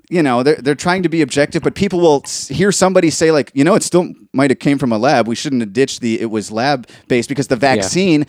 you 0.09 0.21
know, 0.21 0.43
they're 0.43 0.55
they're 0.55 0.75
trying 0.75 1.03
to 1.03 1.09
be 1.09 1.21
objective, 1.21 1.63
but 1.63 1.75
people 1.75 1.99
will 1.99 2.23
hear 2.47 2.71
somebody 2.71 3.09
say 3.09 3.31
like, 3.31 3.51
you 3.53 3.63
know, 3.63 3.75
it 3.75 3.83
still 3.83 4.13
might 4.33 4.51
have 4.51 4.59
came 4.59 4.77
from 4.77 4.91
a 4.91 4.97
lab. 4.97 5.27
We 5.27 5.35
shouldn't 5.35 5.61
have 5.61 5.73
ditched 5.73 6.01
the 6.01 6.21
it 6.21 6.27
was 6.29 6.51
lab 6.51 6.87
based 7.07 7.29
because 7.29 7.47
the 7.47 7.55
vaccine 7.55 8.25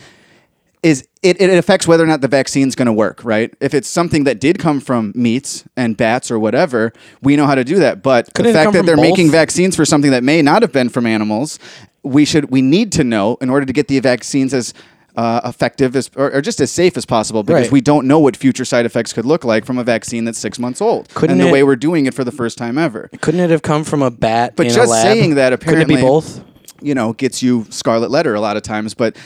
is 0.82 1.08
it, 1.22 1.40
it 1.40 1.50
affects 1.58 1.88
whether 1.88 2.04
or 2.04 2.06
not 2.06 2.20
the 2.20 2.28
vaccine's 2.28 2.76
going 2.76 2.86
to 2.86 2.92
work, 2.92 3.24
right? 3.24 3.52
If 3.60 3.74
it's 3.74 3.88
something 3.88 4.24
that 4.24 4.38
did 4.38 4.58
come 4.58 4.80
from 4.80 5.12
meats 5.16 5.64
and 5.76 5.96
bats 5.96 6.30
or 6.30 6.38
whatever, 6.38 6.92
we 7.22 7.34
know 7.34 7.46
how 7.46 7.56
to 7.56 7.64
do 7.64 7.76
that. 7.80 8.02
But 8.02 8.32
Couldn't 8.34 8.52
the 8.52 8.58
fact 8.58 8.72
that 8.72 8.86
they're 8.86 8.94
both? 8.94 9.02
making 9.02 9.30
vaccines 9.30 9.74
for 9.74 9.84
something 9.84 10.12
that 10.12 10.22
may 10.22 10.42
not 10.42 10.62
have 10.62 10.72
been 10.72 10.88
from 10.88 11.04
animals, 11.04 11.58
we 12.02 12.24
should 12.24 12.50
we 12.50 12.62
need 12.62 12.92
to 12.92 13.04
know 13.04 13.36
in 13.40 13.50
order 13.50 13.66
to 13.66 13.72
get 13.72 13.88
the 13.88 13.98
vaccines 13.98 14.54
as 14.54 14.72
uh, 15.16 15.40
effective 15.44 15.96
as 15.96 16.10
or, 16.16 16.30
or 16.34 16.40
just 16.42 16.60
as 16.60 16.70
safe 16.70 16.96
as 16.96 17.06
possible 17.06 17.42
because 17.42 17.62
Right. 17.66 17.72
we 17.72 17.80
don't 17.80 18.06
know 18.06 18.18
what 18.18 18.36
future 18.36 18.64
side 18.64 18.84
effects 18.86 19.12
could 19.12 19.24
look 19.24 19.44
like 19.44 19.64
from 19.64 19.78
a 19.78 19.84
vaccine 19.84 20.24
that's 20.24 20.38
six 20.38 20.58
months 20.58 20.80
old. 20.82 21.08
Couldn't 21.14 21.32
and 21.32 21.40
the 21.40 21.48
it- 21.48 21.52
way 21.52 21.62
we're 21.62 21.76
doing 21.76 22.06
it 22.06 22.14
for 22.14 22.22
the 22.24 22.32
first 22.32 22.58
time 22.58 22.76
ever. 22.78 23.08
Couldn't 23.20 23.40
it 23.40 23.50
have 23.50 23.62
come 23.62 23.82
from 23.84 24.02
a 24.02 24.10
bat? 24.10 24.54
But 24.56 24.68
just 24.68 24.92
saying 24.92 25.36
that 25.36 25.52
apparently, 25.52 25.84
Couldn't 25.86 25.98
it 25.98 26.02
be 26.02 26.06
both. 26.06 26.44
you 26.82 26.94
know, 26.94 27.14
gets 27.14 27.42
you 27.42 27.66
scarlet 27.70 28.10
letter 28.10 28.34
a 28.34 28.40
lot 28.40 28.56
of 28.58 28.62
times. 28.62 28.92
But 28.94 29.16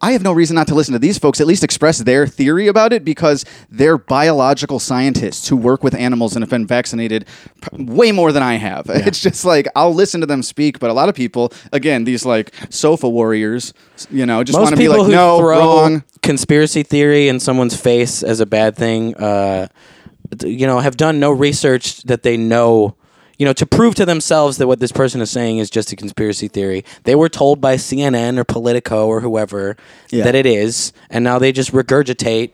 I 0.00 0.12
have 0.12 0.22
no 0.22 0.32
reason 0.32 0.54
not 0.54 0.66
to 0.68 0.74
listen 0.74 0.92
to 0.92 0.98
these 0.98 1.18
folks 1.18 1.40
at 1.40 1.46
least 1.46 1.62
express 1.62 1.98
their 1.98 2.26
theory 2.26 2.68
about 2.68 2.92
it 2.92 3.04
because 3.04 3.44
they're 3.68 3.98
biological 3.98 4.78
scientists 4.78 5.48
who 5.48 5.56
work 5.56 5.84
with 5.84 5.94
animals 5.94 6.34
and 6.34 6.42
have 6.42 6.50
been 6.50 6.66
vaccinated 6.66 7.26
way 7.72 8.12
more 8.12 8.32
than 8.32 8.42
I 8.42 8.54
have. 8.54 8.88
It's 9.10 9.20
just 9.20 9.44
like 9.44 9.66
I'll 9.74 9.94
listen 9.94 10.20
to 10.20 10.26
them 10.26 10.42
speak, 10.42 10.78
but 10.78 10.90
a 10.90 10.92
lot 10.92 11.08
of 11.08 11.14
people, 11.14 11.52
again, 11.72 12.04
these 12.04 12.24
like 12.24 12.54
sofa 12.68 13.08
warriors, 13.08 13.74
you 14.10 14.24
know, 14.24 14.44
just 14.44 14.58
want 14.58 14.70
to 14.70 14.76
be 14.76 14.88
like, 14.88 15.08
no, 15.08 15.42
wrong. 15.42 16.04
conspiracy 16.22 16.82
theory 16.82 17.28
in 17.28 17.40
someone's 17.40 17.80
face 17.80 18.22
as 18.22 18.40
a 18.40 18.46
bad 18.46 18.76
thing 18.76 19.16
uh, 19.16 19.66
you 20.42 20.66
know, 20.66 20.78
have 20.78 20.96
done 20.96 21.20
no 21.20 21.30
research 21.30 22.02
that 22.04 22.22
they 22.22 22.36
know. 22.36 22.96
You 23.40 23.46
know, 23.46 23.54
to 23.54 23.64
prove 23.64 23.94
to 23.94 24.04
themselves 24.04 24.58
that 24.58 24.66
what 24.66 24.80
this 24.80 24.92
person 24.92 25.22
is 25.22 25.30
saying 25.30 25.56
is 25.56 25.70
just 25.70 25.90
a 25.92 25.96
conspiracy 25.96 26.46
theory. 26.46 26.84
They 27.04 27.14
were 27.14 27.30
told 27.30 27.58
by 27.58 27.76
CNN 27.76 28.36
or 28.36 28.44
Politico 28.44 29.06
or 29.06 29.22
whoever 29.22 29.78
Yeah. 30.10 30.24
that 30.24 30.34
it 30.34 30.44
is, 30.44 30.92
and 31.08 31.24
now 31.24 31.38
they 31.38 31.50
just 31.50 31.72
regurgitate. 31.72 32.50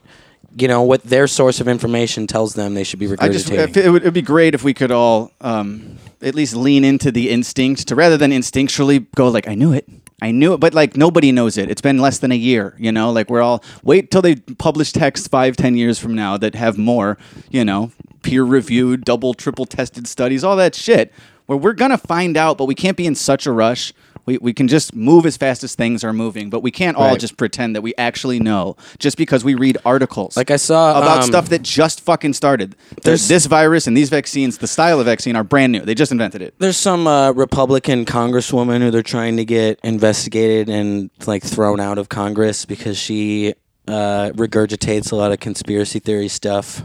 You 0.56 0.68
know 0.68 0.82
what 0.82 1.02
their 1.02 1.26
source 1.26 1.58
of 1.60 1.66
information 1.66 2.28
tells 2.28 2.54
them 2.54 2.74
they 2.74 2.84
should 2.84 3.00
be 3.00 3.08
regurgitating. 3.08 3.20
I 3.20 3.66
just 3.66 3.76
it 3.76 3.90
would 3.90 4.02
it'd 4.02 4.14
be 4.14 4.22
great 4.22 4.54
if 4.54 4.62
we 4.62 4.74
could 4.74 4.92
all 4.92 5.32
um, 5.40 5.96
at 6.22 6.36
least 6.36 6.54
lean 6.54 6.84
into 6.84 7.10
the 7.10 7.30
instinct 7.30 7.88
to 7.88 7.96
rather 7.96 8.16
than 8.16 8.30
instinctually 8.30 9.06
go 9.16 9.26
like 9.26 9.48
I 9.48 9.56
knew 9.56 9.72
it. 9.72 9.88
I 10.22 10.30
knew 10.30 10.54
it, 10.54 10.60
but 10.60 10.72
like 10.72 10.96
nobody 10.96 11.30
knows 11.30 11.58
it. 11.58 11.70
It's 11.70 11.82
been 11.82 11.98
less 11.98 12.18
than 12.18 12.32
a 12.32 12.36
year, 12.36 12.74
you 12.78 12.90
know. 12.90 13.12
Like 13.12 13.28
we're 13.28 13.42
all 13.42 13.62
wait 13.82 14.10
till 14.10 14.22
they 14.22 14.36
publish 14.36 14.92
texts 14.92 15.28
five, 15.28 15.56
ten 15.56 15.76
years 15.76 15.98
from 15.98 16.14
now 16.14 16.38
that 16.38 16.54
have 16.54 16.78
more, 16.78 17.18
you 17.50 17.64
know, 17.64 17.92
peer 18.22 18.42
reviewed, 18.42 19.04
double, 19.04 19.34
triple 19.34 19.66
tested 19.66 20.06
studies, 20.06 20.42
all 20.42 20.56
that 20.56 20.74
shit. 20.74 21.12
Where 21.44 21.58
we're 21.58 21.74
gonna 21.74 21.98
find 21.98 22.36
out, 22.36 22.56
but 22.56 22.64
we 22.64 22.74
can't 22.74 22.96
be 22.96 23.06
in 23.06 23.14
such 23.14 23.46
a 23.46 23.52
rush. 23.52 23.92
We, 24.26 24.38
we 24.38 24.52
can 24.52 24.66
just 24.68 24.94
move 24.94 25.24
as 25.24 25.36
fast 25.36 25.62
as 25.64 25.74
things 25.74 26.02
are 26.04 26.12
moving, 26.12 26.50
but 26.50 26.60
we 26.60 26.70
can't 26.70 26.96
all 26.96 27.10
Right. 27.10 27.20
just 27.20 27.36
pretend 27.36 27.76
that 27.76 27.82
we 27.82 27.94
actually 27.96 28.40
know 28.40 28.76
just 28.98 29.16
because 29.16 29.44
we 29.44 29.54
read 29.54 29.78
articles 29.84 30.36
Like 30.36 30.50
I 30.50 30.56
saw, 30.56 31.00
about 31.00 31.18
um, 31.18 31.22
stuff 31.22 31.48
that 31.50 31.62
just 31.62 32.00
fucking 32.00 32.32
started. 32.34 32.74
There's- 33.02 33.02
There's 33.04 33.28
this 33.28 33.46
virus 33.46 33.86
and 33.86 33.96
these 33.96 34.10
vaccines, 34.10 34.58
the 34.58 34.66
style 34.66 34.98
of 35.00 35.06
vaccine 35.06 35.36
are 35.36 35.44
brand 35.44 35.72
new. 35.72 35.80
They 35.80 35.94
just 35.94 36.10
invented 36.12 36.42
it. 36.42 36.54
There's 36.58 36.76
some 36.76 37.06
uh, 37.06 37.32
Republican 37.32 38.04
congresswoman 38.04 38.80
who 38.80 38.90
they're 38.90 39.02
trying 39.02 39.36
to 39.36 39.44
get 39.44 39.78
investigated 39.84 40.68
and 40.68 41.10
like 41.26 41.42
thrown 41.44 41.78
out 41.80 41.98
of 41.98 42.08
Congress 42.08 42.64
because 42.64 42.98
she 42.98 43.54
uh, 43.88 44.30
regurgitates 44.34 45.12
a 45.12 45.16
lot 45.16 45.30
of 45.30 45.38
conspiracy 45.38 46.00
theory 46.00 46.26
stuff. 46.28 46.82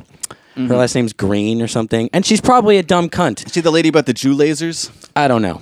Mm-hmm. 0.56 0.68
Her 0.68 0.76
last 0.78 0.94
name's 0.96 1.14
Greene 1.14 1.62
or 1.62 1.68
something, 1.68 2.10
and 2.14 2.26
she's 2.26 2.42
probably 2.42 2.78
a 2.78 2.84
dumb 2.84 3.10
cunt. 3.10 3.50
See 3.50 3.62
the 3.62 3.72
lady 3.72 3.88
about 3.90 4.06
the 4.06 4.14
Jew 4.14 4.36
lasers? 4.36 4.92
I 5.16 5.28
don't 5.28 5.42
know. 5.42 5.62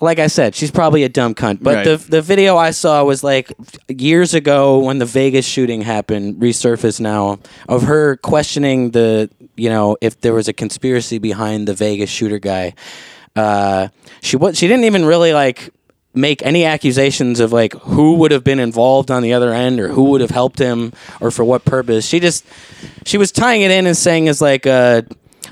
Like 0.00 0.18
I 0.20 0.28
said, 0.28 0.54
she's 0.54 0.70
probably 0.70 1.02
a 1.02 1.08
dumb 1.08 1.34
cunt. 1.34 1.58
But 1.60 1.74
Right. 1.74 1.84
the 1.84 1.96
the 1.96 2.22
video 2.22 2.56
I 2.56 2.70
saw 2.70 3.02
was 3.04 3.24
like 3.24 3.52
years 3.88 4.32
ago 4.34 4.78
when 4.78 4.98
the 4.98 5.04
Vegas 5.06 5.44
shooting 5.44 5.82
happened, 5.82 6.36
resurfaced 6.36 7.00
now 7.00 7.38
of 7.68 7.82
her 7.82 8.16
questioning 8.16 8.92
the 8.92 9.28
you 9.56 9.68
know 9.68 9.96
if 10.00 10.20
there 10.20 10.34
was 10.34 10.46
a 10.46 10.52
conspiracy 10.52 11.18
behind 11.18 11.66
the 11.66 11.74
Vegas 11.74 12.10
shooter 12.10 12.38
guy. 12.38 12.74
Uh, 13.34 13.88
she 14.20 14.36
was 14.36 14.56
she 14.56 14.68
didn't 14.68 14.84
even 14.84 15.04
really 15.04 15.32
like 15.32 15.70
make 16.14 16.44
any 16.44 16.64
accusations 16.64 17.38
of 17.38 17.52
like 17.52 17.72
who 17.74 18.14
would 18.14 18.30
have 18.30 18.42
been 18.42 18.58
involved 18.58 19.10
on 19.10 19.22
the 19.22 19.32
other 19.32 19.52
end 19.52 19.78
or 19.78 19.88
who 19.88 20.04
would 20.04 20.20
have 20.20 20.30
helped 20.30 20.58
him 20.58 20.92
or 21.20 21.30
for 21.30 21.44
what 21.44 21.64
purpose. 21.64 22.06
She 22.06 22.18
just 22.20 22.44
she 23.04 23.18
was 23.18 23.30
tying 23.32 23.62
it 23.62 23.70
in 23.70 23.86
and 23.86 23.96
saying 23.96 24.28
as 24.28 24.40
like 24.40 24.66
uh 24.66 25.02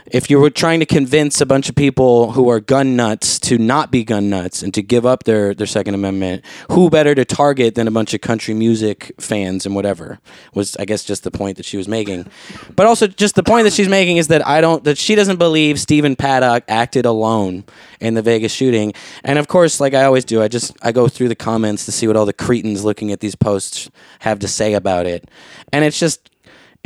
if 0.08 0.30
you 0.30 0.38
were 0.38 0.50
trying 0.50 0.80
to 0.80 0.86
convince 0.86 1.40
a 1.40 1.46
bunch 1.46 1.68
of 1.68 1.74
people 1.74 2.32
who 2.32 2.48
are 2.48 2.60
gun 2.60 2.96
nuts 2.96 3.38
to 3.40 3.58
not 3.58 3.90
be 3.90 4.04
gun 4.04 4.30
nuts 4.30 4.62
and 4.62 4.72
to 4.74 4.82
give 4.82 5.04
up 5.04 5.24
their, 5.24 5.54
their 5.54 5.66
Second 5.66 5.94
Amendment, 5.94 6.44
who 6.70 6.88
better 6.90 7.14
to 7.14 7.24
target 7.24 7.74
than 7.74 7.88
a 7.88 7.90
bunch 7.90 8.14
of 8.14 8.20
country 8.20 8.54
music 8.54 9.12
fans 9.18 9.66
and 9.66 9.74
whatever 9.74 10.18
was 10.54 10.76
I 10.76 10.84
guess 10.84 11.04
just 11.04 11.24
the 11.24 11.30
point 11.30 11.56
that 11.56 11.66
she 11.66 11.76
was 11.76 11.88
making. 11.88 12.26
But 12.74 12.86
also 12.86 13.06
just 13.06 13.34
the 13.34 13.42
point 13.42 13.64
that 13.64 13.72
she's 13.72 13.88
making 13.88 14.18
is 14.18 14.28
that 14.28 14.46
I 14.46 14.60
don't 14.60 14.84
that 14.84 14.98
she 14.98 15.14
doesn't 15.14 15.38
believe 15.38 15.80
Stephen 15.80 16.16
Paddock 16.16 16.64
acted 16.68 17.04
alone 17.04 17.64
in 18.00 18.14
the 18.14 18.22
Vegas 18.22 18.52
shooting. 18.52 18.92
And 19.24 19.38
of 19.38 19.48
course, 19.48 19.80
like 19.80 19.94
I 19.94 20.04
always 20.04 20.24
do, 20.24 20.42
I 20.42 20.48
just 20.48 20.76
I 20.82 20.92
go 20.92 21.08
through 21.08 21.28
the 21.28 21.34
comments 21.34 21.84
to 21.86 21.92
see 21.92 22.06
what 22.06 22.16
all 22.16 22.26
the 22.26 22.32
cretins 22.32 22.84
looking 22.84 23.12
at 23.12 23.20
these 23.20 23.34
posts 23.34 23.90
have 24.20 24.38
to 24.40 24.48
say 24.48 24.74
about 24.74 25.06
it. 25.06 25.28
And 25.72 25.84
it's 25.84 25.98
just 25.98 26.30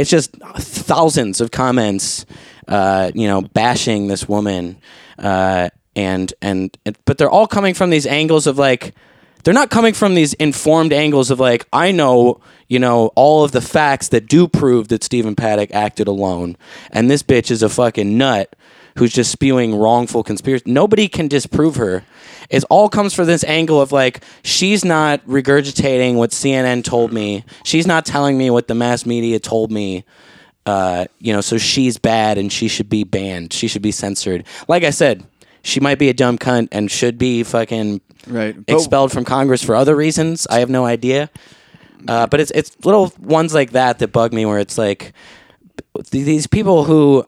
it's 0.01 0.09
just 0.09 0.35
thousands 0.57 1.43
of 1.43 1.51
comments, 1.51 2.25
uh, 2.71 3.11
you 3.15 3.27
know, 3.27 3.43
bashing 3.43 4.07
this 4.07 4.29
woman, 4.29 4.79
uh, 5.19 5.69
and, 5.97 6.33
and 6.41 6.77
and 6.87 6.97
but 7.05 7.19
they're 7.19 7.31
all 7.31 7.47
coming 7.47 7.75
from 7.75 7.91
these 7.91 8.07
angles 8.07 8.47
of 8.47 8.57
like, 8.57 8.95
they're 9.45 9.53
not 9.53 9.71
coming 9.71 9.93
from 9.93 10.15
these 10.15 10.35
informed 10.35 10.93
angles 10.93 11.31
of 11.31 11.41
like, 11.41 11.67
I 11.73 11.91
know, 11.93 12.41
you 12.69 12.79
know, 12.79 13.09
all 13.17 13.45
of 13.45 13.53
the 13.53 13.61
facts 13.61 14.09
that 14.09 14.29
do 14.29 14.47
prove 14.47 14.89
that 14.89 15.03
Stephen 15.03 15.35
Paddock 15.35 15.73
acted 15.73 16.09
alone, 16.09 16.57
and 16.91 17.11
this 17.11 17.23
bitch 17.23 17.51
is 17.51 17.63
a 17.63 17.69
fucking 17.69 18.17
nut 18.17 18.55
who's 18.97 19.13
just 19.13 19.33
spewing 19.33 19.75
wrongful 19.75 20.23
conspiracy. 20.23 20.65
Nobody 20.67 21.09
can 21.09 21.29
disprove 21.29 21.77
her. 21.77 22.05
It 22.49 22.65
all 22.71 22.89
comes 22.89 23.15
from 23.15 23.27
this 23.27 23.45
angle 23.45 23.81
of 23.81 23.93
like 23.93 24.23
she's 24.43 24.85
not 24.85 25.25
regurgitating 25.27 26.15
what 26.15 26.31
CNN 26.31 26.85
told 26.85 27.13
me. 27.13 27.45
She's 27.65 27.87
not 27.87 28.05
telling 28.05 28.37
me 28.37 28.51
what 28.51 28.69
the 28.69 28.75
mass 28.75 29.07
media 29.07 29.39
told 29.39 29.71
me. 29.71 30.05
Uh, 30.71 31.05
you 31.19 31.33
know, 31.33 31.41
so 31.41 31.59
she's 31.59 31.99
bad 31.99 32.39
and 32.39 32.53
she 32.53 32.69
should 32.69 32.89
be 32.89 33.03
banned. 33.03 33.53
She 33.53 33.67
should 33.67 33.83
be 33.83 33.91
censored. 33.91 34.47
Like 34.69 34.85
I 34.85 34.91
said, 34.91 35.25
she 35.63 35.81
might 35.81 35.99
be 35.99 36.09
a 36.09 36.15
dumb 36.15 36.39
cunt 36.39 36.69
and 36.71 36.89
should 36.91 37.19
be 37.19 37.43
fucking 37.43 38.01
Right. 38.27 38.55
Expelled 38.69 39.13
from 39.13 39.25
Congress 39.25 39.63
for 39.65 39.75
other 39.75 39.97
reasons. 39.97 40.47
I 40.49 40.61
have 40.61 40.71
no 40.71 40.85
idea. 40.85 41.31
Uh, 42.07 42.27
but 42.27 42.41
it's 42.41 42.51
it's 42.53 42.77
little 42.85 43.13
ones 43.19 43.53
like 43.55 43.73
that 43.73 43.99
that 43.99 44.09
bug 44.09 44.33
me, 44.33 44.47
where 44.47 44.59
it's 44.59 44.79
like 44.79 45.13
these 46.11 46.47
people 46.47 46.85
who 46.85 47.25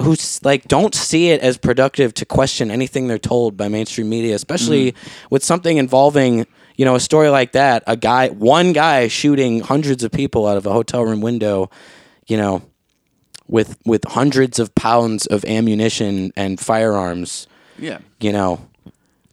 who 0.00 0.16
like 0.42 0.68
don't 0.68 0.94
see 0.94 1.30
it 1.30 1.40
as 1.40 1.58
productive 1.58 2.12
to 2.14 2.24
question 2.24 2.70
anything 2.70 3.06
they're 3.08 3.18
told 3.18 3.56
by 3.56 3.68
mainstream 3.68 4.08
media, 4.08 4.34
especially 4.34 4.94
with 5.30 5.42
something 5.44 5.76
involving 5.76 6.46
you 6.76 6.84
know 6.84 6.94
a 6.94 7.00
story 7.00 7.28
like 7.30 7.52
that. 7.52 7.82
A 7.86 7.96
guy, 7.96 8.28
one 8.28 8.72
guy 8.72 9.08
shooting 9.08 9.60
hundreds 9.60 10.04
of 10.04 10.12
people 10.12 10.46
out 10.46 10.56
of 10.56 10.66
a 10.66 10.72
hotel 10.72 11.02
room 11.04 11.20
window, 11.20 11.70
you 12.26 12.36
know, 12.36 12.62
with 13.48 13.78
with 13.84 14.04
hundreds 14.04 14.58
of 14.58 14.74
pounds 14.74 15.26
of 15.26 15.44
ammunition 15.44 16.32
and 16.36 16.58
firearms. 16.60 17.46
Yeah. 17.78 17.98
You 18.20 18.32
know, 18.32 18.68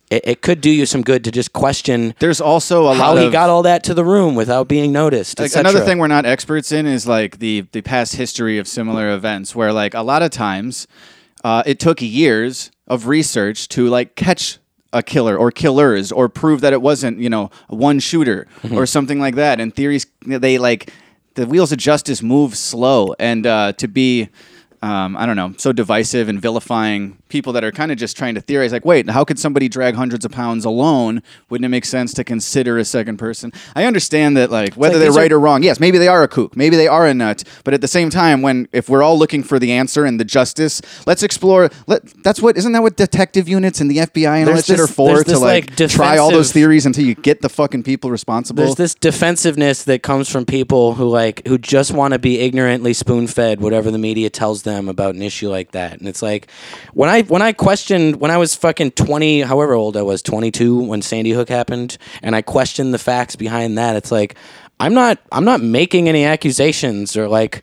it, 0.10 0.22
it 0.26 0.41
could 0.41 0.62
do 0.62 0.70
you 0.72 0.86
some 0.86 1.01
good 1.01 1.24
to 1.26 1.32
just 1.32 1.53
question 1.53 2.16
There's 2.20 2.41
also 2.41 2.88
a 2.88 2.95
how 2.95 3.14
lot 3.14 3.20
he 3.20 3.26
of 3.28 3.32
got 3.32 3.49
all 3.49 3.64
that 3.64 3.84
to 3.86 3.93
the 3.93 4.03
room 4.05 4.34
without 4.36 4.68
being 4.68 4.91
noticed. 4.91 5.39
like, 5.39 5.45
etc. 5.47 5.70
another 5.70 5.86
thing 5.86 5.99
we're 5.99 6.07
not 6.07 6.26
experts 6.26 6.72
in 6.72 6.86
is 6.86 7.07
like 7.07 7.39
the 7.39 7.66
the 7.72 7.82
past 7.82 8.16
history 8.16 8.57
of 8.57 8.68
similar 8.68 9.10
events 9.14 9.55
where 9.55 9.72
like 9.72 9.93
a 9.93 10.01
lot 10.01 10.22
of 10.24 10.32
times 10.32 10.88
uh, 11.43 11.64
it 11.66 11.80
took 11.80 12.01
years 12.01 12.72
of 12.88 13.07
research 13.07 13.68
to 13.70 13.88
like 13.88 14.16
catch 14.16 14.57
a 14.91 15.03
killer 15.03 15.38
or 15.38 15.51
killers 15.51 16.12
or 16.12 16.28
prove 16.28 16.62
that 16.62 16.74
it 16.74 16.82
wasn't 16.82 17.20
you 17.20 17.30
know 17.30 17.51
one 17.68 17.99
shooter 17.99 18.47
Mm-hmm. 18.64 18.76
or 18.78 18.86
something 18.88 19.20
like 19.20 19.36
that 19.36 19.60
and 19.60 19.76
theories 19.76 20.07
they 20.26 20.57
like 20.57 20.91
the 21.36 21.46
wheels 21.46 21.72
of 21.72 21.78
justice 21.78 22.22
move 22.22 22.56
slow 22.56 23.14
and 23.20 23.46
uh, 23.46 23.74
to 23.74 23.88
be 23.88 24.30
um, 24.82 25.18
I 25.18 25.26
don't 25.26 25.36
know, 25.36 25.54
so 25.58 25.74
divisive 25.74 26.30
and 26.30 26.42
vilifying 26.42 27.18
people 27.28 27.52
that 27.54 27.64
are 27.64 27.72
kind 27.72 27.92
of 27.92 27.98
just 27.98 28.16
trying 28.16 28.36
to 28.36 28.42
theorize, 28.42 28.72
like, 28.72 28.86
wait, 28.86 29.10
how 29.10 29.26
could 29.26 29.38
somebody 29.38 29.68
drag 29.68 29.96
hundreds 29.96 30.24
of 30.24 30.32
pounds 30.32 30.64
alone? 30.64 31.22
Wouldn't 31.50 31.66
it 31.66 31.70
make 31.70 31.84
sense 31.86 32.14
to 32.14 32.24
consider 32.24 32.78
a 32.78 32.86
second 32.86 33.18
person? 33.18 33.52
I 33.76 33.84
understand 33.86 34.38
that, 34.38 34.52
like, 34.52 34.76
whether 34.76 34.94
like 34.94 35.00
they're 35.00 35.10
these 35.10 35.18
are- 35.18 35.20
right 35.20 35.32
or 35.34 35.40
wrong, 35.40 35.64
yes, 35.64 35.80
maybe 35.82 35.98
they 35.98 36.08
are 36.08 36.24
a 36.24 36.28
kook, 36.30 36.56
maybe 36.56 36.78
they 36.78 36.88
are 36.88 37.06
a 37.06 37.14
nut, 37.14 37.44
but 37.66 37.74
at 37.74 37.82
the 37.82 37.88
same 37.90 38.10
time, 38.10 38.42
when 38.42 38.68
if 38.72 38.88
we're 38.88 39.04
all 39.04 39.20
looking 39.20 39.44
for 39.44 39.60
the 39.60 39.74
answer 39.74 40.06
and 40.06 40.18
the 40.20 40.24
justice, 40.26 40.82
let's 41.06 41.24
explore. 41.24 41.70
Let 41.88 42.24
that's 42.24 42.42
what 42.42 42.58
isn't 42.58 42.72
that 42.72 42.82
what 42.82 42.96
detective 42.96 43.50
units 43.50 43.82
and 43.82 43.92
the 43.92 43.98
FBI 43.98 44.40
and 44.40 44.50
all 44.50 44.56
that 44.56 44.66
shit 44.66 44.80
are 44.80 44.88
for 44.88 45.24
to 45.24 45.40
like, 45.40 45.78
like, 45.80 45.90
try 45.90 46.18
all 46.18 46.32
those 46.32 46.52
theories 46.54 46.86
until 46.86 47.04
you 47.04 47.16
get 47.16 47.42
the 47.42 47.50
fucking 47.50 47.84
people 47.84 48.12
responsible. 48.12 48.64
There's 48.64 48.76
this 48.76 48.96
defensiveness 48.96 49.84
that 49.84 50.04
comes 50.04 50.30
from 50.32 50.46
people 50.46 50.94
who 50.94 51.10
like 51.10 51.46
who 51.48 51.58
just 51.58 51.92
want 51.92 52.14
to 52.14 52.20
be 52.20 52.40
ignorantly 52.40 52.94
spoon 52.94 53.28
fed 53.28 53.60
whatever 53.60 53.92
the 53.92 53.98
media 53.98 54.30
tells 54.30 54.64
them 54.64 54.69
about 54.70 55.16
an 55.16 55.22
issue 55.22 55.50
like 55.50 55.72
that. 55.72 56.00
And 56.00 56.08
it's 56.08 56.22
like 56.22 56.52
when 56.94 57.10
I 57.10 57.24
when 57.24 57.42
I 57.42 57.54
questioned 57.54 58.20
when 58.20 58.30
I 58.32 58.38
was 58.38 58.54
fucking 58.56 58.92
twenty, 58.92 59.42
however 59.42 59.74
old 59.74 59.98
I 59.98 60.02
was, 60.04 60.22
twenty 60.22 60.52
two 60.52 60.80
when 60.84 61.02
Sandy 61.02 61.32
Hook 61.32 61.50
happened, 61.50 61.98
and 62.22 62.36
I 62.36 62.42
questioned 62.42 62.94
the 62.94 63.00
facts 63.00 63.36
behind 63.36 63.78
that. 63.78 63.96
It's 63.96 64.12
like 64.12 64.36
I'm 64.80 64.94
not 64.94 65.18
I'm 65.32 65.46
not 65.46 65.62
making 65.62 66.08
any 66.08 66.24
accusations 66.26 67.18
or 67.18 67.28
like 67.28 67.62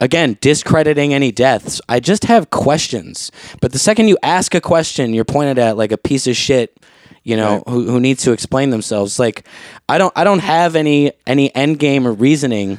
again 0.00 0.36
discrediting 0.40 1.14
any 1.14 1.30
deaths. 1.32 1.80
I 1.88 2.00
just 2.00 2.24
have 2.24 2.50
questions. 2.50 3.30
But 3.60 3.72
the 3.72 3.78
second 3.78 4.08
you 4.08 4.18
ask 4.22 4.54
a 4.54 4.60
question, 4.60 5.14
you're 5.14 5.24
pointed 5.24 5.58
at 5.58 5.76
like 5.76 5.92
a 5.92 5.98
piece 5.98 6.26
of 6.26 6.36
shit 6.36 6.76
you 7.24 7.36
know, 7.36 7.56
Right. 7.56 7.68
who, 7.68 7.90
who 7.90 8.00
needs 8.00 8.22
to 8.22 8.32
explain 8.32 8.70
themselves. 8.70 9.18
Like, 9.18 9.46
I 9.86 9.98
don't, 9.98 10.12
I 10.16 10.24
don't 10.24 10.38
have 10.38 10.76
any 10.76 11.12
any 11.26 11.54
end 11.54 11.78
game 11.78 12.06
or 12.06 12.12
reasoning. 12.12 12.78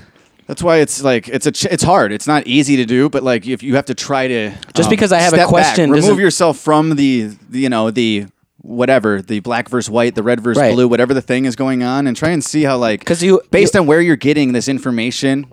That's 0.49 0.63
why 0.63 0.77
it's 0.77 1.03
like 1.03 1.27
it's 1.27 1.45
a 1.45 1.51
ch- 1.51 1.65
it's 1.65 1.83
hard. 1.83 2.11
It's 2.11 2.25
not 2.25 2.47
easy 2.47 2.75
to 2.77 2.85
do, 2.85 3.07
but 3.07 3.21
like 3.21 3.45
if 3.45 3.61
you 3.61 3.75
have 3.75 3.85
to 3.85 3.93
try 3.93 4.27
to 4.27 4.49
Just 4.73 4.87
um, 4.87 4.89
because 4.89 5.11
I 5.11 5.19
have 5.19 5.31
a 5.33 5.35
step 5.35 5.45
back, 5.45 5.49
question 5.49 5.91
remove 5.91 6.05
doesn't- 6.05 6.17
yourself 6.19 6.57
from 6.57 6.95
the, 6.95 7.29
the 7.51 7.59
you 7.59 7.69
know 7.69 7.91
the 7.91 8.25
whatever 8.61 9.21
the 9.21 9.41
black 9.41 9.69
versus 9.69 9.91
white, 9.91 10.15
the 10.15 10.23
red 10.23 10.41
versus 10.41 10.59
Right. 10.59 10.73
blue, 10.73 10.87
whatever 10.87 11.13
the 11.13 11.21
thing 11.21 11.45
is 11.45 11.55
going 11.55 11.83
on, 11.83 12.07
and 12.07 12.17
try 12.17 12.29
and 12.29 12.43
see 12.43 12.63
how 12.63 12.77
like 12.77 13.01
because 13.01 13.21
you- 13.21 13.41
based 13.51 13.75
you- 13.75 13.81
on 13.81 13.85
where 13.85 14.01
you're 14.01 14.15
getting 14.15 14.51
this 14.53 14.67
information. 14.67 15.45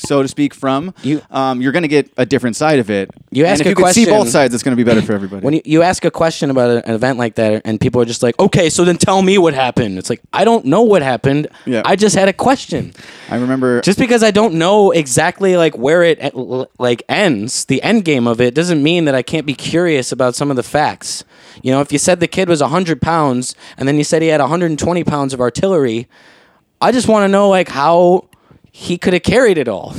So 0.00 0.22
to 0.22 0.28
speak, 0.28 0.54
from, 0.54 0.94
You- 1.02 1.22
um, 1.30 1.60
you're 1.60 1.72
going 1.72 1.82
to 1.82 1.88
get 1.88 2.10
a 2.16 2.26
different 2.26 2.56
side 2.56 2.78
of 2.78 2.90
it. 2.90 3.10
You 3.30 3.44
and 3.44 3.52
ask 3.52 3.60
if 3.60 3.66
a 3.66 3.68
you 3.70 3.74
could 3.74 3.92
see 3.94 4.06
both 4.06 4.28
sides, 4.28 4.54
it's 4.54 4.62
going 4.62 4.76
to 4.76 4.82
be 4.82 4.88
better 4.88 5.02
for 5.02 5.12
everybody. 5.12 5.44
when 5.44 5.54
you, 5.54 5.62
you 5.64 5.82
ask 5.82 6.04
a 6.04 6.10
question 6.10 6.50
about 6.50 6.84
an 6.86 6.94
event 6.94 7.18
like 7.18 7.34
that 7.36 7.62
and 7.64 7.80
people 7.80 8.00
are 8.00 8.04
just 8.04 8.22
like 8.22 8.38
okay 8.40 8.70
so 8.70 8.84
then 8.84 8.96
tell 8.96 9.20
me 9.22 9.36
what 9.38 9.52
happened 9.54 9.98
it's 9.98 10.08
like 10.08 10.20
i 10.32 10.44
don't 10.44 10.64
know 10.64 10.82
what 10.82 11.02
happened 11.02 11.48
Yeah. 11.66 11.82
i 11.84 11.96
just 11.96 12.14
had 12.16 12.28
a 12.28 12.32
question 12.32 12.92
I 13.28 13.36
remember 13.36 13.80
just 13.82 13.98
because 13.98 14.22
i 14.22 14.30
don't 14.30 14.54
know 14.54 14.90
exactly 14.92 15.56
like 15.56 15.76
where 15.76 16.02
it 16.02 16.18
eh, 16.20 16.30
like 16.78 17.02
ends 17.08 17.64
the 17.66 17.82
end 17.82 18.04
game 18.04 18.26
of 18.26 18.40
it 18.40 18.54
doesn't 18.54 18.82
mean 18.82 19.04
that 19.04 19.14
i 19.14 19.22
can't 19.22 19.44
be 19.46 19.54
curious 19.54 20.12
about 20.12 20.34
some 20.34 20.50
of 20.50 20.56
the 20.56 20.62
facts 20.62 21.24
you 21.62 21.70
know 21.72 21.80
if 21.80 21.92
you 21.92 21.98
said 21.98 22.20
the 22.20 22.28
kid 22.28 22.48
was 22.48 22.60
100 22.62 23.02
pounds 23.02 23.54
and 23.76 23.86
then 23.86 23.96
you 23.98 24.04
said 24.04 24.22
he 24.22 24.28
had 24.28 24.40
120 24.40 25.04
pounds 25.04 25.34
of 25.34 25.40
artillery 25.40 26.08
i 26.80 26.90
just 26.92 27.08
want 27.08 27.24
to 27.24 27.28
know 27.28 27.48
like 27.48 27.68
how 27.68 28.24
he 28.76 28.98
could 28.98 29.12
have 29.14 29.22
carried 29.22 29.58
it 29.58 29.68
all 29.68 29.94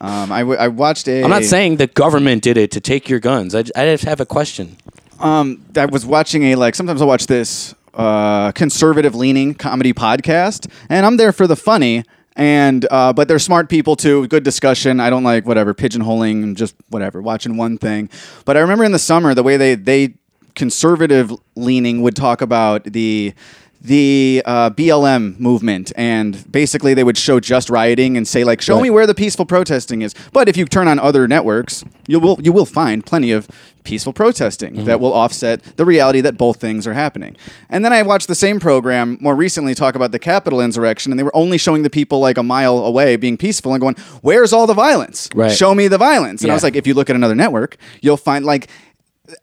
um, 0.00 0.30
I, 0.32 0.40
w- 0.40 0.58
I 0.58 0.68
watched 0.68 1.08
a. 1.08 1.22
i'm 1.24 1.30
not 1.30 1.44
saying 1.44 1.76
the 1.76 1.88
government 1.88 2.42
did 2.42 2.56
it 2.56 2.70
to 2.72 2.80
take 2.80 3.08
your 3.08 3.20
guns 3.20 3.54
I 3.54 3.62
just 3.62 4.04
have 4.04 4.20
a 4.20 4.26
question 4.26 4.76
um, 5.20 5.64
I 5.76 5.86
was 5.86 6.06
watching 6.06 6.44
a 6.44 6.54
like 6.54 6.74
sometimes 6.74 7.02
I 7.02 7.04
watch 7.04 7.26
this 7.26 7.74
uh, 7.94 8.52
conservative 8.52 9.14
leaning 9.14 9.54
comedy 9.54 9.92
podcast, 9.92 10.70
and 10.88 11.04
I'm 11.04 11.16
there 11.16 11.32
for 11.32 11.46
the 11.46 11.56
funny. 11.56 12.04
And 12.36 12.86
uh, 12.88 13.12
but 13.12 13.26
they're 13.26 13.40
smart 13.40 13.68
people 13.68 13.96
too. 13.96 14.28
Good 14.28 14.44
discussion. 14.44 15.00
I 15.00 15.10
don't 15.10 15.24
like 15.24 15.44
whatever 15.44 15.74
pigeonholing 15.74 16.44
and 16.44 16.56
just 16.56 16.76
whatever 16.88 17.20
watching 17.20 17.56
one 17.56 17.78
thing. 17.78 18.08
But 18.44 18.56
I 18.56 18.60
remember 18.60 18.84
in 18.84 18.92
the 18.92 19.00
summer 19.00 19.34
the 19.34 19.42
way 19.42 19.56
they 19.56 19.74
they 19.74 20.14
conservative 20.54 21.32
leaning 21.56 22.02
would 22.02 22.14
talk 22.14 22.40
about 22.40 22.84
the 22.84 23.34
the 23.80 24.42
uh, 24.44 24.70
BLM 24.70 25.38
movement, 25.38 25.92
and 25.96 26.50
basically 26.50 26.94
they 26.94 27.04
would 27.04 27.16
show 27.18 27.38
just 27.38 27.70
rioting 27.70 28.16
and 28.16 28.26
say 28.26 28.42
like, 28.44 28.60
"Show 28.60 28.74
Right. 28.76 28.82
me 28.84 28.90
where 28.90 29.06
the 29.06 29.14
peaceful 29.14 29.46
protesting 29.46 30.02
is." 30.02 30.14
But 30.32 30.48
if 30.48 30.56
you 30.56 30.64
turn 30.64 30.88
on 30.88 30.98
other 30.98 31.28
networks, 31.28 31.84
you 32.08 32.18
will 32.18 32.38
you 32.42 32.52
will 32.52 32.66
find 32.66 33.06
plenty 33.06 33.30
of 33.30 33.46
peaceful 33.84 34.12
protesting 34.12 34.84
that 34.84 35.00
will 35.00 35.14
offset 35.14 35.62
the 35.76 35.84
reality 35.84 36.20
that 36.20 36.36
both 36.36 36.60
things 36.60 36.86
are 36.86 36.92
happening. 36.92 37.34
And 37.70 37.82
then 37.84 37.92
I 37.92 38.02
watched 38.02 38.28
the 38.28 38.34
same 38.34 38.60
program 38.60 39.16
more 39.20 39.34
recently 39.34 39.74
talk 39.74 39.94
about 39.94 40.12
the 40.12 40.18
Capitol 40.18 40.60
insurrection, 40.60 41.10
and 41.12 41.18
they 41.18 41.22
were 41.22 41.34
only 41.34 41.56
showing 41.56 41.84
the 41.84 41.88
people 41.90 42.18
like 42.20 42.36
a 42.36 42.42
mile 42.42 42.78
away 42.78 43.16
being 43.16 43.36
peaceful 43.36 43.72
and 43.74 43.80
going, 43.80 43.94
"Where's 44.22 44.52
all 44.52 44.66
the 44.66 44.74
violence? 44.74 45.28
Right. 45.34 45.52
Show 45.52 45.74
me 45.74 45.86
the 45.88 45.98
violence." 45.98 46.42
And 46.42 46.50
I 46.50 46.54
was 46.54 46.64
like, 46.64 46.74
if 46.76 46.86
you 46.86 46.94
look 46.94 47.08
at 47.08 47.16
another 47.16 47.36
network, 47.36 47.76
you'll 48.02 48.16
find 48.16 48.44
like 48.44 48.68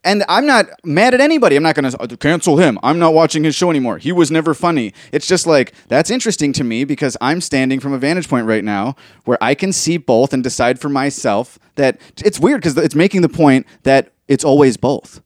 and 0.04 0.24
I'm 0.28 0.46
not 0.46 0.66
mad 0.84 1.14
at 1.14 1.22
anybody. 1.22 1.56
I'm 1.56 1.64
not 1.64 1.76
going 1.76 1.90
to 1.90 1.98
oh, 2.02 2.08
cancel 2.18 2.58
him. 2.58 2.80
I'm 2.84 3.00
not 3.00 3.14
watching 3.14 3.44
his 3.44 3.56
show 3.56 3.70
anymore. 3.70 3.98
He 3.98 4.12
was 4.12 4.32
never 4.32 4.54
funny. 4.54 4.94
It's 5.12 5.28
just 5.28 5.46
like 5.48 5.74
that's 5.88 6.10
interesting 6.10 6.54
to 6.54 6.64
me 6.64 6.84
because 6.84 7.18
I'm 7.22 7.42
standing 7.42 7.80
from 7.80 7.94
a 7.94 7.98
vantage 7.98 8.30
point 8.30 8.48
right 8.48 8.64
now 8.64 8.96
where 9.26 9.38
I 9.42 9.56
can 9.56 9.74
see 9.74 9.98
both 9.98 10.34
and 10.34 10.44
decide 10.44 10.80
for 10.80 10.90
myself 10.90 11.60
that 11.76 12.00
it's 12.24 12.40
weird 12.40 12.62
because 12.62 12.78
it's 12.78 12.96
making 12.96 13.22
the 13.22 13.30
point 13.30 13.66
that 13.84 14.12
it's 14.28 14.44
always 14.44 14.78
both. 14.78 15.22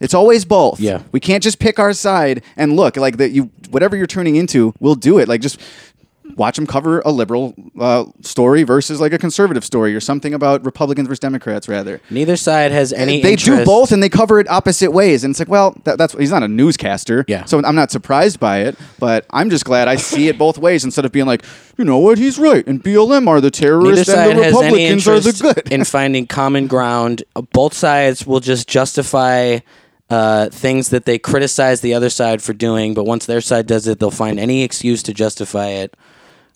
It's 0.00 0.14
always 0.14 0.46
both. 0.46 0.80
Yeah. 0.80 1.02
We 1.12 1.20
can't 1.20 1.42
just 1.42 1.58
pick 1.58 1.78
our 1.78 1.92
side 1.92 2.42
and 2.56 2.74
look 2.74 2.96
like 2.96 3.18
that. 3.18 3.30
You 3.32 3.50
whatever 3.68 3.96
you're 3.96 4.06
turning 4.06 4.36
into, 4.36 4.74
we'll 4.80 4.94
do 4.94 5.18
it. 5.18 5.28
Like 5.28 5.42
just 5.42 5.60
watch 6.36 6.56
them 6.56 6.66
cover 6.66 7.00
a 7.00 7.10
liberal 7.10 7.54
uh, 7.78 8.04
story 8.22 8.62
versus 8.62 9.00
like 9.00 9.12
a 9.12 9.18
conservative 9.18 9.64
story 9.64 9.94
or 9.94 10.00
something 10.00 10.34
about 10.34 10.64
Republicans 10.64 11.08
versus 11.08 11.20
Democrats 11.20 11.68
rather 11.68 12.00
neither 12.10 12.36
side 12.36 12.72
has 12.72 12.92
any 12.92 13.20
they 13.22 13.36
do 13.36 13.64
both 13.64 13.92
and 13.92 14.02
they 14.02 14.08
cover 14.08 14.40
it 14.40 14.48
opposite 14.48 14.90
ways 14.92 15.24
and 15.24 15.32
it's 15.32 15.38
like 15.40 15.48
well 15.48 15.76
that, 15.84 15.98
that's 15.98 16.14
he's 16.14 16.30
not 16.30 16.42
a 16.42 16.48
newscaster 16.48 17.24
Yeah. 17.28 17.44
so 17.44 17.62
i'm 17.64 17.74
not 17.74 17.90
surprised 17.90 18.40
by 18.40 18.60
it 18.60 18.76
but 18.98 19.26
i'm 19.30 19.50
just 19.50 19.64
glad 19.64 19.88
i 19.88 19.96
see 19.96 20.28
it 20.28 20.38
both 20.38 20.58
ways 20.58 20.84
instead 20.84 21.04
of 21.04 21.12
being 21.12 21.26
like 21.26 21.44
you 21.76 21.84
know 21.84 21.98
what 21.98 22.18
he's 22.18 22.38
right 22.38 22.66
and 22.66 22.82
blm 22.82 23.26
are 23.28 23.40
the 23.40 23.50
terrorists 23.50 24.08
and 24.08 24.38
the 24.38 24.42
republicans 24.42 25.06
are 25.08 25.20
the 25.20 25.32
good 25.32 25.72
in 25.72 25.84
finding 25.84 26.26
common 26.26 26.66
ground. 26.66 27.22
Both 27.52 27.74
sides 27.74 28.26
will 28.26 28.40
just 28.40 28.68
justify 28.68 29.58
uh, 30.08 30.48
things 30.50 30.88
that 30.90 31.04
they 31.04 31.18
criticize 31.18 31.80
the 31.80 31.94
other 31.94 32.10
side 32.10 32.42
for 32.42 32.52
doing, 32.52 32.94
but 32.94 33.04
once 33.04 33.26
their 33.26 33.40
side 33.40 33.66
does 33.66 33.86
it, 33.86 33.98
they'll 34.00 34.10
find 34.10 34.40
any 34.40 34.62
excuse 34.62 35.02
to 35.04 35.14
justify 35.14 35.68
it. 35.68 35.96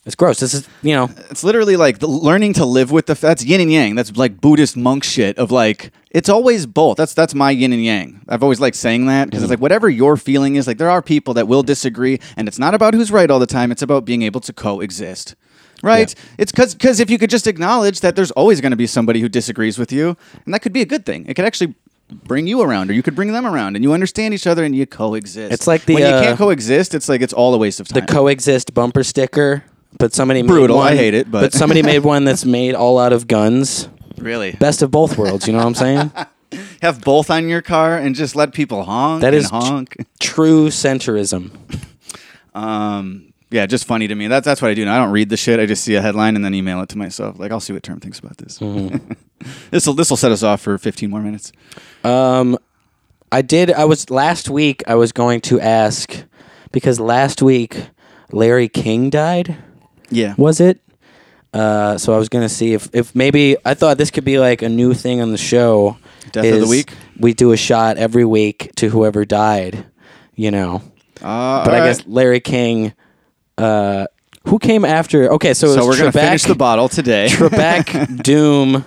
It's 0.07 0.15
gross. 0.15 0.41
This 0.41 0.53
is, 0.53 0.69
you 0.83 0.93
know, 0.93 1.09
it's 1.31 1.43
literally 1.43 1.77
like 1.77 1.99
the 1.99 2.07
learning 2.07 2.53
to 2.55 2.67
live 2.67 2.91
with 2.91 3.07
the 3.07 3.15
that's 3.15 3.45
yin 3.45 3.61
and 3.61 3.73
yang. 3.73 3.95
That's 3.95 4.15
like 4.17 4.41
buddhist 4.41 4.77
monk 4.77 5.03
shit 5.03 5.39
of 5.39 5.51
like 5.51 5.93
it's 6.11 6.29
always 6.29 6.67
both. 6.67 6.99
That's 6.99 7.15
that's 7.15 7.35
my 7.35 7.51
yin 7.51 7.73
and 7.73 7.83
yang. 7.83 8.23
I've 8.29 8.43
always 8.43 8.61
liked 8.61 8.77
saying 8.77 9.07
that 9.07 9.31
because 9.31 9.43
it's 9.43 9.51
like 9.51 9.61
whatever 9.61 9.89
your 9.89 10.19
feeling 10.19 10.57
is 10.57 10.67
like 10.67 10.77
there 10.77 10.91
are 10.91 11.01
people 11.01 11.33
that 11.35 11.49
will 11.49 11.63
disagree 11.63 12.21
and 12.37 12.49
it's 12.49 12.59
not 12.59 12.75
about 12.75 12.93
who's 12.93 13.11
right 13.11 13.31
all 13.31 13.39
the 13.39 13.47
time. 13.47 13.73
It's 13.73 13.83
about 13.83 14.05
being 14.05 14.23
able 14.23 14.41
to 14.41 14.53
coexist 14.53 15.37
right? 15.83 16.15
It's 16.39 16.51
because 16.51 16.75
because 16.75 17.01
if 17.01 17.11
you 17.11 17.19
could 17.19 17.31
just 17.31 17.47
acknowledge 17.47 18.01
that 18.01 18.17
there's 18.17 18.31
always 18.33 18.61
going 18.61 18.71
to 18.71 18.77
be 18.77 18.87
somebody 18.87 19.21
who 19.21 19.29
disagrees 19.29 19.79
with 19.79 19.93
you 19.93 20.17
and 20.45 20.55
that 20.55 20.61
could 20.61 20.73
be 20.73 20.81
a 20.81 20.87
good 20.87 21.07
thing. 21.07 21.27
It 21.27 21.35
could 21.35 21.45
actually 21.45 21.75
bring 22.11 22.47
you 22.47 22.61
around 22.61 22.91
or 22.91 22.93
you 22.93 23.03
could 23.03 23.15
bring 23.15 23.33
them 23.33 23.47
around 23.47 23.77
and 23.77 23.85
you 23.85 23.93
understand 23.93 24.35
each 24.35 24.47
other 24.47 24.65
and 24.65 24.75
you 24.75 24.87
coexist. 24.87 25.53
It's 25.53 25.67
like 25.67 25.85
the, 25.85 25.95
when 25.95 26.03
you 26.03 26.09
uh, 26.09 26.23
can't 26.23 26.39
coexist 26.39 26.95
it's 26.95 27.09
like 27.09 27.21
it's 27.21 27.33
all 27.33 27.55
a 27.55 27.59
waste 27.59 27.81
of 27.81 27.89
time. 27.89 28.05
the 28.05 28.13
coexist 28.13 28.75
bumper 28.75 29.03
sticker. 29.03 29.65
But 29.99 30.13
somebody 30.13 30.43
Brutal. 30.43 30.79
Made 30.79 30.85
I 30.85 30.97
hate 30.97 31.15
it, 31.15 31.31
but- 31.31 31.53
somebody 31.53 31.83
made 31.83 32.01
one 32.01 32.25
that's 32.25 32.45
made 32.59 32.75
all 32.75 32.99
out 32.99 33.13
of 33.13 33.27
guns. 33.29 33.89
really 34.19 34.53
Best 34.53 34.83
of 34.83 34.91
both 34.91 35.17
worlds. 35.17 35.47
You 35.47 35.53
know 35.53 35.61
what 35.61 35.67
I'm 35.67 35.75
saying? 35.75 36.13
have 36.83 37.01
both 37.03 37.31
on 37.31 37.49
your 37.49 37.63
car 37.63 37.97
and 37.99 38.15
just 38.15 38.37
let 38.37 38.53
people 38.53 38.85
honk 38.85 39.23
That 39.23 39.35
is 39.35 39.51
and 39.51 39.63
is 39.63 39.69
tr- 39.69 39.73
honk. 39.73 40.07
True 40.21 40.69
centrism. 40.69 41.51
Um, 42.55 43.33
yeah, 43.51 43.67
just 43.67 43.85
funny 43.85 44.07
to 44.09 44.15
me. 44.15 44.29
That's 44.29 44.45
that's 44.45 44.63
what 44.63 44.71
I 44.71 44.75
do. 44.75 44.85
Now. 44.85 44.95
I 44.95 44.99
don't 44.99 45.11
read 45.13 45.29
the 45.29 45.37
shit. 45.37 45.59
I 45.59 45.67
just 45.67 45.83
see 45.85 45.97
a 45.97 46.01
headline 46.03 46.37
and 46.37 46.45
then 46.45 46.55
email 46.55 46.81
it 46.83 46.89
to 46.91 46.99
myself. 46.99 47.39
Like 47.39 47.51
I'll 47.51 47.61
see 47.61 47.73
what 47.73 47.83
Term 47.83 48.01
thinks 48.01 48.19
about 48.21 48.39
this. 48.39 48.59
Mm-hmm. 48.61 49.13
this 49.71 49.87
will 49.87 49.95
this 49.95 50.11
will 50.11 50.17
set 50.17 50.33
us 50.33 50.43
off 50.43 50.61
for 50.61 50.79
15 50.79 51.11
more 51.11 51.21
minutes. 51.21 51.51
Um, 52.05 52.57
I 53.33 53.43
did. 53.43 53.73
I 53.73 53.85
was 53.87 54.09
last 54.11 54.49
week. 54.49 54.83
I 54.87 54.95
was 54.95 55.11
going 55.13 55.41
to 55.43 55.61
ask 55.61 56.25
because 56.71 57.01
last 57.01 57.43
week 57.43 57.89
Larry 58.31 58.69
King 58.69 59.11
died. 59.11 59.57
Yeah. 60.11 60.35
Was 60.37 60.61
it? 60.61 60.81
Uh, 61.53 61.97
so 61.99 62.13
I 62.13 62.19
was 62.19 62.29
gonna 62.29 62.49
see 62.49 62.73
if 62.73 62.89
if 62.93 63.15
maybe 63.15 63.57
I 63.65 63.75
thought 63.75 63.97
this 63.97 64.11
could 64.11 64.25
be 64.25 64.39
like 64.41 64.63
a 64.63 64.69
new 64.69 64.93
thing 64.93 65.21
on 65.21 65.31
the 65.31 65.39
show. 65.39 65.97
Death 66.33 66.45
of 66.47 66.51
the 66.53 66.59
is 66.65 66.69
week? 66.69 66.93
We 67.19 67.33
do 67.33 67.53
a 67.53 67.57
shot 67.57 67.97
every 67.97 68.25
week 68.25 68.73
to 68.77 68.89
whoever 68.89 69.25
died. 69.25 69.87
You 70.35 70.51
know. 70.51 70.83
Uh, 71.23 71.65
But 71.65 71.75
I 71.75 71.87
guess 71.87 72.05
Larry 72.07 72.41
King. 72.41 72.93
Uh, 73.57 74.07
who 74.49 74.59
came 74.59 74.85
after? 74.85 75.33
Okay, 75.35 75.55
so, 75.55 75.69
it 75.69 75.75
so. 75.75 75.87
We're 75.87 75.97
gonna 75.97 76.11
Trebek, 76.11 76.27
finish 76.27 76.43
the 76.43 76.55
bottle 76.57 76.89
today. 76.89 77.29
Trebek, 77.31 78.23
Doom, 78.23 78.85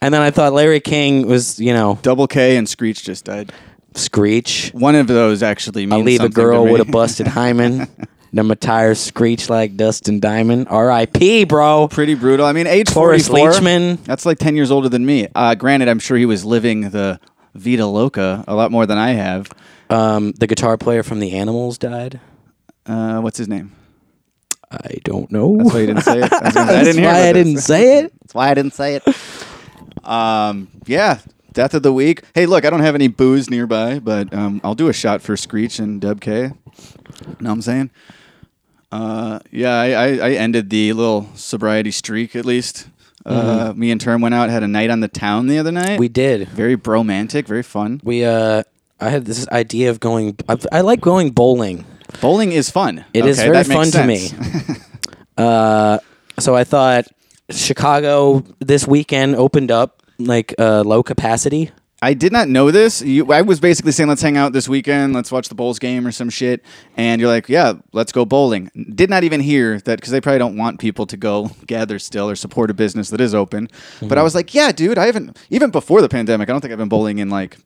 and 0.00 0.14
then 0.14 0.22
I 0.22 0.30
thought 0.30 0.52
Larry 0.54 0.80
King 0.80 1.26
was 1.26 1.60
you 1.60 1.74
know 1.74 1.98
Double 2.02 2.26
K 2.26 2.56
and 2.56 2.66
Screech 2.68 3.04
just 3.04 3.26
died. 3.26 3.52
Screech. 3.94 4.70
One 4.72 4.94
of 4.94 5.06
those 5.06 5.42
actually 5.42 5.84
means 5.84 6.00
I 6.00 6.04
leave 6.04 6.20
a 6.20 6.22
something 6.24 6.34
to 6.34 6.40
girl 6.40 6.64
me. 6.64 6.72
with 6.72 6.80
a 6.80 6.90
busted 6.90 7.26
hymen. 7.26 7.88
then 8.32 8.46
my 8.46 8.54
tires 8.54 9.00
screech 9.00 9.50
like 9.50 9.76
dust 9.76 10.08
and 10.08 10.20
diamond. 10.22 10.68
R.I.P. 10.68 11.44
Bro. 11.44 11.88
Pretty 11.88 12.14
brutal. 12.14 12.46
I 12.46 12.52
mean, 12.52 12.66
age 12.66 12.88
Cloris 12.88 13.28
44. 13.28 13.52
Leachman. 13.52 14.04
That's 14.04 14.24
like 14.24 14.38
10 14.38 14.56
years 14.56 14.70
older 14.70 14.88
than 14.88 15.04
me. 15.04 15.28
Uh, 15.34 15.54
granted, 15.54 15.88
I'm 15.88 15.98
sure 15.98 16.16
he 16.16 16.26
was 16.26 16.44
living 16.44 16.90
the 16.90 17.18
Vita 17.54 17.86
Loca 17.86 18.44
a 18.46 18.54
lot 18.54 18.70
more 18.70 18.86
than 18.86 18.98
I 18.98 19.12
have. 19.12 19.50
Um, 19.88 20.32
the 20.32 20.46
guitar 20.46 20.76
player 20.78 21.02
from 21.02 21.18
the 21.18 21.32
Animals 21.32 21.76
died. 21.78 22.20
Uh, 22.86 23.20
what's 23.20 23.38
his 23.38 23.48
name? 23.48 23.72
I 24.70 24.98
don't 25.02 25.30
know. 25.32 25.56
That's 25.56 25.74
why 25.74 25.80
you 25.80 25.86
didn't 25.86 26.02
say 26.02 26.18
it. 26.20 26.32
I, 26.32 26.44
was 26.44 26.56
I 26.56 26.64
That's 26.64 26.88
didn't 26.88 27.04
why 27.04 27.28
I 27.28 27.32
didn't 27.32 27.58
say 27.58 27.98
it. 27.98 28.12
That's 28.20 28.34
why 28.34 28.50
I 28.50 28.54
didn't 28.54 28.74
say 28.74 28.94
it. 28.94 30.04
Um, 30.04 30.68
yeah, 30.86 31.18
death 31.52 31.74
of 31.74 31.82
the 31.82 31.92
week. 31.92 32.22
Hey, 32.34 32.46
look, 32.46 32.64
I 32.64 32.70
don't 32.70 32.80
have 32.80 32.94
any 32.94 33.08
booze 33.08 33.50
nearby, 33.50 33.98
but 33.98 34.32
um, 34.32 34.60
I'll 34.62 34.76
do 34.76 34.88
a 34.88 34.92
shot 34.92 35.22
for 35.22 35.36
Screech 35.36 35.80
and 35.80 36.00
Dub 36.00 36.20
K. 36.20 36.42
Know 36.48 36.54
what 37.40 37.50
I'm 37.50 37.62
saying? 37.62 37.90
Uh, 38.92 39.38
yeah, 39.50 39.74
I, 39.80 39.86
I, 39.90 40.06
I 40.06 40.30
ended 40.32 40.70
the 40.70 40.92
little 40.92 41.28
sobriety 41.34 41.90
streak 41.90 42.34
at 42.34 42.44
least. 42.44 42.88
Uh, 43.24 43.72
me 43.76 43.90
and 43.90 44.00
Term 44.00 44.20
went 44.22 44.34
out, 44.34 44.48
had 44.50 44.62
a 44.62 44.68
night 44.68 44.90
on 44.90 45.00
the 45.00 45.08
town 45.08 45.46
the 45.46 45.58
other 45.58 45.70
night. 45.70 46.00
We 46.00 46.08
did. 46.08 46.48
very 46.48 46.74
bromantic, 46.74 47.46
very 47.46 47.62
fun. 47.62 48.00
We 48.02 48.24
uh, 48.24 48.62
I 48.98 49.08
had 49.10 49.26
this 49.26 49.46
idea 49.48 49.90
of 49.90 50.00
going. 50.00 50.36
I, 50.48 50.56
I 50.72 50.80
like 50.80 51.00
going 51.00 51.30
bowling. 51.30 51.84
Bowling 52.20 52.52
is 52.52 52.70
fun. 52.70 53.04
It 53.14 53.26
is 53.26 53.38
Okay, 53.38 53.48
very 53.48 53.62
that 53.62 53.68
makes 53.68 53.92
fun 53.92 54.02
to 54.02 54.06
me. 54.06 54.76
Uh, 55.38 55.98
so 56.38 56.54
I 56.54 56.64
thought 56.64 57.06
Chicago 57.50 58.44
this 58.58 58.86
weekend 58.86 59.36
opened 59.36 59.70
up 59.70 60.02
like 60.18 60.54
uh, 60.58 60.82
low 60.84 61.02
capacity. 61.02 61.70
I 62.02 62.14
did 62.14 62.32
not 62.32 62.48
know 62.48 62.70
this. 62.70 63.02
You, 63.02 63.30
I 63.30 63.42
was 63.42 63.60
basically 63.60 63.92
saying, 63.92 64.08
let's 64.08 64.22
hang 64.22 64.36
out 64.38 64.52
this 64.54 64.68
weekend, 64.68 65.12
let's 65.12 65.30
watch 65.30 65.48
the 65.50 65.54
Bulls 65.54 65.78
game 65.78 66.06
or 66.06 66.12
some 66.12 66.30
shit. 66.30 66.64
And 66.96 67.20
you're 67.20 67.28
like, 67.30 67.48
yeah, 67.48 67.74
let's 67.92 68.10
go 68.10 68.24
bowling. 68.24 68.70
Did 68.94 69.10
not 69.10 69.22
even 69.22 69.40
hear 69.40 69.78
that 69.80 69.98
because 69.98 70.10
they 70.10 70.20
probably 70.20 70.38
don't 70.38 70.56
want 70.56 70.80
people 70.80 71.06
to 71.06 71.16
go 71.16 71.50
gather 71.66 71.98
still 71.98 72.30
or 72.30 72.36
support 72.36 72.70
a 72.70 72.74
business 72.74 73.10
that 73.10 73.20
is 73.20 73.34
open. 73.34 73.68
But 74.00 74.08
Mm-hmm. 74.08 74.18
I 74.18 74.22
was 74.22 74.34
like, 74.34 74.54
yeah, 74.54 74.72
dude, 74.72 74.96
I 74.98 75.06
haven't, 75.06 75.38
even 75.50 75.70
before 75.70 76.00
the 76.00 76.08
pandemic, 76.08 76.48
I 76.48 76.52
don't 76.52 76.60
think 76.60 76.72
I've 76.72 76.78
been 76.78 76.88
bowling 76.88 77.18
in 77.18 77.28
like 77.28 77.58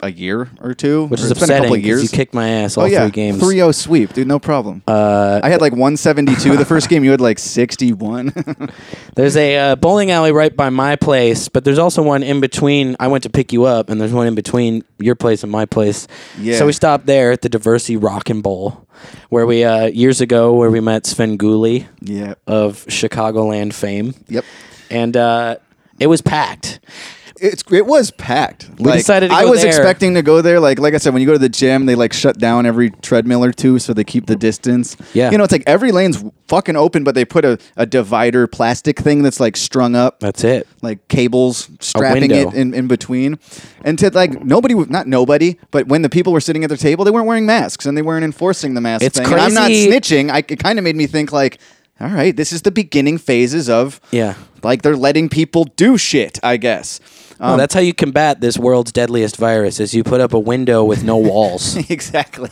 a 0.00 0.10
year 0.10 0.50
or 0.60 0.74
two, 0.74 1.06
which 1.06 1.20
or 1.20 1.24
is 1.24 1.30
it's 1.30 1.40
been 1.40 1.50
a 1.50 1.60
couple 1.60 1.74
of 1.74 1.80
years. 1.82 2.02
you 2.02 2.08
kicked 2.08 2.34
my 2.34 2.48
ass 2.48 2.76
all 2.76 2.84
oh 2.84 2.86
yeah, 2.86 3.02
three 3.04 3.10
games. 3.10 3.40
3-0 3.42 3.74
sweep, 3.74 4.12
dude. 4.12 4.26
No 4.26 4.38
problem. 4.38 4.82
Uh, 4.86 5.40
I 5.42 5.48
had 5.48 5.60
like 5.60 5.72
172 5.72 6.56
the 6.56 6.64
first 6.64 6.88
game. 6.88 7.04
You 7.04 7.10
had 7.12 7.20
like 7.20 7.38
61. 7.38 8.32
There's 9.14 9.36
a 9.36 9.56
uh, 9.56 9.76
bowling 9.76 10.10
alley 10.10 10.32
right 10.32 10.54
by 10.54 10.68
my 10.70 10.96
place, 10.96 11.48
but 11.48 11.64
there's 11.64 11.78
also 11.78 12.02
one 12.02 12.22
in 12.22 12.40
between. 12.40 12.96
I 13.00 13.08
went 13.08 13.22
to 13.22 13.30
pick 13.30 13.52
you 13.52 13.64
up, 13.64 13.88
and 13.88 14.00
there's 14.00 14.12
one 14.12 14.26
in 14.26 14.34
between 14.34 14.84
your 14.98 15.14
place 15.14 15.42
and 15.42 15.50
my 15.52 15.64
place. 15.64 16.06
Yeah. 16.38 16.58
So 16.58 16.66
we 16.66 16.72
stopped 16.72 17.06
there 17.06 17.32
at 17.32 17.42
the 17.42 17.48
Diversey 17.48 17.96
Rock 18.02 18.28
and 18.30 18.42
Bowl, 18.42 18.86
where 19.28 19.46
we 19.46 19.64
uh, 19.64 19.86
years 19.86 20.20
ago 20.20 20.52
where 20.54 20.70
we 20.70 20.80
met 20.80 21.04
Svengoolie 21.04 21.86
yeah. 22.00 22.34
of 22.46 22.84
Chicagoland 22.86 23.72
fame, 23.72 24.14
Yep. 24.28 24.44
and 24.90 25.16
uh, 25.16 25.56
it 26.00 26.08
was 26.08 26.20
packed. 26.20 26.80
It's 27.40 27.64
it 27.72 27.84
was 27.86 28.10
packed. 28.12 28.70
We 28.78 28.92
decided 28.92 29.28
to 29.30 29.34
I 29.34 29.42
go 29.42 29.50
was 29.50 29.60
there. 29.62 29.68
expecting 29.68 30.14
to 30.14 30.22
go 30.22 30.40
there. 30.40 30.60
Like 30.60 30.78
like 30.78 30.94
I 30.94 30.98
said, 30.98 31.12
when 31.12 31.20
you 31.20 31.26
go 31.26 31.32
to 31.32 31.38
the 31.38 31.48
gym, 31.48 31.86
they 31.86 31.94
like 31.96 32.12
shut 32.12 32.38
down 32.38 32.64
every 32.64 32.90
treadmill 32.90 33.44
or 33.44 33.50
two, 33.52 33.78
so 33.80 33.92
they 33.92 34.04
keep 34.04 34.26
the 34.26 34.36
distance. 34.36 34.96
Yeah. 35.14 35.30
you 35.32 35.38
know, 35.38 35.44
it's 35.44 35.52
like 35.52 35.64
every 35.66 35.90
lane's 35.90 36.24
fucking 36.46 36.76
open, 36.76 37.02
but 37.02 37.14
they 37.16 37.24
put 37.24 37.44
a, 37.44 37.58
a 37.76 37.86
divider 37.86 38.46
plastic 38.46 39.00
thing 39.00 39.22
that's 39.22 39.40
like 39.40 39.56
strung 39.56 39.96
up, 39.96 40.20
That's 40.20 40.44
it. 40.44 40.68
like 40.80 41.08
cables 41.08 41.68
strapping 41.80 42.30
window. 42.30 42.50
it 42.50 42.54
in, 42.54 42.72
in 42.72 42.86
between. 42.86 43.38
And 43.82 43.98
to 43.98 44.10
like 44.10 44.44
nobody, 44.44 44.74
not 44.74 45.08
nobody, 45.08 45.58
but 45.72 45.88
when 45.88 46.02
the 46.02 46.08
people 46.10 46.32
were 46.32 46.40
sitting 46.40 46.62
at 46.62 46.68
their 46.68 46.76
table, 46.76 47.04
they 47.04 47.10
weren't 47.10 47.26
wearing 47.26 47.46
masks 47.46 47.84
and 47.86 47.96
they 47.98 48.02
weren't 48.02 48.24
enforcing 48.24 48.74
the 48.74 48.80
mask 48.80 49.02
It's 49.04 49.18
thing. 49.18 49.26
And 49.26 49.40
I'm 49.40 49.54
not 49.54 49.70
snitching. 49.70 50.30
I, 50.30 50.38
it 50.38 50.58
kind 50.60 50.78
of 50.78 50.84
made 50.84 50.94
me 50.96 51.06
think 51.08 51.32
like, 51.32 51.58
all 52.00 52.08
right, 52.08 52.36
this 52.36 52.52
is 52.52 52.62
the 52.62 52.70
beginning 52.72 53.18
phases 53.18 53.68
of 53.68 54.00
Yeah. 54.10 54.34
like 54.62 54.82
they're 54.82 54.96
letting 54.96 55.28
people 55.28 55.64
do 55.64 55.96
shit. 55.98 56.38
I 56.42 56.56
guess. 56.58 57.00
Well, 57.44 57.52
Um, 57.52 57.58
that's 57.58 57.74
how 57.74 57.80
you 57.80 57.92
combat 57.94 58.40
this 58.40 58.56
world's 58.58 58.90
deadliest 58.92 59.36
virus: 59.36 59.78
is 59.80 59.94
you 59.94 60.02
put 60.02 60.20
up 60.20 60.32
a 60.32 60.38
window 60.38 60.82
with 60.84 61.04
no 61.04 61.16
walls. 61.16 61.76
exactly. 61.90 62.50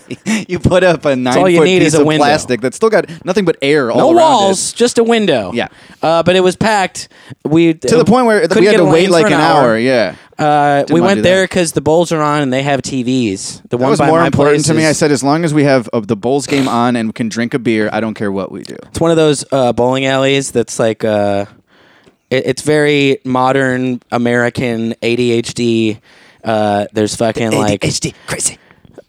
You 0.49 0.59
put 0.59 0.85
up 0.85 1.05
a 1.05 1.17
nine 1.17 1.39
all 1.39 1.49
you 1.49 1.59
foot 1.59 1.65
need 1.65 1.79
piece 1.81 1.89
is 1.89 1.95
a 1.95 2.01
of 2.03 2.07
window. 2.07 2.25
plastic 2.25 2.61
that's 2.61 2.77
still 2.77 2.91
got 2.91 3.07
nothing 3.25 3.45
but 3.45 3.57
air 3.63 3.91
all 3.91 3.99
around 3.99 4.09
it. 4.11 4.13
no 4.13 4.19
around 4.19 4.31
walls, 4.33 4.73
just 4.73 4.99
a 4.99 5.05
window. 5.05 5.53
Yeah. 5.53 5.69
uh, 6.03 6.23
but 6.23 6.37
it 6.37 6.41
was 6.41 6.57
packed. 6.57 7.09
We 7.45 7.75
To 7.75 7.97
the 7.97 8.05
point 8.05 8.27
where 8.27 8.47
we 8.57 8.67
had 8.67 8.77
to 8.77 8.85
wait 8.85 9.11
like 9.11 9.27
an 9.27 9.33
hour. 9.35 9.79
Yeah. 9.79 10.17
Uh, 10.39 10.85
we 10.89 10.95
wanna 11.01 11.07
went 11.15 11.23
there 11.23 11.43
that. 11.43 11.51
because 11.51 11.73
the 11.73 11.81
Bulls 11.81 12.11
are 12.11 12.21
on 12.21 12.43
and 12.43 12.53
they 12.53 12.63
have 12.63 12.83
TVs. 12.83 13.63
The 13.63 13.69
That 13.69 13.77
one 13.79 13.91
was 13.91 13.99
by 14.01 14.07
more 14.09 14.21
my 14.21 14.27
important 14.27 14.57
place 14.57 14.67
to 14.67 14.75
me. 14.75 14.83
is- 14.83 14.89
I 14.89 14.93
said, 14.93 15.13
as 15.13 15.23
long 15.23 15.45
as 15.45 15.55
we 15.55 15.63
have 15.65 15.89
uh, 15.93 16.01
the 16.01 16.17
Bulls 16.17 16.47
game 16.47 16.67
on 16.69 16.97
and 16.97 17.15
can 17.15 17.29
drink 17.29 17.55
a 17.55 17.59
beer, 17.61 17.89
I 17.93 18.01
don't 18.01 18.15
care 18.15 18.33
what 18.33 18.51
we 18.51 18.63
do. 18.63 18.77
it's 18.89 18.99
one 18.99 19.11
of 19.13 19.17
those 19.17 19.45
uh, 19.53 19.73
bowling 19.73 20.05
alleys 20.07 20.51
that's 20.51 20.79
like 20.81 21.05
uh, 21.05 21.45
it, 22.33 22.47
it's 22.47 22.63
very 22.63 23.19
modern 23.25 24.01
American 24.11 24.95
ADHD. 25.03 26.01
Uh, 26.43 26.87
there's 26.93 27.15
fucking 27.15 27.53
like 27.53 27.81
ADHD 27.83 28.15
crazy. 28.27 28.59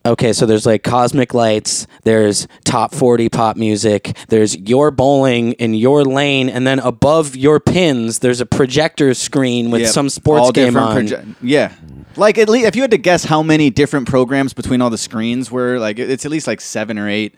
okay, 0.05 0.34
so 0.34 0.45
there's 0.45 0.65
like 0.65 0.84
cosmic 0.84 1.34
lights. 1.34 1.88
There's 2.03 2.47
top 2.65 2.93
forty 2.93 3.30
pop 3.30 3.55
music. 3.57 4.15
There's 4.28 4.55
your 4.57 4.91
bowling 4.91 5.53
in 5.53 5.74
your 5.74 6.03
lane, 6.03 6.49
and 6.49 6.67
then 6.67 6.80
above 6.80 7.36
your 7.36 7.59
pins, 7.59 8.19
there's 8.19 8.41
a 8.41 8.45
projector 8.45 9.13
screen 9.13 9.71
with 9.71 9.82
some 9.88 10.09
sports 10.09 10.51
game 10.51 10.76
on. 10.78 11.36
yeah. 11.41 11.74
Like 12.15 12.38
at 12.38 12.47
least 12.47 12.67
if 12.67 12.76
you 12.76 12.84
had 12.84 12.91
to 12.91 12.99
guess 12.99 13.24
how 13.24 13.41
many 13.41 13.71
different 13.71 14.07
programs 14.07 14.53
between 14.53 14.82
all 14.82 14.91
the 14.91 14.99
screens 14.99 15.49
were, 15.49 15.80
like 15.80 15.97
it's 15.97 16.26
at 16.26 16.32
least 16.32 16.45
like 16.45 16.61
seven 16.61 16.99
or 16.99 17.09
eight. 17.09 17.34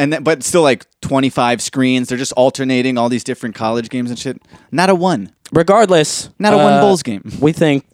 And 0.00 0.10
then, 0.14 0.22
but 0.22 0.42
still 0.42 0.62
like 0.62 0.86
25 1.02 1.60
screens. 1.60 2.08
They're 2.08 2.16
just 2.16 2.32
alternating 2.32 2.96
all 2.96 3.10
these 3.10 3.22
different 3.22 3.54
college 3.54 3.90
games 3.90 4.08
and 4.08 4.18
shit. 4.18 4.40
Not 4.72 4.88
a 4.88 4.94
one. 4.94 5.30
Regardless, 5.52 6.30
Not 6.38 6.54
a 6.54 6.56
one 6.56 6.72
uh, 6.72 6.80
Bulls 6.80 7.02
game. 7.02 7.22
We 7.38 7.52
think, 7.52 7.84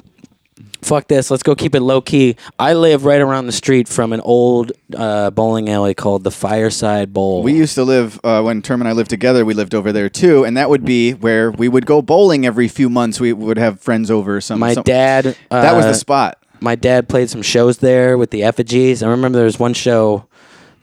fuck 0.82 1.08
this. 1.08 1.32
Let's 1.32 1.42
go 1.42 1.56
keep 1.56 1.74
it 1.74 1.80
low 1.80 2.00
key. 2.00 2.36
I 2.60 2.74
live 2.74 3.04
right 3.04 3.20
around 3.20 3.46
the 3.46 3.52
street 3.52 3.88
from 3.88 4.12
an 4.12 4.20
old 4.20 4.70
uh, 4.94 5.30
bowling 5.30 5.68
alley 5.68 5.94
called 5.94 6.22
the 6.22 6.30
Fireside 6.30 7.12
Bowl. 7.12 7.42
We 7.42 7.54
used 7.54 7.74
to 7.74 7.82
live 7.82 8.20
uh, 8.22 8.40
when 8.42 8.62
Term 8.62 8.80
and 8.80 8.88
I 8.88 8.92
lived 8.92 9.10
together. 9.10 9.44
We 9.44 9.54
lived 9.54 9.74
over 9.74 9.90
there 9.90 10.08
too, 10.08 10.44
and 10.44 10.56
that 10.56 10.70
would 10.70 10.84
be 10.84 11.12
where 11.12 11.50
we 11.50 11.68
would 11.68 11.86
go 11.86 12.02
bowling 12.02 12.46
every 12.46 12.68
few 12.68 12.88
months. 12.88 13.18
We 13.18 13.32
would 13.32 13.58
have 13.58 13.80
friends 13.80 14.12
over 14.12 14.40
something. 14.40 14.60
my 14.60 14.74
some- 14.74 14.84
dad. 14.84 15.36
Uh, 15.50 15.62
that 15.62 15.74
was 15.74 15.86
the 15.86 15.94
spot. 15.94 16.38
My 16.60 16.76
dad 16.76 17.08
played 17.08 17.28
some 17.30 17.42
shows 17.42 17.78
there 17.78 18.16
with 18.16 18.30
the 18.30 18.42
effigies. 18.44 19.02
I 19.02 19.08
remember 19.08 19.36
there 19.36 19.44
was 19.44 19.58
one 19.58 19.74
show 19.74 20.26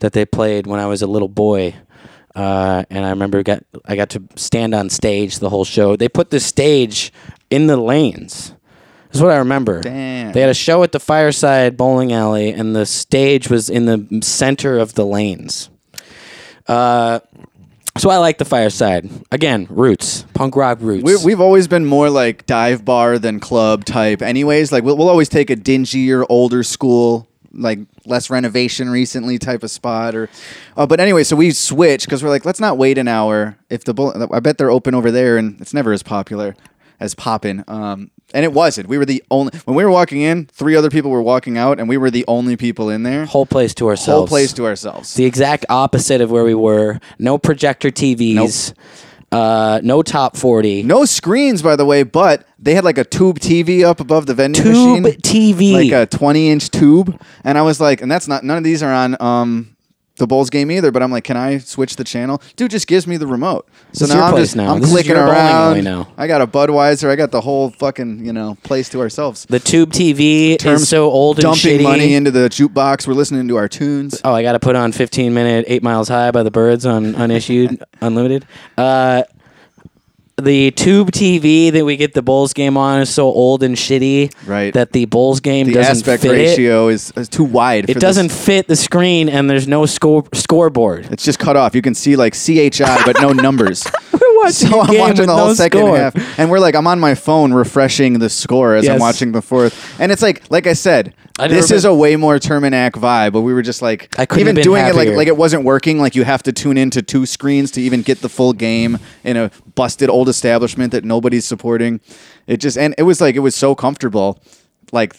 that 0.03 0.11
they 0.11 0.25
played 0.25 0.67
when 0.67 0.81
I 0.81 0.85
was 0.85 1.01
a 1.01 1.07
little 1.07 1.29
boy. 1.29 1.75
Uh, 2.35 2.83
and 2.89 3.05
I 3.05 3.11
remember 3.11 3.41
got 3.41 3.63
I 3.85 3.95
got 3.95 4.09
to 4.11 4.23
stand 4.35 4.75
on 4.75 4.89
stage 4.89 5.39
the 5.39 5.49
whole 5.49 5.63
show. 5.63 5.95
They 5.95 6.09
put 6.09 6.29
the 6.29 6.41
stage 6.41 7.13
in 7.49 7.67
the 7.67 7.77
lanes. 7.77 8.53
That's 9.05 9.21
what 9.21 9.31
I 9.31 9.37
remember. 9.37 9.81
Damn. 9.81 10.33
They 10.33 10.41
had 10.41 10.49
a 10.49 10.55
show 10.55 10.83
at 10.83 10.91
the 10.91 10.99
Fireside 10.99 11.77
Bowling 11.77 12.11
Alley, 12.11 12.51
and 12.51 12.75
the 12.75 12.85
stage 12.85 13.49
was 13.49 13.69
in 13.69 13.85
the 13.85 14.21
center 14.21 14.77
of 14.77 14.95
the 14.95 15.05
lanes. 15.05 15.69
Uh, 16.67 17.19
so 17.97 18.09
I 18.09 18.17
like 18.17 18.39
the 18.39 18.45
Fireside. 18.45 19.09
Again, 19.31 19.67
roots, 19.69 20.25
punk 20.33 20.57
rock 20.57 20.79
roots. 20.81 21.03
We, 21.03 21.15
we've 21.23 21.39
always 21.39 21.69
been 21.69 21.85
more 21.85 22.09
like 22.09 22.45
dive 22.45 22.83
bar 22.83 23.19
than 23.19 23.39
club 23.39 23.85
type. 23.85 24.21
Anyways, 24.21 24.73
like 24.73 24.83
we'll, 24.83 24.97
we'll 24.97 25.09
always 25.09 25.29
take 25.29 25.49
a 25.49 25.55
dingier, 25.55 26.25
older 26.27 26.63
school, 26.63 27.29
like 27.53 27.79
less 28.05 28.29
renovation 28.29 28.89
recently 28.89 29.37
type 29.37 29.63
of 29.63 29.71
spot. 29.71 30.15
Or, 30.15 30.29
uh, 30.75 30.85
but 30.85 30.99
anyway, 30.99 31.23
so 31.23 31.35
we 31.35 31.51
switched 31.51 32.05
because 32.05 32.23
we're 32.23 32.29
like, 32.29 32.45
let's 32.45 32.59
not 32.59 32.77
wait 32.77 32.97
an 32.97 33.07
hour. 33.07 33.57
If 33.69 33.83
the 33.83 33.93
bull, 33.93 34.13
I 34.33 34.39
bet 34.39 34.57
they're 34.57 34.71
open 34.71 34.95
over 34.95 35.11
there, 35.11 35.37
and 35.37 35.59
it's 35.61 35.73
never 35.73 35.93
as 35.93 36.03
popular 36.03 36.55
as 36.99 37.15
poppin'. 37.15 37.63
Um, 37.67 38.11
and 38.33 38.43
it 38.43 38.53
wasn't. 38.53 38.87
We 38.87 38.97
were 38.97 39.05
the 39.05 39.23
only 39.29 39.55
when 39.65 39.75
we 39.75 39.83
were 39.83 39.91
walking 39.91 40.21
in. 40.21 40.45
Three 40.47 40.75
other 40.75 40.89
people 40.89 41.11
were 41.11 41.21
walking 41.21 41.57
out, 41.57 41.79
and 41.79 41.87
we 41.87 41.97
were 41.97 42.09
the 42.09 42.25
only 42.27 42.55
people 42.57 42.89
in 42.89 43.03
there. 43.03 43.25
whole 43.25 43.45
place 43.45 43.73
to 43.75 43.87
ourselves. 43.87 44.19
Whole 44.19 44.27
place 44.27 44.53
to 44.53 44.65
ourselves. 44.65 45.13
the 45.13 45.25
exact 45.25 45.65
opposite 45.69 46.21
of 46.21 46.31
where 46.31 46.43
we 46.43 46.55
were. 46.55 46.99
No 47.19 47.37
projector 47.37 47.89
TVs. 47.91 48.73
Uh, 49.31 49.79
no 49.83 50.01
top 50.01 50.37
forty. 50.37 50.83
No 50.83 51.05
screens, 51.05 51.61
by 51.61 51.75
the 51.75 51.85
way, 51.85 52.03
but 52.03 52.47
they 52.63 52.73
had 52.75 52.83
like 52.83 52.97
a 52.97 53.03
tube 53.03 53.39
TV 53.39 53.83
up 53.83 53.99
above 53.99 54.25
the 54.25 54.33
vending 54.33 54.63
Tube 54.63 55.01
machine. 55.03 55.21
TV. 55.21 55.73
Like 55.91 55.91
a 55.91 56.05
20 56.17 56.49
inch 56.49 56.69
tube. 56.71 57.19
And 57.43 57.57
I 57.57 57.61
was 57.61 57.79
like, 57.81 58.01
and 58.01 58.09
that's 58.11 58.27
not, 58.27 58.43
none 58.43 58.57
of 58.57 58.63
these 58.63 58.81
are 58.81 58.91
on 58.93 59.15
um, 59.21 59.75
the 60.17 60.27
Bulls 60.27 60.49
game 60.49 60.69
either, 60.71 60.91
but 60.91 61.01
I'm 61.03 61.11
like, 61.11 61.23
can 61.23 61.35
I 61.35 61.57
switch 61.57 61.95
the 61.97 62.03
channel? 62.03 62.41
Dude 62.55 62.71
just 62.71 62.87
gives 62.87 63.05
me 63.07 63.17
the 63.17 63.27
remote. 63.27 63.67
So 63.93 64.05
This 64.05 64.09
is 64.09 64.09
now 64.09 64.15
your 64.15 64.23
I'm 64.25 64.31
place 64.33 64.43
just, 64.45 64.55
now. 64.55 64.73
I'm 64.75 64.79
This 64.79 64.89
is 64.89 64.93
clicking 64.93 65.11
your 65.15 65.25
bowling 65.25 65.37
alley 65.39 65.73
around. 65.79 65.83
now. 65.83 66.13
I 66.17 66.27
got 66.27 66.41
a 66.41 66.47
Budweiser. 66.47 67.09
I 67.09 67.15
got 67.15 67.31
the 67.31 67.41
whole 67.41 67.71
fucking, 67.71 68.23
you 68.25 68.31
know, 68.31 68.55
place 68.63 68.87
to 68.89 68.99
ourselves. 69.01 69.45
the 69.49 69.59
tube 69.59 69.91
TV 69.91 70.63
is 70.63 70.87
so 70.87 71.09
old 71.11 71.37
and 71.39 71.43
dumping 71.43 71.79
shitty. 71.79 71.83
money 71.83 72.13
into 72.13 72.31
the 72.31 72.47
jukebox. 72.47 73.07
We're 73.07 73.13
listening 73.15 73.47
to 73.49 73.57
our 73.57 73.67
tunes. 73.67 74.21
Oh, 74.23 74.33
I 74.33 74.41
got 74.43 74.53
to 74.53 74.59
put 74.59 74.75
on 74.75 74.91
15 74.93 75.33
minute 75.33 75.65
Eight 75.67 75.83
Miles 75.83 76.07
High 76.07 76.31
by 76.31 76.43
the 76.43 76.51
Byrds 76.51 76.85
on 76.85 77.15
unissued, 77.15 77.83
unlimited. 78.01 78.45
Uh, 78.77 79.23
the 80.41 80.71
tube 80.71 81.11
TV 81.11 81.71
that 81.71 81.85
we 81.85 81.95
get 81.95 82.13
the 82.13 82.21
Bulls 82.23 82.53
game 82.53 82.75
on 82.75 83.01
is 83.01 83.09
so 83.13 83.25
old 83.27 83.61
and 83.61 83.75
shitty 83.75 84.33
Right. 84.47 84.73
that 84.73 84.91
the 84.91 85.05
Bulls 85.05 85.39
game 85.39 85.67
The 85.67 85.73
doesn't 85.73 85.97
aspect 85.97 86.23
fit 86.23 86.31
it. 86.31 86.49
ratio 86.49 86.87
is, 86.87 87.13
is 87.15 87.29
too 87.29 87.43
wide. 87.43 87.89
It 87.89 87.99
doesn't 87.99 88.29
This. 88.29 88.45
fit 88.45 88.67
the 88.67 88.75
screen, 88.75 89.29
and 89.29 89.49
there's 89.49 89.67
no 89.67 89.85
score 89.85 90.23
scoreboard. 90.33 91.07
It's 91.11 91.23
just 91.23 91.37
cut 91.39 91.55
off. 91.55 91.75
You 91.75 91.81
can 91.83 91.93
see 91.93 92.15
like 92.15 92.33
CHI, 92.33 93.03
but 93.05 93.21
no 93.21 93.31
numbers. 93.31 93.83
so 94.49 94.81
I'm 94.81 94.97
watching 94.97 95.27
the 95.27 95.33
whole 95.35 95.47
no 95.49 95.53
second 95.53 95.79
score. 95.81 95.97
half, 95.97 96.39
and 96.39 96.49
we're 96.49 96.59
like, 96.59 96.75
I'm 96.75 96.87
on 96.87 96.99
my 96.99 97.15
phone 97.15 97.53
refreshing 97.53 98.19
the 98.19 98.29
score 98.29 98.75
as 98.75 98.89
I'm 98.89 98.99
watching 98.99 99.31
the 99.33 99.41
fourth, 99.41 99.99
and 99.99 100.11
it's 100.11 100.21
like, 100.21 100.43
like 100.49 100.67
I 100.67 100.73
said, 100.73 101.13
This 101.39 101.71
is 101.71 101.85
a 101.85 101.93
way 101.93 102.15
more 102.15 102.37
Terminac 102.37 102.91
vibe. 102.91 103.33
But 103.33 103.41
we 103.41 103.53
were 103.53 103.61
just 103.61 103.81
like, 103.81 104.17
I 104.19 104.25
couldn't 104.25 104.41
even 104.41 104.55
been 104.55 104.63
doing 104.63 104.85
it 104.85 104.95
like 104.95 105.09
like 105.09 105.27
it 105.27 105.37
wasn't 105.37 105.63
working. 105.63 105.99
Like 105.99 106.15
you 106.15 106.23
have 106.23 106.43
to 106.43 106.53
tune 106.53 106.77
into 106.77 107.01
two 107.01 107.25
screens 107.25 107.71
to 107.71 107.81
even 107.81 108.01
get 108.01 108.21
the 108.21 108.29
full 108.29 108.53
game 108.53 108.99
in 109.23 109.37
a 109.37 109.51
busted 109.75 110.09
old 110.09 110.29
establishment 110.29 110.91
that 110.91 111.03
nobody's 111.03 111.45
supporting. 111.45 112.01
It 112.45 112.57
just 112.57 112.77
and 112.77 112.93
it 112.97 113.03
was 113.03 113.19
like 113.19 113.35
it 113.35 113.39
was 113.39 113.55
so 113.55 113.75
comfortable, 113.75 114.41
like. 114.91 115.15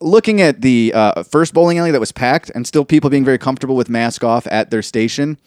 Looking 0.00 0.42
at 0.42 0.60
the 0.60 0.92
uh, 0.94 1.22
first 1.22 1.54
bowling 1.54 1.78
alley 1.78 1.90
that 1.90 2.00
was 2.00 2.12
packed, 2.12 2.50
and 2.54 2.66
still 2.66 2.84
people 2.84 3.08
being 3.08 3.24
very 3.24 3.38
comfortable 3.38 3.74
with 3.74 3.88
mask 3.88 4.22
off 4.22 4.46
at 4.48 4.70
their 4.70 4.82
station, 4.82 5.38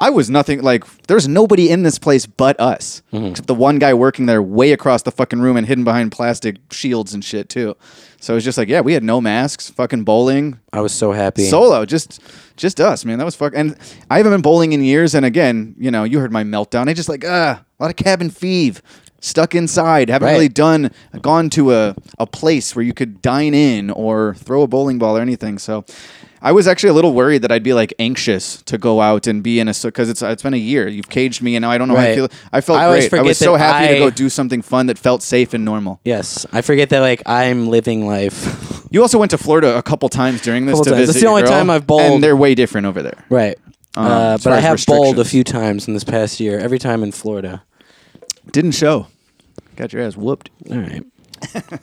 I 0.00 0.10
was 0.10 0.28
nothing 0.30 0.62
like 0.62 0.84
there's 1.06 1.28
nobody 1.28 1.70
in 1.70 1.82
this 1.82 1.98
place 1.98 2.26
but 2.26 2.58
us. 2.60 3.02
Mm-hmm. 3.12 3.26
Except 3.26 3.46
the 3.46 3.54
one 3.54 3.78
guy 3.78 3.94
working 3.94 4.26
there 4.26 4.42
way 4.42 4.72
across 4.72 5.02
the 5.02 5.10
fucking 5.12 5.40
room 5.40 5.56
and 5.56 5.66
hidden 5.66 5.84
behind 5.84 6.10
plastic 6.12 6.56
shields 6.72 7.14
and 7.14 7.24
shit 7.24 7.48
too. 7.48 7.76
So 8.20 8.32
it 8.32 8.36
was 8.36 8.44
just 8.44 8.56
like, 8.58 8.68
yeah, 8.68 8.80
we 8.80 8.94
had 8.94 9.02
no 9.04 9.20
masks, 9.20 9.68
fucking 9.70 10.04
bowling, 10.04 10.58
I 10.72 10.80
was 10.80 10.92
so 10.92 11.12
happy. 11.12 11.44
solo, 11.44 11.84
just 11.84 12.20
just 12.56 12.80
us, 12.80 13.04
man. 13.04 13.18
That 13.18 13.24
was 13.24 13.34
fuck 13.36 13.52
and 13.54 13.76
I 14.10 14.16
haven't 14.16 14.32
been 14.32 14.42
bowling 14.42 14.72
in 14.72 14.82
years 14.82 15.14
and 15.14 15.24
again, 15.26 15.74
you 15.78 15.90
know, 15.90 16.04
you 16.04 16.18
heard 16.18 16.32
my 16.32 16.44
meltdown. 16.44 16.88
I 16.88 16.94
just 16.94 17.08
like 17.08 17.24
ah, 17.26 17.62
a 17.78 17.82
lot 17.82 17.90
of 17.90 17.96
cabin 17.96 18.30
fever. 18.30 18.80
Stuck 19.20 19.54
inside, 19.54 20.10
haven't 20.10 20.26
Right. 20.26 20.32
really 20.34 20.50
done 20.50 20.90
gone 21.22 21.48
to 21.50 21.72
a, 21.72 21.94
a 22.18 22.26
place 22.26 22.76
where 22.76 22.84
you 22.84 22.92
could 22.92 23.22
dine 23.22 23.54
in 23.54 23.88
or 23.90 24.34
throw 24.34 24.60
a 24.60 24.66
bowling 24.66 24.98
ball 24.98 25.16
or 25.16 25.22
anything. 25.22 25.56
So 25.58 25.86
I 26.44 26.52
was 26.52 26.68
actually 26.68 26.90
a 26.90 26.92
little 26.92 27.14
worried 27.14 27.40
that 27.42 27.50
I'd 27.50 27.62
be 27.62 27.72
like 27.72 27.94
anxious 27.98 28.60
to 28.64 28.76
go 28.76 29.00
out 29.00 29.26
and 29.26 29.42
be 29.42 29.58
in 29.60 29.66
a 29.68 29.72
because 29.82 30.10
it's 30.10 30.20
it's 30.20 30.42
been 30.42 30.52
a 30.52 30.58
year. 30.58 30.86
You've 30.86 31.08
caged 31.08 31.40
me, 31.42 31.56
and 31.56 31.62
now 31.62 31.70
I 31.70 31.78
don't 31.78 31.88
know 31.88 31.96
how 31.96 32.02
I 32.02 32.06
Right. 32.08 32.14
feel. 32.16 32.28
I 32.52 32.60
felt 32.60 32.78
I 32.78 32.84
always 32.84 33.08
great. 33.08 33.20
I 33.20 33.22
was 33.22 33.38
so 33.38 33.52
that 33.52 33.58
happy 33.60 33.88
to 33.88 33.96
I- 33.96 33.98
go 33.98 34.10
do 34.10 34.28
something 34.28 34.60
fun 34.60 34.86
that 34.88 34.98
felt 34.98 35.22
safe 35.22 35.54
and 35.54 35.64
normal. 35.64 36.00
yes, 36.04 36.44
I 36.52 36.60
forget 36.60 36.90
that 36.90 37.00
like 37.00 37.22
I'm 37.26 37.66
living 37.68 38.06
life. 38.06 38.60
You 38.94 39.02
also 39.02 39.18
went 39.18 39.32
to 39.32 39.38
Florida 39.38 39.76
a 39.76 39.82
couple 39.82 40.08
times 40.08 40.40
during 40.40 40.66
this 40.66 40.74
Couple 40.74 40.84
to 40.84 40.90
times. 40.90 41.00
visit 41.00 41.12
That's 41.14 41.20
the 41.20 41.24
your 41.24 41.30
only 41.30 41.42
girl, 41.42 41.50
time 41.50 41.68
I've 41.68 41.84
bowled. 41.84 42.12
and 42.12 42.22
they're 42.22 42.36
way 42.36 42.54
different 42.54 42.86
over 42.86 43.02
there. 43.02 43.24
Right. 43.28 43.58
Um, 43.96 44.06
uh, 44.06 44.34
as 44.34 44.44
but 44.44 44.50
far 44.50 44.52
I 44.52 44.56
as 44.58 44.62
have 44.64 44.86
bowled 44.86 45.16
a 45.16 45.22
restrictions. 45.22 45.30
few 45.32 45.42
times 45.44 45.88
in 45.88 45.94
this 45.94 46.04
past 46.04 46.38
year. 46.38 46.60
Every 46.60 46.78
time 46.78 47.02
in 47.02 47.10
Florida. 47.10 47.64
Didn't 48.52 48.70
show. 48.72 49.08
Got 49.74 49.92
your 49.92 50.02
ass 50.02 50.16
whooped. 50.16 50.50
All 50.70 50.78
right. 50.78 51.02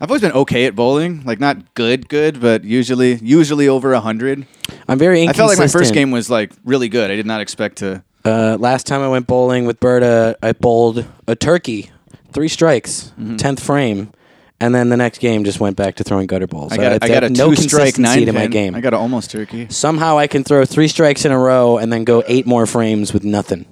I've 0.00 0.10
always 0.10 0.22
been 0.22 0.32
okay 0.32 0.66
at 0.66 0.76
bowling, 0.76 1.24
like 1.24 1.40
not 1.40 1.74
good, 1.74 2.08
good, 2.08 2.40
but 2.40 2.62
usually, 2.64 3.14
usually 3.16 3.68
over 3.68 3.92
a 3.92 4.00
hundred. 4.00 4.46
I'm 4.86 4.98
very 4.98 5.26
I 5.28 5.32
felt 5.32 5.48
like 5.48 5.58
my 5.58 5.66
first 5.66 5.92
game 5.92 6.10
was 6.10 6.30
like 6.30 6.52
really 6.64 6.88
good. 6.88 7.10
I 7.10 7.16
did 7.16 7.26
not 7.26 7.40
expect 7.40 7.78
to. 7.78 8.02
Uh, 8.24 8.56
last 8.60 8.86
time 8.86 9.00
I 9.00 9.08
went 9.08 9.26
bowling 9.26 9.64
with 9.64 9.80
Berta, 9.80 10.36
I 10.42 10.52
bowled 10.52 11.04
a 11.26 11.34
turkey, 11.34 11.90
three 12.32 12.48
strikes, 12.48 13.12
Mm-hmm. 13.18 13.36
10th 13.36 13.60
frame, 13.60 14.12
and 14.60 14.74
then 14.74 14.88
the 14.88 14.96
next 14.96 15.18
game 15.18 15.44
just 15.44 15.58
went 15.60 15.76
back 15.76 15.96
to 15.96 16.04
throwing 16.04 16.26
gutter 16.26 16.46
balls. 16.46 16.72
I 16.72 16.76
got, 16.76 16.92
a, 16.92 17.04
I 17.04 17.08
got 17.08 17.24
a 17.24 17.30
no 17.30 17.50
two 17.50 17.56
strike 17.62 17.94
consistency 17.94 18.02
nine 18.20 18.26
to 18.26 18.32
my 18.32 18.40
pin. 18.42 18.50
game. 18.50 18.74
I 18.74 18.80
got 18.80 18.92
a 18.92 18.98
almost 18.98 19.30
turkey. 19.30 19.66
Somehow 19.70 20.18
I 20.18 20.26
can 20.26 20.44
throw 20.44 20.64
three 20.64 20.88
strikes 20.88 21.24
in 21.24 21.32
a 21.32 21.38
row 21.38 21.78
and 21.78 21.92
then 21.92 22.04
go 22.04 22.22
eight 22.26 22.46
more 22.46 22.66
frames 22.66 23.12
with 23.12 23.24
nothing. 23.24 23.66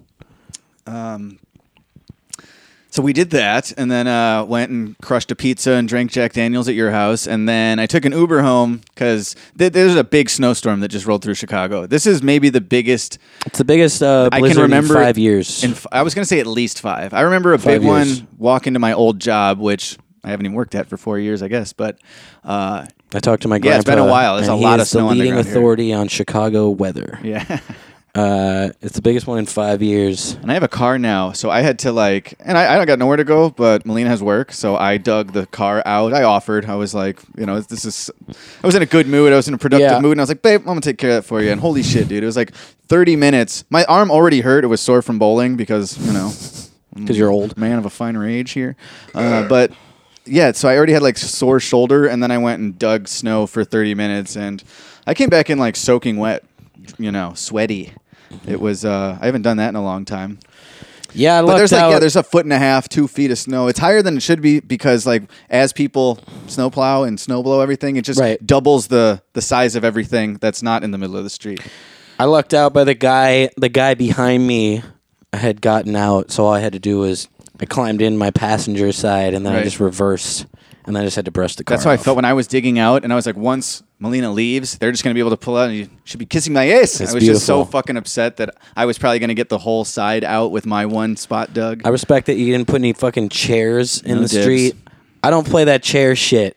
So 2.97 3.03
we 3.03 3.13
did 3.13 3.29
that, 3.33 3.73
and 3.77 3.91
then 3.91 4.07
uh, 4.07 4.43
went 4.47 4.71
and 4.71 4.97
crushed 5.03 5.31
a 5.31 5.37
pizza 5.37 5.73
and 5.73 5.87
drank 5.87 6.11
Jack 6.11 6.33
Daniels 6.33 6.67
at 6.67 6.75
your 6.75 6.91
house, 6.93 7.27
and 7.27 7.47
then 7.47 7.79
I 7.79 7.85
took 7.85 8.07
an 8.07 8.13
Uber 8.13 8.41
home 8.41 8.81
because 8.95 9.37
th- 9.59 9.75
there's 9.75 9.95
a 9.97 10.03
big 10.03 10.31
snowstorm 10.31 10.81
that 10.81 10.89
just 10.89 11.05
rolled 11.05 11.23
through 11.23 11.35
Chicago. 11.35 11.87
This 11.87 12.07
is 12.07 12.23
maybe 12.23 12.49
the 12.49 12.63
biggest 12.63 13.19
It's 13.45 13.59
the 13.59 13.67
biggest 13.67 14.03
uh, 14.03 14.31
I 14.33 14.41
can 14.41 14.57
remember 14.57 14.97
in 14.97 15.03
five 15.05 15.19
years. 15.19 15.63
In, 15.63 15.73
f- 15.73 15.87
I 15.93 16.01
was 16.03 16.15
going 16.15 16.23
to 16.23 16.27
say 16.29 16.41
at 16.41 16.47
least 16.47 16.81
five. 16.81 17.13
I 17.13 17.21
remember 17.21 17.53
a 17.53 17.59
Five 17.59 17.83
big 17.83 17.83
years. 17.83 18.21
one 18.23 18.29
walk 18.39 18.67
into 18.67 18.81
my 18.81 18.95
old 18.95 19.21
job, 19.21 19.59
which 19.59 19.99
I 20.25 20.31
haven't 20.31 20.47
even 20.47 20.57
worked 20.57 20.75
at 20.75 20.89
for 20.89 20.97
four 20.97 21.19
years, 21.19 21.43
I 21.43 21.49
guess. 21.49 21.75
But 21.75 21.99
uh, 22.45 22.87
I 23.13 23.21
talked 23.21 23.43
to 23.43 23.49
my 23.49 23.59
grandpa. 23.59 23.75
Yeah, 23.75 23.77
it's 23.77 23.85
been 23.85 23.99
a 23.99 24.07
while. 24.07 24.37
There's 24.37 24.49
a 24.49 24.55
lot 24.55 24.81
of 24.81 24.87
snow 24.89 25.01
the 25.03 25.07
on 25.09 25.19
the 25.19 25.25
leading 25.25 25.35
ground 25.35 25.47
here. 25.49 25.55
authority 25.59 25.93
on 25.93 26.09
Chicago 26.09 26.71
weather. 26.71 27.19
yeah, 27.23 27.61
Uh, 28.17 28.71
it's 28.81 28.97
the 28.97 29.03
biggest 29.03 29.27
one 29.27 29.39
in 29.39 29.45
five 29.45 29.83
years. 29.83 30.33
and 30.41 30.51
I 30.51 30.55
have 30.55 30.63
a 30.63 30.69
car 30.69 30.99
now, 30.99 31.33
so 31.33 31.51
I 31.51 31.61
had 31.61 31.79
to 31.81 31.93
like, 31.93 32.35
and 32.41 32.57
I, 32.57 32.73
I 32.73 32.77
don't 32.77 32.87
got 32.87 32.99
nowhere 32.99 33.19
to 33.19 33.25
go, 33.25 33.51
but 33.51 33.85
Melina 33.85 34.09
has 34.09 34.23
work, 34.23 34.53
so 34.53 34.75
I 34.75 34.97
dug 34.97 35.33
the 35.33 35.45
car 35.47 35.83
out. 35.85 36.15
I 36.15 36.23
offered. 36.23 36.65
I 36.65 36.77
was 36.77 36.95
like, 36.95 37.21
you 37.37 37.45
know, 37.45 37.61
this 37.61 37.85
is. 37.85 38.11
I 38.63 38.67
was 38.67 38.75
in 38.75 38.81
a 38.81 38.87
good 38.87 39.07
mood. 39.07 39.33
I 39.33 39.37
was 39.37 39.49
in 39.49 39.55
a 39.55 39.59
productive 39.59 39.91
Yeah. 39.91 40.01
mood, 40.01 40.13
and 40.13 40.21
I 40.21 40.23
was 40.23 40.31
like, 40.31 40.41
babe, 40.41 40.61
I'm 40.61 40.67
gonna 40.67 40.81
take 40.81 40.97
care 40.99 41.11
of 41.11 41.17
that 41.17 41.23
for 41.29 41.43
you. 41.43 41.51
And 41.51 41.61
holy 41.61 41.83
shit, 41.83 42.09
dude, 42.09 42.23
it 42.23 42.27
was 42.27 42.37
like 42.37 42.55
30 42.89 43.17
minutes. 43.17 43.65
My 43.69 43.85
arm 43.85 44.11
already 44.11 44.41
hurt. 44.41 44.65
It 44.65 44.69
was 44.69 44.81
sore 44.81 45.03
from 45.03 45.19
bowling 45.19 45.57
because 45.57 45.99
you 46.07 46.13
know. 46.13 46.33
Because 46.95 47.19
you're 47.19 47.31
old. 47.31 47.59
man 47.59 47.79
of 47.79 47.85
a 47.85 47.91
finer 47.91 48.27
age 48.27 48.53
here. 48.53 48.75
Uh, 49.15 49.47
but 49.47 49.71
yeah, 50.25 50.53
so 50.53 50.67
I 50.71 50.77
already 50.79 50.95
had 50.95 51.03
like 51.03 51.19
sore 51.19 51.61
shoulder, 51.61 52.07
and 52.07 52.23
then 52.23 52.31
I 52.31 52.39
went 52.39 52.63
and 52.63 52.79
dug 52.79 53.09
snow 53.09 53.47
for 53.47 53.63
30 53.65 53.95
minutes, 53.95 54.35
and 54.37 54.65
I 55.07 55.13
came 55.13 55.29
back 55.29 55.51
in 55.51 55.59
like 55.59 55.77
soaking 55.77 56.17
wet, 56.17 56.43
you 56.99 57.13
know, 57.13 57.35
sweaty. 57.35 57.93
It 58.47 58.61
was. 58.61 58.85
Uh, 58.85 59.19
I 59.21 59.27
haven't 59.27 59.43
done 59.43 59.57
that 59.59 59.69
in 59.71 59.77
a 59.77 59.83
long 59.83 60.05
time. 60.05 60.39
Yeah, 61.15 61.39
I 61.39 61.43
But 61.43 61.57
there's 61.57 61.73
like 61.73 61.83
out. 61.83 61.91
yeah, 61.93 61.99
there's 61.99 62.17
a 62.17 62.23
foot 62.23 62.45
and 62.45 62.53
a 62.53 62.59
half, 62.59 62.89
two 62.89 63.09
feet 63.09 63.31
of 63.31 63.39
snow. 63.39 63.69
It's 63.69 63.79
higher 63.79 64.03
than 64.03 64.17
it 64.19 64.23
should 64.23 64.43
be 64.43 64.61
because 64.61 65.07
like 65.07 65.23
as 65.49 65.73
people 65.73 66.19
snowplow 66.47 67.05
and 67.05 67.17
snowblow 67.17 67.63
everything, 67.63 67.97
it 67.97 68.05
just 68.05 68.21
Right. 68.21 68.45
doubles 68.47 68.89
the 68.89 69.23
the 69.33 69.41
size 69.41 69.77
of 69.77 69.85
everything 69.85 70.35
that's 70.41 70.63
not 70.63 70.85
in 70.85 70.91
the 70.91 70.99
middle 70.99 71.17
of 71.17 71.25
the 71.25 71.31
street. 71.31 71.61
I 72.19 72.25
lucked 72.25 72.53
out 72.55 72.75
by 72.75 72.85
the 72.85 72.95
guy. 72.95 73.49
The 73.57 73.69
guy 73.71 73.95
behind 73.95 74.47
me 74.47 74.83
had 75.33 75.61
gotten 75.63 75.97
out, 75.97 76.31
so 76.31 76.45
all 76.47 76.53
I 76.53 76.61
had 76.61 76.73
to 76.75 76.79
do 76.79 76.99
was 76.99 77.29
I 77.61 77.65
climbed 77.65 78.03
in 78.03 78.19
my 78.19 78.31
passenger 78.31 78.93
side, 78.93 79.33
and 79.33 79.47
then 79.47 79.53
I 79.55 79.57
Right. 79.59 79.65
just 79.65 79.81
reversed, 79.81 80.45
and 80.87 80.95
then 80.97 81.03
I 81.03 81.05
just 81.07 81.17
had 81.17 81.25
to 81.27 81.31
brush 81.31 81.57
the 81.57 81.65
car. 81.65 81.77
That's 81.77 81.85
how 81.85 81.91
I 81.91 81.95
off. 81.95 82.05
felt 82.05 82.17
when 82.17 82.25
I 82.25 82.33
was 82.33 82.47
digging 82.47 82.79
out, 82.79 83.05
and 83.05 83.13
I 83.13 83.17
was 83.17 83.27
like, 83.27 83.37
once 83.37 83.83
Melina 83.99 84.31
leaves, 84.31 84.79
they're 84.79 84.93
just 84.93 85.03
gonna 85.05 85.15
be 85.15 85.21
able 85.21 85.31
to 85.31 85.37
pull 85.37 85.57
out, 85.57 85.69
and 85.69 85.77
you 85.79 85.89
should 86.05 86.19
be 86.21 86.27
kissing 86.27 86.53
my 86.53 86.69
ass. 86.69 87.01
It's 87.01 87.11
I 87.13 87.15
was 87.15 87.25
just 87.25 87.45
so 87.47 87.65
fucking 87.65 87.97
upset 87.97 88.37
that 88.39 88.55
I 88.77 88.87
was 88.87 88.99
probably 88.99 89.19
gonna 89.19 89.35
get 89.35 89.49
the 89.49 89.59
whole 89.59 89.85
side 89.85 90.25
out 90.25 90.51
with 90.53 90.65
my 90.67 90.87
one 90.87 91.17
spot 91.17 91.53
dug. 91.53 91.83
I 91.85 91.89
respect 91.91 92.27
that 92.27 92.37
you 92.37 92.53
didn't 92.53 92.69
put 92.69 92.77
any 92.77 92.93
fucking 92.93 93.29
chairs 93.31 94.01
in 94.03 94.17
No 94.17 94.23
the 94.23 94.29
dibs. 94.29 94.43
street. 94.43 94.75
I 95.23 95.31
don't 95.31 95.47
play 95.47 95.65
that 95.65 95.83
chair 95.83 96.15
shit. 96.15 96.57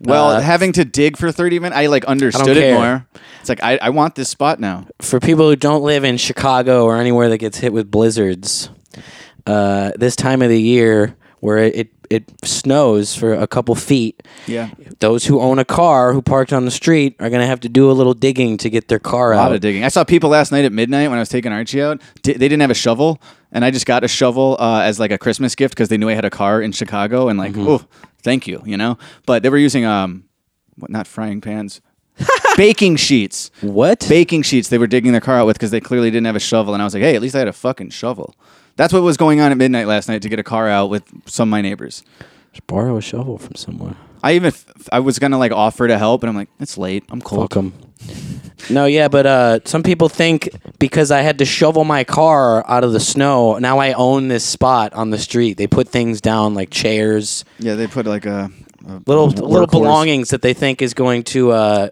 well, 0.00 0.28
Uh, 0.30 0.40
having 0.40 0.72
to 0.72 0.84
dig 0.84 1.16
for 1.16 1.32
thirty 1.32 1.58
minutes, 1.58 1.78
I 1.78 1.86
like 1.86 2.04
understood 2.04 2.56
it 2.56 2.60
care. 2.60 2.74
more. 2.74 3.06
It's 3.40 3.48
like 3.48 3.62
I, 3.62 3.78
I 3.80 3.88
want 3.90 4.14
this 4.16 4.28
spot 4.28 4.60
now. 4.60 4.86
for 5.00 5.18
people 5.20 5.48
who 5.48 5.56
don't 5.56 5.82
live 5.82 6.04
in 6.04 6.18
Chicago 6.18 6.84
or 6.84 6.98
anywhere 6.98 7.28
that 7.30 7.38
gets 7.38 7.56
hit 7.58 7.72
with 7.72 7.90
blizzards, 7.90 8.68
uh, 9.46 9.92
this 9.96 10.16
time 10.16 10.42
of 10.42 10.48
the 10.50 10.60
year 10.60 11.16
where 11.40 11.58
it, 11.58 11.74
it, 11.76 11.88
it 12.10 12.24
snows 12.44 13.14
for 13.14 13.32
a 13.32 13.46
couple 13.46 13.74
feet, 13.76 14.22
Yeah. 14.46 14.70
those 14.98 15.26
who 15.26 15.40
own 15.40 15.58
a 15.60 15.64
car 15.64 16.12
who 16.12 16.20
parked 16.20 16.52
on 16.52 16.64
the 16.64 16.70
street 16.72 17.14
are 17.20 17.30
going 17.30 17.40
to 17.40 17.46
have 17.46 17.60
to 17.60 17.68
do 17.68 17.88
a 17.90 17.92
little 17.94 18.14
digging 18.14 18.56
to 18.58 18.68
get 18.68 18.88
their 18.88 18.98
car 18.98 19.32
out. 19.32 19.36
A 19.36 19.42
lot 19.42 19.46
out. 19.50 19.54
of 19.54 19.60
digging. 19.60 19.84
I 19.84 19.88
saw 19.88 20.02
people 20.04 20.28
last 20.30 20.50
night 20.50 20.64
at 20.64 20.72
midnight 20.72 21.08
when 21.08 21.18
I 21.18 21.22
was 21.22 21.28
taking 21.28 21.52
Archie 21.52 21.80
out. 21.80 22.00
Di- 22.22 22.32
they 22.32 22.48
didn't 22.48 22.60
have 22.62 22.70
a 22.70 22.74
shovel, 22.74 23.20
and 23.52 23.64
I 23.64 23.70
just 23.70 23.86
got 23.86 24.02
a 24.04 24.08
shovel 24.08 24.56
uh, 24.58 24.80
as 24.80 24.98
like 24.98 25.12
a 25.12 25.18
Christmas 25.18 25.54
gift 25.54 25.74
because 25.74 25.88
they 25.88 25.96
knew 25.98 26.08
I 26.08 26.14
had 26.14 26.24
a 26.24 26.30
car 26.30 26.60
in 26.60 26.72
Chicago, 26.72 27.28
and 27.28 27.38
Mm-hmm. 27.38 27.60
like, 27.60 27.68
oh, 27.82 27.86
thank 28.22 28.46
you, 28.48 28.60
you 28.66 28.76
know. 28.76 28.98
But 29.24 29.42
they 29.44 29.48
were 29.48 29.56
using 29.58 29.84
um, 29.84 30.24
what? 30.76 30.90
Not 30.90 31.06
frying 31.06 31.40
pans, 31.40 31.80
baking 32.56 32.96
sheets. 32.96 33.50
what? 33.60 34.04
Baking 34.08 34.42
sheets. 34.42 34.68
They 34.68 34.78
were 34.78 34.86
digging 34.88 35.12
their 35.12 35.20
car 35.20 35.36
out 35.38 35.46
with 35.46 35.56
because 35.58 35.70
they 35.70 35.80
clearly 35.80 36.10
didn't 36.10 36.26
have 36.26 36.36
a 36.36 36.40
shovel, 36.40 36.74
and 36.74 36.82
I 36.82 36.84
was 36.84 36.92
like, 36.94 37.02
hey, 37.04 37.14
at 37.14 37.22
least 37.22 37.36
I 37.36 37.38
had 37.38 37.48
a 37.48 37.52
fucking 37.52 37.90
shovel. 37.90 38.34
That's 38.80 38.94
what 38.94 39.02
was 39.02 39.18
going 39.18 39.42
on 39.42 39.52
at 39.52 39.58
midnight 39.58 39.86
last 39.86 40.08
night 40.08 40.22
to 40.22 40.30
get 40.30 40.38
a 40.38 40.42
car 40.42 40.66
out 40.66 40.86
with 40.88 41.04
some 41.26 41.48
of 41.48 41.50
my 41.50 41.60
neighbors. 41.60 42.02
Just 42.54 42.66
borrow 42.66 42.96
a 42.96 43.02
shovel 43.02 43.36
from 43.36 43.54
somewhere. 43.54 43.94
I 44.22 44.32
even 44.32 44.54
I 44.90 45.00
was 45.00 45.18
gonna 45.18 45.36
like 45.36 45.52
offer 45.52 45.86
to 45.86 45.98
help, 45.98 46.22
and 46.22 46.30
I'm 46.30 46.34
like, 46.36 46.48
it's 46.60 46.78
late. 46.78 47.04
I'm 47.10 47.20
cold. 47.20 47.42
Fuck 47.52 47.58
'em. 47.58 47.74
No, 48.70 48.86
yeah, 48.86 49.08
but 49.08 49.26
uh, 49.26 49.58
some 49.66 49.82
people 49.82 50.08
think 50.08 50.48
because 50.78 51.10
I 51.10 51.20
had 51.20 51.40
to 51.40 51.44
shovel 51.44 51.84
my 51.84 52.04
car 52.04 52.64
out 52.66 52.82
of 52.82 52.94
the 52.94 53.00
snow, 53.00 53.58
now 53.58 53.80
I 53.80 53.92
own 53.92 54.28
this 54.28 54.44
spot 54.44 54.94
on 54.94 55.10
the 55.10 55.18
street. 55.18 55.58
They 55.58 55.66
put 55.66 55.86
things 55.86 56.22
down 56.22 56.54
like 56.54 56.70
chairs, 56.70 57.44
Yeah, 57.58 57.74
they 57.74 57.86
put 57.86 58.06
like 58.06 58.24
a, 58.24 58.50
a 58.88 59.02
little 59.06 59.28
workhorse. 59.28 59.46
little 59.46 59.66
belongings 59.66 60.30
that 60.30 60.40
they 60.40 60.54
think 60.54 60.80
is 60.80 60.94
going 60.94 61.24
to 61.24 61.52
uh, 61.52 61.88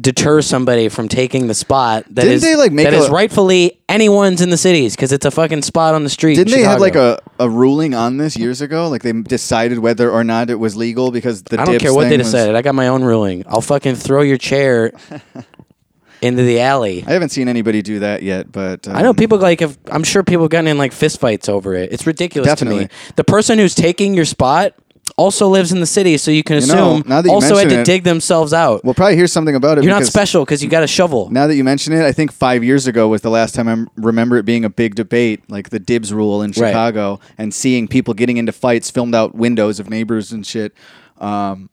deter 0.00 0.40
somebody 0.42 0.88
from 0.88 1.08
taking 1.08 1.48
the 1.48 1.54
spot 1.54 2.04
that 2.10 2.22
Didn't 2.22 2.32
is 2.34 2.42
they, 2.42 2.54
like, 2.54 2.70
make 2.72 2.84
that 2.84 2.94
is 2.94 3.06
a- 3.06 3.10
rightfully 3.10 3.80
anyone's 3.88 4.40
in 4.40 4.50
the 4.50 4.56
cities 4.56 4.94
because 4.94 5.10
it's 5.12 5.26
a 5.26 5.30
fucking 5.30 5.62
spot 5.62 5.94
on 5.94 6.04
the 6.04 6.10
street. 6.10 6.38
in 6.38 6.44
Didn't 6.44 6.58
they 6.60 6.64
have 6.64 6.80
like 6.80 6.94
a, 6.94 7.18
a 7.40 7.50
ruling 7.50 7.94
on 7.94 8.16
this 8.16 8.36
years 8.36 8.60
ago? 8.60 8.88
Like 8.88 9.02
they 9.02 9.12
decided 9.12 9.80
whether 9.80 10.10
or 10.10 10.22
not 10.22 10.50
it 10.50 10.54
was 10.56 10.76
legal 10.76 11.10
because 11.10 11.42
the 11.42 11.60
I 11.60 11.64
don't 11.64 11.72
dibs 11.74 11.82
care 11.82 11.92
what 11.94 12.04
they 12.04 12.10
thing 12.10 12.18
was- 12.18 12.30
decided. 12.30 12.54
I 12.54 12.62
got 12.62 12.74
my 12.76 12.88
own 12.88 13.02
ruling. 13.02 13.42
I'll 13.48 13.60
fucking 13.60 13.96
throw 13.96 14.22
your 14.22 14.38
chair 14.38 14.92
into 16.22 16.42
the 16.42 16.60
alley. 16.60 17.04
I 17.06 17.12
haven't 17.12 17.30
seen 17.30 17.48
anybody 17.48 17.82
do 17.82 18.00
that 18.00 18.22
yet, 18.22 18.50
but 18.52 18.86
um, 18.88 18.96
I 18.96 19.02
know 19.02 19.14
people 19.14 19.38
like 19.38 19.60
have. 19.60 19.78
I'm 19.90 20.04
sure 20.04 20.22
people 20.22 20.44
have 20.44 20.50
gotten 20.50 20.68
in 20.68 20.78
like 20.78 20.92
fistfights 20.92 21.48
over 21.48 21.74
it. 21.74 21.92
It's 21.92 22.06
ridiculous 22.06 22.46
to 22.48 22.50
Definitely. 22.54 22.84
me. 22.84 22.90
The 23.16 23.24
person 23.24 23.58
who's 23.58 23.74
taking 23.74 24.14
your 24.14 24.24
spot 24.24 24.74
also 25.18 25.48
lives 25.48 25.72
in 25.72 25.80
the 25.80 25.86
city, 25.86 26.16
so 26.16 26.30
you 26.30 26.42
can 26.42 26.60
You 26.60 26.66
know, 26.68 26.92
assume 26.94 27.02
now 27.08 27.20
that 27.20 27.28
you 27.28 27.34
also 27.34 27.56
had 27.56 27.66
mention 27.66 27.70
to 27.76 27.80
it- 27.80 27.84
dig 27.84 28.04
themselves 28.04 28.52
out. 28.54 28.82
We'll 28.84 28.94
probably 28.94 29.16
hear 29.16 29.26
something 29.26 29.54
about 29.54 29.76
it. 29.76 29.84
You're 29.84 29.92
not 29.92 29.98
because 29.98 30.08
special 30.08 30.44
because 30.44 30.62
you 30.62 30.70
got 30.70 30.82
a 30.84 30.86
shovel. 30.86 31.28
Now 31.30 31.46
that 31.48 31.56
you 31.56 31.64
mention 31.64 31.92
it, 31.92 32.02
I 32.02 32.12
think 32.12 32.32
five 32.32 32.64
years 32.64 32.86
ago 32.86 33.08
was 33.08 33.20
the 33.22 33.30
last 33.30 33.54
time 33.54 33.68
I 33.68 33.72
m- 33.72 33.88
remember 33.96 34.36
it 34.38 34.44
being 34.44 34.64
a 34.64 34.70
big 34.70 34.94
debate, 34.94 35.42
like 35.50 35.70
the 35.70 35.78
dibs 35.80 36.12
rule 36.14 36.40
in 36.42 36.52
Right. 36.52 36.68
Chicago, 36.70 37.20
and 37.36 37.52
seeing 37.52 37.88
people 37.88 38.14
getting 38.14 38.36
into 38.38 38.52
fights, 38.52 38.90
filmed 38.90 39.14
out 39.14 39.34
windows 39.34 39.80
of 39.80 39.90
neighbors 39.90 40.32
and 40.32 40.46
shit. 40.46 40.72
Um, 41.20 41.68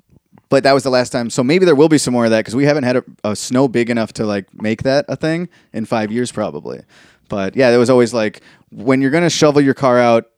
but 0.50 0.64
that 0.64 0.74
was 0.74 0.84
the 0.84 0.89
last 0.89 1.12
time. 1.12 1.30
So 1.30 1.43
maybe 1.43 1.66
there 1.66 1.76
will 1.76 1.89
be 1.89 1.98
some 1.98 2.14
more 2.14 2.26
of 2.26 2.32
that 2.32 2.39
because 2.39 2.56
we 2.56 2.66
haven't 2.66 2.84
had 2.84 2.98
a, 2.98 3.04
a 3.24 3.36
snow 3.36 3.68
big 3.68 3.89
enough 3.89 4.14
to 4.14 4.26
like 4.26 4.46
make 4.62 4.84
that 4.84 5.06
a 5.08 5.16
thing 5.16 5.50
in 5.74 5.86
five 5.86 6.12
years, 6.12 6.32
probably. 6.32 6.82
But 7.30 7.56
yeah, 7.56 7.70
there 7.70 7.80
was 7.80 7.89
always 7.89 8.14
like 8.14 8.41
when 8.72 9.02
you're 9.02 9.12
gonna 9.12 9.30
shovel 9.30 9.62
your 9.62 9.74
car 9.74 10.00
out, 10.00 10.30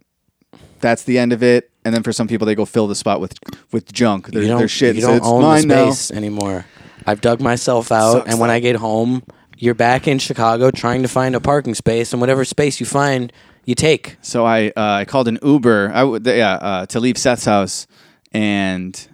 that's 0.80 1.04
the 1.04 1.18
end 1.18 1.34
of 1.34 1.44
it. 1.44 1.70
And 1.88 1.96
then 1.96 2.04
for 2.04 2.12
some 2.12 2.28
people, 2.28 2.46
they 2.46 2.54
go 2.54 2.66
fill 2.66 2.88
the 2.88 2.96
spot 2.96 3.22
with 3.22 3.34
with 3.72 3.94
junk. 3.94 4.28
Their, 4.28 4.42
you 4.42 4.50
don't, 4.50 4.60
their 4.60 4.68
shit. 4.68 4.96
you 4.96 5.02
so 5.02 5.08
don't 5.08 5.18
it's 5.18 5.26
own 5.26 5.42
the 5.42 5.48
mine 5.48 5.68
now. 5.70 5.92
space 5.92 6.12
anymore. 6.12 6.66
I've 7.06 7.22
dug 7.22 7.40
myself 7.40 7.94
out, 7.94 8.12
Sucks, 8.12 8.30
and 8.30 8.40
when 8.42 8.50
though. 8.50 8.56
I 8.56 8.60
get 8.60 8.76
home, 8.76 9.24
you're 9.58 9.74
back 9.74 10.06
in 10.06 10.20
Chicago 10.20 10.70
trying 10.70 11.04
to 11.04 11.08
find 11.08 11.34
a 11.34 11.40
parking 11.40 11.76
space, 11.76 12.12
and 12.12 12.20
whatever 12.20 12.44
space 12.44 12.82
you 12.82 12.86
find, 12.86 13.32
you 13.64 13.74
take. 13.74 14.18
So 14.22 14.46
I 14.46 14.68
uh, 14.68 14.72
I 14.76 15.06
called 15.06 15.30
an 15.30 15.40
Uber. 15.42 15.92
I 15.94 16.00
w- 16.02 16.22
yeah 16.26 16.56
uh, 16.56 16.86
to 16.88 17.00
leave 17.00 17.18
Seth's 17.18 17.46
house, 17.46 17.88
and 18.34 19.08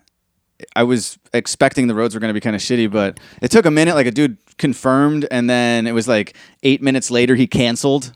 I 0.76 0.82
was 0.82 1.20
expecting 1.32 1.86
the 1.86 1.94
roads 1.94 2.16
were 2.16 2.22
going 2.22 2.30
to 2.30 2.34
be 2.34 2.42
kind 2.42 2.56
of 2.56 2.62
shitty, 2.64 2.90
but 2.92 3.20
it 3.40 3.52
took 3.52 3.68
a 3.68 3.72
minute. 3.72 3.94
Like 3.94 4.08
a 4.08 4.12
dude 4.12 4.38
confirmed, 4.58 5.28
and 5.30 5.48
then 5.48 5.86
it 5.86 5.92
was 5.92 6.08
like 6.08 6.36
eight 6.64 6.82
minutes 6.82 7.12
later 7.12 7.36
he 7.36 7.46
canceled, 7.46 8.14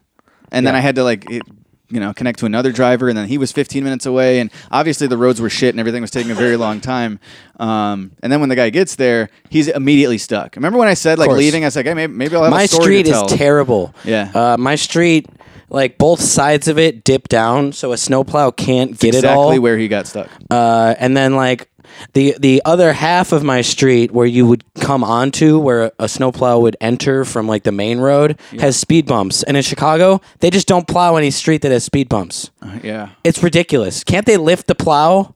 and 0.52 0.66
then 0.66 0.74
I 0.74 0.80
had 0.80 0.96
to 0.96 1.04
like. 1.04 1.30
It, 1.30 1.44
you 1.90 2.00
know, 2.00 2.14
connect 2.14 2.40
to 2.40 2.46
another 2.46 2.72
driver, 2.72 3.08
and 3.10 3.18
then 3.18 3.28
he 3.28 3.38
was 3.38 3.52
15 3.52 3.84
minutes 3.84 4.06
away, 4.06 4.40
and 4.40 4.52
obviously 4.72 5.08
the 5.08 5.18
roads 5.18 5.40
were 5.40 5.50
shit, 5.50 5.70
and 5.74 5.80
everything 5.80 6.02
was 6.02 6.12
taking 6.12 6.32
a 6.32 6.36
very 6.36 6.58
long 6.66 6.82
time. 6.82 7.20
Um, 7.60 8.12
and 8.22 8.32
then 8.32 8.40
when 8.40 8.50
the 8.50 8.56
guy 8.56 8.70
gets 8.70 8.96
there, 8.96 9.30
he's 9.50 9.68
immediately 9.68 10.18
stuck. 10.18 10.56
Remember 10.56 10.78
when 10.80 10.88
I 10.88 10.94
said 10.96 11.18
like 11.18 11.30
course. 11.30 11.40
leaving? 11.40 11.64
I 11.64 11.68
was 11.68 11.76
like, 11.76 11.86
hey, 11.86 11.94
maybe, 11.94 12.14
maybe 12.14 12.36
I'll 12.36 12.44
have 12.44 12.52
my 12.52 12.64
a 12.64 12.68
story 12.68 12.84
street 12.84 13.06
to 13.08 13.26
is 13.26 13.34
terrible. 13.34 13.94
Yeah. 14.04 14.32
Uh, 14.34 14.58
my 14.58 14.76
street, 14.76 15.28
like 15.70 15.98
both 15.98 16.22
sides 16.22 16.68
of 16.68 16.78
it, 16.78 17.04
dip 17.04 17.28
down, 17.30 17.72
so 17.74 17.92
a 17.94 17.98
snowplow 17.98 18.52
can't 18.52 18.98
get 18.98 19.16
it 19.16 19.20
exactly 19.20 19.58
all. 19.58 19.62
where 19.62 19.78
he 19.78 19.88
got 19.88 20.08
stuck. 20.08 20.30
uh, 20.50 20.96
and 21.00 21.16
then 21.16 21.36
like 21.36 21.70
The 22.14 22.36
the 22.40 22.62
other 22.66 22.94
half 22.94 23.32
of 23.32 23.44
my 23.44 23.62
street 23.62 24.12
where 24.12 24.26
you 24.26 24.46
would 24.46 24.64
come 24.76 25.04
onto 25.04 25.60
where 25.60 25.92
a 26.00 26.08
snowplow 26.08 26.60
would 26.60 26.78
enter 26.82 27.26
from 27.26 27.48
like 27.48 27.64
the 27.64 27.72
main 27.72 28.00
road 28.00 28.40
has 28.60 28.78
speed 28.78 29.06
bumps. 29.06 29.44
And 29.44 29.58
in 29.58 29.64
Chicago, 29.64 30.22
they 30.40 30.50
just 30.50 30.68
don't 30.68 30.88
plow 30.88 31.16
any 31.16 31.32
street 31.32 31.62
that 31.64 31.72
has 31.72 31.84
speed 31.84 32.10
bumps. 32.10 32.52
Uh, 32.62 32.80
yeah. 32.84 33.10
It's 33.24 33.42
ridiculous. 33.44 34.04
Can't 34.04 34.26
they 34.26 34.38
lift 34.38 34.68
the 34.68 34.76
plow 34.76 35.34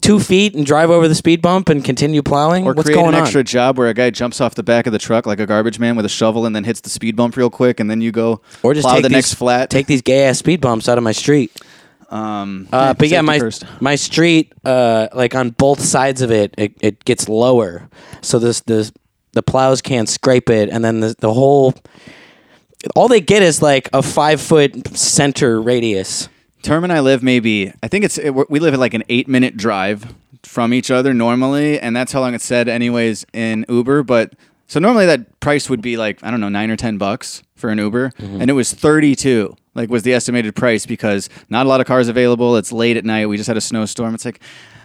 two 0.00 0.20
feet 0.20 0.54
and 0.54 0.66
drive 0.66 0.90
over 0.90 1.08
the 1.08 1.14
speed 1.14 1.40
bump 1.40 1.70
and 1.70 1.82
continue 1.82 2.22
plowing? 2.22 2.66
Or 2.66 2.74
What's 2.74 2.86
create 2.86 2.96
going 2.96 3.08
an 3.08 3.14
on? 3.14 3.22
extra 3.22 3.42
job 3.42 3.78
where 3.78 3.88
a 3.88 3.94
guy 3.94 4.10
jumps 4.10 4.40
off 4.40 4.54
the 4.54 4.62
back 4.62 4.86
of 4.86 4.92
the 4.92 4.98
truck 4.98 5.24
like 5.26 5.40
a 5.40 5.46
garbage 5.46 5.78
man 5.78 5.96
with 5.96 6.04
a 6.04 6.10
shovel 6.10 6.44
and 6.44 6.54
then 6.54 6.64
hits 6.64 6.80
the 6.82 6.90
speed 6.90 7.16
bump 7.16 7.36
real 7.36 7.48
quick, 7.50 7.80
and 7.80 7.90
then 7.90 8.00
you 8.02 8.12
go 8.12 8.42
or 8.62 8.74
just 8.74 8.84
plow 8.84 8.94
take 8.94 9.02
the 9.04 9.08
these, 9.08 9.16
next 9.16 9.34
flat. 9.34 9.70
Take 9.70 9.86
these 9.86 10.02
gay 10.02 10.24
ass 10.26 10.38
speed 10.38 10.60
bumps 10.60 10.88
out 10.88 10.98
of 10.98 11.04
my 11.04 11.12
street. 11.12 11.58
Um, 12.10 12.68
Uh, 12.72 12.94
but 12.94 13.08
yeah, 13.08 13.20
my 13.22 13.38
first. 13.38 13.64
my 13.80 13.94
street, 13.96 14.52
uh, 14.64 15.08
like 15.14 15.34
on 15.34 15.50
both 15.50 15.80
sides 15.80 16.22
of 16.22 16.30
it, 16.30 16.54
it, 16.58 16.74
it 16.80 17.04
gets 17.04 17.28
lower, 17.28 17.88
so 18.20 18.38
this 18.38 18.60
the 18.60 18.90
the 19.32 19.42
plows 19.42 19.82
can't 19.82 20.08
scrape 20.08 20.48
it, 20.50 20.68
and 20.70 20.84
then 20.84 21.00
the 21.00 21.14
the 21.18 21.32
whole 21.32 21.74
all 22.94 23.08
they 23.08 23.20
get 23.20 23.42
is 23.42 23.62
like 23.62 23.88
a 23.92 24.02
five 24.02 24.40
foot 24.40 24.96
center 24.96 25.60
radius. 25.60 26.28
Term 26.62 26.84
and 26.84 26.92
I 26.92 27.00
live 27.00 27.22
maybe 27.22 27.72
I 27.82 27.88
think 27.88 28.04
it's 28.04 28.18
it, 28.18 28.30
we 28.50 28.58
live 28.58 28.74
at 28.74 28.80
like 28.80 28.94
an 28.94 29.02
eight 29.08 29.28
minute 29.28 29.56
drive 29.56 30.14
from 30.42 30.72
each 30.74 30.90
other 30.90 31.12
normally, 31.14 31.78
and 31.80 31.94
that's 31.96 32.12
how 32.12 32.20
long 32.20 32.34
it's 32.34 32.44
said 32.44 32.68
anyways 32.68 33.26
in 33.32 33.64
Uber. 33.68 34.02
But 34.02 34.34
so 34.66 34.80
normally 34.80 35.06
that 35.06 35.40
price 35.40 35.68
would 35.68 35.82
be 35.82 35.96
like 35.96 36.22
I 36.22 36.30
don't 36.30 36.40
know 36.40 36.48
nine 36.48 36.70
or 36.70 36.76
ten 36.76 36.96
bucks 36.98 37.42
for 37.56 37.70
an 37.70 37.78
Uber, 37.78 38.10
Mm-hmm. 38.18 38.40
and 38.40 38.50
it 38.50 38.54
was 38.54 38.72
thirty 38.72 39.14
two. 39.14 39.56
Like 39.74 39.90
was 39.90 40.02
the 40.02 40.12
estimated 40.12 40.54
price 40.54 40.86
because 40.86 41.28
not 41.48 41.66
a 41.66 41.68
lot 41.68 41.80
of 41.80 41.86
cars 41.86 42.08
available. 42.08 42.56
It's 42.56 42.72
late 42.72 42.96
at 42.96 43.04
night. 43.04 43.26
We 43.26 43.36
just 43.36 43.48
had 43.48 43.56
a 43.56 43.60
snowstorm. 43.60 44.14
It's 44.14 44.24
like 44.24 44.40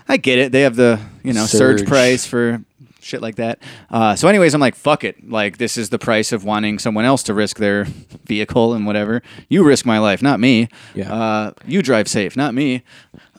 I 0.07 0.17
get 0.17 0.39
it. 0.39 0.51
They 0.51 0.61
have 0.61 0.75
the 0.75 0.99
you 1.23 1.33
know 1.33 1.45
surge, 1.45 1.79
Surge. 1.79 1.87
price 1.87 2.25
for 2.25 2.63
shit 3.01 3.21
like 3.21 3.35
that. 3.35 3.59
Uh, 3.89 4.15
so, 4.15 4.27
anyways, 4.27 4.53
I'm 4.53 4.61
like, 4.61 4.75
fuck 4.75 5.03
it. 5.03 5.29
Like, 5.29 5.57
this 5.57 5.77
is 5.77 5.89
the 5.89 5.99
price 5.99 6.31
of 6.31 6.43
wanting 6.43 6.79
someone 6.79 7.05
else 7.05 7.23
to 7.23 7.33
risk 7.33 7.57
their 7.57 7.85
vehicle 8.25 8.73
and 8.73 8.85
whatever. 8.85 9.21
You 9.47 9.63
risk 9.63 9.85
my 9.85 9.99
life, 9.99 10.21
not 10.21 10.39
me. 10.39 10.67
Yeah. 10.93 11.13
Uh, 11.13 11.51
you 11.65 11.81
drive 11.81 12.07
safe, 12.07 12.35
not 12.35 12.53
me. 12.53 12.83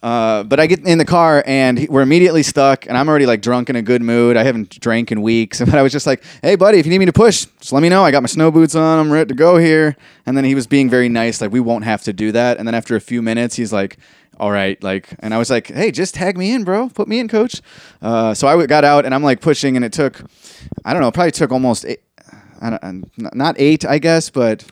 Uh, 0.02 0.42
but 0.44 0.58
I 0.58 0.66
get 0.66 0.80
in 0.86 0.96
the 0.96 1.04
car 1.04 1.42
and 1.46 1.78
he- 1.78 1.86
we're 1.86 2.00
immediately 2.00 2.42
stuck, 2.42 2.86
and 2.86 2.96
I'm 2.96 3.06
already 3.08 3.26
like 3.26 3.42
drunk 3.42 3.68
in 3.68 3.76
a 3.76 3.82
good 3.82 4.00
mood. 4.00 4.36
I 4.36 4.42
haven't 4.44 4.80
drank 4.80 5.12
in 5.12 5.20
weeks, 5.20 5.60
but 5.64 5.74
I 5.74 5.82
was 5.82 5.92
just 5.92 6.06
like, 6.06 6.24
"Hey, 6.42 6.56
buddy, 6.56 6.78
if 6.78 6.86
you 6.86 6.90
need 6.90 7.00
me 7.00 7.06
to 7.06 7.12
push, 7.12 7.44
just 7.60 7.72
let 7.72 7.82
me 7.82 7.90
know. 7.90 8.02
I 8.02 8.10
got 8.10 8.22
my 8.22 8.26
snow 8.28 8.50
boots 8.50 8.74
on. 8.74 8.98
I'm 8.98 9.12
ready 9.12 9.28
to 9.28 9.34
go 9.34 9.58
here." 9.58 9.96
And 10.24 10.36
then 10.36 10.44
he 10.44 10.54
was 10.54 10.66
being 10.66 10.88
very 10.88 11.08
nice, 11.10 11.40
like, 11.42 11.52
"We 11.52 11.60
won't 11.60 11.84
have 11.84 12.02
to 12.04 12.12
do 12.14 12.32
that." 12.32 12.56
And 12.58 12.66
then 12.66 12.74
after 12.74 12.96
a 12.96 13.00
few 13.00 13.20
minutes, 13.20 13.56
he's 13.56 13.72
like, 13.72 13.98
all 14.38 14.50
right, 14.50 14.82
like, 14.82 15.06
and 15.18 15.34
I 15.34 15.38
was 15.38 15.50
like, 15.50 15.66
hey, 15.66 15.90
just 15.90 16.14
tag 16.14 16.38
me 16.38 16.52
in, 16.52 16.64
bro. 16.64 16.88
Put 16.88 17.08
me 17.08 17.18
in, 17.18 17.28
coach. 17.28 17.60
Uh, 18.00 18.32
so 18.32 18.48
I 18.48 18.64
got 18.64 18.84
out 18.84 19.04
and 19.04 19.14
I'm 19.14 19.22
like 19.22 19.42
pushing, 19.42 19.76
and 19.76 19.84
it 19.84 19.92
took, 19.92 20.22
I 20.82 20.94
don't 20.94 21.02
know, 21.02 21.10
probably 21.10 21.32
took 21.32 21.52
almost 21.52 21.84
eight, 21.84 22.00
I 22.62 22.70
don't, 22.70 23.10
not 23.34 23.56
eight, 23.58 23.84
I 23.84 23.98
guess, 23.98 24.30
but 24.30 24.64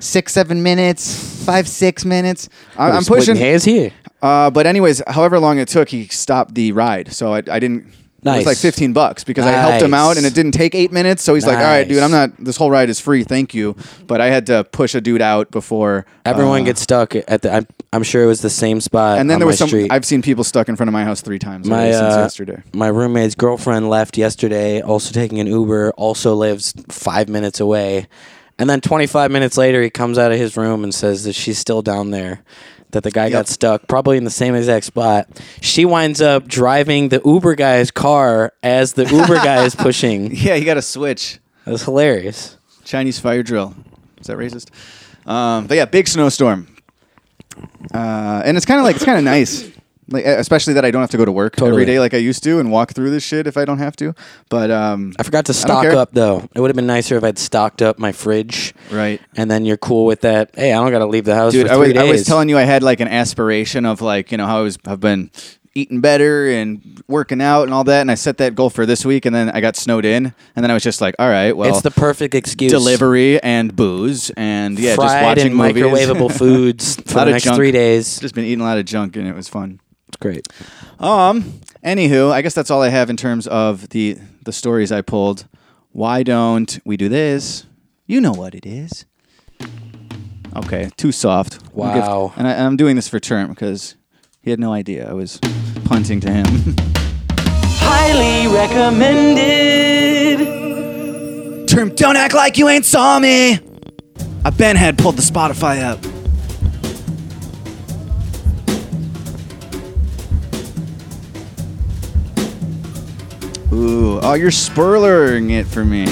six- 0.00 0.34
seven 0.34 0.62
minutes, 0.62 1.42
five, 1.46 1.66
six 1.66 2.04
minutes. 2.04 2.50
I, 2.76 2.90
I'm 2.90 3.02
pushing. 3.04 3.36
hairs 3.36 3.64
here. 3.64 3.92
Uh, 4.22 4.50
but 4.50 4.66
anyways, 4.66 5.02
however 5.06 5.38
long 5.38 5.58
it 5.58 5.68
took, 5.68 5.88
he 5.88 6.06
stopped 6.08 6.54
the 6.54 6.72
ride. 6.72 7.12
So 7.12 7.34
I, 7.34 7.38
I 7.50 7.58
didn't. 7.58 7.92
Nice. 8.22 8.36
It 8.36 8.38
was 8.38 8.46
like 8.46 8.56
15 8.56 8.92
bucks 8.92 9.22
because 9.22 9.46
I 9.46 9.52
helped 9.52 9.82
him 9.84 9.94
out 9.94 10.08
Nice. 10.08 10.16
and 10.16 10.26
it 10.26 10.34
didn't 10.34 10.50
take 10.52 10.74
eight 10.74 10.90
minutes. 10.90 11.22
So 11.22 11.34
he's 11.34 11.46
like, 11.46 11.58
all 11.58 11.62
right, 11.64 11.86
dude, 11.86 12.02
I'm 12.02 12.10
not, 12.10 12.36
this 12.38 12.56
whole 12.56 12.72
ride 12.72 12.88
is 12.90 12.98
free. 12.98 13.22
Thank 13.22 13.54
you. 13.54 13.76
But 14.04 14.20
I 14.20 14.30
had 14.30 14.46
to 14.46 14.64
push 14.64 14.96
a 14.96 15.00
dude 15.00 15.22
out 15.22 15.52
before. 15.52 16.06
Everyone 16.24 16.62
uh, 16.62 16.64
gets 16.64 16.80
stuck 16.80 17.14
at 17.14 17.42
the. 17.42 17.52
I'm, 17.52 17.66
I'm 17.92 18.02
sure 18.02 18.24
it 18.24 18.26
was 18.26 18.40
the 18.40 18.50
same 18.50 18.80
spot. 18.80 19.18
And 19.18 19.30
then 19.30 19.36
on 19.36 19.40
there 19.40 19.46
my 19.46 19.50
was 19.50 19.58
some. 19.58 19.68
Street. 19.68 19.92
I've 19.92 20.04
seen 20.04 20.22
people 20.22 20.42
stuck 20.42 20.68
in 20.68 20.74
front 20.74 20.88
of 20.88 20.92
my 20.92 21.04
house 21.04 21.20
three 21.20 21.38
times 21.38 21.70
already 21.70 21.92
since 21.92 22.14
uh, 22.14 22.18
yesterday. 22.18 22.62
my 22.72 22.88
roommate's 22.88 23.36
girlfriend 23.36 23.88
left 23.90 24.18
yesterday, 24.18 24.80
also 24.80 25.12
taking 25.12 25.38
an 25.38 25.46
Uber. 25.46 25.92
Also 25.92 26.34
lives 26.34 26.74
five 26.88 27.28
minutes 27.28 27.60
away, 27.60 28.08
and 28.58 28.68
then 28.68 28.80
25 28.80 29.30
minutes 29.30 29.56
later, 29.56 29.82
he 29.82 29.90
comes 29.90 30.18
out 30.18 30.32
of 30.32 30.38
his 30.38 30.56
room 30.56 30.82
and 30.82 30.92
says 30.92 31.24
that 31.24 31.34
she's 31.34 31.58
still 31.58 31.82
down 31.82 32.10
there. 32.10 32.42
That 32.92 33.02
the 33.02 33.10
guy 33.10 33.30
got 33.30 33.48
stuck, 33.48 33.88
probably 33.88 34.16
in 34.16 34.24
the 34.24 34.30
same 34.30 34.54
exact 34.54 34.86
spot. 34.86 35.28
She 35.60 35.84
winds 35.84 36.22
up 36.22 36.46
driving 36.46 37.08
the 37.08 37.20
Uber 37.24 37.54
guy's 37.56 37.90
car 37.90 38.52
as 38.62 38.92
the 38.94 39.04
Uber 39.04 39.34
guy 39.36 39.64
is 39.64 39.74
pushing. 39.76 40.34
Yeah, 40.34 40.54
you 40.54 40.64
got 40.64 40.74
to 40.74 40.82
switch. 40.82 41.38
It 41.66 41.70
was 41.70 41.82
hilarious. 41.82 42.56
Chinese 42.84 43.18
fire 43.18 43.42
drill. 43.42 43.74
Is 44.20 44.28
that 44.28 44.38
racist? 44.38 44.70
Um, 45.28 45.66
but 45.66 45.76
yeah, 45.76 45.84
big 45.84 46.06
snowstorm. 46.06 46.68
Uh, 47.92 48.42
and 48.44 48.56
it's 48.56 48.64
kind 48.66 48.78
of 48.78 48.84
like 48.84 48.96
it's 48.96 49.04
kind 49.04 49.18
of 49.18 49.24
nice, 49.24 49.68
like 50.08 50.24
especially 50.24 50.74
that 50.74 50.84
I 50.84 50.90
don't 50.90 51.00
have 51.00 51.10
to 51.10 51.16
go 51.16 51.24
to 51.24 51.32
work 51.32 51.54
every 51.58 51.66
Totally. 51.70 51.84
day 51.84 52.00
like 52.00 52.14
I 52.14 52.18
used 52.18 52.42
to 52.44 52.60
and 52.60 52.70
walk 52.70 52.92
through 52.92 53.10
this 53.10 53.22
shit 53.24 53.46
if 53.46 53.56
I 53.56 53.64
don't 53.64 53.78
have 53.78 53.96
to. 53.96 54.14
But 54.48 54.70
um, 54.70 55.14
I 55.18 55.22
forgot 55.22 55.46
to 55.46 55.54
stock 55.54 55.86
up 55.86 56.12
though. 56.12 56.48
It 56.54 56.60
would 56.60 56.70
have 56.70 56.76
been 56.76 56.86
nicer 56.86 57.16
if 57.16 57.24
I'd 57.24 57.38
stocked 57.38 57.82
up 57.82 57.98
my 57.98 58.12
fridge. 58.12 58.74
Right. 58.90 59.20
And 59.36 59.50
then 59.50 59.64
you're 59.64 59.76
cool 59.76 60.06
with 60.06 60.20
that. 60.22 60.54
Hey, 60.54 60.72
I 60.72 60.76
don't 60.76 60.90
got 60.90 61.00
to 61.00 61.06
leave 61.06 61.24
the 61.24 61.34
house 61.34 61.52
dude, 61.52 61.66
for 61.66 61.72
I 61.72 61.76
was. 61.76 61.96
I 61.96 62.04
was 62.04 62.24
telling 62.24 62.48
you 62.48 62.58
I 62.58 62.62
had 62.62 62.82
like 62.82 63.00
an 63.00 63.08
aspiration 63.08 63.84
of 63.84 64.00
like 64.00 64.30
you 64.30 64.38
know 64.38 64.46
how 64.46 64.58
I 64.58 64.62
was 64.62 64.78
have 64.86 65.00
been 65.00 65.30
eating 65.76 66.00
better 66.00 66.48
and 66.48 67.02
working 67.06 67.42
out 67.42 67.64
and 67.64 67.74
all 67.74 67.84
that, 67.84 68.00
and 68.00 68.10
I 68.10 68.14
set 68.14 68.38
that 68.38 68.54
goal 68.54 68.70
for 68.70 68.86
this 68.86 69.04
week, 69.04 69.26
and 69.26 69.34
then 69.34 69.50
I 69.50 69.60
got 69.60 69.76
snowed 69.76 70.04
in, 70.06 70.32
and 70.56 70.64
then 70.64 70.70
I 70.70 70.74
was 70.74 70.82
just 70.82 71.00
like, 71.00 71.14
all 71.18 71.28
right, 71.28 71.54
well, 71.54 71.68
it's 71.68 71.82
the 71.82 71.90
perfect 71.90 72.34
excuse. 72.34 72.72
delivery 72.72 73.40
and 73.42 73.74
booze 73.76 74.30
and 74.30 74.78
yeah, 74.78 74.96
just 74.96 75.08
fried 75.08 75.22
watching 75.24 75.48
and 75.48 75.56
movies. 75.56 75.82
microwavable 75.82 76.32
foods 76.38 76.96
for 76.96 77.24
the 77.24 77.32
next 77.32 77.44
junk. 77.44 77.56
three 77.56 77.72
days. 77.72 78.18
just 78.18 78.34
been 78.34 78.44
eating 78.44 78.60
a 78.62 78.64
lot 78.64 78.78
of 78.78 78.86
junk 78.86 79.16
and 79.16 79.28
it 79.28 79.34
was 79.34 79.48
fun. 79.48 79.80
It's 80.16 80.22
great. 80.22 80.48
Um. 80.98 81.60
Anywho, 81.84 82.32
I 82.32 82.40
guess 82.42 82.54
that's 82.54 82.70
all 82.70 82.80
I 82.82 82.88
have 82.88 83.10
in 83.10 83.16
terms 83.18 83.46
of 83.46 83.90
the 83.90 84.16
the 84.44 84.52
stories 84.52 84.90
I 84.90 85.02
pulled. 85.02 85.46
Why 85.92 86.22
don't 86.22 86.78
we 86.84 86.96
do 86.96 87.08
this? 87.10 87.66
You 88.06 88.20
know 88.20 88.32
what 88.32 88.54
it 88.54 88.64
is. 88.66 89.04
Okay, 90.56 90.90
too 90.96 91.12
soft. 91.12 91.58
We'll 91.72 91.92
give- 91.92 92.02
Wow. 92.02 92.32
and, 92.36 92.46
I, 92.48 92.52
and 92.52 92.62
I'm 92.66 92.76
doing 92.76 92.96
this 92.96 93.08
for 93.08 93.20
term 93.20 93.50
because 93.50 93.94
he 94.40 94.50
had 94.50 94.58
no 94.58 94.72
idea 94.72 95.08
I 95.08 95.12
was 95.12 95.38
punting 95.84 96.20
to 96.20 96.30
him. 96.30 96.46
Highly 97.78 98.46
recommended. 98.54 100.38
term, 101.68 101.94
don't 101.94 102.16
act 102.16 102.34
like 102.34 102.56
you 102.58 102.68
ain't 102.68 102.84
saw 102.86 103.18
me. 103.18 103.58
I 104.44 104.50
Ben 104.50 104.76
had 104.76 104.96
pulled 104.96 105.16
the 105.16 105.22
Spotify 105.22 105.82
up. 105.82 105.98
Ooh, 113.76 114.20
oh, 114.22 114.34
you're 114.34 114.50
spurlering 114.50 115.50
it 115.50 115.66
for 115.66 115.84
me. 115.84 116.06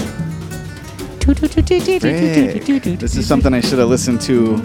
Frick. 1.24 2.98
This 2.98 3.16
is 3.16 3.26
something 3.26 3.54
I 3.54 3.60
should 3.60 3.78
have 3.78 3.88
listened 3.88 4.20
to 4.22 4.60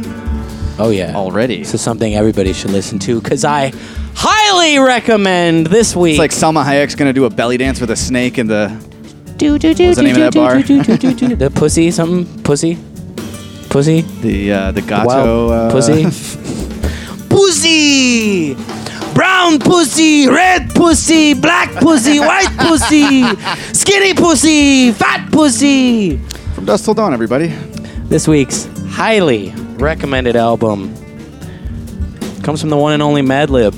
Oh 0.77 0.89
yeah. 0.89 1.13
already. 1.15 1.59
This 1.59 1.73
is 1.73 1.81
something 1.81 2.15
everybody 2.15 2.51
should 2.51 2.71
listen 2.71 2.99
to 2.99 3.21
because 3.21 3.45
I 3.45 3.71
highly 4.15 4.79
recommend 4.79 5.67
this 5.67 5.95
week. 5.95 6.19
It's 6.19 6.19
like 6.19 6.31
Salma 6.31 6.65
Hayek's 6.65 6.95
gonna 6.95 7.13
do 7.13 7.23
a 7.25 7.29
belly 7.29 7.55
dance 7.57 7.79
with 7.79 7.91
a 7.91 7.95
snake 7.95 8.37
in 8.37 8.47
the. 8.47 8.69
What's 8.69 9.63
the 9.63 10.03
name 10.03 10.15
of 10.17 10.21
that 10.21 10.33
bar? 10.33 10.61
the 10.61 11.51
pussy 11.55 11.91
something 11.91 12.43
pussy, 12.43 12.77
pussy, 13.69 14.01
The 14.01 14.51
uh, 14.51 14.71
the 14.71 14.81
wild 14.81 14.89
gato 14.89 15.49
uh, 15.49 15.71
pussy, 15.71 16.03
pussy, 17.29 18.55
brown 19.19 19.59
pussy, 19.59 20.29
red 20.29 20.73
pussy, 20.73 21.33
black 21.33 21.69
pussy, 21.81 22.19
white 22.29 22.47
pussy, 22.57 23.23
skinny 23.73 24.13
pussy, 24.13 24.93
fat 24.93 25.29
pussy. 25.29 26.15
from 26.55 26.63
Dusk 26.63 26.85
Till 26.85 26.93
Dawn, 26.93 27.13
everybody. 27.13 27.47
This 28.07 28.29
week's 28.29 28.63
highly 28.91 29.51
recommended 29.75 30.37
album 30.37 30.93
comes 32.43 32.61
from 32.61 32.69
the 32.69 32.77
one 32.77 32.93
and 32.93 33.03
only 33.03 33.21
Madlib. 33.21 33.73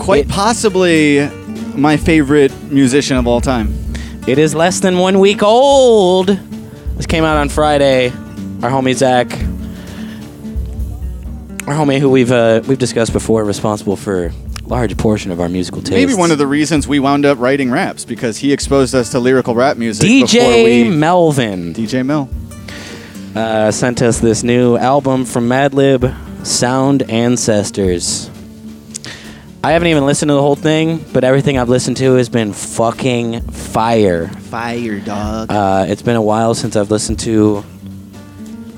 Quite 0.00 0.24
It- 0.24 0.28
possibly 0.30 1.28
my 1.76 1.96
favorite 1.96 2.50
musician 2.72 3.16
of 3.16 3.28
all 3.28 3.40
time. 3.40 3.72
It 4.26 4.36
is 4.36 4.52
less 4.52 4.80
than 4.80 4.98
one 4.98 5.20
week 5.20 5.44
old. 5.44 6.26
This 6.96 7.06
came 7.06 7.22
out 7.22 7.36
on 7.36 7.48
Friday. 7.48 8.08
Our 8.64 8.70
homie 8.70 8.94
Zach, 8.94 9.28
our 11.66 11.74
homie 11.74 11.98
who 11.98 12.10
we've 12.10 12.32
uh, 12.32 12.62
we've 12.66 12.78
discussed 12.78 13.12
before, 13.12 13.44
responsible 13.44 13.96
for 13.96 14.26
a 14.26 14.32
large 14.66 14.96
portion 14.96 15.30
of 15.30 15.40
our 15.40 15.48
musical 15.48 15.80
taste. 15.80 15.92
Maybe 15.92 16.14
one 16.14 16.30
of 16.30 16.38
the 16.38 16.46
reasons 16.46 16.88
we 16.88 16.98
wound 16.98 17.24
up 17.24 17.38
writing 17.38 17.70
raps 17.70 18.04
because 18.04 18.38
he 18.38 18.52
exposed 18.52 18.94
us 18.94 19.10
to 19.12 19.18
lyrical 19.20 19.54
rap 19.54 19.76
music 19.76 20.02
before 20.06 20.28
DJ 20.28 20.64
we. 20.64 20.96
Melvin 20.96 21.72
DJ 21.74 22.04
Mill. 22.04 22.28
uh, 23.36 23.70
sent 23.70 24.02
us 24.02 24.20
this 24.20 24.42
new 24.42 24.76
album 24.76 25.24
from 25.24 25.48
Madlib, 25.48 26.14
Sound 26.46 27.02
Ancestors. 27.10 28.28
I 29.64 29.72
haven't 29.72 29.88
even 29.88 30.04
listened 30.06 30.28
to 30.30 30.34
the 30.34 30.40
whole 30.42 30.56
thing, 30.56 31.04
but 31.12 31.22
everything 31.22 31.56
I've 31.56 31.68
listened 31.68 31.96
to 31.98 32.14
has 32.14 32.28
been 32.28 32.52
fucking 32.52 33.42
fire. 33.52 34.26
Fire 34.26 34.98
dog. 34.98 35.52
Uh, 35.52 35.86
it's 35.88 36.02
been 36.02 36.16
a 36.16 36.22
while 36.22 36.54
since 36.54 36.74
I've 36.74 36.90
listened 36.90 37.20
to 37.20 37.62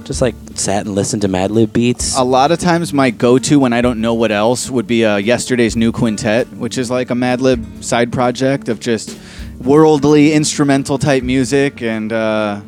Just 0.05 0.20
like 0.20 0.34
sat 0.55 0.84
and 0.84 0.94
listened 0.94 1.22
to 1.22 1.28
Madlib 1.28 1.72
beats. 1.72 2.14
A 2.16 2.22
lot 2.22 2.52
of 2.52 2.59
times, 2.59 2.92
my 2.92 3.09
go-to 3.11 3.59
when 3.59 3.72
I 3.72 3.80
don't 3.80 4.02
know 4.02 4.12
what 4.12 4.30
else 4.30 4.68
would 4.68 4.86
be 4.86 5.02
uh, 5.05 5.16
Yesterdays 5.16 5.76
New 5.76 5.92
Quintet, 5.92 6.46
which 6.52 6.76
is 6.76 6.90
like 6.90 7.11
a 7.11 7.14
Madlib 7.14 7.82
side 7.82 8.12
project 8.12 8.68
of 8.68 8.80
just 8.80 9.18
worldly 9.61 10.34
instrumental 10.34 10.98
type 10.98 11.22
music, 11.22 11.80
and 11.80 12.12
uh, 12.12 12.61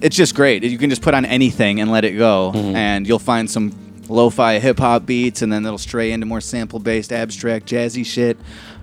it's 0.00 0.14
just 0.14 0.36
great. 0.36 0.62
You 0.62 0.78
can 0.78 0.88
just 0.88 1.02
put 1.02 1.14
on 1.14 1.24
anything 1.24 1.80
and 1.80 1.90
let 1.90 2.04
it 2.04 2.12
go, 2.12 2.52
and 2.54 3.08
you'll 3.08 3.18
find 3.18 3.50
some 3.50 3.74
lo-fi 4.08 4.60
hip 4.60 4.78
hop 4.78 5.06
beats, 5.06 5.42
and 5.42 5.52
then 5.52 5.66
it'll 5.66 5.78
stray 5.78 6.12
into 6.12 6.26
more 6.26 6.40
sample-based, 6.40 7.12
abstract, 7.12 7.66
jazzy 7.66 8.06
shit. 8.06 8.38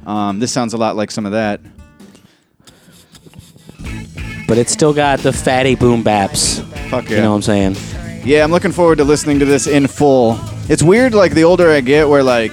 Um, 0.05 0.39
this 0.39 0.51
sounds 0.51 0.73
a 0.73 0.77
lot 0.77 0.97
like 0.97 1.11
some 1.11 1.25
of 1.25 1.31
that. 1.31 1.61
But 4.51 4.57
it's 4.57 4.73
still 4.73 4.93
got 4.93 5.19
the 5.19 5.31
fatty 5.31 5.75
boom 5.75 6.03
baps. 6.03 6.59
Fuck 6.89 7.09
yeah. 7.09 7.15
You 7.15 7.21
know 7.21 7.29
what 7.29 7.47
I'm 7.47 7.73
saying? 7.73 7.77
Yeah, 8.25 8.43
I'm 8.43 8.51
looking 8.51 8.73
forward 8.73 8.97
to 8.97 9.05
listening 9.05 9.39
to 9.39 9.45
this 9.45 9.65
in 9.65 9.87
full. 9.87 10.37
It's 10.67 10.83
weird, 10.83 11.13
like 11.13 11.33
the 11.33 11.45
older 11.45 11.69
I 11.69 11.79
get, 11.79 12.09
where 12.09 12.21
like, 12.21 12.51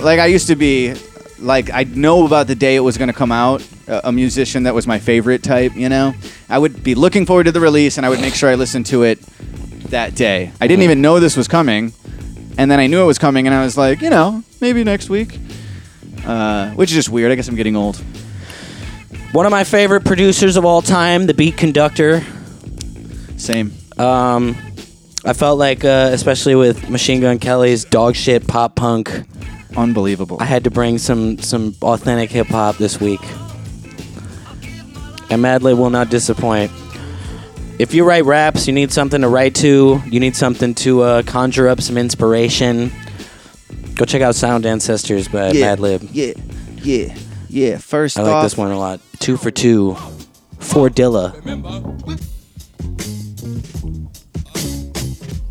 like 0.00 0.18
I 0.18 0.26
used 0.26 0.48
to 0.48 0.56
be, 0.56 0.96
like 1.38 1.70
I 1.72 1.84
know 1.84 2.26
about 2.26 2.48
the 2.48 2.56
day 2.56 2.74
it 2.74 2.80
was 2.80 2.98
going 2.98 3.06
to 3.06 3.14
come 3.14 3.30
out. 3.30 3.64
A, 3.86 4.08
a 4.08 4.12
musician 4.12 4.64
that 4.64 4.74
was 4.74 4.84
my 4.84 4.98
favorite 4.98 5.44
type, 5.44 5.76
you 5.76 5.88
know. 5.88 6.12
I 6.48 6.58
would 6.58 6.82
be 6.82 6.96
looking 6.96 7.24
forward 7.24 7.44
to 7.44 7.52
the 7.52 7.60
release, 7.60 7.96
and 7.96 8.04
I 8.04 8.08
would 8.08 8.20
make 8.20 8.34
sure 8.34 8.50
I 8.50 8.56
listened 8.56 8.86
to 8.86 9.04
it 9.04 9.20
that 9.90 10.16
day. 10.16 10.50
I 10.60 10.66
didn't 10.66 10.82
even 10.82 11.00
know 11.00 11.20
this 11.20 11.36
was 11.36 11.46
coming, 11.46 11.92
and 12.58 12.68
then 12.68 12.80
I 12.80 12.88
knew 12.88 13.00
it 13.00 13.06
was 13.06 13.20
coming, 13.20 13.46
and 13.46 13.54
I 13.54 13.62
was 13.62 13.78
like, 13.78 14.02
you 14.02 14.10
know, 14.10 14.42
maybe 14.60 14.82
next 14.82 15.08
week. 15.08 15.38
Uh, 16.26 16.70
which 16.72 16.90
is 16.90 16.96
just 16.96 17.10
weird. 17.10 17.30
I 17.30 17.36
guess 17.36 17.46
I'm 17.46 17.54
getting 17.54 17.76
old. 17.76 18.02
One 19.32 19.46
of 19.46 19.50
my 19.50 19.64
favorite 19.64 20.04
producers 20.04 20.56
of 20.56 20.64
all 20.64 20.82
time, 20.82 21.26
the 21.26 21.34
beat 21.34 21.56
conductor. 21.56 22.22
Same. 23.36 23.72
Um, 23.98 24.56
I 25.24 25.32
felt 25.32 25.58
like, 25.58 25.84
uh, 25.84 26.10
especially 26.12 26.54
with 26.54 26.88
Machine 26.88 27.20
Gun 27.20 27.38
Kelly's 27.38 27.84
dog 27.84 28.16
shit 28.16 28.46
pop 28.46 28.74
punk, 28.74 29.10
Unbelievable. 29.76 30.38
I 30.40 30.44
had 30.44 30.64
to 30.64 30.70
bring 30.70 30.98
some 30.98 31.38
some 31.38 31.74
authentic 31.82 32.30
hip 32.30 32.48
hop 32.48 32.76
this 32.78 33.00
week. 33.00 33.20
And 35.30 35.42
Madlib 35.42 35.76
will 35.76 35.90
not 35.90 36.08
disappoint. 36.08 36.72
If 37.78 37.94
you 37.94 38.04
write 38.04 38.24
raps, 38.24 38.66
you 38.66 38.72
need 38.72 38.90
something 38.92 39.20
to 39.20 39.28
write 39.28 39.54
to. 39.56 40.02
You 40.06 40.20
need 40.20 40.34
something 40.34 40.74
to 40.76 41.02
uh, 41.02 41.22
conjure 41.22 41.68
up 41.68 41.80
some 41.80 41.96
inspiration. 41.96 42.90
Go 43.94 44.04
check 44.04 44.22
out 44.22 44.34
Sound 44.34 44.66
Ancestors 44.66 45.28
by 45.28 45.52
Madlib. 45.52 46.08
Yeah, 46.12 46.32
yeah, 46.82 47.14
yeah. 47.48 47.78
First 47.78 48.18
I 48.18 48.22
like 48.22 48.32
off, 48.32 48.44
this 48.44 48.56
one 48.56 48.70
a 48.70 48.78
lot. 48.78 49.00
Two 49.18 49.36
for 49.36 49.50
two. 49.50 49.94
For 50.58 50.88
Dilla. 50.88 51.32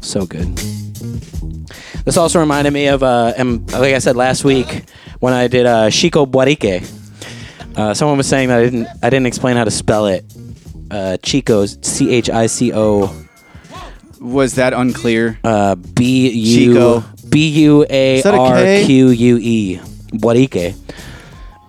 So 0.02 0.26
good. 0.26 0.56
This 2.06 2.16
also 2.18 2.40
reminded 2.40 2.72
me 2.72 2.88
of, 2.88 3.04
uh, 3.04 3.34
and 3.38 3.70
like 3.74 3.94
I 3.94 4.00
said 4.00 4.16
last 4.16 4.44
week, 4.46 4.84
when 5.20 5.34
I 5.34 5.48
did 5.48 5.66
uh, 5.66 5.90
Chico 5.90 6.26
Buarque. 6.26 6.94
Uh, 7.76 7.94
someone 7.94 8.18
was 8.18 8.28
saying 8.28 8.48
that 8.48 8.60
I 8.60 8.64
didn't, 8.64 8.88
I 9.04 9.10
didn't 9.10 9.28
explain 9.28 9.56
how 9.58 9.64
to 9.66 9.72
spell 9.72 10.08
it. 10.08 10.26
Uh, 10.90 11.18
Chico's 11.18 11.78
C 11.82 12.10
H 12.12 12.30
I 12.30 12.48
C 12.48 12.72
O 12.74 13.14
was 14.20 14.56
that 14.56 14.74
unclear? 14.74 15.40
uh, 15.44 15.76
B 15.76 16.44
Chico. 16.56 17.00
U 17.00 17.04
B 17.30 17.50
U 17.50 17.86
A 17.90 18.18
Is 18.18 18.24
that 18.24 18.34
a 18.34 18.38
R? 18.38 18.86
Q 18.86 19.10
U 19.10 19.38
E. 19.42 19.80
Buarque. 20.14 20.76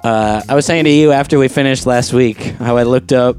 Uh, 0.05 0.42
I 0.49 0.55
was 0.55 0.64
saying 0.66 0.84
to 0.84 0.90
you 0.90 1.12
after 1.12 1.38
we 1.38 1.49
finished 1.49 1.86
last 1.86 2.12
week 2.12 2.38
how 2.38 2.76
I 2.76 2.84
looked 2.84 3.12
up 3.12 3.36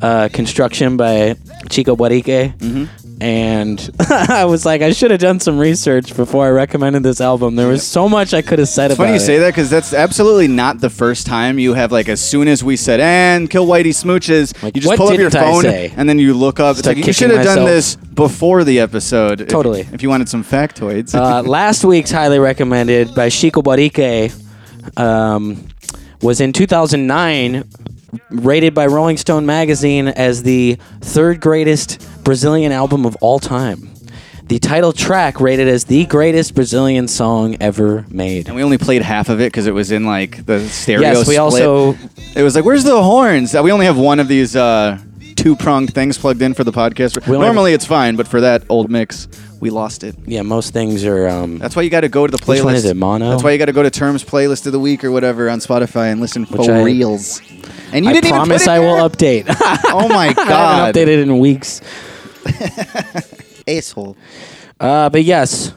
uh, 0.00 0.28
construction 0.32 0.96
by 0.96 1.36
Chico 1.70 1.94
Buarque. 1.96 2.56
Mm-hmm. 2.58 2.84
And 3.22 3.88
I 4.10 4.46
was 4.46 4.66
like, 4.66 4.82
I 4.82 4.90
should 4.92 5.12
have 5.12 5.20
done 5.20 5.38
some 5.38 5.56
research 5.56 6.16
before 6.16 6.44
I 6.44 6.50
recommended 6.50 7.04
this 7.04 7.20
album. 7.20 7.54
There 7.54 7.68
was 7.68 7.86
so 7.86 8.08
much 8.08 8.34
I 8.34 8.42
could 8.42 8.58
have 8.58 8.66
said 8.66 8.86
It's 8.90 8.94
about 8.98 9.04
funny 9.04 9.12
you 9.16 9.22
it. 9.22 9.26
say 9.26 9.38
that 9.38 9.50
because 9.50 9.70
that's 9.70 9.94
absolutely 9.94 10.48
not 10.48 10.80
the 10.80 10.90
first 10.90 11.24
time 11.24 11.56
you 11.60 11.74
have 11.74 11.92
like 11.92 12.08
as 12.08 12.20
soon 12.20 12.48
as 12.48 12.64
we 12.64 12.74
said 12.76 12.98
and 12.98 13.48
kill 13.48 13.64
Whitey 13.68 13.90
smooches, 13.90 14.60
Like, 14.60 14.74
you 14.74 14.80
just 14.82 14.88
what 14.88 14.98
pull 14.98 15.06
up 15.06 15.16
your 15.18 15.30
didn't 15.30 15.44
I 15.44 15.52
phone 15.52 15.62
say? 15.62 15.94
and 15.96 16.08
then 16.08 16.18
you 16.18 16.34
look 16.34 16.58
up. 16.58 16.72
It's 16.72 16.80
Start 16.80 16.96
like 16.96 16.96
you 16.96 17.02
kicking 17.04 17.28
should 17.28 17.30
have 17.30 17.44
done 17.44 17.60
myself. 17.62 17.68
this 17.68 17.94
before 17.94 18.64
the 18.64 18.80
episode. 18.80 19.42
if- 19.42 19.46
Totally. 19.48 19.82
If, 19.92 20.02
you 20.02 20.08
wanted 20.08 20.28
some 20.28 20.42
factoids. 20.42 21.14
uh, 21.14 21.42
last 21.42 21.84
week's 21.84 22.10
highly 22.10 22.40
recommended 22.40 23.14
by 23.14 23.28
Chico 23.28 23.62
Buarque 23.62 24.32
um, 24.96 25.68
was 26.22 26.40
in 26.40 26.52
2009, 26.52 27.64
rated 28.30 28.74
by 28.74 28.86
Rolling 28.86 29.16
Stone 29.16 29.46
magazine 29.46 30.08
as 30.08 30.42
the 30.42 30.78
third 31.00 31.40
greatest 31.40 32.06
Brazilian 32.24 32.72
album 32.72 33.04
of 33.04 33.16
all 33.16 33.38
time. 33.38 33.88
The 34.46 34.58
title 34.58 34.92
track 34.92 35.40
rated 35.40 35.66
as 35.68 35.84
the 35.84 36.04
greatest 36.06 36.54
Brazilian 36.54 37.08
song 37.08 37.56
ever 37.60 38.04
made. 38.10 38.48
and 38.48 38.56
we 38.56 38.62
only 38.62 38.76
played 38.76 39.00
half 39.02 39.28
of 39.28 39.40
it 39.40 39.46
because 39.46 39.66
it 39.66 39.72
was 39.72 39.90
in 39.92 40.04
like 40.04 40.44
the 40.44 40.60
stereo. 40.68 41.00
Yes, 41.08 41.16
we 41.28 41.34
split. 41.34 41.38
also 41.38 41.96
It 42.36 42.42
was 42.42 42.54
like, 42.54 42.64
where's 42.64 42.84
the 42.84 43.02
horns? 43.02 43.54
Uh, 43.54 43.62
We 43.62 43.72
only 43.72 43.86
have 43.86 43.96
one 43.96 44.20
of 44.20 44.28
these 44.28 44.54
uh, 44.54 44.98
two 45.36 45.56
pronged 45.56 45.94
things 45.94 46.18
plugged 46.18 46.42
in 46.42 46.52
for 46.54 46.64
the 46.64 46.72
podcast. 46.72 47.16
Only 47.26 47.38
have- 47.38 47.46
Normally 47.46 47.72
it's 47.72 47.86
fine, 47.86 48.16
but 48.16 48.28
for 48.28 48.40
that 48.42 48.64
old 48.68 48.90
mix, 48.90 49.26
we 49.62 49.70
lost 49.70 50.02
it. 50.02 50.16
yeah 50.26 50.42
most 50.42 50.72
things 50.72 51.04
are 51.04 51.28
um, 51.28 51.58
That's 51.58 51.76
why 51.76 51.82
you 51.82 51.88
got 51.90 52.00
to 52.00 52.08
go 52.08 52.26
to 52.26 52.30
the 52.32 52.36
playlist. 52.36 52.48
Which 52.48 52.64
one 52.64 52.74
is 52.74 52.84
it, 52.84 52.96
mono? 52.96 53.30
That's 53.30 53.44
why 53.44 53.52
you 53.52 53.58
got 53.58 53.66
to 53.66 53.72
go 53.72 53.84
to 53.84 53.90
Terms 53.90 54.24
playlist 54.24 54.66
of 54.66 54.72
the 54.72 54.80
week 54.80 55.04
or 55.04 55.12
whatever 55.12 55.48
on 55.48 55.60
Spotify 55.60 56.10
and 56.10 56.20
listen 56.20 56.42
Which 56.46 56.66
for 56.66 56.72
I- 56.72 56.82
reels. 56.82 57.40
And 57.92 58.04
you 58.04 58.10
I 58.10 58.14
didn't 58.14 58.26
even 58.30 58.38
promise 58.40 58.66
I 58.66 58.80
will 58.80 59.08
update. 59.08 59.44
Oh 59.94 60.08
my 60.08 60.32
god! 60.32 60.48
I 60.48 60.86
haven't 60.86 60.94
updated 61.02 61.22
in 61.22 61.38
weeks. 61.38 61.80
asshole. 63.68 64.16
Uh, 64.80 65.08
but 65.10 65.22
yes, 65.22 65.72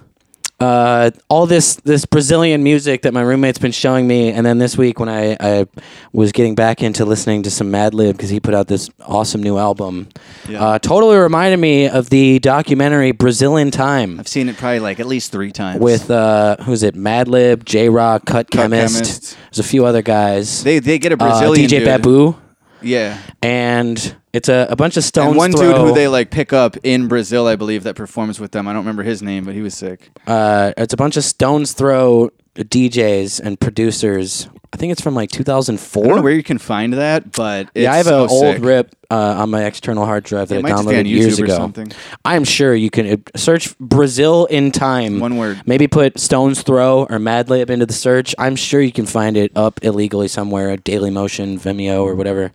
uh, 0.59 1.11
all 1.29 1.45
this 1.47 1.75
this 1.83 2.05
Brazilian 2.05 2.63
music 2.63 3.01
that 3.01 3.13
my 3.13 3.21
roommate's 3.21 3.59
been 3.59 3.71
showing 3.73 4.07
me, 4.07 4.31
and 4.31 4.45
then 4.45 4.57
this 4.57 4.77
week 4.77 4.99
when 4.99 5.09
I, 5.09 5.35
I 5.39 5.67
was 6.13 6.31
getting 6.31 6.55
back 6.55 6.81
into 6.81 7.03
listening 7.03 7.43
to 7.43 7.51
some 7.51 7.69
Madlib 7.71 8.13
because 8.13 8.29
he 8.29 8.39
put 8.39 8.53
out 8.53 8.67
this 8.67 8.89
awesome 9.01 9.43
new 9.43 9.57
album, 9.57 10.07
Yeah. 10.47 10.63
uh, 10.63 10.79
totally 10.79 11.17
reminded 11.17 11.57
me 11.59 11.89
of 11.89 12.09
the 12.09 12.39
documentary 12.39 13.11
Brasilintime 13.11 14.19
I've 14.19 14.27
seen 14.29 14.47
it 14.49 14.55
probably 14.57 14.79
like 14.79 14.99
at 14.99 15.07
least 15.07 15.31
three 15.31 15.51
times. 15.51 15.81
with 15.81 16.09
uh, 16.09 16.55
who's 16.63 16.83
it? 16.83 16.95
Madlib, 16.95 17.65
J.Rocc, 17.65 18.25
Cut, 18.25 18.49
Cut 18.49 18.51
Chemist. 18.51 18.95
Chemist. 18.95 19.37
There's 19.51 19.59
a 19.59 19.63
few 19.69 19.85
other 19.85 20.01
guys. 20.01 20.63
they 20.63 20.79
they 20.79 20.99
get 20.99 21.11
a 21.11 21.15
uh, 21.15 21.17
Brazilian 21.17 21.65
DJ 21.67 21.79
dude. 21.79 21.85
Babu, 21.85 22.35
Yeah. 22.81 23.17
and 23.41 24.15
it's 24.35 24.49
a, 24.49 24.67
a 24.69 24.75
bunch 24.75 24.97
of 24.97 25.03
Stones. 25.03 25.29
and 25.29 25.37
one 25.37 25.51
throw, 25.51 25.71
dude 25.71 25.77
who 25.77 25.93
they 25.93 26.07
like 26.07 26.29
pick 26.29 26.51
up 26.51 26.75
in 26.83 27.07
Brazil, 27.07 27.47
I 27.47 27.55
believe, 27.55 27.83
that 27.83 27.95
performs 27.95 28.39
with 28.39 28.51
them. 28.51 28.67
I 28.67 28.73
don't 28.73 28.81
remember 28.81 29.03
his 29.03 29.21
name, 29.21 29.45
but 29.45 29.53
he 29.55 29.61
was 29.61 29.73
sick. 29.75 30.09
uh, 30.27 30.73
it's 30.77 30.93
a 30.93 30.97
bunch 30.97 31.17
of 31.17 31.23
Stones 31.23 31.73
Throw 31.73 32.29
DJs 32.55 33.39
and 33.39 33.59
producers. 33.59 34.49
I 34.73 34.77
think 34.77 34.91
it's 34.91 35.01
from 35.01 35.15
like 35.15 35.29
2004. 35.31 36.03
I 36.03 36.07
don't 36.07 36.15
know 36.17 36.21
2004. 36.21 36.23
where 36.23 36.33
you 36.33 36.43
can 36.43 36.57
find 36.57 36.93
that, 36.93 37.31
but 37.31 37.67
it's 37.73 37.83
yeah, 37.83 37.93
I 37.93 37.97
have 37.97 38.05
so 38.07 38.23
an 38.25 38.29
old 38.29 38.55
sick. 38.55 38.63
rip 38.63 38.95
uh, 39.09 39.15
on 39.41 39.49
my 39.51 39.63
external 39.65 40.05
hard 40.05 40.23
drive 40.23 40.49
that 40.49 40.55
It 40.55 40.59
I 40.59 40.61
might 40.63 40.69
just 40.69 40.87
be 40.87 40.93
downloaded 40.95 41.07
years 41.09 41.37
YouTube 41.37 41.41
or 41.41 41.45
ago. 41.45 41.55
something. 41.55 41.91
I'm 42.25 42.43
sure 42.43 42.73
you 42.75 42.89
can 42.89 43.07
uh, 43.13 43.17
search 43.37 43.77
Brasilintime. 43.79 45.19
One 45.19 45.37
word. 45.37 45.61
Maybe 45.65 45.87
put 45.87 46.19
Stones 46.19 46.61
Throw 46.63 47.01
or 47.03 47.17
Madlib 47.19 47.69
into 47.69 47.85
the 47.85 47.93
search. 47.93 48.35
I'm 48.37 48.55
sure 48.55 48.81
you 48.81 48.91
can 48.91 49.05
find 49.05 49.37
it 49.37 49.51
up 49.55 49.79
illegally 49.83 50.27
somewhere 50.27 50.69
at 50.71 50.83
Daily 50.83 51.09
Motion, 51.11 51.57
Vimeo, 51.59 52.01
or 52.03 52.15
whatever. 52.15 52.51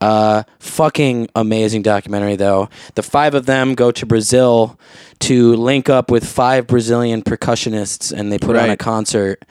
Uh, 0.00 0.42
fucking 0.58 1.28
amazing 1.34 1.80
documentary 1.82 2.36
though. 2.36 2.68
The 2.96 3.02
five 3.02 3.34
of 3.34 3.46
them 3.46 3.74
go 3.74 3.90
to 3.92 4.04
Brazil 4.04 4.78
to 5.20 5.56
link 5.56 5.88
up 5.88 6.10
with 6.10 6.26
five 6.26 6.66
Brazilian 6.66 7.22
percussionists, 7.22 8.12
and 8.12 8.30
they 8.30 8.38
put 8.38 8.56
on 8.56 8.64
a 8.66 8.68
Right. 8.68 8.78
concert. 8.78 9.42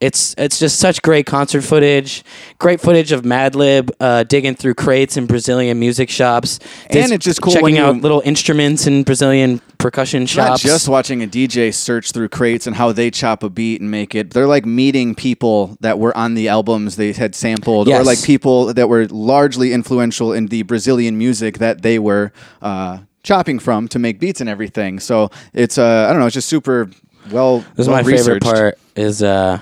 It's 0.00 0.34
it's 0.38 0.58
just 0.58 0.78
such 0.78 1.02
great 1.02 1.26
concert 1.26 1.60
footage, 1.62 2.24
great 2.58 2.80
footage 2.80 3.12
of 3.12 3.22
Madlib 3.22 3.90
uh, 4.00 4.22
digging 4.24 4.54
through 4.54 4.74
crates 4.74 5.18
in 5.18 5.26
Brazilian 5.26 5.78
music 5.78 6.08
shops, 6.08 6.58
And 6.88 7.12
it's 7.12 7.24
just 7.24 7.42
cool 7.42 7.52
checking 7.52 7.76
out 7.76 7.96
little 7.96 8.22
instruments 8.24 8.86
in 8.86 9.02
Brazilian 9.02 9.60
percussion 9.76 10.22
It's 10.22 10.34
not 10.36 10.46
shops. 10.48 10.62
just 10.62 10.88
watching 10.88 11.22
a 11.22 11.26
DJ 11.26 11.72
search 11.74 12.12
through 12.12 12.30
crates 12.30 12.66
and 12.66 12.76
how 12.76 12.92
they 12.92 13.10
chop 13.10 13.42
a 13.42 13.50
beat 13.50 13.82
and 13.82 13.90
make 13.90 14.14
it. 14.14 14.30
They're 14.30 14.46
like 14.46 14.64
meeting 14.64 15.14
people 15.14 15.76
that 15.80 15.98
were 15.98 16.16
on 16.16 16.34
the 16.34 16.48
albums 16.48 16.96
they 16.96 17.12
had 17.12 17.34
sampled, 17.34 17.88
or 17.88 18.02
like 18.02 18.22
people 18.22 18.72
that 18.72 18.88
were 18.88 19.06
largely 19.08 19.72
influential 19.74 20.32
in 20.32 20.46
the 20.46 20.62
Brazilian 20.62 21.18
music 21.18 21.58
that 21.58 21.82
they 21.82 21.98
were 21.98 22.32
uh, 22.62 22.98
chopping 23.22 23.58
from 23.58 23.86
to 23.88 23.98
make 23.98 24.18
beats 24.18 24.40
and 24.40 24.48
everything. 24.48 24.98
So 24.98 25.30
it's 25.52 25.76
uh, 25.76 26.06
I 26.08 26.12
don't 26.12 26.20
know, 26.20 26.26
it's 26.26 26.34
just 26.34 26.48
super 26.48 26.88
well. 27.30 27.58
This 27.76 27.84
is 27.84 27.88
well 27.88 28.02
my 28.02 28.10
favorite 28.10 28.42
part. 28.42 28.78
Is 28.96 29.22
uh, 29.22 29.60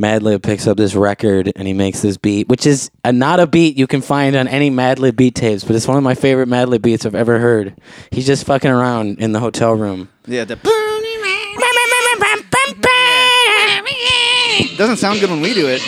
Madlib 0.00 0.42
picks 0.42 0.66
up 0.66 0.78
this 0.78 0.94
record 0.94 1.52
and 1.54 1.68
he 1.68 1.74
makes 1.74 2.00
this 2.00 2.16
beat, 2.16 2.48
which 2.48 2.66
is 2.66 2.90
a, 3.04 3.12
not 3.12 3.38
a 3.38 3.46
beat 3.46 3.76
you 3.76 3.86
can 3.86 4.00
find 4.00 4.34
on 4.34 4.48
any 4.48 4.70
Madlib 4.70 5.16
beat 5.16 5.34
tapes, 5.34 5.62
but 5.62 5.76
it's 5.76 5.86
one 5.86 5.98
of 5.98 6.02
my 6.02 6.14
favorite 6.14 6.48
Madlib 6.48 6.82
beats 6.82 7.04
I've 7.04 7.14
ever 7.14 7.38
heard. 7.38 7.78
He's 8.10 8.26
just 8.26 8.46
fucking 8.46 8.70
around 8.70 9.20
in 9.20 9.32
the 9.32 9.40
hotel 9.40 9.74
room. 9.74 10.08
Yeah, 10.26 10.44
the 10.44 10.56
doesn't 14.76 14.96
sound 14.96 15.20
good 15.20 15.28
when 15.28 15.42
we 15.42 15.52
do 15.52 15.66
it. 15.68 15.82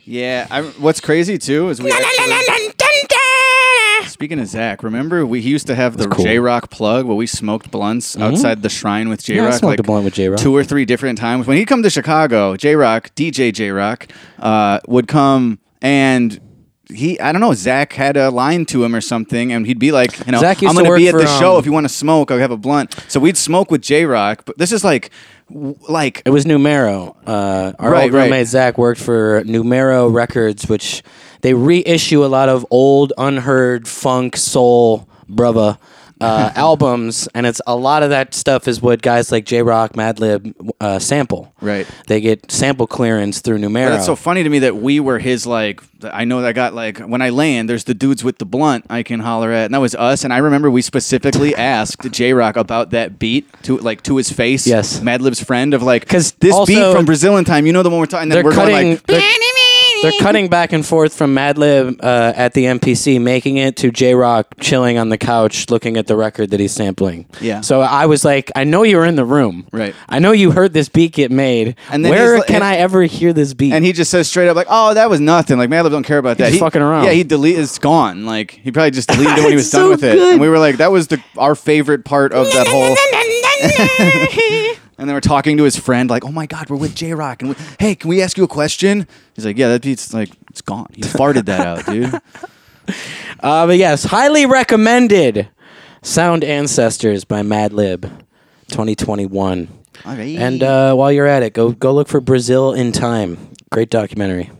Yeah, 0.07 0.47
I, 0.51 0.63
what's 0.63 1.01
crazy 1.01 1.37
too 1.37 1.69
is 1.69 1.83
we. 1.83 1.91
Actually, 1.93 2.33
speaking 4.09 4.39
of 4.39 4.47
Zach, 4.47 4.83
remember 4.83 5.27
we 5.27 5.41
he 5.43 5.51
used 5.51 5.67
to 5.67 5.75
have 5.75 5.97
the 5.97 6.09
cool. 6.09 6.25
J.Rocc 6.25 6.71
plug 6.71 7.07
where 7.07 7.17
we 7.17 7.27
smoked 7.27 7.71
blunts 7.71 8.17
outside 8.17 8.63
the 8.63 8.69
shrine 8.69 9.09
with 9.09 9.23
J 9.25 9.35
Yeah, 9.37 9.43
I 9.43 9.47
Rock, 9.47 9.55
smoked 9.59 9.71
like 9.73 9.81
a 9.81 9.83
blunt 9.83 10.05
with 10.05 10.15
J.Rocc. 10.15 10.39
two 10.39 10.55
or 10.57 10.65
three 10.65 10.85
different 10.85 11.19
times. 11.19 11.47
When 11.47 11.57
he'd 11.57 11.67
come 11.67 11.83
to 11.83 11.91
Chicago, 11.91 12.57
J.Rocc, 12.57 13.11
DJ 13.15 13.53
J.Rocc, 13.53 14.09
uh, 14.39 14.81
would 14.89 15.09
come 15.09 15.59
and. 15.83 16.41
He, 16.89 17.19
I 17.19 17.33
don't 17.33 17.41
know. 17.41 17.53
Zach 17.53 17.95
had 17.95 18.17
a 18.17 18.31
line 18.31 18.65
to 18.67 18.85
him 18.85 18.95
or 18.95 19.01
something, 19.01 19.51
and 19.53 19.67
he'd 19.67 19.81
be 19.81 19.91
like, 19.91 20.25
"You 20.25 20.31
know, 20.31 20.39
Zach 20.39 20.63
used 20.63 20.71
I'm 20.71 20.77
to 20.77 20.83
going 20.83 20.85
to 20.85 20.91
work 20.91 20.99
be 20.99 21.09
at 21.09 21.13
for, 21.15 21.19
the 21.21 21.27
show. 21.41 21.55
um, 21.55 21.59
If 21.59 21.67
you 21.67 21.73
want 21.73 21.83
to 21.85 21.93
smoke, 21.93 22.31
I'll 22.31 22.39
have 22.39 22.53
a 22.53 22.57
blunt." 22.57 22.95
So 23.09 23.19
we'd 23.19 23.37
smoke 23.37 23.73
with 23.73 23.83
J.Rocc, 23.83 24.43
but 24.45 24.57
this 24.59 24.71
is 24.71 24.85
like, 24.85 25.11
w- 25.11 25.36
like 25.51 26.23
It 26.25 26.31
was 26.31 26.47
Numero. 26.47 27.17
Uh, 27.27 27.73
our 27.79 27.91
Right, 27.91 28.05
old 28.05 28.13
right. 28.13 28.25
roommate 28.25 28.47
Zach 28.49 28.79
worked 28.79 29.01
for 29.01 29.43
Numero 29.45 30.09
Records, 30.09 30.69
which 30.69 31.03
they 31.43 31.55
reissue 31.55 32.25
a 32.25 32.27
lot 32.27 32.49
of 32.49 32.67
old, 32.71 33.13
unheard 33.17 33.87
funk, 33.87 34.37
soul, 34.37 35.09
brother 35.29 35.79
uh, 36.21 36.51
albums, 36.57 37.29
and 37.35 37.47
it's 37.47 37.61
a 37.67 37.77
lot 37.77 38.03
of 38.03 38.11
that 38.11 38.35
stuff 38.35 38.67
is 38.67 38.81
what 38.81 39.03
guys 39.03 39.31
like 39.31 39.45
J.Rocc, 39.45 39.93
Madlib 39.93 40.55
uh, 40.81 40.99
sample. 40.99 41.53
Right. 41.61 41.87
They 42.07 42.21
get 42.21 42.51
sample 42.51 42.87
clearance 42.87 43.41
through 43.41 43.59
Numero. 43.59 43.87
But 43.91 43.95
that's 43.97 44.07
so 44.07 44.17
funny 44.17 44.43
to 44.43 44.49
me 44.49 44.61
that 44.61 44.77
we 44.77 44.99
were 45.01 45.19
his 45.19 45.47
like. 45.47 45.83
I 46.03 46.25
know 46.25 46.41
that 46.41 46.49
I 46.49 46.53
got 46.53 46.75
like 46.75 46.99
when 46.99 47.23
I 47.23 47.31
land, 47.31 47.69
there's 47.69 47.85
the 47.85 47.95
dudes 47.95 48.23
with 48.23 48.39
the 48.39 48.45
blunt 48.45 48.87
I 48.91 49.03
can 49.03 49.21
holler 49.21 49.53
at, 49.53 49.67
and 49.67 49.75
that 49.75 49.81
was 49.81 49.95
us. 49.95 50.25
And 50.25 50.33
I 50.33 50.39
remember 50.39 50.71
we 50.71 50.83
specifically 50.83 51.55
asked 51.57 52.11
J.Rocc 52.11 52.57
about 52.57 52.91
that 52.91 53.19
beat 53.19 53.47
to 53.63 53.79
like 53.79 54.03
to 54.05 54.17
his 54.17 54.31
face. 54.31 54.67
Yes. 54.67 55.01
Madlib's 55.01 55.43
friend 55.43 55.75
of 55.75 55.83
like 55.83 56.03
because 56.03 56.33
this 56.33 56.55
also- 56.55 56.67
beat 56.73 56.97
from 56.97 57.07
Brasilintime. 57.07 57.67
You 57.67 57.73
know 57.73 57.83
the 57.83 57.91
one 57.91 58.01
we're 58.01 58.07
talking. 58.07 58.29
They're 58.29 58.45
we're 58.45 58.53
cutting. 58.53 58.91
like. 58.91 59.07
they're, 59.07 59.23
they're 60.03 60.13
cutting 60.21 60.49
back 60.49 60.73
and 60.73 60.85
forth 60.85 61.15
from 61.15 61.35
Madlib 61.35 62.03
uh, 62.03 62.33
at 62.37 62.55
the 62.55 62.65
MPC, 62.65 63.21
making 63.21 63.57
it 63.57 63.77
to 63.79 63.91
J.Rocc 63.91 64.45
chilling 64.61 64.99
on 64.99 65.09
the 65.09 65.19
couch, 65.19 65.71
looking 65.71 65.97
at 65.97 66.07
the 66.07 66.17
record 66.17 66.51
that 66.51 66.61
he's 66.61 66.73
sampling. 66.73 67.27
Yeah. 67.41 67.61
So 67.63 67.81
I 67.81 68.07
was 68.07 68.25
like, 68.25 68.51
I 68.55 68.65
know 68.65 68.83
you 68.83 68.97
were 68.97 69.05
in 69.05 69.17
the 69.17 69.25
room. 69.25 69.67
Right. 69.73 69.95
I 70.09 70.19
know 70.19 70.33
you 70.33 70.51
heard 70.51 70.73
this 70.73 70.89
beat 70.89 71.13
get 71.13 71.31
made. 71.31 71.77
And 71.91 72.05
then 72.05 72.11
Where 72.11 72.43
can 72.43 72.63
I 72.63 72.77
ever 72.77 73.03
hear 73.03 73.33
this 73.33 73.55
beat? 73.55 73.73
And 73.73 73.85
he 73.85 73.93
just 73.93 74.11
says 74.11 74.29
straight 74.29 74.49
up 74.49 74.57
like, 74.57 74.67
"Oh, 74.71 74.95
that 74.95 75.11
was 75.11 75.21
nothing. 75.21 75.59
Like 75.59 75.71
Madlib 75.71 75.86
don't 75.89 76.05
care 76.05 76.19
about 76.19 76.39
that. 76.39 76.47
He's 76.47 76.55
he, 76.55 76.61
fucking 76.61 76.83
around. 76.83 77.05
Yeah, 77.05 77.13
he 77.13 77.25
delete. 77.25 77.59
It's 77.59 77.79
gone. 77.79 78.27
Like 78.27 78.53
he 78.53 78.71
probably 78.71 78.91
just 78.91 79.09
deleted 79.09 79.39
it 79.39 79.41
when 79.41 79.51
he 79.51 79.57
was 79.57 79.71
done 79.71 79.83
so 79.83 79.91
with 79.91 80.05
it. 80.05 80.15
good. 80.17 80.33
And 80.33 80.41
we 80.41 80.49
were 80.49 80.59
like, 80.59 80.79
that 80.79 80.91
was 80.93 81.09
the 81.09 81.23
our 81.37 81.55
favorite 81.55 82.05
part 82.05 82.33
of 82.33 82.47
that 82.47 82.67
whole. 82.69 82.97
and 84.99 85.09
then 85.09 85.15
we're 85.15 85.21
talking 85.21 85.57
to 85.57 85.65
his 85.65 85.77
friend, 85.77 86.11
like, 86.11 86.25
"Oh 86.25 86.33
my 86.33 86.47
god, 86.47 86.69
we're 86.69 86.77
with 86.77 86.95
J.Rocc, 86.95 87.41
and 87.41 87.51
we, 87.51 87.57
hey, 87.79 87.95
can 87.95 88.09
we 88.09 88.23
ask 88.23 88.37
you 88.37 88.45
a 88.45 88.49
question?" 88.49 89.07
He's 89.35 89.45
like, 89.45 89.57
"Yeah, 89.57 89.69
that 89.69 89.83
beat's 89.83 90.13
like 90.13 90.31
it's 90.51 90.61
gone. 90.61 90.89
He 90.95 91.03
farted 91.03 91.47
that 91.47 91.67
out, 91.67 91.87
dude." 91.87 92.15
uh, 93.41 93.67
but 93.67 93.77
yes, 93.77 94.05
highly 94.05 94.47
recommended. 94.47 95.49
Sound 96.03 96.45
Ancestors 96.45 97.25
by 97.25 97.43
Madlib, 97.43 98.03
2021. 98.69 99.69
Alright. 100.07 100.39
And 100.39 100.63
uh, 100.63 100.95
while 100.95 101.11
you're 101.11 101.27
at 101.27 101.43
it, 101.43 101.53
go 101.53 101.73
go 101.73 101.93
look 101.93 102.09
for 102.09 102.21
Brasilintime. 102.21 103.39
Great 103.71 103.91
documentary. 103.91 104.51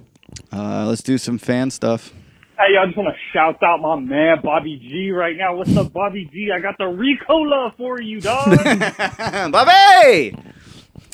Uh, 0.53 0.87
let's 0.87 1.03
do 1.03 1.19
some 1.19 1.39
fan 1.39 1.71
stuff. 1.71 2.13
Hey, 2.59 2.77
I 2.81 2.87
just 2.87 2.97
want 2.97 3.11
to 3.15 3.21
shout 3.33 3.63
out 3.63 3.81
my 3.81 3.97
man 4.01 4.39
Bobby 4.43 4.79
G 4.79 5.11
right 5.11 5.37
now. 5.37 5.57
What's 5.57 5.77
up, 5.77 5.93
Bobby 5.93 6.25
G? 6.33 6.51
I 6.55 6.61
got 6.61 6.79
the 6.79 6.85
Ricola 6.85 7.77
for 7.77 8.01
you, 8.01 8.21
dog. 8.21 8.49
Bobby! 9.53 10.35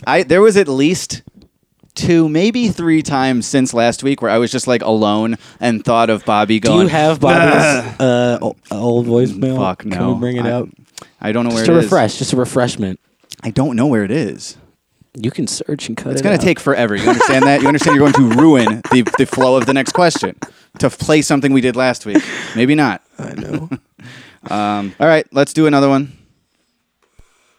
I 0.07 0.23
there 0.23 0.41
was 0.41 0.57
at 0.57 0.69
least 0.69 1.23
two, 1.95 2.29
maybe 2.29 2.69
three 2.69 3.03
times 3.03 3.47
since 3.47 3.75
last 3.75 4.03
week 4.05 4.23
where 4.23 4.31
I 4.31 4.39
was 4.39 4.53
just 4.53 4.67
like 4.69 4.83
alone 4.83 5.37
and 5.59 5.85
thought 5.85 6.11
of 6.11 6.25
Bobby 6.25 6.61
going. 6.61 6.79
Do 6.79 6.83
you 6.85 6.89
have 6.91 7.19
Bobby's 7.21 8.01
uh, 8.01 8.39
o- 8.41 8.57
old 8.71 9.07
voicemail? 9.07 9.57
Fuck 9.57 9.85
no. 9.85 9.97
Can 9.97 10.15
we 10.15 10.21
bring 10.21 10.37
it 10.37 10.47
I, 10.47 10.51
out? 10.53 10.69
I 11.21 11.33
don't 11.33 11.45
know 11.45 11.51
Just 11.51 11.67
where 11.67 11.77
a 11.77 11.81
it 11.81 11.85
is. 11.85 11.85
refresh, 11.87 12.19
just 12.19 12.33
a 12.33 12.37
refreshment. 12.37 13.01
I 13.43 13.51
don't 13.51 13.75
know 13.75 13.87
where 13.89 14.05
it 14.05 14.13
is. 14.13 14.57
You 15.15 15.31
can 15.31 15.47
search 15.47 15.89
and 15.89 15.97
cut 15.97 16.13
It's 16.13 16.21
it 16.23 16.25
gonna 16.25 16.39
take 16.39 16.59
forever. 16.59 16.97
You 16.97 17.07
understand 17.09 17.45
that? 17.45 17.61
You 17.61 17.69
understand 17.69 17.97
you're 17.97 18.11
going 18.11 18.31
to 18.31 18.41
ruin 18.41 18.81
the, 18.91 19.03
the 19.19 19.27
flow 19.27 19.57
of 19.57 19.67
the 19.67 19.75
next 19.75 19.93
question 19.93 20.39
to 20.79 20.89
play 20.89 21.21
something 21.21 21.53
we 21.53 21.61
did 21.61 21.77
last 21.77 22.07
week. 22.07 22.23
Maybe 22.57 22.75
not. 22.75 23.03
I 23.19 23.35
know. 23.35 23.69
Um, 24.51 24.93
all 24.99 25.07
right, 25.07 25.25
let's 25.33 25.53
do 25.53 25.69
another 25.69 25.89
one. 25.89 26.19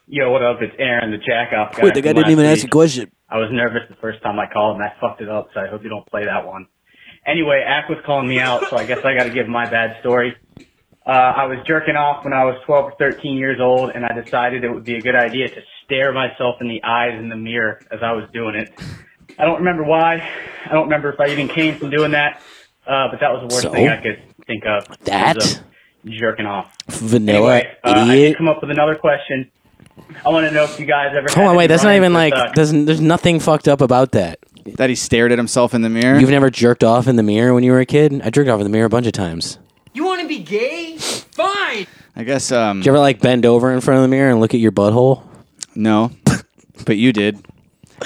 Yo, 0.05 0.29
what 0.31 0.43
up? 0.43 0.57
It's 0.61 0.75
Aaron, 0.77 1.11
the 1.11 1.17
jack 1.17 1.53
off 1.53 1.77
guy. 1.77 1.83
Wait, 1.83 1.93
the 1.93 2.01
guy 2.01 2.09
didn't 2.09 2.23
last 2.23 2.31
even 2.31 2.45
ask 2.45 2.65
a 2.65 2.67
question. 2.67 3.09
I 3.29 3.37
was 3.37 3.49
nervous 3.53 3.83
the 3.89 3.95
first 3.95 4.21
time 4.21 4.37
I 4.37 4.51
called 4.51 4.75
and 4.75 4.83
I 4.83 4.93
fucked 4.99 5.21
it 5.21 5.29
up, 5.29 5.47
so 5.53 5.61
I 5.61 5.67
hope 5.67 5.83
you 5.83 5.89
don't 5.89 6.05
play 6.07 6.25
that 6.25 6.45
one. 6.45 6.67
Anyway, 7.25 7.63
Ack 7.65 7.87
was 7.87 7.99
calling 8.05 8.27
me 8.27 8.39
out, 8.39 8.69
so 8.69 8.75
I 8.75 8.85
guess 8.85 8.99
I 9.05 9.15
gotta 9.15 9.29
give 9.29 9.47
my 9.47 9.65
bad 9.69 9.95
story. 10.01 10.35
Uh, 11.05 11.09
I 11.11 11.45
was 11.47 11.57
jerking 11.67 11.95
off 11.97 12.23
when 12.23 12.31
I 12.33 12.45
was 12.45 12.55
12 12.65 12.85
or 12.85 12.93
13 12.97 13.35
years 13.37 13.59
old, 13.59 13.89
and 13.89 14.05
I 14.05 14.13
decided 14.19 14.63
it 14.63 14.69
would 14.73 14.85
be 14.85 14.95
a 14.95 15.01
good 15.01 15.15
idea 15.15 15.49
to 15.49 15.61
stare 15.83 16.13
myself 16.13 16.55
in 16.61 16.69
the 16.69 16.81
eyes 16.83 17.19
in 17.19 17.27
the 17.29 17.35
mirror 17.35 17.81
as 17.91 17.99
I 18.01 18.13
was 18.13 18.29
doing 18.33 18.55
it. 18.55 18.71
I 19.37 19.43
don't 19.45 19.57
remember 19.59 19.83
why. 19.83 20.25
I 20.65 20.71
don't 20.71 20.83
remember 20.85 21.11
if 21.11 21.19
I 21.19 21.27
even 21.27 21.49
came 21.49 21.77
from 21.77 21.89
doing 21.89 22.11
that, 22.11 22.41
uh, 22.87 23.09
but 23.11 23.19
that 23.19 23.31
was 23.33 23.41
the 23.41 23.53
worst 23.53 23.63
So? 23.63 23.71
thing 23.73 23.89
I 23.89 24.01
could 24.01 24.21
think 24.47 24.63
of. 24.65 24.97
That? 25.05 25.37
of 25.43 25.63
Jerking 26.05 26.45
off. 26.45 26.75
Vanilla 26.87 27.37
Anyway, 27.55 27.77
uh, 27.83 27.89
I 27.89 28.13
idiot. 28.13 28.29
should 28.31 28.37
come 28.37 28.47
up 28.49 28.61
with 28.61 28.71
another 28.71 28.95
question. 28.95 29.49
I 30.25 30.29
want 30.29 30.47
to 30.47 30.53
know 30.53 30.63
if 30.63 30.79
you 30.79 30.85
guys 30.85 31.07
ever. 31.11 31.27
Hold 31.29 31.35
had 31.37 31.47
on, 31.49 31.55
wait. 31.55 31.67
That's 31.67 31.83
not 31.83 31.95
even 31.95 32.13
like. 32.13 32.33
uh, 32.33 32.51
There's 32.55 32.71
there's 32.71 32.99
nothing 33.01 33.39
fucked 33.39 33.67
up 33.67 33.79
about 33.81 34.11
that. 34.13 34.39
That 34.77 34.89
he 34.89 34.95
stared 34.95 35.31
at 35.31 35.37
himself 35.37 35.73
in 35.73 35.81
the 35.81 35.89
mirror. 35.89 36.19
You've 36.19 36.29
never 36.29 36.49
jerked 36.49 36.83
off 36.83 37.07
in 37.07 37.15
the 37.15 37.23
mirror 37.23 37.53
when 37.53 37.63
you 37.63 37.71
were 37.71 37.79
a 37.79 37.85
kid. 37.85 38.21
I 38.23 38.29
jerked 38.31 38.49
off 38.49 38.59
in 38.59 38.63
the 38.63 38.69
mirror 38.69 38.85
a 38.85 38.89
bunch 38.89 39.05
of 39.07 39.13
times. 39.13 39.59
You 39.93 40.05
want 40.05 40.21
to 40.21 40.27
be 40.27 40.39
gay? 40.39 40.97
Fine. 40.97 41.87
I 42.15 42.23
guess 42.23 42.51
um, 42.51 42.79
Did 42.79 42.87
you 42.87 42.91
ever 42.91 42.99
like 42.99 43.19
bend 43.19 43.45
over 43.45 43.71
in 43.71 43.81
front 43.81 43.97
of 43.97 44.01
the 44.03 44.07
mirror 44.07 44.31
and 44.31 44.39
look 44.39 44.53
at 44.53 44.59
your 44.59 44.71
butthole? 44.71 45.23
no, 45.75 46.11
but 46.85 46.97
you 46.97 47.11
did. 47.13 47.43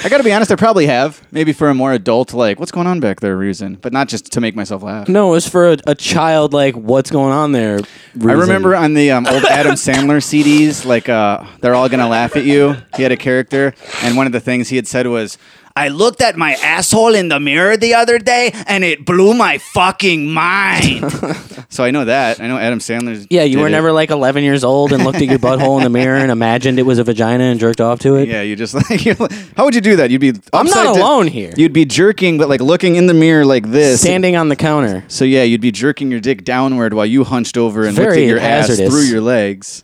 I 0.03 0.09
got 0.09 0.17
to 0.17 0.23
be 0.23 0.31
honest. 0.31 0.51
I 0.51 0.55
probably 0.55 0.85
have. 0.85 1.21
Maybe 1.31 1.53
for 1.53 1.69
a 1.69 1.73
more 1.73 1.91
adult, 1.91 2.33
like, 2.33 2.59
what's 2.59 2.71
going 2.71 2.85
on 2.87 2.99
back 2.99 3.19
there 3.19 3.35
reason, 3.35 3.75
but 3.75 3.91
not 3.93 4.07
just 4.07 4.31
to 4.33 4.41
make 4.41 4.55
myself 4.55 4.83
laugh. 4.83 5.09
No, 5.09 5.29
it 5.29 5.31
was 5.31 5.47
for 5.47 5.69
a, 5.71 5.77
a 5.87 5.95
child. 5.95 6.53
Like, 6.53 6.75
what's 6.75 7.09
going 7.09 7.33
on 7.33 7.51
there? 7.51 7.79
I 8.21 8.33
remember 8.33 8.75
on 8.75 8.93
the 8.93 9.11
um, 9.11 9.25
old 9.25 9.43
Adam 9.45 9.71
Sandler 9.75 10.21
CDs, 10.21 10.85
like 10.85 11.09
uh, 11.09 11.43
they're 11.61 11.73
all 11.73 11.89
gonna 11.89 12.07
laugh 12.07 12.35
at 12.35 12.43
you. 12.43 12.75
He 12.95 13.03
had 13.03 13.11
a 13.11 13.17
character, 13.17 13.73
and 14.03 14.15
one 14.15 14.27
of 14.27 14.33
the 14.33 14.39
things 14.39 14.69
he 14.69 14.75
had 14.75 14.87
said 14.87 15.07
was, 15.07 15.37
"I 15.77 15.87
looked 15.89 16.21
at 16.21 16.35
my 16.37 16.53
asshole 16.53 17.15
in 17.15 17.29
the 17.29 17.39
mirror 17.39 17.77
the 17.77 17.93
other 17.93 18.17
day, 18.19 18.51
and 18.67 18.83
it 18.83 19.05
blew 19.05 19.33
my 19.33 19.57
fucking 19.57 20.31
mind." 20.33 21.11
so 21.69 21.83
I 21.83 21.91
know 21.91 22.05
that. 22.05 22.39
I 22.39 22.47
know 22.47 22.57
Adam 22.57 22.79
Sandler's. 22.79 23.27
Yeah, 23.29 23.43
you 23.43 23.59
were 23.59 23.67
it. 23.67 23.71
never 23.71 23.91
like 23.91 24.09
11 24.09 24.43
years 24.43 24.63
old 24.63 24.91
and 24.93 25.03
looked 25.03 25.21
at 25.21 25.27
your 25.27 25.39
butthole 25.39 25.77
in 25.77 25.83
the 25.83 25.89
mirror 25.89 26.17
and 26.17 26.31
imagined 26.31 26.79
it 26.79 26.83
was 26.83 26.99
a 26.99 27.03
vagina 27.03 27.45
and 27.45 27.59
jerked 27.59 27.81
off 27.81 27.99
to 27.99 28.15
it. 28.15 28.27
Yeah, 28.27 28.41
you 28.41 28.55
just 28.55 28.73
like. 28.89 29.05
You're 29.05 29.15
like 29.15 29.31
how 29.55 29.65
would 29.65 29.75
you 29.75 29.81
do 29.81 29.95
that? 29.97 30.11
You'd 30.11 30.21
be. 30.21 30.33
I'm 30.53 30.67
not 30.67 30.95
da- 30.95 31.01
alone 31.01 31.27
here. 31.27 31.53
You'd 31.55 31.73
be 31.73 31.85
jerking, 31.85 32.37
but 32.37 32.49
like 32.49 32.61
looking 32.61 32.95
in 32.95 33.07
the 33.07 33.13
mirror 33.13 33.45
like 33.45 33.67
this. 33.67 34.01
Standing 34.01 34.35
on 34.35 34.49
the 34.49 34.55
counter. 34.55 35.03
So 35.07 35.25
yeah, 35.25 35.43
you'd 35.43 35.61
be 35.61 35.71
jerking 35.71 36.11
your 36.11 36.19
dick 36.19 36.43
downward 36.43 36.93
while 36.93 37.05
you 37.05 37.23
hunched 37.23 37.57
over 37.57 37.85
and 37.85 37.97
looked 37.97 38.17
at 38.17 38.23
your 38.23 38.39
ass 38.39 38.75
through 38.75 39.03
your 39.03 39.21
legs. 39.21 39.83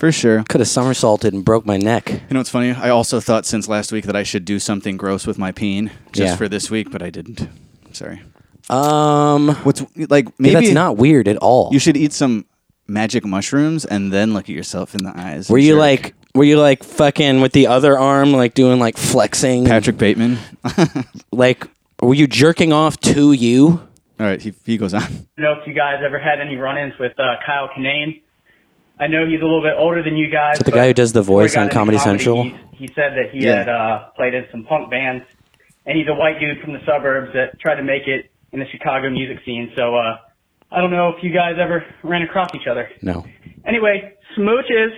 For 0.00 0.10
sure. 0.10 0.42
Could 0.48 0.60
have 0.60 0.68
somersaulted 0.68 1.34
and 1.34 1.44
broke 1.44 1.66
my 1.66 1.76
neck. 1.76 2.08
You 2.10 2.18
know 2.30 2.40
what's 2.40 2.48
funny? 2.50 2.70
I 2.72 2.88
also 2.88 3.20
thought 3.20 3.44
since 3.44 3.68
last 3.68 3.92
week 3.92 4.06
that 4.06 4.16
I 4.16 4.22
should 4.22 4.46
do 4.46 4.58
something 4.58 4.96
gross 4.96 5.26
with 5.26 5.38
my 5.38 5.52
peen 5.52 5.90
just 6.12 6.30
Yeah. 6.32 6.36
for 6.36 6.48
this 6.48 6.70
week, 6.70 6.90
but 6.90 7.02
I 7.02 7.10
didn't. 7.10 7.46
Sorry. 7.92 8.22
Um, 8.70 9.48
What's 9.62 9.82
like 9.96 10.26
maybe 10.38 10.54
maybe 10.54 10.54
that's 10.54 10.70
not 10.74 10.96
weird 10.96 11.28
at 11.28 11.36
all. 11.36 11.68
You 11.72 11.78
should 11.78 11.96
eat 11.98 12.12
some 12.14 12.46
magic 12.88 13.26
mushrooms 13.26 13.84
and 13.84 14.10
then 14.12 14.32
look 14.32 14.44
at 14.44 14.54
yourself 14.54 14.94
in 14.94 15.04
the 15.04 15.12
eyes. 15.14 15.50
were 15.50 15.58
you 15.58 15.72
jerk. 15.74 15.78
like, 15.80 16.14
were 16.34 16.44
you 16.44 16.58
like 16.58 16.82
fucking 16.82 17.40
with 17.42 17.52
the 17.52 17.66
other 17.66 17.98
arm, 17.98 18.32
like 18.32 18.54
doing 18.54 18.78
like 18.80 18.96
flexing? 18.96 19.66
Patrick 19.66 19.98
Bateman? 19.98 20.38
Like, 21.32 21.66
were 22.02 22.14
you 22.14 22.26
jerking 22.26 22.72
off 22.72 22.98
to 23.00 23.32
you? 23.32 23.68
All 24.18 24.26
right, 24.26 24.40
he, 24.40 24.52
he 24.64 24.76
goes 24.78 24.94
on. 24.94 25.02
I 25.02 25.06
don't 25.06 25.22
know 25.38 25.52
if 25.60 25.66
you 25.66 25.74
guys 25.74 26.00
ever 26.04 26.18
had 26.18 26.40
any 26.40 26.56
run-ins 26.56 26.94
with 26.98 27.12
uh, 27.18 27.36
Kyle 27.46 27.68
Kinane. 27.76 28.22
I 29.00 29.06
know 29.06 29.26
he's 29.26 29.40
a 29.40 29.44
little 29.44 29.62
bit 29.62 29.74
older 29.78 30.02
than 30.02 30.16
you 30.16 30.30
guys. 30.30 30.58
that 30.58 30.64
the 30.64 30.70
guy 30.72 30.86
who 30.88 30.94
does 30.94 31.12
the 31.12 31.22
voice 31.22 31.56
on 31.56 31.64
into 31.64 31.74
Comedy 31.74 31.98
Central? 31.98 32.42
He, 32.44 32.54
he 32.72 32.86
said 32.88 33.12
that 33.16 33.30
he 33.32 33.44
Yeah. 33.46 33.56
had 33.58 33.68
uh, 33.68 34.04
played 34.14 34.34
in 34.34 34.44
some 34.50 34.64
punk 34.64 34.90
bands, 34.90 35.24
and 35.86 35.96
he's 35.96 36.06
a 36.08 36.14
white 36.14 36.38
dude 36.38 36.60
from 36.60 36.72
the 36.74 36.80
suburbs 36.86 37.32
that 37.32 37.58
tried 37.60 37.76
to 37.76 37.82
make 37.82 38.06
it 38.06 38.30
in 38.52 38.60
the 38.60 38.66
Chicago 38.70 39.08
music 39.10 39.38
scene. 39.44 39.72
So 39.76 39.96
uh, 39.96 40.18
I 40.70 40.80
don't 40.80 40.90
know 40.90 41.08
if 41.16 41.22
you 41.24 41.32
guys 41.32 41.54
ever 41.58 41.84
ran 42.02 42.22
across 42.22 42.50
each 42.54 42.66
other. 42.70 42.90
No. 43.02 43.24
Anyway, 43.64 44.12
smooches. 44.36 44.90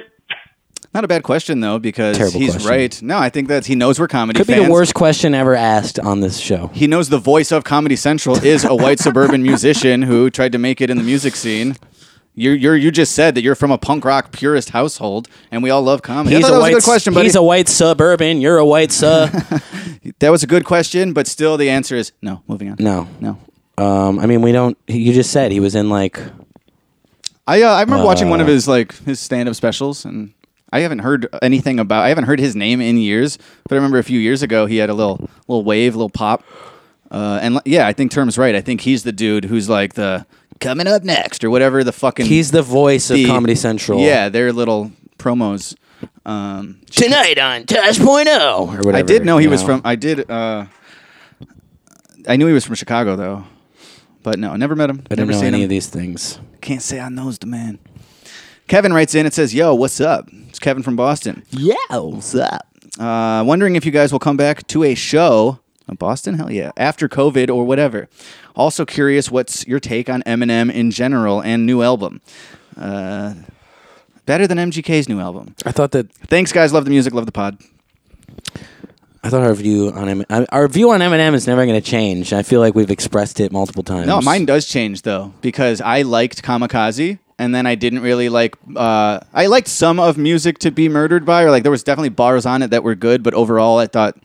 Not 0.94 1.04
a 1.04 1.08
bad 1.08 1.22
question 1.22 1.60
though, 1.60 1.78
because 1.78 2.18
Terrible 2.18 2.38
he's 2.40 2.50
question. 2.52 2.70
right. 2.70 3.02
No, 3.02 3.16
I 3.18 3.30
think 3.30 3.48
that 3.48 3.64
he 3.64 3.74
knows 3.74 3.98
we're 3.98 4.08
comedy 4.08 4.36
Could 4.38 4.46
be 4.46 4.54
the 4.62 4.70
worst 4.70 4.92
question 4.94 5.32
ever 5.34 5.54
asked 5.54 5.98
on 5.98 6.20
this 6.20 6.36
show. 6.38 6.66
He 6.74 6.86
knows 6.86 7.08
the 7.08 7.18
voice 7.18 7.50
of 7.50 7.64
Comedy 7.64 7.96
Central 7.96 8.36
is 8.44 8.64
a 8.64 8.74
white 8.74 8.98
suburban 8.98 9.42
musician 9.42 10.02
who 10.02 10.28
tried 10.28 10.52
to 10.52 10.58
make 10.58 10.82
it 10.82 10.90
in 10.90 10.98
the 10.98 11.02
music 11.02 11.34
scene. 11.34 11.76
You're, 12.34 12.54
you're, 12.54 12.76
you 12.76 12.90
just 12.90 13.12
said 13.14 13.34
that 13.34 13.42
you're 13.42 13.54
from 13.54 13.70
a 13.70 13.76
punk 13.78 14.04
rock 14.06 14.32
purist 14.32 14.70
household, 14.70 15.28
and 15.50 15.62
we 15.62 15.68
all 15.68 15.82
love 15.82 16.00
comedy. 16.00 16.34
He's 16.36 16.46
a 16.46 16.48
that 16.48 16.54
was 16.56 16.60
white. 16.62 16.72
a 16.72 16.74
good 16.76 16.84
question, 16.84 17.12
but 17.14 17.24
he's 17.24 17.34
a 17.36 17.42
white 17.42 17.68
suburban. 17.68 18.40
You're 18.40 18.58
a 18.58 18.66
white 18.66 18.92
sub. 18.92 19.30
That 20.18 20.30
was 20.30 20.42
a 20.42 20.48
good 20.48 20.64
question, 20.64 21.12
but 21.12 21.26
still 21.28 21.56
the 21.56 21.70
answer 21.70 21.94
is 21.94 22.10
no. 22.22 22.42
Moving 22.48 22.70
on. 22.70 22.76
No. 22.80 23.06
No. 23.20 23.38
Um, 23.78 24.18
I 24.18 24.26
mean, 24.26 24.42
we 24.42 24.50
don't. 24.50 24.76
You 24.88 25.12
just 25.12 25.30
said 25.30 25.52
he 25.52 25.60
was 25.60 25.74
in 25.76 25.88
like. 25.90 26.18
I 27.46 27.62
uh, 27.62 27.72
I 27.74 27.80
remember 27.82 28.04
watching 28.04 28.28
one 28.28 28.40
of 28.40 28.48
Uh, 28.48 28.50
his 28.50 28.66
like 28.68 28.94
his 29.04 29.20
stand 29.20 29.48
up 29.48 29.54
specials, 29.54 30.04
and 30.04 30.32
I 30.72 30.80
haven't 30.80 31.00
heard 31.00 31.28
anything 31.40 31.78
about. 31.78 32.04
I 32.04 32.08
haven't 32.08 32.24
heard 32.24 32.40
his 32.40 32.56
name 32.56 32.80
in 32.80 32.96
years, 32.98 33.38
but 33.68 33.72
I 33.72 33.76
remember 33.76 33.98
a 33.98 34.02
few 34.04 34.18
years 34.18 34.42
ago 34.42 34.66
he 34.66 34.76
had 34.78 34.90
a 34.90 34.94
little 34.94 35.28
little 35.48 35.64
wave, 35.64 35.94
little 35.94 36.10
pop. 36.10 36.42
Uh, 37.12 37.38
and 37.42 37.60
yeah, 37.66 37.86
I 37.86 37.92
think 37.92 38.10
Term's 38.10 38.38
right. 38.38 38.54
I 38.54 38.62
think 38.62 38.80
he's 38.80 39.02
the 39.02 39.12
dude 39.12 39.44
who's 39.44 39.68
like 39.68 39.92
the 39.94 40.26
coming 40.60 40.86
up 40.86 41.04
next 41.04 41.44
or 41.44 41.50
whatever 41.50 41.84
the 41.84 41.92
fucking. 41.92 42.24
He's 42.24 42.50
the 42.50 42.62
voice 42.62 43.10
of 43.10 43.18
Comedy 43.26 43.54
Central. 43.54 44.00
Yeah, 44.00 44.30
their 44.30 44.50
little 44.52 44.90
promos. 45.18 45.76
Um, 46.24 46.80
Tonight 46.90 47.38
on 47.38 47.66
Touch 47.66 48.00
Point 48.00 48.28
oh 48.30 48.62
or 48.72 48.76
whatever. 48.78 48.96
I 48.96 49.02
did 49.02 49.26
know 49.26 49.36
he 49.36 49.44
you 49.44 49.50
was 49.50 49.62
from. 49.62 49.82
I 49.84 49.94
did. 49.94 50.28
Uh, 50.30 50.66
I 52.26 52.36
knew 52.36 52.46
he 52.46 52.54
was 52.54 52.64
from 52.64 52.76
Chicago 52.76 53.14
though, 53.14 53.44
but 54.22 54.38
no, 54.38 54.50
I 54.52 54.56
never 54.56 54.74
met 54.74 54.88
him. 54.88 55.04
I 55.10 55.14
never 55.16 55.32
know 55.32 55.38
seen 55.38 55.48
any 55.48 55.58
him. 55.58 55.64
of 55.64 55.68
these 55.68 55.88
things. 55.88 56.40
Can't 56.62 56.82
say 56.82 56.98
I 56.98 57.08
knows 57.10 57.38
the 57.38 57.46
man. 57.46 57.78
Kevin 58.68 58.92
writes 58.94 59.14
in. 59.14 59.26
and 59.26 59.34
says, 59.34 59.54
"Yo, 59.54 59.74
what's 59.74 60.00
up? 60.00 60.28
It's 60.48 60.58
Kevin 60.58 60.82
from 60.82 60.96
Boston. 60.96 61.44
Yeah. 61.50 61.74
What's 61.90 62.34
up? 62.34 62.66
Uh, 62.98 63.42
wondering 63.46 63.76
if 63.76 63.84
you 63.84 63.92
guys 63.92 64.12
will 64.12 64.18
come 64.18 64.36
back 64.36 64.66
to 64.68 64.84
a 64.84 64.94
show 64.94 65.58
in 65.58 65.61
Boston. 65.98 66.34
Hell 66.34 66.50
yeah, 66.50 66.72
after 66.76 67.08
COVID 67.08 67.48
or 67.54 67.64
whatever. 67.64 68.08
Also 68.54 68.84
curious, 68.84 69.30
what's 69.30 69.66
your 69.66 69.80
take 69.80 70.08
on 70.10 70.22
Eminem 70.22 70.72
in 70.72 70.90
general 70.90 71.40
and 71.42 71.64
new 71.66 71.82
album? 71.82 72.20
Uh, 72.76 73.34
better 74.26 74.46
than 74.46 74.58
MGK's 74.58 75.08
new 75.08 75.20
album. 75.20 75.54
I 75.64 75.72
thought 75.72 75.90
that. 75.92 76.12
Thanks, 76.12 76.52
guys. 76.52 76.72
Love 76.72 76.84
the 76.84 76.90
music. 76.90 77.12
Love 77.14 77.26
the 77.26 77.32
pod. 77.32 77.58
I 79.24 79.30
thought 79.30 79.42
our 79.42 79.54
view 79.54 79.90
on 79.94 80.08
M- 80.08 80.24
I- 80.30 80.46
our 80.50 80.66
view 80.66 80.90
on 80.90 81.00
Eminem 81.00 81.34
is 81.34 81.46
never 81.46 81.64
going 81.64 81.80
to 81.80 81.86
change. 81.90 82.32
I 82.32 82.42
feel 82.42 82.58
like 82.60 82.74
we've 82.74 82.90
expressed 82.90 83.38
it 83.38 83.52
multiple 83.52 83.84
times. 83.84 84.06
No, 84.08 84.20
mine 84.20 84.46
does 84.46 84.66
change 84.66 85.02
though 85.02 85.32
because 85.40 85.80
I 85.80 86.02
liked 86.02 86.42
Kamikaze, 86.42 87.20
and 87.38 87.54
then 87.54 87.64
I 87.64 87.76
didn't 87.76 88.00
really 88.00 88.28
like. 88.28 88.56
Uh, 88.74 89.20
I 89.32 89.46
liked 89.46 89.68
some 89.68 90.00
of 90.00 90.18
music 90.18 90.58
to 90.60 90.72
be 90.72 90.88
murdered 90.88 91.24
by, 91.24 91.44
or 91.44 91.50
like 91.52 91.62
there 91.62 91.70
was 91.70 91.84
definitely 91.84 92.08
bars 92.08 92.46
on 92.46 92.62
it 92.62 92.70
that 92.70 92.82
were 92.82 92.96
good, 92.96 93.22
but 93.22 93.32
overall, 93.34 93.78
I 93.78 93.86
thought 93.86 94.16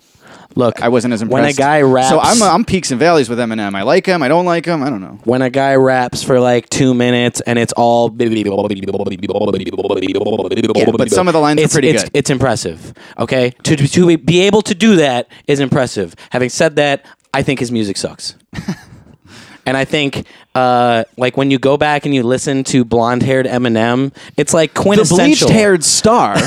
Look, 0.56 0.82
I 0.82 0.90
wasn't 0.90 1.14
as 1.14 1.22
impressed. 1.22 1.34
when 1.42 1.46
a 1.52 1.54
guy 1.54 1.82
raps. 1.82 2.10
so 2.10 2.20
I'm 2.20 2.42
uh, 2.42 2.54
I'm 2.54 2.66
peaks 2.66 2.92
and 2.92 3.00
valleys 3.00 3.30
with 3.30 3.40
Eminem. 3.40 3.76
I 3.76 3.84
like 3.84 4.06
him. 4.06 4.24
I 4.24 4.28
don't 4.28 4.46
like 4.46 4.66
him. 4.66 4.84
I 4.84 4.90
don't 4.90 5.02
know. 5.02 5.20
when 5.24 5.42
a 5.42 5.50
guy 5.50 5.76
raps 5.76 6.24
for 6.24 6.40
like 6.40 6.70
two 6.70 6.94
minutes 6.94 7.42
and 7.42 7.60
it's 7.60 7.74
all 7.74 8.10
but 8.10 8.28
some 11.12 11.28
of 11.28 11.34
the 11.34 11.40
lines 11.40 11.60
are 11.60 11.64
it's, 11.64 11.74
pretty 11.74 11.90
it's, 11.90 12.04
good. 12.04 12.12
It's 12.14 12.30
impressive. 12.30 12.94
Okay, 13.20 13.52
to 13.64 13.76
to 13.76 14.18
be 14.18 14.42
able 14.42 14.62
to 14.64 14.76
do 14.76 14.96
that 14.98 15.28
is 15.48 15.60
impressive. 15.60 16.16
Having 16.32 16.50
said 16.50 16.76
that, 16.78 17.06
I 17.34 17.44
think 17.44 17.60
his 17.60 17.72
music 17.72 17.98
sucks. 17.98 18.36
And 19.68 19.76
I 19.76 19.84
think, 19.84 20.26
uh, 20.56 21.04
like 21.18 21.36
when 21.36 21.52
you 21.52 21.60
go 21.60 21.76
back 21.76 22.06
and 22.06 22.16
you 22.16 22.24
listen 22.24 22.64
to 22.64 22.86
blonde-haired 22.86 23.46
Eminem, 23.46 24.16
it's 24.38 24.54
like 24.54 24.74
quintessential. 24.74 25.18
The 25.18 25.24
bleached-haired 25.26 25.84
star. 25.84 26.36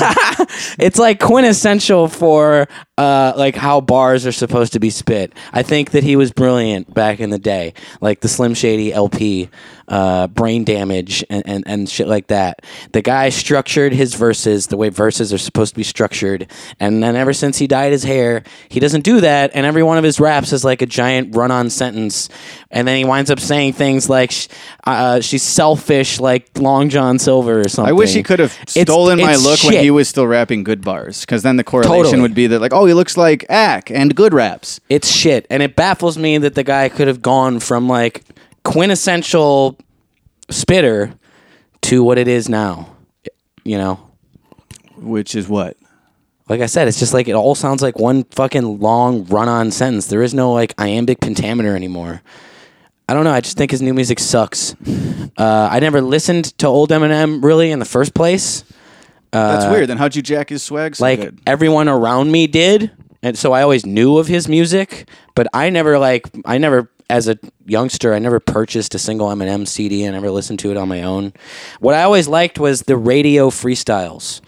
it's 0.79 0.97
like 0.97 1.19
quintessential 1.19 2.07
for 2.07 2.67
uh, 2.97 3.33
like 3.37 3.55
how 3.55 3.79
bars 3.79 4.25
are 4.25 4.31
supposed 4.31 4.73
to 4.73 4.79
be 4.79 4.89
spit. 4.89 5.33
I 5.53 5.61
think 5.61 5.91
that 5.91 6.03
he 6.03 6.15
was 6.15 6.31
brilliant 6.31 6.91
back 6.95 7.19
in 7.19 7.29
the 7.29 7.37
day, 7.37 7.75
like 8.01 8.21
the 8.21 8.27
Slim 8.27 8.55
Shady 8.55 8.91
LP, 8.91 9.51
uh, 9.91 10.27
Brain 10.27 10.63
Damage, 10.63 11.21
and, 11.29 11.43
and, 11.45 11.63
and 11.67 11.89
shit 11.89 12.07
like 12.07 12.27
that. 12.27 12.63
The 12.93 13.01
guy 13.01 13.27
structured 13.29 13.91
his 13.91 14.15
verses 14.15 14.67
the 14.67 14.77
way 14.77 14.87
verses 14.87 15.33
are 15.33 15.37
supposed 15.37 15.73
to 15.73 15.77
be 15.77 15.83
structured, 15.83 16.47
and 16.79 17.03
then 17.03 17.17
ever 17.17 17.33
since 17.33 17.57
he 17.57 17.67
dyed 17.67 17.91
his 17.91 18.03
hair, 18.05 18.43
he 18.69 18.79
doesn't 18.79 19.01
do 19.03 19.19
that, 19.19 19.51
and 19.53 19.65
every 19.65 19.83
one 19.83 19.97
of 19.97 20.03
his 20.05 20.17
raps 20.19 20.53
is 20.53 20.63
like 20.63 20.81
a 20.81 20.85
giant 20.85 21.35
run-on 21.35 21.69
sentence, 21.69 22.29
and 22.71 22.87
then 22.87 22.95
he 22.95 23.03
winds 23.03 23.29
up 23.29 23.39
saying 23.41 23.73
things 23.73 24.09
like 24.09 24.31
uh, 24.85 25.19
"she's 25.19 25.43
selfish," 25.43 26.21
like 26.21 26.49
Long 26.57 26.87
John 26.89 27.19
Silver 27.19 27.59
or 27.59 27.67
something. 27.67 27.89
I 27.89 27.93
wish 27.93 28.13
he 28.13 28.23
could 28.23 28.39
have 28.39 28.53
It's- 28.61 28.81
stolen 28.87 29.19
my 29.19 29.33
it's 29.33 29.43
look 29.43 29.61
when 29.65 29.83
he 29.83 29.91
was 29.91 30.07
still 30.07 30.25
rapping 30.25 30.63
good 30.63 30.81
bars, 30.81 31.21
because 31.21 31.43
then 31.43 31.57
the 31.57 31.65
correlation 31.65 32.03
Totally. 32.03 32.21
would 32.21 32.33
be 32.33 32.47
that 32.47 32.61
like, 32.61 32.71
oh, 32.73 32.85
he 32.85 32.93
looks 32.93 33.17
like 33.17 33.45
Ack 33.49 33.91
and 33.91 34.15
good 34.15 34.33
raps. 34.33 34.79
It's 34.87 35.09
shit, 35.11 35.45
and 35.49 35.61
it 35.61 35.75
baffles 35.75 36.17
me 36.17 36.37
that 36.37 36.55
the 36.55 36.63
guy 36.63 36.87
could 36.87 37.09
have 37.09 37.21
gone 37.21 37.59
from 37.59 37.89
like 37.89 38.23
quintessential 38.63 39.77
spitter 40.49 41.13
to 41.83 42.03
what 42.03 42.17
it 42.17 42.27
is 42.27 42.49
now. 42.49 42.95
You 43.63 43.77
know, 43.77 43.99
Which 44.97 45.35
is 45.35 45.47
what? 45.47 45.77
like 46.49 46.59
I 46.59 46.65
said, 46.65 46.89
it's 46.89 46.99
just 46.99 47.13
like 47.13 47.29
it 47.29 47.33
all 47.33 47.55
sounds 47.55 47.81
like 47.81 47.97
one 47.97 48.25
fucking 48.25 48.79
long 48.81 49.23
run-on 49.25 49.71
sentence. 49.71 50.07
There 50.07 50.21
is 50.21 50.33
no 50.33 50.51
like 50.51 50.73
iambic 50.77 51.21
pentameter 51.21 51.75
anymore. 51.77 52.21
I 53.07 53.13
don't 53.13 53.23
know. 53.23 53.31
I 53.31 53.39
just 53.39 53.57
think 53.57 53.71
his 53.71 53.81
new 53.81 53.93
music 53.93 54.19
sucks. 54.19 54.75
Uh, 55.37 55.69
I 55.71 55.79
never 55.79 56.01
listened 56.01 56.57
to 56.57 56.67
old 56.67 56.89
Eminem 56.89 57.41
really 57.43 57.71
in 57.71 57.79
the 57.79 57.85
first 57.85 58.13
place. 58.13 58.63
That's 59.31 59.71
weird. 59.71 59.87
Then 59.87 59.95
how'd 59.97 60.13
you 60.15 60.21
jack 60.21 60.49
his 60.49 60.61
swag 60.61 60.95
so 60.97 61.05
Uh, 61.05 61.09
like 61.09 61.19
good? 61.21 61.39
everyone 61.47 61.87
around 61.87 62.31
me 62.31 62.47
did 62.47 62.91
and 63.23 63.37
so 63.37 63.53
i 63.53 63.61
always 63.61 63.85
knew 63.85 64.17
of 64.17 64.27
his 64.27 64.47
music 64.49 65.07
but 65.35 65.47
i 65.53 65.69
never 65.69 65.97
like 65.99 66.27
i 66.43 66.57
never 66.57 66.89
as 67.11 67.27
a 67.27 67.37
youngster 67.65 68.13
i 68.13 68.19
never 68.19 68.39
purchased 68.39 68.95
a 68.95 68.99
single 68.99 69.27
eminem 69.27 69.67
cd 69.67 70.07
i 70.07 70.11
never 70.11 70.31
listened 70.31 70.57
to 70.57 70.71
it 70.71 70.77
on 70.77 70.87
my 70.87 71.03
own 71.03 71.33
what 71.79 71.93
i 71.93 72.03
always 72.03 72.27
liked 72.27 72.57
was 72.57 72.83
the 72.83 72.97
radio 72.97 73.49
freestyles 73.49 74.41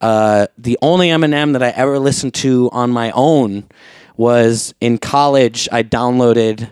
uh, 0.00 0.48
the 0.58 0.76
only 0.82 1.08
eminem 1.08 1.52
that 1.52 1.62
i 1.62 1.70
ever 1.70 1.98
listened 1.98 2.34
to 2.34 2.68
on 2.72 2.90
my 2.90 3.10
own 3.12 3.64
was 4.16 4.74
in 4.80 4.98
college 4.98 5.68
i 5.72 5.82
downloaded 5.82 6.70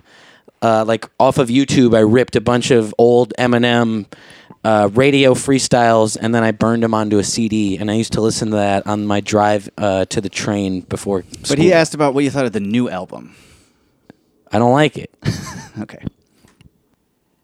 uh, 0.63 0.85
like 0.87 1.09
off 1.19 1.39
of 1.39 1.49
youtube 1.49 1.97
i 1.97 2.01
ripped 2.01 2.37
a 2.37 2.41
bunch 2.41 2.71
of 2.71 2.95
old 2.99 3.33
eminem 3.39 4.07
uh, 4.63 4.91
radio 4.93 5.33
freestyles, 5.33 6.19
and 6.21 6.35
then 6.35 6.43
I 6.43 6.51
burned 6.51 6.83
them 6.83 6.93
onto 6.93 7.19
a 7.19 7.25
CD, 7.25 7.79
and 7.79 7.91
I 7.91 7.95
used 7.95 8.13
to 8.13 8.21
listen 8.21 8.51
to 8.51 8.57
that 8.57 8.87
on 8.87 9.07
my 9.07 9.21
drive 9.21 9.71
uh, 9.79 10.05
to 10.07 10.21
the 10.21 10.29
train 10.29 10.83
before. 10.83 11.25
But 11.49 11.59
he 11.59 11.73
asked 11.73 11.95
about 11.95 12.13
what 12.13 12.25
you 12.25 12.31
thought 12.31 12.45
of 12.45 12.53
the 12.53 12.61
new 12.61 12.91
album. 12.91 13.35
I 14.51 14.59
don't 14.59 14.73
like 14.73 14.99
it. 14.99 15.15
Okay. 15.81 16.05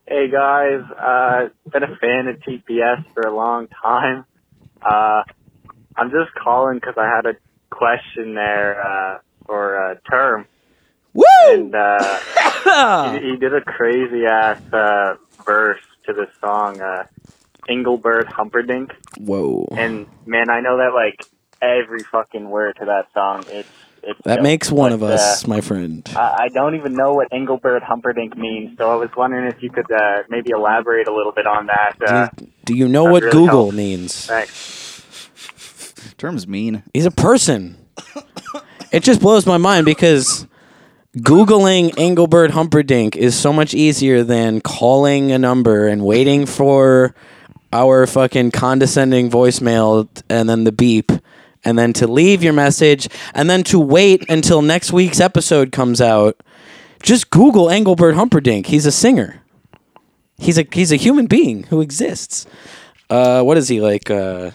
Hey 0.07 0.29
guys, 0.29 0.83
uh, 1.01 1.49
been 1.71 1.85
a 1.85 1.97
fan 1.97 2.27
of 2.27 2.37
TPS 2.41 3.05
for 3.15 3.23
a 3.23 3.35
long 3.35 3.69
time. 3.69 4.27
Uh, 4.83 5.23
I'm 5.97 6.11
just 6.11 6.35
calling 6.35 6.75
because 6.79 6.97
I 6.99 7.07
had 7.07 7.25
a 7.25 7.37
question 7.71 8.35
there, 8.35 8.85
uh, 8.85 9.19
for 9.47 9.77
a 9.93 10.01
term. 10.11 10.47
Woo! 11.15 11.25
And, 11.49 11.75
uh, 11.75 12.19
he, 13.13 13.31
he 13.31 13.37
did 13.37 13.55
a 13.55 13.63
crazy 13.63 14.27
ass, 14.27 14.61
uh, 14.73 15.15
verse 15.47 15.81
to 16.07 16.13
this 16.13 16.29
song, 16.41 16.81
uh, 16.81 17.05
Engelbert 17.69 18.27
Humperdinck. 18.27 18.91
Whoa. 19.19 19.67
And 19.71 20.07
man, 20.27 20.51
I 20.51 20.61
know 20.61 20.79
that 20.79 20.93
like 20.95 21.25
every 21.63 22.01
fucking 22.01 22.51
word 22.51 22.77
to 22.81 22.87
that 22.87 23.07
song. 23.15 23.45
It's, 23.49 23.69
it's 24.07 24.21
That 24.25 24.37
dope. 24.37 24.43
makes 24.43 24.71
one 24.73 24.93
of 24.93 25.03
us, 25.03 25.45
uh, 25.45 25.49
my 25.49 25.61
friend. 25.61 26.09
I 26.17 26.45
I 26.45 26.49
don't 26.55 26.75
even 26.77 26.95
know 26.95 27.13
what 27.15 27.29
Engelbert 27.33 27.83
Humperdinck 27.83 28.37
means, 28.37 28.79
so 28.79 28.91
I 28.91 28.97
was 28.97 29.11
wondering 29.17 29.47
if 29.53 29.63
you 29.63 29.71
could 29.71 29.91
uh, 29.91 30.23
maybe 30.29 30.51
elaborate 30.51 31.09
a 31.09 31.15
little 31.15 31.33
bit 31.33 31.47
on 31.47 31.67
that. 31.67 31.97
Uh, 32.07 32.29
Do- 32.37 32.47
Do 32.67 32.75
you 32.77 32.89
know 32.89 33.05
what 33.05 33.23
really 33.23 33.33
Google 33.33 33.65
helps. 33.65 33.77
means? 33.77 34.27
thanks. 34.27 36.13
Term's 36.19 36.47
mean. 36.47 36.83
He's 36.95 37.07
a 37.07 37.11
person. 37.11 37.77
it 38.93 39.03
just 39.03 39.21
blows 39.21 39.45
my 39.47 39.57
mind 39.59 39.85
because 39.87 40.47
Googling 41.19 41.95
Engelbert 41.99 42.51
Humperdinck 42.53 43.17
is 43.17 43.35
so 43.39 43.53
much 43.53 43.75
easier 43.75 44.23
than 44.23 44.61
calling 44.61 45.33
a 45.33 45.39
number 45.39 45.87
and 45.89 46.05
waiting 46.05 46.47
for 46.47 47.15
our 47.73 48.07
fucking 48.07 48.51
condescending 48.53 49.31
voicemail 49.31 50.09
and 50.31 50.49
then 50.49 50.65
the 50.65 50.73
beep 50.73 51.11
and 51.67 51.77
then 51.79 51.93
to 51.95 52.07
leave 52.07 52.43
your 52.43 52.53
message 52.53 53.09
and 53.35 53.51
then 53.51 53.63
to 53.65 53.79
wait 53.79 54.25
until 54.31 54.63
next 54.63 54.93
week's 54.93 55.21
episode 55.21 55.73
comes 55.73 56.01
out. 56.01 56.41
Just 57.03 57.29
Google 57.31 57.69
Engelbert 57.69 58.15
Humperdinck. 58.15 58.67
He's 58.67 58.87
a 58.87 58.93
singer. 58.93 59.43
He's 60.39 60.59
a 60.59 60.67
he's 60.73 60.93
a 60.93 60.97
human 60.97 61.27
being 61.27 61.65
who 61.65 61.81
exists. 61.81 62.47
Uh, 63.11 63.43
what 63.43 63.57
is 63.57 63.69
he 63.69 63.81
like? 63.81 64.11
Uh, 64.11 64.53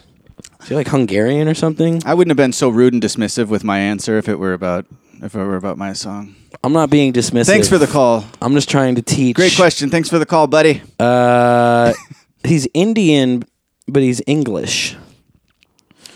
is 0.61 0.69
he 0.69 0.75
like 0.75 0.87
Hungarian 0.87 1.47
or 1.47 1.53
something? 1.53 2.01
I 2.05 2.13
wouldn't 2.13 2.31
have 2.31 2.37
been 2.37 2.53
so 2.53 2.69
rude 2.69 2.93
and 2.93 3.01
dismissive 3.01 3.47
with 3.47 3.63
my 3.63 3.79
answer 3.79 4.17
if 4.17 4.29
it 4.29 4.39
were 4.39 4.53
about 4.53 4.85
if 5.21 5.35
it 5.35 5.37
were 5.37 5.55
about 5.57 5.77
my 5.77 5.93
song. 5.93 6.35
I'm 6.63 6.73
not 6.73 6.89
being 6.89 7.11
dismissive. 7.13 7.47
Thanks 7.47 7.67
for 7.67 7.77
the 7.77 7.87
call. 7.87 8.23
I'm 8.41 8.53
just 8.53 8.69
trying 8.69 8.95
to 8.95 9.01
teach. 9.01 9.35
Great 9.35 9.55
question. 9.55 9.89
Thanks 9.89 10.09
for 10.09 10.19
the 10.19 10.25
call, 10.25 10.47
buddy. 10.47 10.81
Uh, 10.99 11.93
he's 12.43 12.67
Indian, 12.73 13.43
but 13.87 14.01
he's 14.01 14.21
English. 14.27 14.95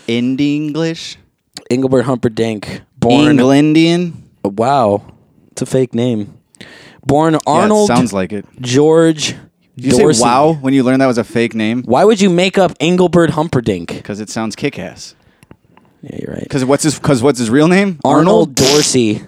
English. 0.06 1.16
Engelbert 1.70 2.04
Humperdinck, 2.04 2.82
born. 2.98 3.36
Englandian. 3.38 4.12
Wow, 4.44 5.02
it's 5.50 5.62
a 5.62 5.66
fake 5.66 5.94
name. 5.94 6.38
Born 7.04 7.36
Arnold 7.46 7.88
sounds 7.88 8.12
like 8.12 8.32
it. 8.32 8.44
George 8.60 9.34
Did 9.76 9.92
you 9.92 9.98
Dorsey. 9.98 10.18
say 10.20 10.24
wow 10.24 10.52
when 10.60 10.74
you 10.74 10.82
learned 10.84 11.00
that 11.02 11.06
was 11.06 11.18
a 11.18 11.24
fake 11.24 11.54
name? 11.54 11.82
Why 11.84 12.04
would 12.04 12.20
you 12.20 12.30
make 12.30 12.56
up 12.58 12.72
Engelbert 12.78 13.30
Humperdinck? 13.30 13.88
Because 13.88 14.20
it 14.20 14.28
sounds 14.30 14.54
kick 14.54 14.78
ass. 14.78 15.14
Yeah, 16.02 16.18
you're 16.22 16.34
right. 16.34 16.42
Because 16.42 16.64
what's 16.64 16.84
his? 16.84 16.94
Because 16.98 17.22
what's 17.22 17.38
his 17.38 17.50
real 17.50 17.68
name? 17.68 17.98
Arnold 18.04 18.54
Dorsey. 18.54 19.22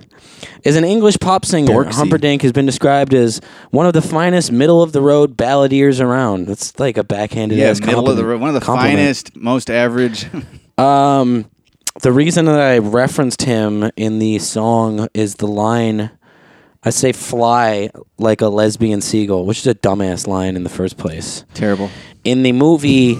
is 0.64 0.76
an 0.76 0.84
English 0.84 1.18
pop 1.20 1.44
singer. 1.44 1.72
Dorksy. 1.72 1.94
Humperdinck 1.94 2.42
has 2.42 2.52
been 2.52 2.66
described 2.66 3.14
as 3.14 3.40
one 3.70 3.86
of 3.86 3.94
the 3.94 4.02
finest 4.02 4.52
middle 4.52 4.82
of 4.82 4.92
the 4.92 5.00
road 5.00 5.36
balladeers 5.36 6.00
around. 6.00 6.46
That's 6.46 6.78
like 6.78 6.96
a 6.96 7.02
backhanded 7.04 7.58
Yeah, 7.58 7.70
ass 7.70 7.80
middle 7.80 8.08
of 8.08 8.16
the 8.16 8.22
compliment- 8.22 8.28
road. 8.28 8.40
One 8.40 8.48
of 8.50 8.54
the 8.54 8.60
compliment. 8.60 8.98
finest, 8.98 9.34
most 9.36 9.70
average. 9.70 10.26
Um, 10.78 11.50
the 12.02 12.12
reason 12.12 12.44
that 12.44 12.60
I 12.60 12.78
referenced 12.78 13.42
him 13.42 13.90
in 13.96 14.20
the 14.20 14.38
song 14.38 15.08
is 15.12 15.34
the 15.36 15.48
line. 15.48 16.10
I 16.84 16.90
say 16.90 17.12
"fly 17.12 17.90
like 18.18 18.40
a 18.40 18.48
lesbian 18.48 19.00
seagull," 19.00 19.44
which 19.44 19.58
is 19.58 19.66
a 19.66 19.74
dumbass 19.74 20.26
line 20.28 20.54
in 20.54 20.62
the 20.62 20.70
first 20.70 20.96
place. 20.96 21.44
Terrible. 21.54 21.90
In 22.22 22.44
the 22.44 22.52
movie 22.52 23.16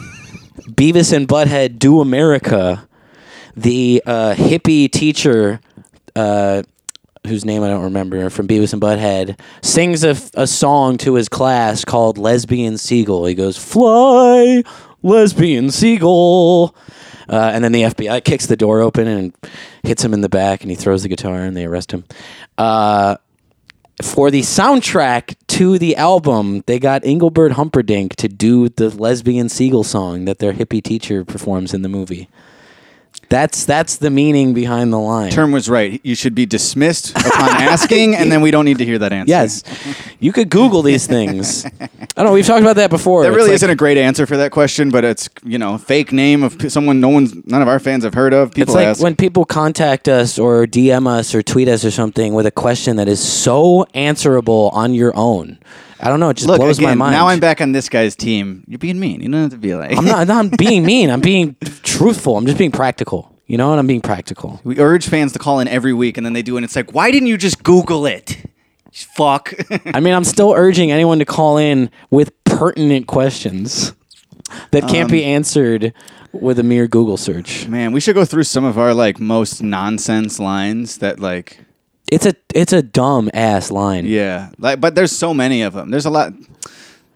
Beavis 0.69 1.13
and 1.13 1.27
Butthead 1.27 1.79
Do 1.79 2.01
America, 2.01 2.87
the 3.57 4.03
uh, 4.07 4.35
hippie 4.35 4.91
teacher, 4.91 5.61
uh, 6.15 6.63
whose 7.27 7.45
name 7.45 7.65
I 7.65 7.69
don't 7.69 7.83
remember, 7.83 8.31
from 8.31 8.47
Beavis 8.47 8.73
and 8.73 8.81
Butthead, 8.81 9.39
sings 9.61 10.05
a, 10.05 10.17
a 10.35 10.47
song 10.47 10.97
to 10.99 11.15
his 11.15 11.29
class 11.29 11.85
called 11.85 12.17
"Lesbian 12.17 12.79
Seagull." 12.79 13.27
He 13.27 13.35
goes, 13.35 13.59
"Fly, 13.59 14.63
lesbian 15.03 15.73
seagull." 15.73 16.77
Uh, 17.29 17.51
and 17.53 17.63
then 17.63 17.73
the 17.73 17.83
FBI 17.83 18.25
kicks 18.25 18.47
the 18.47 18.57
door 18.57 18.81
open 18.81 19.07
and 19.07 19.35
hits 19.83 20.05
him 20.05 20.15
in 20.15 20.21
the 20.21 20.29
back, 20.29 20.63
and 20.63 20.71
he 20.71 20.77
throws 20.77 21.03
the 21.03 21.09
guitar, 21.09 21.37
and 21.37 21.57
they 21.57 21.67
arrest 21.67 21.93
him. 21.93 22.05
Uh, 22.57 23.17
for 24.03 24.31
the 24.31 24.43
soundtrack 24.43 25.35
to 25.49 25.79
the 25.79 25.97
album, 25.97 26.63
they 26.67 26.79
got 26.79 27.05
Engelbert 27.05 27.53
Humperdinck 27.53 28.15
to 28.17 28.29
do 28.29 28.69
the 28.69 28.91
lesbian 28.91 29.49
seagull 29.49 29.85
song 29.85 30.25
that 30.27 30.39
their 30.39 30.53
hippie 30.53 30.83
teacher 30.83 31.25
performs 31.25 31.75
in 31.75 31.83
the 31.83 31.89
movie. 31.89 32.29
That's 33.31 33.67
that's 33.67 33.97
the 33.97 34.09
meaning 34.11 34.55
behind 34.55 34.91
the 34.91 34.99
line. 34.99 35.31
Term 35.31 35.53
was 35.53 35.69
right. 35.69 36.01
You 36.03 36.15
should 36.15 36.35
be 36.35 36.47
dismissed 36.47 37.11
upon 37.11 37.51
asking, 37.61 38.15
and 38.17 38.33
then 38.33 38.41
we 38.41 38.51
don't 38.51 38.65
need 38.65 38.79
to 38.79 38.87
hear 38.87 38.99
that 39.01 39.13
answer. 39.13 39.29
yes, 39.29 39.63
you 40.19 40.33
could 40.33 40.49
Google 40.49 40.81
these 40.81 41.07
things. 41.07 41.67
I 41.67 41.71
don't 42.17 42.25
know. 42.25 42.33
We've 42.33 42.47
talked 42.47 42.63
about 42.63 42.77
that 42.77 42.89
before. 42.89 43.25
That 43.25 43.33
really 43.33 43.49
like- 43.49 43.57
isn't 43.57 43.69
a 43.71 43.75
great 43.77 43.99
answer 43.99 44.25
for 44.27 44.39
that 44.39 44.51
question, 44.51 44.89
but 44.91 45.05
it's 45.05 45.29
you 45.45 45.59
know 45.59 45.77
fake 45.77 46.11
name 46.11 46.43
of 46.43 46.73
someone 46.73 47.01
no 47.01 47.11
one's 47.11 47.35
none 47.47 47.61
of 47.61 47.69
our 47.69 47.79
fans 47.79 48.05
have 48.05 48.15
heard 48.15 48.33
of. 48.33 48.53
People 48.53 48.63
It's 48.63 48.75
like 48.75 48.87
ask. 48.87 49.03
when 49.03 49.15
people 49.15 49.45
contact 49.45 50.09
us 50.09 50.39
or 50.39 50.65
DM 50.67 51.07
us 51.07 51.35
or 51.35 51.43
tweet 51.43 51.69
us 51.69 51.85
or 51.85 51.91
something 51.91 52.33
with 52.33 52.47
a 52.47 52.51
question 52.51 52.97
that 52.97 53.09
is 53.09 53.21
so 53.21 53.85
answerable 53.93 54.71
on 54.73 54.95
your 54.95 55.15
own. 55.15 55.59
I 56.01 56.11
don't 56.11 56.21
know. 56.21 56.29
It 56.29 56.35
just 56.37 56.47
Look 56.47 56.61
blows 56.61 56.79
again. 56.79 56.91
my 56.91 56.95
mind. 56.95 57.13
Now 57.13 57.27
I'm 57.27 57.41
back 57.41 57.61
on 57.61 57.73
this 57.73 57.89
guy's 57.89 58.15
team. 58.15 58.63
You're 58.69 58.79
being 58.79 59.01
mean. 59.01 59.21
You 59.21 59.29
don't 59.29 59.41
have 59.43 59.51
to 59.51 59.57
be 59.57 59.75
like. 59.75 59.97
I'm 59.99 60.05
not. 60.05 60.31
I'm 60.31 60.49
not 60.51 60.57
being 60.57 60.87
mean. 60.87 61.11
I'm 61.11 61.21
being 61.21 61.57
truthful. 61.83 62.37
I'm 62.37 62.47
just 62.47 62.57
being 62.57 62.71
practical. 62.71 63.18
You 63.49 63.57
know, 63.57 63.71
and 63.73 63.81
I'm 63.81 63.87
being 63.87 64.03
practical. 64.03 64.61
We 64.63 64.79
urge 64.79 65.09
fans 65.09 65.33
to 65.33 65.39
call 65.41 65.59
in 65.59 65.67
every 65.69 65.93
week, 65.95 66.17
and 66.19 66.25
then 66.27 66.35
they 66.35 66.43
do, 66.43 66.57
and 66.57 66.65
it's 66.65 66.77
like, 66.77 66.93
why 66.93 67.11
didn't 67.11 67.29
you 67.29 67.37
just 67.39 67.63
Google 67.65 68.05
it? 68.07 68.37
Fuck. 68.93 69.55
I 69.87 70.01
mean, 70.01 70.13
I'm 70.15 70.25
still 70.25 70.53
urging 70.55 70.91
anyone 70.91 71.19
to 71.19 71.25
call 71.25 71.57
in 71.57 71.91
with 72.11 72.33
pertinent 72.45 73.07
questions 73.07 73.95
that 74.71 74.83
can't 74.87 75.05
Um, 75.07 75.11
be 75.11 75.25
answered 75.25 75.93
with 76.33 76.59
a 76.59 76.63
mere 76.63 76.87
Google 76.87 77.17
search. 77.17 77.67
Man, 77.69 77.93
we 77.93 78.01
should 78.01 78.15
go 78.15 78.25
through 78.27 78.45
some 78.45 78.65
of 78.65 78.79
our 78.79 78.93
like 78.95 79.19
most 79.19 79.63
nonsense 79.63 80.39
lines 80.39 80.99
that 80.99 81.19
like 81.19 81.59
It's 82.13 82.27
a 82.27 82.35
it's 82.55 82.73
a 82.75 82.83
dumb 82.83 83.31
ass 83.33 83.71
line. 83.71 84.05
yeah, 84.07 84.51
like 84.59 84.79
but 84.81 84.95
there's 84.95 85.13
so 85.13 85.33
many 85.33 85.63
of 85.63 85.73
them. 85.73 85.91
There's 85.91 86.07
a 86.07 86.11
lot. 86.11 86.33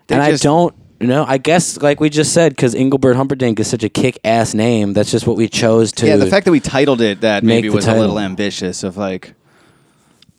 They're 0.07 0.21
and 0.21 0.31
just- 0.33 0.45
I 0.45 0.49
don't 0.49 0.75
know. 1.09 1.25
I 1.27 1.39
guess 1.39 1.81
like 1.81 2.01
we 2.01 2.11
just 2.11 2.33
said, 2.33 2.53
because 2.53 2.75
Engelbert 2.75 3.17
Humperdinck 3.17 3.61
is 3.61 3.69
such 3.69 3.83
a 3.83 3.89
kick 3.89 4.19
ass 4.25 4.55
name. 4.55 4.93
That's 4.93 5.11
just 5.11 5.27
what 5.27 5.37
we 5.37 5.49
chose 5.49 5.93
to. 5.93 6.07
Yeah, 6.07 6.17
the 6.17 6.27
fact 6.27 6.45
that 6.45 6.53
we 6.53 6.61
titled 6.61 7.01
it 7.01 7.21
that 7.23 7.45
maybe 7.45 7.69
was 7.69 7.87
a 7.87 7.95
little 7.95 8.19
ambitious. 8.19 8.83
Of 8.83 8.97
like, 8.97 9.35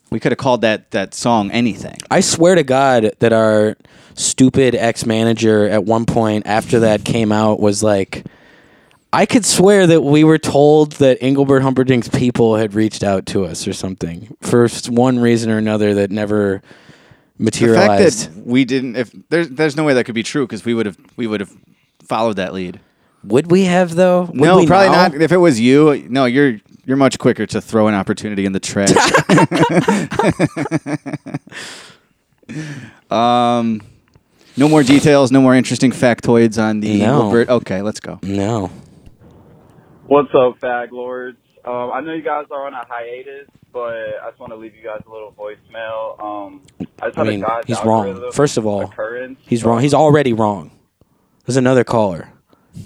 we 0.09 0.19
could 0.19 0.31
have 0.31 0.39
called 0.39 0.61
that 0.61 0.91
that 0.91 1.13
song 1.13 1.51
anything. 1.51 1.97
I 2.09 2.19
swear 2.19 2.55
to 2.55 2.63
God 2.63 3.13
that 3.19 3.33
our 3.33 3.75
stupid 4.15 4.75
ex 4.75 5.05
manager 5.05 5.67
at 5.67 5.85
one 5.85 6.05
point 6.05 6.45
after 6.45 6.81
that 6.81 7.03
came 7.03 7.31
out 7.31 7.59
was 7.59 7.81
like, 7.81 8.25
I 9.11 9.27
could 9.27 9.45
swear 9.45 9.85
that 9.87 10.01
we 10.01 10.23
were 10.23 10.39
told 10.39 10.93
that 10.93 11.19
Engelbert 11.21 11.61
Humperdinck's 11.61 12.09
people 12.09 12.55
had 12.55 12.73
reached 12.73 13.03
out 13.03 13.27
to 13.27 13.45
us 13.45 13.67
or 13.67 13.73
something 13.73 14.35
for 14.41 14.67
one 14.89 15.19
reason 15.19 15.51
or 15.51 15.57
another 15.59 15.93
that 15.93 16.09
never 16.09 16.63
The 17.51 17.75
fact 17.75 18.01
that 18.01 18.29
we 18.45 18.63
didn't, 18.63 18.95
if 18.95 19.11
there's 19.29 19.49
there's 19.49 19.75
no 19.75 19.83
way 19.83 19.93
that 19.95 20.05
could 20.05 20.15
be 20.15 20.23
true 20.23 20.45
because 20.45 20.63
we 20.63 20.73
would 20.73 20.85
have 20.85 20.97
we 21.17 21.27
would 21.27 21.41
have 21.41 21.51
followed 22.03 22.37
that 22.37 22.53
lead. 22.53 22.79
Would 23.25 23.51
we 23.51 23.65
have 23.65 23.95
though? 23.95 24.23
Would 24.23 24.35
no, 24.35 24.57
we 24.57 24.67
probably 24.67 24.89
now? 24.89 25.07
not. 25.09 25.21
If 25.21 25.31
it 25.31 25.37
was 25.37 25.59
you, 25.59 26.05
no, 26.09 26.25
you're 26.25 26.59
you're 26.85 26.97
much 26.97 27.19
quicker 27.19 27.45
to 27.47 27.61
throw 27.61 27.87
an 27.87 27.93
opportunity 27.95 28.45
in 28.45 28.51
the 28.53 28.59
trash. 28.59 28.91
um, 33.11 33.81
no 34.57 34.67
more 34.69 34.83
details. 34.83 35.31
No 35.31 35.41
more 35.41 35.55
interesting 35.55 35.91
factoids 35.91 36.61
on 36.61 36.79
the 36.79 36.99
No. 36.99 37.15
Engelbert. 37.15 37.49
Okay, 37.49 37.81
let's 37.81 37.99
go. 37.99 38.19
No. 38.23 38.71
What's 40.07 40.33
up, 40.33 40.59
Fag 40.59 40.91
Lords? 40.91 41.37
Um, 41.65 41.91
I 41.93 42.01
know 42.01 42.13
you 42.13 42.21
guys 42.21 42.45
are 42.51 42.65
on 42.67 42.73
a 42.73 42.85
hiatus, 42.85 43.47
but 43.71 43.93
I 44.21 44.29
just 44.29 44.39
want 44.39 44.51
to 44.51 44.57
leave 44.57 44.75
you 44.75 44.83
guys 44.83 45.01
a 45.07 45.11
little 45.11 45.31
voicemail. 45.31 46.21
Um, 46.21 46.61
I 47.01 47.07
just 47.07 47.17
I 47.17 47.23
mean, 47.23 47.45
he's 47.65 47.83
wrong. 47.85 48.31
First 48.33 48.57
of 48.57 48.65
all, 48.65 48.91
he's 49.39 49.63
wrong. 49.63 49.81
He's 49.81 49.93
already 49.93 50.33
wrong. 50.33 50.71
There's 51.45 51.57
another 51.57 51.83
caller 51.83 52.29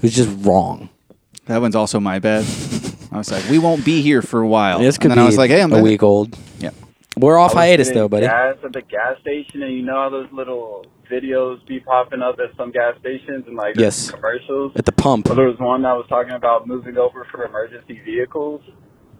who's 0.02 0.16
just 0.16 0.30
wrong. 0.45 0.90
That 1.45 1.62
one's 1.62 1.76
also 1.76 1.99
my 1.99 2.20
bad. 2.20 2.45
I 3.12 3.18
was 3.18 3.32
like, 3.32 3.49
we 3.49 3.58
won't 3.58 3.86
be 3.86 4.02
here 4.02 4.22
for 4.22 4.41
a 4.41 4.48
while. 4.48 4.80
This 4.80 4.98
could 4.98 5.12
and 5.12 5.12
then 5.12 5.18
be 5.18 5.22
I 5.24 5.26
was 5.28 5.38
like, 5.38 5.49
hey, 5.49 5.62
I'm 5.62 5.72
a 5.72 5.76
back. 5.76 5.84
week 5.84 6.04
old. 6.04 6.38
Yeah. 6.60 6.72
We're 7.16 7.38
off 7.38 7.54
hiatus 7.54 7.90
though, 7.90 8.08
buddy. 8.08 8.28
Gas 8.28 8.58
at 8.64 8.74
the 8.74 8.82
gas 8.82 9.20
station, 9.22 9.64
and 9.64 9.74
you 9.74 9.82
know 9.82 9.95
how 9.95 10.10
those 10.10 10.32
little 10.32 10.86
videos 11.11 11.65
be 11.67 11.79
popping 11.79 12.21
up 12.21 12.38
at 12.39 12.55
some 12.57 12.71
gas 12.71 12.95
stations 12.99 13.45
and 13.47 13.55
like 13.55 13.75
Yes. 13.77 14.11
commercials. 14.11 14.71
At 14.75 14.85
the 14.85 14.91
pump. 14.91 15.27
So 15.27 15.35
there 15.35 15.47
was 15.47 15.59
one 15.59 15.81
that 15.84 15.93
was 15.93 16.05
talking 16.09 16.34
about 16.34 16.67
moving 16.67 16.97
over 16.97 17.25
for 17.31 17.45
emergency 17.45 18.01
vehicles, 18.05 18.61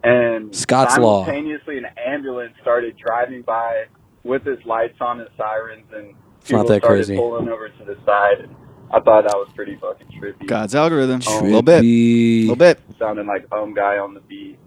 and 0.03 0.55
Scott's 0.55 0.97
Law. 0.97 1.23
simultaneously 1.26 1.77
an 1.77 1.85
ambulance 2.05 2.53
started 2.61 2.95
driving 2.97 3.41
by 3.41 3.85
with 4.23 4.45
its 4.47 4.65
lights 4.65 4.97
on 5.01 5.19
and 5.22 5.30
sirens, 5.38 5.85
and 5.95 6.14
It's 6.41 6.51
not 6.51 6.64
people 6.64 6.73
that 6.76 6.81
started 6.81 6.97
crazy. 7.05 7.15
pulling 7.18 7.49
over 7.49 7.69
to 7.69 7.84
the 7.85 7.95
side. 8.05 8.49
I 8.89 8.99
thought 9.01 9.23
that 9.26 9.35
was 9.35 9.49
pretty 9.53 9.76
fucking 9.81 10.07
trippy. 10.19 10.47
God's 10.47 10.73
algorithm. 10.76 11.22
Oh. 11.27 11.41
A 11.41 11.43
little 11.43 11.61
bit. 11.61 11.84
A 11.84 12.41
little 12.41 12.55
bit. 12.55 12.80
sounding 12.99 13.26
like 13.27 13.45
um 13.51 13.73
guy 13.73 13.97
on 13.97 14.14
the 14.14 14.22
beat. 14.22 14.57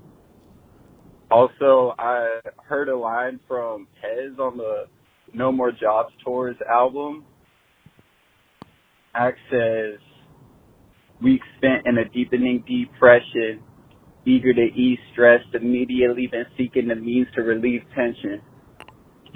Also, 1.30 1.94
I 1.98 2.40
heard 2.64 2.88
a 2.88 2.97
line 2.97 3.38
from 3.47 3.86
Tez 4.01 4.38
on 4.38 4.56
the 4.56 4.86
No 5.35 5.52
More 5.52 5.73
Jobs 5.73 6.12
Tours 6.24 6.57
album. 6.69 7.24
Act 9.15 9.39
says, 9.51 9.98
Weeks 11.23 11.47
spent 11.59 11.86
in 11.86 11.98
a 11.98 12.09
deepening 12.09 12.65
depression, 12.66 13.62
eager 14.24 14.55
to 14.55 14.62
ease 14.62 14.98
stress, 15.12 15.43
immediately 15.52 16.27
been 16.27 16.47
seeking 16.57 16.89
the 16.89 16.94
means 16.94 17.27
to 17.35 17.43
relieve 17.43 17.82
tension. 17.94 18.40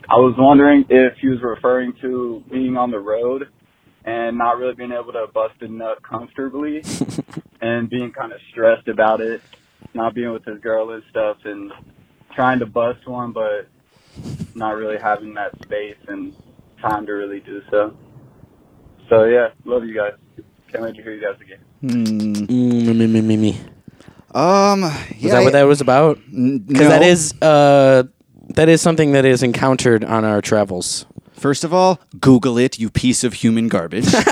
I 0.09 0.17
was 0.17 0.35
wondering 0.39 0.85
if 0.89 1.15
he 1.21 1.29
was 1.29 1.41
referring 1.43 1.95
to 2.03 2.43
being 2.51 2.77
on 2.77 2.91
the 2.91 2.99
road 2.99 3.45
and 4.05 4.37
not 4.37 4.59
really 4.59 4.75
being 4.75 4.93
able 4.93 5.13
to 5.13 5.27
bust 5.33 5.55
a 5.63 5.69
nut 5.69 6.03
comfortably 6.03 6.83
and 7.61 7.89
being 7.89 8.13
kind 8.13 8.33
of 8.33 8.39
stressed 8.51 8.89
about 8.89 9.21
it, 9.21 9.41
not 9.95 10.15
being 10.15 10.33
with 10.33 10.45
his 10.45 10.61
girl 10.61 10.91
and 10.91 11.03
stuff, 11.11 11.39
and 11.45 11.73
trying 12.35 12.59
to 12.59 12.67
bust 12.67 13.07
one, 13.07 13.33
but 13.33 13.69
not 14.55 14.77
really 14.77 14.99
having 14.99 15.35
that 15.35 15.53
space 15.63 15.97
and 16.09 16.35
time 16.81 17.07
to 17.07 17.13
really 17.13 17.41
do 17.41 17.61
so. 17.71 17.97
So 19.09 19.25
yeah, 19.25 19.49
love 19.65 19.85
you 19.85 19.95
guys. 19.95 20.13
Can't 20.71 20.85
wait 20.85 20.97
to 20.97 21.03
hear 21.03 21.13
you 21.13 21.23
guys 21.23 21.41
again. 21.41 21.61
Hmm. 21.81 22.33
Mm, 22.45 22.97
me, 22.97 23.07
me, 23.07 23.21
me, 23.21 23.37
me. 23.37 23.61
Um, 24.35 24.83
Was 24.83 24.93
yeah, 25.19 25.35
that 25.35 25.45
what 25.45 25.53
that 25.53 25.63
was 25.65 25.81
about? 25.81 26.19
Because 26.27 26.89
no. 26.89 27.03
is 27.03 27.35
uh, 27.41 28.05
that 28.55 28.69
is 28.69 28.81
something 28.81 29.13
that 29.13 29.25
is 29.25 29.43
encountered 29.43 30.05
on 30.05 30.25
our 30.25 30.41
travels. 30.41 31.07
First 31.33 31.63
of 31.63 31.75
all, 31.75 32.01
Google 32.21 32.59
it, 32.59 32.79
you 32.79 32.91
piece 32.91 33.23
of 33.23 33.35
human 33.35 33.69
garbage. 33.69 34.07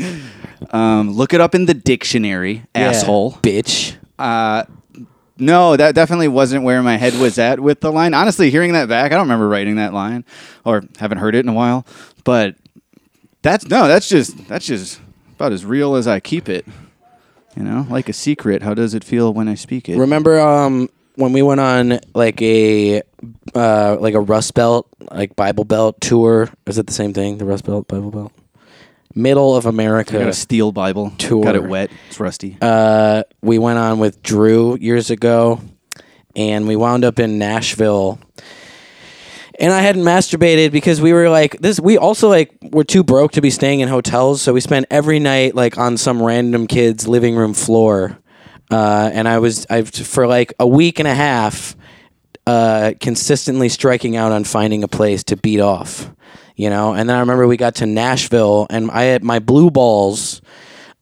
um, 0.70 1.10
look 1.10 1.34
it 1.34 1.40
up 1.40 1.54
in 1.54 1.66
the 1.66 1.74
dictionary, 1.74 2.64
asshole. 2.74 3.32
bitch. 3.42 3.96
Uh, 4.18 4.64
no, 5.40 5.76
that 5.76 5.94
definitely 5.94 6.28
wasn't 6.28 6.64
where 6.64 6.82
my 6.82 6.96
head 6.96 7.14
was 7.14 7.38
at 7.38 7.60
with 7.60 7.80
the 7.80 7.90
line. 7.90 8.14
Honestly, 8.14 8.50
hearing 8.50 8.72
that 8.74 8.88
back, 8.88 9.12
I 9.12 9.14
don't 9.14 9.24
remember 9.24 9.48
writing 9.48 9.76
that 9.76 9.92
line 9.92 10.24
or 10.64 10.84
haven't 10.98 11.18
heard 11.18 11.34
it 11.34 11.40
in 11.40 11.48
a 11.48 11.54
while. 11.54 11.86
But 12.24 12.56
that's 13.42 13.66
no, 13.66 13.88
that's 13.88 14.08
just 14.08 14.48
that's 14.48 14.66
just 14.66 15.00
about 15.34 15.52
as 15.52 15.64
real 15.64 15.94
as 15.94 16.06
I 16.06 16.20
keep 16.20 16.48
it. 16.48 16.66
You 17.56 17.64
know, 17.64 17.86
like 17.90 18.08
a 18.08 18.12
secret. 18.12 18.62
How 18.62 18.74
does 18.74 18.94
it 18.94 19.02
feel 19.02 19.32
when 19.34 19.48
I 19.48 19.54
speak 19.54 19.88
it? 19.88 19.98
Remember 19.98 20.38
um, 20.38 20.88
when 21.16 21.32
we 21.32 21.42
went 21.42 21.60
on 21.60 22.00
like 22.14 22.40
a 22.42 23.02
uh, 23.54 23.96
like 23.98 24.14
a 24.14 24.20
Rust 24.20 24.54
Belt 24.54 24.88
like 25.10 25.34
Bible 25.36 25.64
Belt 25.64 26.00
tour? 26.00 26.48
Is 26.66 26.78
it 26.78 26.86
the 26.86 26.92
same 26.92 27.12
thing? 27.12 27.38
The 27.38 27.44
Rust 27.44 27.64
Belt 27.64 27.88
Bible 27.88 28.10
Belt, 28.10 28.32
middle 29.14 29.56
of 29.56 29.66
I 29.66 29.70
got 29.70 29.74
America 29.74 30.28
a 30.28 30.32
steel 30.32 30.72
Bible. 30.72 31.10
tour. 31.18 31.44
Got 31.44 31.56
it 31.56 31.64
wet. 31.64 31.90
It's 32.08 32.20
rusty. 32.20 32.56
uh, 32.60 33.24
we 33.42 33.58
went 33.58 33.78
on 33.78 33.98
with 33.98 34.22
Drew 34.22 34.76
years 34.78 35.10
ago, 35.10 35.60
and 36.36 36.66
we 36.68 36.76
wound 36.76 37.04
up 37.04 37.18
in 37.18 37.38
Nashville. 37.38 38.18
And 39.58 39.72
I 39.74 39.80
hadn't 39.82 40.04
masturbated 40.04 40.72
because 40.72 41.02
we 41.02 41.12
were 41.12 41.28
like 41.28 41.58
this. 41.60 41.78
We 41.78 41.98
also 41.98 42.30
like 42.30 42.50
were 42.62 42.84
too 42.84 43.04
broke 43.04 43.32
to 43.32 43.42
be 43.42 43.50
staying 43.50 43.80
in 43.80 43.88
hotels, 43.88 44.40
so 44.40 44.54
we 44.54 44.60
spent 44.60 44.86
every 44.90 45.18
night 45.18 45.54
like 45.54 45.76
on 45.76 45.98
some 45.98 46.22
random 46.22 46.66
kid's 46.66 47.06
living 47.06 47.36
room 47.36 47.52
floor. 47.52 48.18
Uh, 48.70 49.10
and 49.12 49.28
I 49.28 49.38
was 49.38 49.66
I 49.68 49.82
for 49.82 50.26
like 50.26 50.54
a 50.58 50.66
week 50.66 50.98
and 50.98 51.06
a 51.06 51.14
half, 51.14 51.76
uh, 52.46 52.92
consistently 53.00 53.68
striking 53.68 54.16
out 54.16 54.32
on 54.32 54.44
finding 54.44 54.82
a 54.82 54.88
place 54.88 55.24
to 55.24 55.36
beat 55.36 55.60
off, 55.60 56.10
you 56.60 56.68
know. 56.68 56.92
And 56.92 57.08
then 57.08 57.16
I 57.16 57.20
remember 57.20 57.46
we 57.46 57.56
got 57.56 57.76
to 57.76 57.86
Nashville, 57.86 58.66
and 58.68 58.90
I 58.90 59.04
had 59.04 59.24
my 59.24 59.38
blue 59.38 59.70
balls 59.70 60.42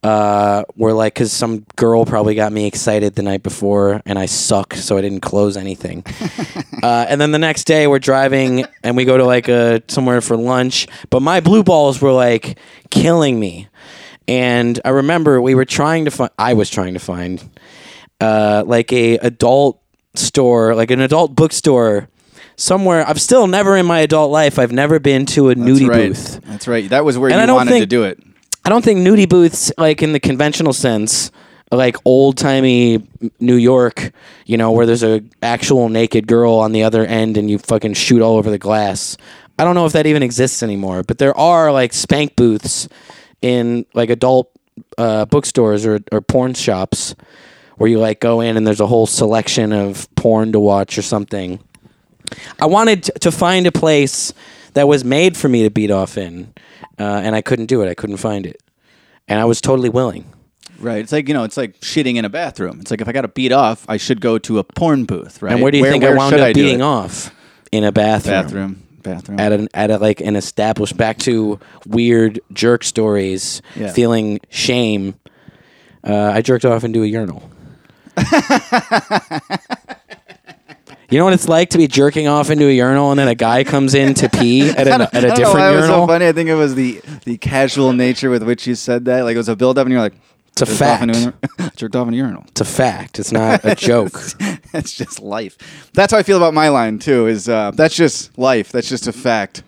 uh, 0.03 0.63
were 0.77 0.93
like 0.93 1.15
because 1.15 1.33
some 1.33 1.65
girl 1.75 2.05
probably 2.05 2.33
got 2.33 2.53
me 2.53 2.65
excited 2.65 3.15
the 3.15 3.23
night 3.23 3.43
before, 3.43 4.01
and 4.05 4.17
I 4.17 4.25
suck, 4.25 4.73
so 4.75 4.97
I 4.97 5.01
didn't 5.01 5.19
close 5.19 5.57
anything. 5.57 6.05
uh, 6.83 7.05
and 7.09 7.19
then 7.19 7.31
the 7.31 7.39
next 7.39 7.65
day 7.65 7.87
we're 7.87 7.99
driving, 7.99 8.65
and 8.83 8.95
we 8.95 9.03
go 9.03 9.17
to 9.17 9.25
like 9.25 9.49
a 9.49 9.83
somewhere 9.89 10.21
for 10.21 10.37
lunch, 10.37 10.87
but 11.09 11.21
my 11.21 11.41
blue 11.41 11.63
balls 11.63 12.01
were 12.01 12.13
like 12.13 12.57
killing 12.89 13.37
me. 13.37 13.67
And 14.29 14.79
I 14.85 14.89
remember 14.89 15.41
we 15.41 15.55
were 15.55 15.65
trying 15.65 16.05
to 16.05 16.11
find. 16.11 16.31
I 16.39 16.53
was 16.53 16.69
trying 16.69 16.93
to 16.93 17.01
find 17.01 17.43
uh, 18.21 18.63
like 18.65 18.93
a 18.93 19.17
adult 19.17 19.81
store, 20.15 20.73
like 20.73 20.89
an 20.89 21.01
adult 21.01 21.35
bookstore 21.35 22.07
somewhere. 22.59 23.07
I've 23.07 23.21
still 23.21 23.47
never 23.47 23.77
in 23.77 23.85
my 23.85 23.99
adult 23.99 24.31
life. 24.31 24.59
I've 24.59 24.71
never 24.71 24.99
been 24.99 25.25
to 25.27 25.49
a 25.49 25.55
That's 25.55 25.67
nudie 25.67 25.87
right. 25.87 26.09
booth. 26.09 26.41
That's 26.45 26.67
right. 26.67 26.89
That 26.89 27.05
was 27.05 27.17
where 27.17 27.31
And 27.31 27.47
you 27.47 27.55
wanted 27.55 27.79
to 27.79 27.85
do 27.85 28.03
it. 28.03 28.19
I 28.65 28.69
don't 28.69 28.83
think 28.83 28.99
nudie 28.99 29.27
booths, 29.27 29.71
like 29.77 30.03
in 30.03 30.11
the 30.11 30.19
conventional 30.19 30.73
sense, 30.73 31.31
like 31.71 31.95
old 32.05 32.37
timey 32.37 33.07
New 33.39 33.55
York, 33.55 34.11
you 34.45 34.57
know, 34.57 34.71
where 34.71 34.85
there's 34.85 35.03
a 35.03 35.21
actual 35.41 35.89
naked 35.89 36.27
girl 36.27 36.53
on 36.55 36.71
the 36.71 36.83
other 36.83 37.05
end 37.05 37.37
and 37.37 37.49
you 37.49 37.57
fucking 37.57 37.93
shoot 37.93 38.21
all 38.21 38.37
over 38.37 38.49
the 38.49 38.57
glass. 38.57 39.17
I 39.57 39.63
don't 39.63 39.75
know 39.75 39.85
if 39.85 39.93
that 39.93 40.05
even 40.05 40.23
exists 40.23 40.63
anymore, 40.63 41.03
but 41.03 41.17
there 41.17 41.37
are 41.37 41.71
like 41.71 41.93
spank 41.93 42.35
booths 42.35 42.87
in 43.41 43.85
like 43.93 44.09
adult 44.09 44.51
uh, 44.97 45.25
bookstores 45.25 45.85
or, 45.85 45.99
or 46.11 46.21
porn 46.21 46.53
shops 46.53 47.15
where 47.77 47.89
you 47.89 47.99
like 47.99 48.19
go 48.19 48.41
in 48.41 48.57
and 48.57 48.67
there's 48.67 48.79
a 48.81 48.87
whole 48.87 49.07
selection 49.07 49.71
of 49.71 50.13
porn 50.15 50.51
to 50.51 50.59
watch 50.59 50.97
or 50.97 51.01
something. 51.01 51.59
I 52.59 52.65
wanted 52.65 53.03
to 53.21 53.31
find 53.31 53.65
a 53.67 53.71
place 53.71 54.33
that 54.73 54.87
was 54.87 55.03
made 55.03 55.35
for 55.37 55.49
me 55.49 55.63
to 55.63 55.69
beat 55.69 55.91
off 55.91 56.17
in, 56.17 56.53
uh, 56.99 57.03
and 57.23 57.35
I 57.35 57.41
couldn't 57.41 57.65
do 57.67 57.81
it. 57.81 57.89
I 57.89 57.93
couldn't 57.93 58.17
find 58.17 58.45
it, 58.45 58.61
and 59.27 59.39
I 59.39 59.45
was 59.45 59.61
totally 59.61 59.89
willing. 59.89 60.25
Right. 60.79 60.99
It's 60.99 61.11
like 61.11 61.27
you 61.27 61.33
know, 61.33 61.43
it's 61.43 61.57
like 61.57 61.79
shitting 61.81 62.15
in 62.15 62.23
a 62.25 62.29
bathroom. 62.29 62.79
It's 62.79 62.89
like 62.91 63.01
if 63.01 63.07
I 63.07 63.11
got 63.11 63.21
to 63.23 63.27
beat 63.27 63.51
off, 63.51 63.85
I 63.89 63.97
should 63.97 64.21
go 64.21 64.37
to 64.39 64.59
a 64.59 64.63
porn 64.63 65.05
booth, 65.05 65.41
right? 65.41 65.51
And 65.53 65.61
where 65.61 65.71
do 65.71 65.77
you 65.77 65.83
think 65.85 66.03
I 66.03 66.13
wound 66.13 66.35
up 66.35 66.53
do 66.53 66.63
beating 66.63 66.81
off? 66.81 67.33
In 67.71 67.83
a 67.83 67.91
bathroom. 67.91 68.41
Bathroom. 68.43 68.83
Bathroom. 69.03 69.39
At 69.39 69.51
an 69.51 69.67
at 69.73 69.91
a, 69.91 69.97
like 69.97 70.21
an 70.21 70.35
established 70.35 70.95
back 70.97 71.17
to 71.19 71.59
weird 71.85 72.39
jerk 72.53 72.83
stories, 72.83 73.61
Yeah. 73.75 73.91
feeling 73.91 74.39
shame. 74.49 75.15
Uh, 76.03 76.31
I 76.33 76.41
jerked 76.41 76.63
off 76.65 76.83
into 76.85 77.03
a 77.03 77.05
urinal. 77.05 77.49
you 81.09 81.17
know 81.17 81.25
what 81.25 81.33
it's 81.33 81.47
like 81.47 81.69
to 81.71 81.77
be 81.77 81.87
jerking 81.87 82.27
off 82.27 82.49
into 82.49 82.65
a 82.67 82.71
urinal 82.71 83.11
and 83.11 83.19
then 83.19 83.27
a 83.27 83.35
guy 83.35 83.63
comes 83.63 83.93
in 83.95 84.13
to 84.15 84.29
pee 84.29 84.69
at 84.69 84.87
a, 84.87 85.09
at 85.15 85.23
a 85.23 85.27
know 85.29 85.35
different 85.35 85.57
why 85.57 85.73
it 85.73 85.75
was 85.77 85.85
so 85.87 86.07
funny. 86.07 86.27
I 86.27 86.31
think 86.31 86.49
it 86.49 86.55
was 86.55 86.75
the 86.75 87.01
the 87.25 87.37
casual 87.37 87.93
nature 87.93 88.29
with 88.29 88.43
which 88.43 88.67
you 88.67 88.75
said 88.75 89.05
that. 89.05 89.23
Like 89.23 89.35
it 89.35 89.37
was 89.37 89.49
a 89.49 89.55
build 89.55 89.77
up, 89.77 89.85
and 89.85 89.91
you're 89.91 90.01
like, 90.01 90.13
It's 90.51 90.61
a 90.61 90.65
off 90.65 90.77
fact. 90.77 91.15
a- 91.15 91.71
jerked 91.75 91.95
off 91.95 92.07
in 92.07 92.13
a 92.15 92.17
urinal. 92.17 92.43
It's 92.49 92.61
a 92.61 92.65
fact. 92.65 93.19
It's 93.19 93.31
not 93.31 93.63
a 93.65 93.75
joke. 93.89 94.13
That's 94.71 94.93
just 94.93 95.21
life. 95.21 95.57
That's 95.93 96.11
how 96.13 96.19
I 96.19 96.23
feel 96.23 96.37
about 96.37 96.53
my 96.53 96.69
line 96.69 96.99
too. 96.99 97.27
Is 97.27 97.49
uh, 97.49 97.71
that's 97.71 97.95
just 97.95 98.37
life. 98.37 98.71
That's 98.71 98.89
just 98.89 99.07
a 99.07 99.13
fact. 99.13 99.63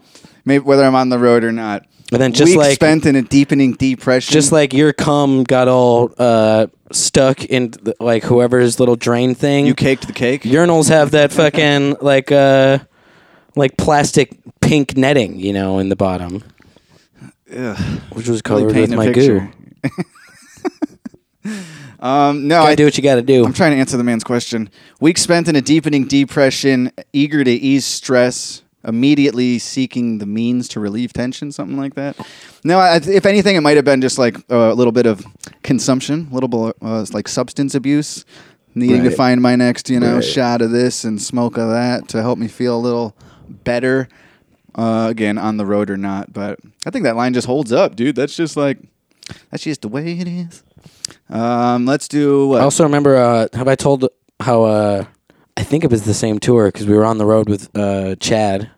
Maybe 0.45 0.63
whether 0.63 0.83
I'm 0.83 0.95
on 0.95 1.09
the 1.09 1.19
road 1.19 1.43
or 1.43 1.51
not. 1.51 1.85
And 2.11 2.21
then 2.21 2.33
just 2.33 2.57
like 2.57 2.75
spent 2.75 3.05
in 3.05 3.15
a 3.15 3.21
deepening 3.21 3.71
depression. 3.73 4.33
just 4.33 4.51
like 4.51 4.73
your 4.73 4.91
cum 4.91 5.43
got 5.45 5.69
all 5.69 6.11
uh, 6.17 6.67
stuck 6.93 7.43
in 7.45 7.71
the, 7.71 7.95
like 7.99 8.23
whoever's 8.23 8.79
little 8.79 8.95
drain 8.95 9.35
thing. 9.35 9.65
you 9.65 9.75
caked 9.75 10.07
the 10.07 10.13
cake. 10.13 10.43
Urinals 10.43 10.89
have 10.89 11.11
that 11.11 11.31
fucking 11.41 11.97
like 12.01 12.31
uh 12.31 12.79
like 13.55 13.77
plastic 13.77 14.37
pink 14.61 14.95
netting, 14.95 15.39
you 15.39 15.53
know, 15.53 15.79
in 15.79 15.89
the 15.89 15.95
bottom, 15.95 16.43
Ugh. 17.55 17.77
which 18.13 18.27
was 18.27 18.41
Really 18.47 18.65
with 18.81 18.91
my 18.91 19.07
picture. 19.07 19.51
goo. 19.83 19.89
Um, 22.01 22.47
no, 22.47 22.63
I 22.63 22.73
do 22.73 22.85
what 22.85 22.97
you 22.97 23.03
got 23.03 23.15
to 23.15 23.21
do. 23.21 23.45
I'm 23.45 23.53
trying 23.53 23.73
to 23.73 23.77
answer 23.77 23.95
the 23.95 24.03
man's 24.03 24.23
question. 24.23 24.71
Weeks 24.99 25.21
spent 25.21 25.47
in 25.47 25.55
a 25.55 25.61
deepening 25.61 26.05
depression, 26.07 26.91
eager 27.13 27.43
to 27.43 27.51
ease 27.51 27.85
stress, 27.85 28.63
immediately 28.83 29.59
seeking 29.59 30.17
the 30.17 30.25
means 30.25 30.67
to 30.69 30.79
relieve 30.79 31.13
tension, 31.13 31.51
something 31.51 31.77
like 31.77 31.95
that. 31.95 32.15
No, 32.63 32.79
I, 32.79 32.95
if 32.97 33.25
anything, 33.25 33.55
it 33.55 33.61
might 33.61 33.75
have 33.75 33.85
been 33.85 34.01
just 34.01 34.17
like 34.17 34.37
a 34.49 34.73
little 34.73 34.91
bit 34.91 35.05
of 35.05 35.25
consumption, 35.63 36.27
a 36.31 36.33
little 36.33 36.49
bit 36.49 36.75
uh, 36.81 37.05
like 37.13 37.27
substance 37.27 37.75
abuse, 37.75 38.25
needing 38.75 39.03
to 39.03 39.11
find 39.11 39.41
my 39.41 39.55
next, 39.55 39.89
you 39.89 39.99
know, 39.99 40.15
Right. 40.15 40.23
shot 40.23 40.61
of 40.61 40.71
this 40.71 41.03
and 41.03 41.21
smoke 41.21 41.57
of 41.57 41.69
that 41.69 42.07
to 42.09 42.21
help 42.21 42.39
me 42.39 42.47
feel 42.47 42.75
a 42.77 42.79
little 42.81 43.15
better. 43.49 44.07
Uh, 44.73 45.07
again, 45.09 45.37
on 45.37 45.57
the 45.57 45.65
road 45.65 45.89
or 45.89 45.97
not, 45.97 46.31
but 46.31 46.57
I 46.85 46.91
think 46.91 47.03
that 47.03 47.17
line 47.17 47.33
just 47.33 47.45
holds 47.45 47.73
up, 47.73 47.97
dude. 47.97 48.15
That's 48.15 48.35
just 48.37 48.55
like 48.55 48.79
that's 49.49 49.63
just 49.63 49.81
the 49.81 49.89
way 49.89 50.13
it 50.17 50.29
is. 50.29 50.63
Um, 51.29 51.85
let's 51.85 52.07
do 52.07 52.47
what? 52.47 52.61
I 52.61 52.63
also 52.63 52.83
remember. 52.85 53.17
Uh, 53.17 53.47
have 53.53 53.67
I 53.67 53.75
told 53.75 54.07
how? 54.39 54.63
I 55.57 55.63
think 55.63 55.83
it 55.83 55.91
was 55.91 56.03
the 56.03 56.13
same 56.13 56.39
tour 56.39 56.67
because 56.67 56.87
we 56.87 56.95
were 56.95 57.05
on 57.05 57.17
the 57.17 57.25
road 57.25 57.49
with 57.49 57.69
uh, 57.75 58.15
Chad. 58.15 58.69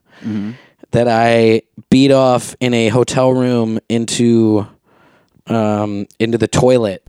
That 0.92 1.08
I 1.08 1.64
beat 1.90 2.12
off 2.12 2.56
in 2.60 2.74
a 2.74 2.88
hotel 2.90 3.32
room 3.34 3.80
into 3.90 4.68
um, 5.48 6.08
into 6.20 6.38
the 6.38 6.48
toilet 6.48 7.04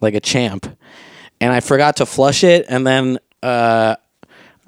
like 0.00 0.14
a 0.14 0.20
champ, 0.20 0.66
and 1.40 1.52
I 1.52 1.60
forgot 1.60 1.96
to 1.96 2.06
flush 2.06 2.44
it, 2.44 2.66
and 2.68 2.86
then. 2.86 3.18
Uh, 3.42 3.96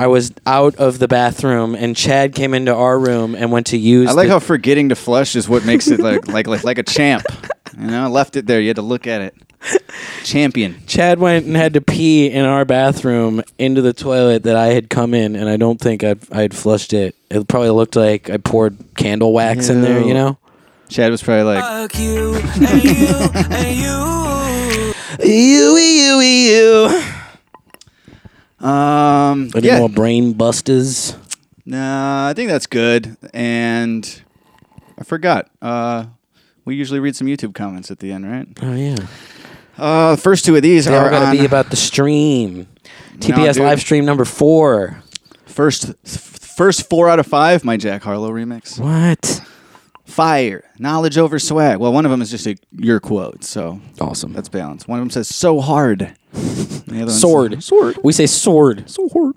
I 0.00 0.06
was 0.06 0.30
out 0.46 0.76
of 0.76 1.00
the 1.00 1.08
bathroom, 1.08 1.74
and 1.74 1.96
Chad 1.96 2.32
came 2.32 2.54
into 2.54 2.72
our 2.72 2.96
room 2.96 3.34
and 3.34 3.50
went 3.50 3.66
to 3.68 3.76
use. 3.76 4.08
I 4.08 4.12
like 4.12 4.28
the- 4.28 4.34
how 4.34 4.38
forgetting 4.38 4.90
to 4.90 4.94
flush 4.94 5.34
is 5.34 5.48
what 5.48 5.64
makes 5.64 5.88
it 5.88 5.98
like 5.98 6.28
like 6.28 6.46
like, 6.46 6.62
like 6.62 6.78
a 6.78 6.84
champ. 6.84 7.24
You 7.76 7.88
know, 7.88 8.04
I 8.04 8.06
left 8.06 8.36
it 8.36 8.46
there. 8.46 8.60
You 8.60 8.68
had 8.68 8.76
to 8.76 8.82
look 8.82 9.08
at 9.08 9.22
it. 9.22 9.34
Champion. 10.24 10.76
Chad 10.86 11.18
went 11.18 11.46
and 11.46 11.56
had 11.56 11.74
to 11.74 11.80
pee 11.80 12.26
in 12.30 12.44
our 12.44 12.64
bathroom 12.64 13.42
into 13.58 13.82
the 13.82 13.92
toilet 13.92 14.44
that 14.44 14.56
I 14.56 14.68
had 14.68 14.88
come 14.90 15.14
in, 15.14 15.34
and 15.36 15.48
I 15.48 15.56
don't 15.56 15.80
think 15.80 16.04
I'd, 16.04 16.20
I'd 16.32 16.54
flushed 16.54 16.92
it. 16.92 17.14
It 17.30 17.48
probably 17.48 17.70
looked 17.70 17.96
like 17.96 18.30
I 18.30 18.36
poured 18.36 18.76
candle 18.96 19.32
wax 19.32 19.68
in 19.68 19.82
there, 19.82 20.00
you 20.00 20.14
know? 20.14 20.38
Chad 20.88 21.10
was 21.10 21.22
probably 21.22 21.42
like, 21.54 21.62
Fuck 21.90 21.98
you 22.00 22.34
and 22.36 22.84
you 22.84 23.06
and 23.34 23.76
you. 23.76 24.94
You, 25.20 25.76
you, 25.76 26.20
you. 28.60 28.66
um, 28.66 29.50
Any 29.54 29.66
yeah. 29.66 29.78
more 29.78 29.88
brain 29.88 30.32
busters? 30.34 31.16
Nah, 31.66 32.28
I 32.28 32.32
think 32.34 32.48
that's 32.48 32.66
good. 32.66 33.16
And 33.34 34.22
I 34.98 35.04
forgot. 35.04 35.50
Uh, 35.60 36.06
we 36.64 36.76
usually 36.76 37.00
read 37.00 37.16
some 37.16 37.26
YouTube 37.26 37.54
comments 37.54 37.90
at 37.90 37.98
the 37.98 38.12
end, 38.12 38.30
right? 38.30 38.46
Oh, 38.62 38.74
yeah. 38.74 38.96
Uh, 39.78 40.16
the 40.16 40.20
first 40.20 40.44
two 40.44 40.56
of 40.56 40.62
these 40.62 40.86
They 40.86 40.96
all 40.96 41.06
are 41.06 41.10
going 41.10 41.32
to 41.32 41.38
be 41.40 41.46
about 41.46 41.70
the 41.70 41.76
stream. 41.76 42.66
TPS 43.18 43.54
dude. 43.54 43.62
live 43.64 43.80
stream 43.80 44.04
number 44.04 44.24
four. 44.24 45.02
first 45.46 45.94
first 46.06 46.88
four 46.88 47.08
out 47.08 47.18
of 47.18 47.26
five. 47.26 47.64
My 47.64 47.76
Jack 47.76 48.02
Harlow 48.02 48.30
remix. 48.30 48.78
What? 48.80 49.40
Fire, 50.04 50.64
knowledge 50.78 51.18
over 51.18 51.38
swag. 51.38 51.78
Well, 51.78 51.92
one 51.92 52.04
of 52.06 52.10
them 52.10 52.22
is 52.22 52.30
just 52.30 52.46
a 52.46 52.56
your 52.72 52.98
quote, 52.98 53.44
so 53.44 53.80
Awesome. 54.00 54.32
that's 54.32 54.48
balanced. 54.48 54.88
One 54.88 54.98
of 54.98 55.02
them 55.02 55.10
says 55.10 55.28
so 55.28 55.60
hard. 55.60 56.14
The 56.32 57.00
other 57.02 57.12
sword. 57.12 57.62
sword. 57.62 57.98
We 58.02 58.12
say 58.12 58.26
sword. 58.26 58.88
So 58.88 59.08
hard. 59.10 59.34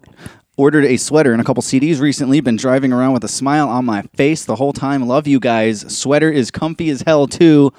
Ordered 0.57 0.85
a 0.85 0.95
sweater 0.97 1.33
and 1.33 1.41
a 1.41 1.43
couple 1.45 1.61
CDs 1.61 1.99
recently. 1.99 2.39
Been 2.39 2.55
driving 2.55 2.93
around 2.93 3.13
with 3.13 3.23
a 3.23 3.27
smile 3.27 3.67
on 3.67 3.83
my 3.85 4.03
face 4.15 4.45
the 4.45 4.55
whole 4.55 4.73
time. 4.73 5.05
Love 5.07 5.27
you 5.27 5.39
guys. 5.39 5.81
Sweater 5.95 6.31
is 6.31 6.51
comfy 6.51 6.89
as 6.89 7.01
hell 7.01 7.27
too. 7.27 7.73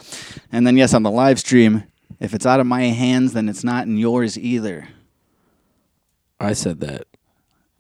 And 0.53 0.67
then 0.67 0.77
yes, 0.77 0.93
on 0.93 1.03
the 1.03 1.11
live 1.11 1.39
stream, 1.41 1.85
if 2.23 2.35
it's 2.35 2.47
out 2.47 2.61
of 2.61 2.67
my 2.67 2.83
hands, 2.85 3.33
then 3.33 3.49
it's 3.49 3.65
not 3.65 3.87
in 3.87 3.97
yours 3.97 4.39
either. 4.39 4.89
I 6.39 6.53
said 6.53 6.79
that. 6.81 7.07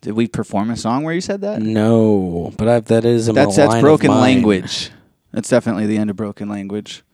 Did 0.00 0.14
we 0.14 0.26
perform 0.26 0.70
a 0.70 0.76
song 0.76 1.04
where 1.04 1.14
you 1.14 1.20
said 1.20 1.42
that? 1.42 1.62
No, 1.62 2.52
but 2.58 2.68
I, 2.68 2.80
that 2.80 3.04
is 3.04 3.28
a 3.28 3.32
That's 3.32 3.54
that's 3.54 3.80
broken 3.80 4.10
language. 4.10 4.90
That's 5.30 5.48
definitely 5.48 5.86
the 5.86 5.96
end 5.96 6.10
of 6.10 6.16
broken 6.16 6.48
language. 6.48 7.04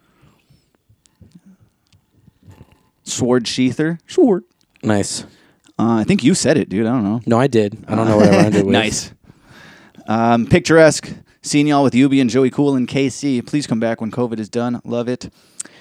Sword 3.05 3.47
sheather. 3.47 3.99
Sword. 4.07 4.45
Nice. 4.83 5.25
Uh, 5.79 5.97
I 5.97 6.05
think 6.05 6.25
you 6.25 6.35
said 6.35 6.57
it, 6.57 6.71
dude. 6.71 6.87
I 6.87 6.93
don't 6.93 7.05
know. 7.05 7.21
No, 7.27 7.39
I 7.39 7.47
did. 7.47 7.85
I 7.87 7.95
don't 7.95 8.09
know 8.09 8.17
what 8.17 8.29
I 8.29 8.37
rhymed 8.43 8.55
it 8.55 8.65
with. 8.67 8.73
Nice. 8.73 9.13
Um, 10.07 10.47
picturesque, 10.47 11.13
Seeing 11.41 11.69
y'all 11.69 11.85
with 11.85 11.95
Yubi 11.95 12.21
and 12.21 12.29
Joey 12.29 12.51
Cool 12.51 12.75
and 12.75 12.89
KC. 12.89 13.47
Please 13.47 13.67
come 13.67 13.79
back 13.79 14.01
when 14.01 14.11
COVID 14.11 14.39
is 14.39 14.49
done. 14.49 14.81
Love 14.85 15.09
it. 15.09 15.33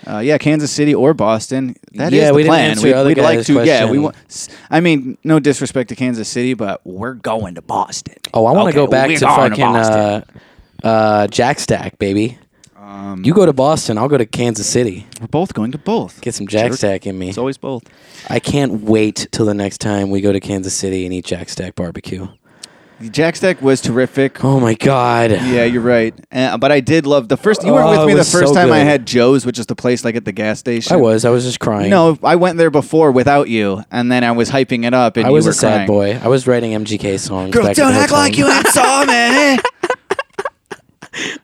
Uh, 0.05 0.19
yeah, 0.19 0.37
Kansas 0.37 0.71
City 0.71 0.95
or 0.95 1.13
Boston. 1.13 1.75
That 1.93 2.13
is 2.13 2.19
Yeah, 2.19 2.27
the 2.27 2.33
we 2.35 2.45
plan. 2.45 2.81
We'd, 2.81 2.93
other 2.93 3.09
we'd 3.09 3.17
like 3.17 3.45
to. 3.45 3.65
Yeah, 3.65 3.89
we 3.89 3.99
want. 3.99 4.15
I 4.69 4.79
mean, 4.79 5.17
no 5.23 5.39
disrespect 5.39 5.89
to 5.89 5.95
Kansas 5.95 6.29
City, 6.29 6.53
but 6.53 6.79
we're 6.85 7.13
going 7.13 7.55
to 7.55 7.61
Boston. 7.61 8.15
Oh, 8.33 8.45
I 8.45 8.53
want 8.53 8.73
to 8.73 8.79
Okay, 8.79 8.85
go 8.85 8.87
back 8.87 9.09
to 9.09 9.25
fucking 9.25 9.63
uh, 9.63 10.21
uh, 10.83 11.27
Jack 11.27 11.59
Stack, 11.59 11.99
baby. 11.99 12.37
Um, 12.77 13.21
you 13.25 13.33
go 13.33 13.45
to 13.45 13.51
Boston, 13.51 13.97
I'll 13.97 14.07
go 14.07 14.17
to 14.17 14.25
Kansas 14.25 14.65
City. 14.65 15.05
We're 15.19 15.27
both 15.27 15.53
going 15.53 15.73
to 15.73 15.77
both. 15.77 16.21
Get 16.21 16.35
some 16.35 16.47
Jack 16.47 16.69
Jerk. 16.69 16.77
Stack 16.77 17.05
in 17.05 17.19
me. 17.19 17.27
It's 17.27 17.37
always 17.37 17.57
both. 17.57 17.83
I 18.29 18.39
can't 18.39 18.83
wait 18.83 19.27
till 19.31 19.45
the 19.45 19.53
next 19.53 19.79
time 19.79 20.09
we 20.09 20.21
go 20.21 20.31
to 20.31 20.39
Kansas 20.39 20.73
City 20.73 21.03
and 21.03 21.13
eat 21.13 21.25
Jack 21.25 21.49
Stack 21.49 21.75
barbecue. 21.75 22.29
Jack 23.11 23.35
Stack 23.35 23.61
was 23.61 23.79
terrific. 23.79 24.43
Oh 24.43 24.59
my 24.59 24.73
god. 24.73 25.29
Yeah, 25.29 25.65
you're 25.65 25.83
right. 25.83 26.15
Uh, 26.31 26.57
but 26.57 26.71
I 26.71 26.79
did 26.79 27.05
love 27.05 27.27
the 27.29 27.37
first. 27.37 27.63
You 27.63 27.71
weren't 27.73 27.87
Oh, 27.87 28.05
with 28.05 28.07
me 28.07 28.13
the 28.15 28.23
first 28.25 28.49
so 28.49 28.53
time 28.55 28.71
I 28.71 28.79
had 28.79 29.05
Joe's, 29.05 29.45
which 29.45 29.59
is 29.59 29.67
the 29.67 29.75
place 29.75 30.03
like 30.03 30.15
at 30.15 30.25
the 30.25 30.31
gas 30.31 30.57
station. 30.59 30.93
I 30.93 30.95
was. 30.95 31.23
I 31.23 31.29
was 31.29 31.43
just 31.43 31.59
crying. 31.59 31.91
No, 31.91 32.17
I 32.23 32.37
went 32.37 32.57
there 32.57 32.71
before 32.71 33.11
without 33.11 33.49
you, 33.49 33.83
and 33.91 34.11
then 34.11 34.23
I 34.23 34.31
was 34.31 34.49
hyping 34.49 34.83
it 34.85 34.95
up, 34.95 35.15
and 35.17 35.27
I 35.27 35.29
you 35.29 35.35
was 35.35 35.45
were 35.45 35.51
a 35.51 35.53
sad 35.53 35.87
crying. 35.87 35.87
boy. 35.87 36.19
I 36.23 36.27
was 36.27 36.47
writing 36.47 36.71
MGK 36.71 37.19
songs. 37.19 37.51
Girl, 37.53 37.71
don't 37.73 37.93
act 37.93 38.11
like 38.11 38.35
you 38.37 38.49
ain't 38.49 38.67
saw 38.67 39.05
me. 39.05 39.59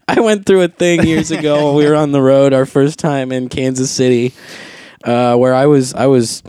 I 0.08 0.20
went 0.22 0.46
through 0.46 0.62
a 0.64 0.68
thing 0.68 1.04
years 1.06 1.32
ago 1.32 1.68
when 1.68 1.76
we 1.84 1.90
were 1.90 1.96
on 1.96 2.12
the 2.12 2.22
road, 2.22 2.54
our 2.54 2.66
first 2.66 3.00
time 3.00 3.32
in 3.32 3.50
Kansas 3.50 3.90
City, 3.90 4.34
uh, 5.04 5.36
where 5.36 5.56
I 5.56 5.66
was, 5.66 5.94
I 5.96 6.06
was, 6.08 6.44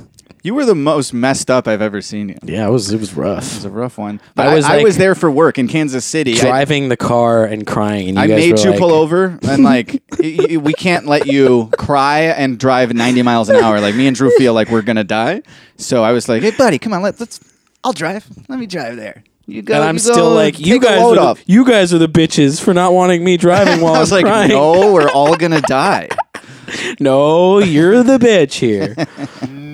You 0.44 0.52
were 0.54 0.66
the 0.66 0.74
most 0.74 1.14
messed 1.14 1.50
up 1.50 1.66
I've 1.66 1.80
ever 1.80 2.02
seen 2.02 2.28
you. 2.28 2.36
yeah, 2.44 2.66
it 2.68 2.70
was, 2.70 2.92
it 2.92 3.00
was 3.00 3.14
rough. 3.14 3.44
It 3.50 3.54
was 3.54 3.64
a 3.64 3.70
rough 3.70 3.96
one. 3.96 4.20
But 4.34 4.46
I 4.46 4.50
I 4.50 4.54
was, 4.54 4.64
I 4.66 4.76
like, 4.76 4.84
was 4.84 4.98
there 4.98 5.14
for 5.14 5.30
work 5.30 5.58
in 5.58 5.68
Kansas 5.68 6.04
City. 6.04 6.34
I- 6.34 6.40
Driving 6.40 6.90
the 6.90 6.98
car 6.98 7.46
and 7.46 7.66
crying, 7.66 8.10
and 8.10 8.18
you 8.18 8.24
I 8.24 8.26
made 8.26 8.58
you 8.58 8.70
like, 8.72 8.78
pull 8.78 8.92
over 8.92 9.38
and 9.42 9.64
like 9.64 10.02
y- 10.18 10.36
y- 10.50 10.56
we 10.58 10.74
can't 10.74 11.06
let 11.06 11.26
you 11.26 11.70
cry 11.78 12.24
and 12.24 12.58
drive 12.58 12.92
90 12.92 13.22
miles 13.22 13.48
an 13.48 13.56
hour. 13.56 13.80
Like 13.80 13.94
me 13.94 14.06
and 14.06 14.14
Drew 14.14 14.30
feel 14.36 14.52
like 14.52 14.68
we're 14.68 14.82
gonna 14.82 15.02
die. 15.02 15.40
So 15.78 16.04
I 16.04 16.12
was 16.12 16.28
like, 16.28 16.42
"Hey, 16.42 16.50
buddy, 16.50 16.78
come 16.78 16.92
on, 16.92 17.00
let, 17.00 17.18
let's. 17.18 17.40
I'll 17.82 17.94
drive. 17.94 18.28
Let 18.48 18.58
me 18.58 18.66
drive 18.66 18.96
there. 18.96 19.24
You 19.46 19.62
go." 19.62 19.74
And 19.76 19.82
I'm 19.84 19.98
still 19.98 20.28
like, 20.34 20.58
you 20.60 20.78
guys, 20.78 21.00
are 21.00 21.14
the, 21.36 21.42
you 21.46 21.64
guys 21.64 21.94
are 21.94 21.98
the 21.98 22.06
bitches 22.08 22.62
for 22.62 22.74
not 22.74 22.92
wanting 22.92 23.24
me 23.24 23.38
driving 23.38 23.80
while 23.80 23.94
I 23.96 24.00
was 24.00 24.12
I'm 24.12 24.16
like, 24.22 24.26
crying. 24.26 24.50
"No, 24.50 24.92
we're 24.92 25.08
all 25.10 25.36
gonna 25.36 25.62
die." 25.62 26.10
no, 27.00 27.60
you're 27.60 28.02
the 28.02 28.18
bitch 28.18 28.54
here. 28.54 28.94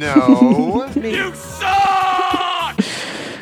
No. 0.01 0.91
you 0.97 1.35
suck! 1.35 2.81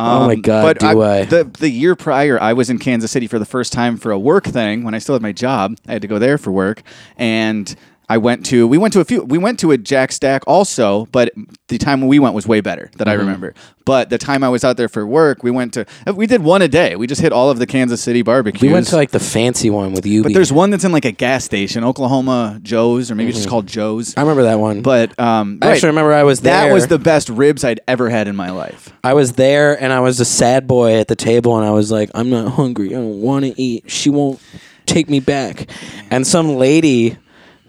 Oh 0.01 0.29
my 0.29 0.37
God, 0.37 0.59
Um, 0.61 0.63
But 0.65 0.79
do 0.79 1.03
I. 1.03 1.25
The 1.25 1.43
the 1.43 1.69
year 1.69 1.97
prior, 1.97 2.41
I 2.41 2.53
was 2.53 2.71
in 2.71 2.79
Kansas 2.79 3.11
City 3.11 3.27
for 3.27 3.41
the 3.41 3.45
first 3.45 3.73
time 3.73 3.97
for 3.97 4.13
a 4.13 4.19
work 4.19 4.45
thing. 4.45 4.85
When 4.85 4.95
I 4.95 4.99
still 4.99 5.17
had 5.17 5.23
my 5.23 5.33
job, 5.33 5.77
I 5.89 5.93
had 5.95 6.03
to 6.03 6.09
go 6.09 6.21
there 6.21 6.39
for 6.39 6.53
work, 6.53 6.83
and 7.17 7.75
I 8.11 8.17
went 8.19 8.47
to 8.47 8.67
we 8.67 8.79
went 8.79 8.93
to 8.95 9.01
a 9.01 9.05
few 9.05 9.23
we 9.23 9.37
went 9.39 9.59
to 9.61 9.71
a 9.71 9.77
Jack 9.79 10.13
Stack 10.13 10.43
also, 10.47 11.07
but 11.13 11.33
the 11.69 11.77
time 11.79 12.07
we 12.07 12.19
went 12.19 12.35
was 12.35 12.47
way 12.47 12.61
better 12.61 12.91
that 12.97 13.07
I 13.07 13.13
Mm-hmm. 13.13 13.21
remember. 13.21 13.55
But 13.85 14.11
the 14.11 14.19
time 14.19 14.45
I 14.45 14.49
was 14.51 14.65
out 14.65 14.77
there 14.77 14.89
for 14.89 15.07
work, 15.07 15.43
we 15.43 15.51
went 15.51 15.73
to 15.75 15.85
we 16.15 16.27
did 16.27 16.43
one 16.43 16.61
a 16.63 16.69
day. 16.69 16.97
We 16.97 17.07
just 17.07 17.21
hit 17.21 17.33
all 17.33 17.51
of 17.51 17.59
the 17.59 17.67
Kansas 17.67 18.03
City 18.03 18.23
barbecues. 18.23 18.63
we 18.63 18.73
went 18.73 18.87
to 18.89 18.97
like 18.97 19.11
the 19.11 19.21
fancy 19.21 19.69
one 19.71 19.93
with 19.93 20.07
you. 20.07 20.23
but 20.23 20.33
there's 20.33 20.53
one 20.53 20.71
that's 20.71 20.85
in 20.85 20.93
like 20.93 21.05
a 21.05 21.13
gas 21.13 21.45
station, 21.45 21.85
Oklahoma 21.85 22.61
Joe's, 22.63 23.11
or 23.11 23.15
maybe 23.15 23.29
it's 23.31 23.39
just 23.39 23.49
called 23.49 23.67
Joe's. 23.67 24.15
I 24.17 24.21
remember 24.23 24.43
that 24.45 24.59
one. 24.59 24.83
But 24.83 25.19
um, 25.19 25.57
Mm-hmm. 25.57 25.65
I 25.65 25.73
actually 25.73 25.89
remember 25.91 26.13
I 26.15 26.23
was 26.25 26.41
there. 26.41 26.67
that 26.69 26.73
was 26.73 26.87
the 26.87 26.99
best 26.99 27.29
ribs 27.29 27.63
I'd 27.65 27.81
ever 27.89 28.09
had 28.11 28.27
in 28.29 28.37
my 28.37 28.51
life. 28.51 28.91
I 29.05 29.15
was 29.15 29.33
there 29.33 29.81
and 29.83 29.93
I 29.93 30.01
was 30.01 30.19
a 30.21 30.25
sad 30.25 30.67
boy 30.67 30.99
at 30.99 31.09
the 31.09 31.17
table 31.17 31.57
and 31.57 31.67
I 31.67 31.71
was 31.71 31.91
like, 31.91 32.11
I'm 32.15 32.31
not 32.31 32.53
hungry. 32.53 32.89
I 32.89 32.93
don't 32.99 33.21
want 33.23 33.45
to 33.45 33.61
eat. 33.61 33.91
She 33.91 34.09
won't 34.11 34.41
take 34.87 35.09
me 35.11 35.21
back. 35.21 35.69
And 36.11 36.27
some 36.27 36.57
lady 36.57 37.17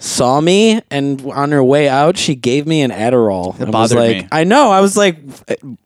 saw 0.02 0.40
me 0.40 0.82
and 0.90 1.22
on 1.32 1.52
her 1.52 1.62
way 1.64 1.90
out 1.90 2.18
she 2.18 2.34
gave 2.34 2.66
me 2.66 2.82
an 2.82 2.90
Adderall. 2.92 3.54
It 3.56 3.64
I 3.64 3.66
was 3.66 3.72
bothered 3.72 3.98
like, 3.98 4.18
me. 4.24 4.28
I 4.32 4.44
know. 4.46 4.72
I 4.72 4.80
was 4.80 4.96
like, 4.96 5.18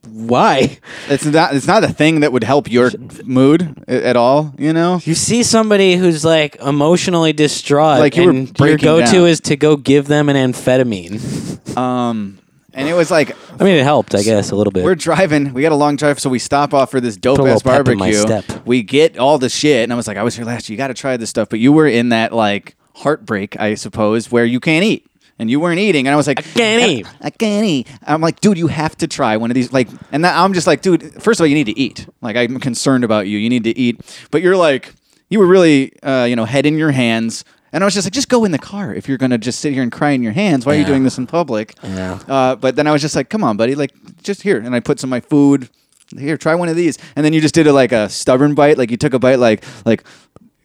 why? 0.07 0.77
It's 1.09 1.25
not. 1.25 1.55
It's 1.55 1.67
not 1.67 1.83
a 1.83 1.87
thing 1.89 2.19
that 2.19 2.31
would 2.31 2.43
help 2.43 2.71
your 2.71 2.91
mood 3.25 3.83
a- 3.87 4.05
at 4.07 4.15
all. 4.15 4.53
You 4.57 4.71
know. 4.73 4.99
You 5.03 5.15
see 5.15 5.43
somebody 5.43 5.95
who's 5.95 6.23
like 6.23 6.55
emotionally 6.57 7.33
distraught 7.33 7.99
Like 7.99 8.15
you 8.15 8.25
were 8.25 8.29
and 8.29 8.47
your 8.47 8.53
breaking 8.53 8.85
go-to 8.85 9.11
down. 9.11 9.27
is 9.27 9.39
to 9.41 9.55
go 9.55 9.75
give 9.75 10.07
them 10.07 10.29
an 10.29 10.35
amphetamine. 10.35 11.75
Um, 11.77 12.37
and 12.75 12.87
it 12.87 12.93
was 12.93 13.09
like 13.11 13.35
I 13.59 13.63
mean, 13.63 13.75
it 13.75 13.83
helped, 13.83 14.15
I 14.15 14.21
guess, 14.23 14.51
a 14.51 14.55
little 14.55 14.71
bit. 14.71 14.83
we're 14.83 14.95
driving. 14.95 15.53
We 15.53 15.61
got 15.61 15.71
a 15.71 15.75
long 15.75 15.95
drive, 15.95 16.19
so 16.19 16.29
we 16.29 16.39
stop 16.39 16.73
off 16.73 16.91
for 16.91 16.99
this 16.99 17.17
dope 17.17 17.37
Put 17.39 17.47
a 17.47 17.51
ass 17.53 17.65
little 17.65 17.83
pep 17.83 17.91
in 17.91 17.97
my 17.99 18.11
barbecue. 18.11 18.41
step. 18.41 18.65
We 18.65 18.81
get 18.83 19.17
all 19.17 19.37
the 19.37 19.49
shit, 19.49 19.83
and 19.83 19.93
I 19.93 19.95
was 19.95 20.07
like, 20.07 20.17
I 20.17 20.23
was 20.23 20.35
here 20.35 20.45
last 20.45 20.69
year. 20.69 20.73
You 20.75 20.77
got 20.77 20.87
to 20.87 20.93
try 20.95 21.17
this 21.17 21.29
stuff. 21.29 21.49
But 21.49 21.59
you 21.59 21.71
were 21.71 21.87
in 21.87 22.09
that 22.09 22.33
like 22.33 22.75
heartbreak, 22.93 23.59
I 23.59 23.75
suppose, 23.75 24.31
where 24.31 24.45
you 24.45 24.59
can't 24.59 24.83
eat. 24.85 25.07
And 25.39 25.49
you 25.49 25.59
weren't 25.59 25.79
eating, 25.79 26.05
and 26.07 26.13
I 26.13 26.15
was 26.15 26.27
like, 26.27 26.37
I 26.39 26.43
can't 26.43 26.91
eat. 26.91 27.07
I 27.19 27.31
can't 27.31 27.65
eat. 27.65 27.87
I'm 28.05 28.21
like, 28.21 28.39
dude, 28.39 28.55
you 28.57 28.67
have 28.67 28.95
to 28.97 29.07
try 29.07 29.35
one 29.35 29.49
of 29.49 29.55
these. 29.55 29.73
Like, 29.73 29.89
and 30.11 30.23
that, 30.23 30.37
I'm 30.37 30.53
just 30.53 30.67
like, 30.67 30.81
dude, 30.83 31.21
first 31.23 31.39
of 31.39 31.43
all, 31.43 31.47
you 31.47 31.55
need 31.55 31.65
to 31.65 31.77
eat. 31.77 32.07
Like, 32.21 32.35
I'm 32.37 32.59
concerned 32.59 33.03
about 33.03 33.25
you. 33.25 33.39
You 33.39 33.49
need 33.49 33.63
to 33.63 33.75
eat. 33.77 33.99
But 34.29 34.43
you're 34.43 34.55
like, 34.55 34.93
you 35.31 35.39
were 35.39 35.47
really, 35.47 35.91
uh, 36.03 36.25
you 36.25 36.35
know, 36.35 36.45
head 36.45 36.67
in 36.67 36.77
your 36.77 36.91
hands. 36.91 37.43
And 37.73 37.83
I 37.83 37.85
was 37.85 37.95
just 37.95 38.05
like, 38.05 38.13
just 38.13 38.29
go 38.29 38.45
in 38.45 38.51
the 38.51 38.59
car 38.59 38.93
if 38.93 39.09
you're 39.09 39.17
gonna 39.17 39.39
just 39.39 39.59
sit 39.59 39.73
here 39.73 39.81
and 39.81 39.91
cry 39.91 40.11
in 40.11 40.21
your 40.21 40.33
hands. 40.33 40.67
Why 40.67 40.73
are 40.73 40.75
you 40.75 40.81
Yeah. 40.81 40.87
doing 40.89 41.03
this 41.03 41.17
in 41.17 41.25
public? 41.25 41.73
Yeah. 41.83 42.19
Uh, 42.27 42.55
but 42.55 42.75
then 42.75 42.85
I 42.85 42.91
was 42.91 43.01
just 43.01 43.15
like, 43.15 43.29
come 43.31 43.43
on, 43.43 43.57
buddy, 43.57 43.73
like 43.73 43.91
just 44.21 44.43
here. 44.43 44.59
And 44.59 44.75
I 44.75 44.79
put 44.81 44.99
some 44.99 45.07
of 45.07 45.11
my 45.11 45.19
food 45.21 45.67
here. 46.15 46.37
Try 46.37 46.53
one 46.53 46.69
of 46.69 46.75
these. 46.75 46.99
And 47.15 47.25
then 47.25 47.33
you 47.33 47.41
just 47.41 47.55
did 47.55 47.65
a, 47.65 47.73
like 47.73 47.91
a 47.91 48.07
stubborn 48.09 48.53
bite. 48.53 48.77
Like 48.77 48.91
you 48.91 48.97
took 48.97 49.15
a 49.15 49.19
bite, 49.19 49.39
like 49.39 49.63
like 49.83 50.03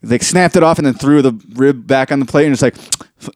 like 0.02 0.22
snapped 0.22 0.56
it 0.56 0.62
off 0.62 0.78
and 0.78 0.86
then 0.86 0.94
threw 0.94 1.22
the 1.22 1.32
rib 1.54 1.86
back 1.86 2.12
on 2.12 2.20
the 2.20 2.26
plate 2.26 2.44
and 2.46 2.52
it's 2.52 2.62
like, 2.62 2.76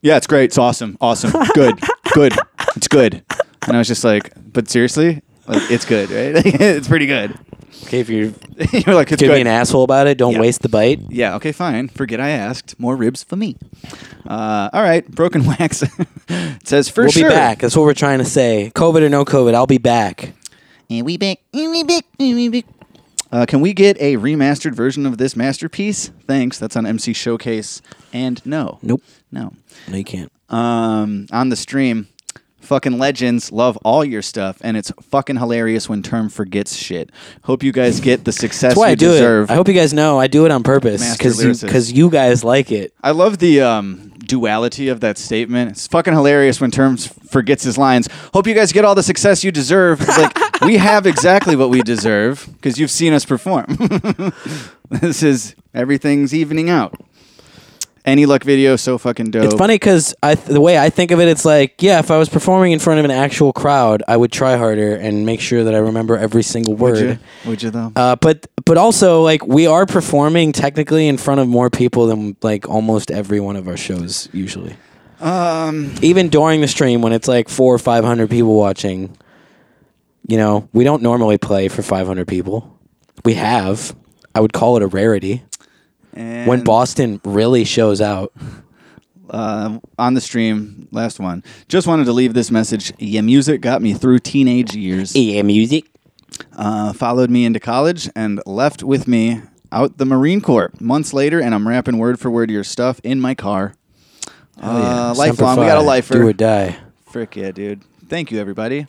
yeah, 0.01 0.17
it's 0.17 0.27
great. 0.27 0.45
It's 0.45 0.59
awesome. 0.59 0.97
Awesome. 1.01 1.31
Good. 1.55 1.79
good. 2.15 2.33
It's 2.77 2.89
good. 2.89 3.25
And 3.67 3.77
I 3.77 3.79
was 3.79 3.89
just 3.89 4.05
like, 4.05 4.33
but 4.53 4.69
seriously, 4.69 5.23
like 5.47 5.71
it's 5.71 5.85
good, 5.85 6.11
right? 6.11 6.45
it's 6.47 6.89
pretty 6.89 7.07
good. 7.07 7.39
Okay, 7.85 7.99
if 8.01 8.09
you're 8.09 8.27
You're 8.73 8.95
like, 8.95 9.11
it's 9.11 9.21
gonna 9.21 9.33
good. 9.33 9.35
be 9.37 9.41
an 9.41 9.47
asshole 9.49 9.83
about 9.83 10.07
it, 10.07 10.17
don't 10.19 10.35
Yeah. 10.35 10.41
waste 10.41 10.63
the 10.63 10.69
bite. 10.69 11.01
Yeah, 11.09 11.35
okay, 11.37 11.51
fine. 11.53 11.89
Forget 11.89 12.21
I 12.21 12.31
asked. 12.31 12.79
More 12.79 12.95
ribs 12.97 13.25
for 13.25 13.35
me. 13.37 13.57
Uh, 14.27 14.71
all 14.73 14.83
right, 14.83 15.09
Broken 15.11 15.45
Wax 15.59 15.83
it 15.83 16.67
says 16.69 16.89
for 16.89 17.03
we'll 17.05 17.11
sure. 17.11 17.29
be 17.29 17.35
back. 17.35 17.59
That's 17.59 17.77
what 17.77 17.83
we're 17.83 17.95
trying 17.95 18.19
to 18.21 18.25
say. 18.25 18.71
COVID 18.75 19.03
or 19.03 19.09
no 19.09 19.25
COVID, 19.25 19.55
I'll 19.55 19.67
be 19.67 19.79
back. 19.79 20.33
And 20.89 21.05
we 21.05 21.17
back. 21.17 21.39
And 21.53 21.71
we 21.71 21.83
back. 21.83 22.05
And 22.21 22.35
we 22.37 22.49
back. 22.49 22.65
Uh, 23.33 23.47
can 23.47 23.61
we 23.63 23.73
get 23.73 23.97
a 24.01 24.17
remastered 24.19 24.75
version 24.75 25.07
of 25.07 25.17
this 25.19 25.35
masterpiece? 25.35 26.11
Thanks. 26.27 26.59
That's 26.59 26.77
on 26.77 26.85
MC 26.87 27.13
Showcase. 27.15 27.81
And 28.13 28.45
no. 28.45 28.79
Nope. 28.83 29.03
No. 29.31 29.55
No, 29.89 29.97
you 29.97 30.05
can't. 30.05 30.31
Um, 30.51 31.27
on 31.33 31.49
the 31.49 31.57
stream, 31.57 32.09
fucking 32.61 32.99
legends 32.99 33.51
love 33.51 33.79
all 33.79 34.05
your 34.05 34.21
stuff, 34.21 34.59
and 34.61 34.77
it's 34.77 34.93
fucking 35.11 35.37
hilarious 35.37 35.89
when 35.89 36.03
Term 36.03 36.29
forgets 36.29 36.77
shit. 36.77 37.09
Hope 37.45 37.63
you 37.63 37.73
guys 37.73 38.01
get 38.01 38.25
the 38.27 38.33
success 38.33 38.73
That's 38.73 38.77
why 38.79 38.89
you 38.89 38.93
I 38.93 38.95
do 38.97 39.09
deserve. 39.13 39.49
it. 39.49 39.53
I 39.53 39.57
hope 39.57 39.67
you 39.69 39.75
guys 39.75 39.95
know 39.95 40.21
I 40.21 40.27
do 40.27 40.45
it 40.45 40.51
on 40.51 40.63
purpose 40.63 41.01
Master 41.01 41.17
because 41.19 41.43
you, 41.43 41.51
lyricist. 41.51 41.71
'cause 41.71 41.91
you 41.93 42.11
guys 42.11 42.45
like 42.45 42.71
it. 42.71 42.93
I 43.03 43.13
love 43.13 43.39
the 43.39 43.63
um, 43.63 44.13
duality 44.19 44.89
of 44.89 45.01
that 45.01 45.17
statement. 45.17 45.71
It's 45.71 45.87
fucking 45.87 46.13
hilarious 46.13 46.61
when 46.61 46.71
Terms 46.71 47.07
forgets 47.31 47.65
his 47.65 47.79
lines. 47.79 48.09
Hope 48.35 48.47
you 48.47 48.55
guys 48.55 48.73
get 48.73 48.85
all 48.85 48.95
the 48.95 49.03
success 49.03 49.43
you 49.43 49.51
deserve. 49.51 50.03
It's 50.03 50.19
like 50.19 50.37
we 50.65 50.77
have 50.77 51.07
exactly 51.07 51.57
what 51.57 51.71
we 51.71 51.83
deserve 51.83 52.49
because 52.55 52.79
you've 52.79 52.91
seen 52.91 53.13
us 53.13 53.25
perform. 53.25 53.67
this 54.91 55.23
is 55.23 55.55
everything's 55.75 56.35
evening 56.35 56.71
out. 56.71 56.95
Any 58.05 58.27
luck 58.27 58.43
video, 58.43 58.75
so 58.75 58.99
fucking 58.99 59.31
dope. 59.31 59.45
It's 59.45 59.55
funny 59.55 59.75
because 59.77 60.13
I 60.25 60.35
th- 60.35 60.49
the 60.49 60.61
way 60.61 60.77
I 60.77 60.91
think 60.91 61.13
of 61.13 61.21
it, 61.21 61.29
it's 61.29 61.45
like 61.45 61.81
yeah, 61.83 62.01
if 62.01 62.11
I 62.11 62.19
was 62.19 62.29
performing 62.29 62.73
in 62.73 62.81
front 62.81 62.99
of 62.99 63.05
an 63.05 63.13
actual 63.13 63.53
crowd, 63.53 64.03
I 64.09 64.17
would 64.17 64.33
try 64.33 64.57
harder 64.57 64.97
and 64.97 65.25
make 65.25 65.41
sure 65.41 65.63
that 65.63 65.73
I 65.73 65.79
remember 65.79 66.17
every 66.17 66.43
single 66.43 66.75
word. 66.75 66.95
Would 66.95 67.01
you? 67.01 67.19
Would 67.51 67.63
you 67.63 67.71
though? 67.71 67.93
Uh, 67.95 68.17
but 68.17 68.49
but 68.65 68.77
also 68.77 69.23
like 69.23 69.47
we 69.47 69.69
are 69.69 69.87
performing 69.87 70.51
technically 70.51 71.07
in 71.07 71.17
front 71.17 71.41
of 71.41 71.47
more 71.47 71.71
people 71.71 72.09
than 72.09 72.37
like 72.43 72.69
almost 72.69 73.13
every 73.13 73.39
one 73.39 73.55
of 73.55 73.69
our 73.69 73.77
shows 73.77 74.29
usually. 74.33 74.75
Um, 75.21 75.95
Even 76.03 76.29
during 76.29 76.61
the 76.61 76.67
stream 76.67 77.03
when 77.03 77.13
it's 77.13 77.29
like 77.29 77.49
four 77.49 77.73
or 77.73 77.79
five 77.79 78.03
hundred 78.03 78.31
people 78.31 78.57
watching, 78.57 79.17
you 80.27 80.37
know, 80.37 80.69
we 80.73 80.85
don't 80.85 81.03
normally 81.03 81.39
play 81.39 81.69
for 81.69 81.83
five 81.83 82.07
hundred 82.07 82.29
people. 82.29 82.79
We 83.25 83.35
have. 83.35 83.95
I 84.35 84.41
would 84.41 84.53
call 84.53 84.77
it 84.77 84.83
a 84.83 84.87
rarity. 84.87 85.43
and 86.15 86.49
when 86.49 86.65
Boston 86.65 87.21
really 87.25 87.65
shows 87.65 88.01
out. 88.01 88.33
uh, 89.31 89.79
on 89.99 90.15
the 90.15 90.21
stream, 90.21 90.89
last 90.91 91.21
one. 91.21 91.43
Just 91.69 91.87
wanted 91.87 92.05
to 92.05 92.13
leave 92.13 92.35
this 92.35 92.51
message. 92.51 92.93
Yeah, 92.99 93.21
music 93.21 93.61
got 93.61 93.83
me 93.83 93.95
through 93.95 94.21
teenage 94.21 94.75
years. 94.75 95.15
Yeah, 95.15 95.43
music. 95.43 95.85
uh, 96.57 96.93
followed 96.93 97.31
me 97.31 97.45
into 97.45 97.61
college 97.61 98.09
and 98.17 98.41
left 98.47 98.83
with 98.83 99.07
me 99.07 99.43
out 99.71 99.99
the 99.99 100.05
Marine 100.07 100.41
Corps 100.41 100.71
months 100.81 101.13
later, 101.13 101.41
and 101.41 101.55
I'm 101.55 101.67
rapping 101.69 101.99
word 101.99 102.19
for 102.21 102.31
word 102.31 102.51
your 102.51 102.65
stuff 102.65 103.01
in 103.05 103.21
my 103.21 103.35
car. 103.35 103.75
oh 104.63 105.11
Uh, 105.11 105.15
lifelong, 105.17 105.59
we 105.59 105.67
got 105.67 105.79
a 105.79 105.83
lifer. 105.83 106.15
Do 106.15 106.27
or 106.29 106.33
die. 106.33 106.77
Frick 107.11 107.37
yeah, 107.37 107.53
dude. 107.53 107.83
Thank 108.09 108.31
you, 108.31 108.39
everybody. 108.41 108.87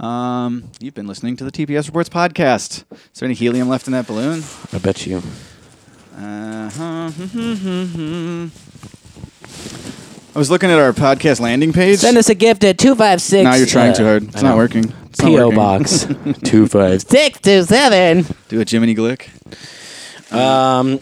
Um, 0.00 0.70
you've 0.80 0.94
been 0.94 1.06
listening 1.06 1.36
to 1.36 1.44
the 1.44 1.52
TPS 1.52 1.86
Reports 1.86 2.08
podcast. 2.08 2.84
Is 2.90 3.20
there 3.20 3.26
any 3.26 3.34
helium 3.34 3.68
left 3.68 3.86
in 3.86 3.92
that 3.92 4.06
balloon? 4.06 4.42
I 4.72 4.78
bet 4.78 5.06
you. 5.06 5.22
Uh-huh. 6.16 7.10
I 10.34 10.38
was 10.38 10.50
looking 10.50 10.70
at 10.70 10.78
our 10.78 10.92
podcast 10.92 11.40
landing 11.40 11.72
page. 11.72 11.98
Send 11.98 12.16
us 12.16 12.30
a 12.30 12.34
gift 12.34 12.64
at 12.64 12.78
256. 12.78 13.44
Now 13.44 13.54
you're 13.56 13.66
trying 13.66 13.90
uh, 13.90 13.94
too 13.94 14.04
hard. 14.04 14.22
It's 14.24 14.36
I 14.36 14.42
not 14.42 14.50
know. 14.50 14.56
working. 14.56 14.84
It's 15.10 15.20
not 15.20 15.28
P.O. 15.28 15.44
working. 15.48 15.56
Box 15.56 16.04
25627. 16.44 18.36
Do 18.48 18.60
a 18.60 18.64
Jiminy 18.64 18.94
Glick. 18.94 19.28
Um, 20.32 21.00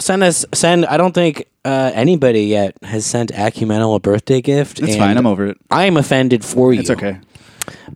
send 0.00 0.22
us, 0.22 0.46
send, 0.54 0.86
I 0.86 0.96
don't 0.96 1.12
think 1.12 1.44
uh, 1.64 1.90
anybody 1.92 2.44
yet 2.44 2.76
has 2.82 3.04
sent 3.04 3.32
Acumental 3.32 3.96
a 3.96 4.00
birthday 4.00 4.40
gift. 4.40 4.78
It's 4.78 4.92
and 4.92 4.98
fine. 4.98 5.18
I'm 5.18 5.26
over 5.26 5.48
it. 5.48 5.58
I'm 5.70 5.96
offended 5.96 6.44
for 6.44 6.72
you. 6.72 6.80
It's 6.80 6.90
okay. 6.90 7.18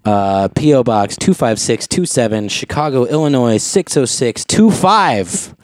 Uh, 0.04 0.48
P.O. 0.48 0.82
Box 0.84 1.16
25627, 1.16 2.48
Chicago, 2.48 3.04
Illinois 3.06 3.58
60625. 3.58 5.54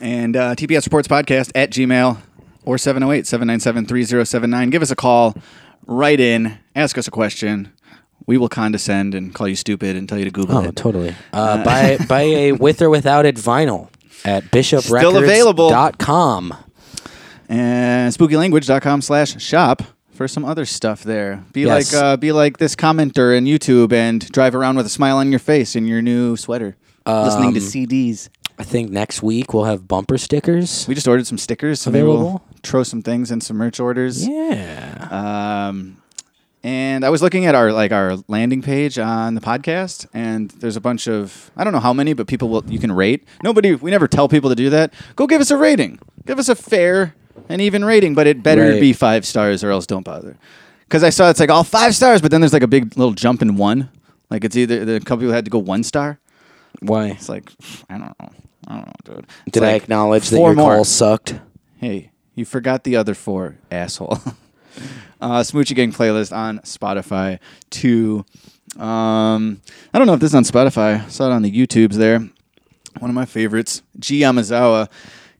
And 0.00 0.36
uh, 0.36 0.54
TPS 0.54 0.82
Sports 0.82 1.08
Podcast 1.08 1.50
at 1.54 1.70
Gmail 1.70 2.18
or 2.64 2.76
708 2.78 3.26
797 3.26 3.86
3079. 3.86 4.70
Give 4.70 4.82
us 4.82 4.90
a 4.90 4.96
call. 4.96 5.34
Write 5.86 6.20
in. 6.20 6.58
Ask 6.74 6.98
us 6.98 7.06
a 7.08 7.10
question. 7.10 7.72
We 8.26 8.36
will 8.38 8.48
condescend 8.48 9.14
and 9.14 9.32
call 9.34 9.46
you 9.48 9.54
stupid 9.56 9.94
and 9.96 10.08
tell 10.08 10.18
you 10.18 10.24
to 10.24 10.30
Google 10.30 10.58
Oh, 10.58 10.64
it. 10.64 10.74
totally. 10.76 11.14
Uh, 11.32 11.62
buy, 11.64 11.96
buy 12.08 12.22
a 12.22 12.52
with 12.52 12.82
or 12.82 12.90
without 12.90 13.24
it 13.24 13.36
vinyl 13.36 13.88
at 14.24 14.42
bishoprecords.com. 14.50 14.98
Still 15.00 15.16
available. 15.16 15.70
and 17.48 18.12
spookylanguage.com 18.12 19.00
slash 19.02 19.40
shop 19.40 19.82
for 20.16 20.26
some 20.26 20.44
other 20.44 20.64
stuff 20.64 21.04
there. 21.04 21.44
Be 21.52 21.62
Yes. 21.62 21.92
like 21.92 22.02
uh, 22.02 22.16
be 22.16 22.32
like 22.32 22.58
this 22.58 22.74
commenter 22.74 23.36
in 23.36 23.44
YouTube 23.44 23.92
and 23.92 24.26
drive 24.32 24.54
around 24.54 24.76
with 24.76 24.86
a 24.86 24.90
smile 24.90 25.18
on 25.18 25.30
your 25.30 25.38
face 25.38 25.76
in 25.76 25.86
your 25.86 26.02
new 26.02 26.36
sweater. 26.36 26.76
listening 27.06 27.54
to 27.54 27.60
Um, 27.60 27.66
CDs. 27.66 28.28
I 28.58 28.64
think 28.64 28.90
next 28.90 29.22
week 29.22 29.52
we'll 29.52 29.64
have 29.64 29.86
bumper 29.86 30.16
stickers. 30.18 30.86
We 30.88 30.94
just 30.94 31.06
ordered 31.06 31.26
some 31.26 31.36
stickers. 31.38 31.80
So 31.80 31.90
maybe 31.90 32.06
we'll 32.06 32.42
throw 32.62 32.82
some 32.82 33.02
things 33.02 33.30
in 33.30 33.40
some 33.42 33.58
merch 33.58 33.78
orders. 33.78 34.26
Yeah. 34.26 35.08
Um, 35.68 35.98
and 36.64 37.04
I 37.04 37.10
was 37.10 37.22
looking 37.22 37.44
at 37.46 37.54
our 37.54 37.70
like 37.70 37.92
our 37.92 38.16
landing 38.28 38.62
page 38.62 38.98
on 38.98 39.34
the 39.36 39.40
podcast, 39.40 40.06
and 40.14 40.50
there's 40.58 40.74
a 40.74 40.80
bunch 40.80 41.06
of 41.06 41.50
I 41.56 41.62
don't 41.62 41.72
know 41.72 41.78
how 41.80 41.92
many, 41.92 42.12
but 42.14 42.26
people 42.26 42.48
will 42.48 42.64
you 42.66 42.78
can 42.80 42.90
rate. 42.90 43.24
Nobody, 43.44 43.74
we 43.76 43.90
never 43.92 44.08
tell 44.08 44.28
people 44.28 44.50
to 44.50 44.56
do 44.56 44.70
that. 44.70 44.92
Go 45.14 45.26
give 45.28 45.40
us 45.40 45.50
a 45.52 45.56
rating. 45.56 46.00
Give 46.24 46.38
us 46.40 46.48
a 46.48 46.56
fair 46.56 47.14
and 47.48 47.60
even 47.60 47.84
rating, 47.84 48.14
but 48.14 48.26
it 48.26 48.42
better 48.42 48.70
Right. 48.70 48.80
be 48.80 48.92
five 48.92 49.24
stars 49.26 49.62
or 49.64 49.70
else 49.70 49.86
don't 49.86 50.04
bother. 50.04 50.36
Because 50.80 51.02
I 51.02 51.10
saw 51.10 51.30
it's 51.30 51.40
like 51.40 51.50
all 51.50 51.64
five 51.64 51.94
stars, 51.94 52.22
but 52.22 52.30
then 52.30 52.40
there's 52.40 52.52
like 52.52 52.62
a 52.62 52.68
big 52.68 52.96
little 52.96 53.12
jump 53.14 53.42
in 53.42 53.56
one. 53.56 53.88
Like 54.30 54.44
it's 54.44 54.56
either 54.56 54.84
the 54.84 55.00
couple 55.00 55.18
people 55.18 55.32
had 55.34 55.44
to 55.44 55.50
go 55.50 55.58
one 55.58 55.82
star. 55.82 56.18
Why? 56.80 57.08
It's 57.08 57.28
like 57.28 57.50
I 57.90 57.98
don't 57.98 58.14
know. 58.20 58.30
I 58.68 58.74
don't 58.76 58.86
know, 58.86 59.14
dude. 59.16 59.26
It's 59.46 59.54
Did 59.54 59.62
I 59.62 59.72
acknowledge 59.72 60.28
that 60.30 60.38
your 60.38 60.54
more. 60.54 60.74
call 60.74 60.84
sucked? 60.84 61.34
Hey, 61.76 62.10
you 62.34 62.44
forgot 62.44 62.84
the 62.84 62.96
other 62.96 63.14
four, 63.14 63.56
asshole. 63.70 64.18
uh, 65.20 65.40
Smoochie 65.40 65.74
Gang 65.76 65.92
playlist 65.92 66.34
on 66.36 66.58
Spotify 66.60 67.38
too. 67.70 68.24
Um, 68.76 69.60
I 69.94 69.98
don't 69.98 70.06
know 70.06 70.14
if 70.14 70.20
this 70.20 70.30
is 70.30 70.34
on 70.34 70.44
Spotify. 70.44 71.04
I 71.04 71.08
saw 71.08 71.26
it 71.30 71.32
on 71.32 71.42
the 71.42 71.50
YouTubes 71.50 71.94
there. 71.94 72.18
One 72.98 73.10
of 73.10 73.14
my 73.14 73.24
favorites, 73.24 73.82
G 73.98 74.20
Yamazawa. 74.20 74.88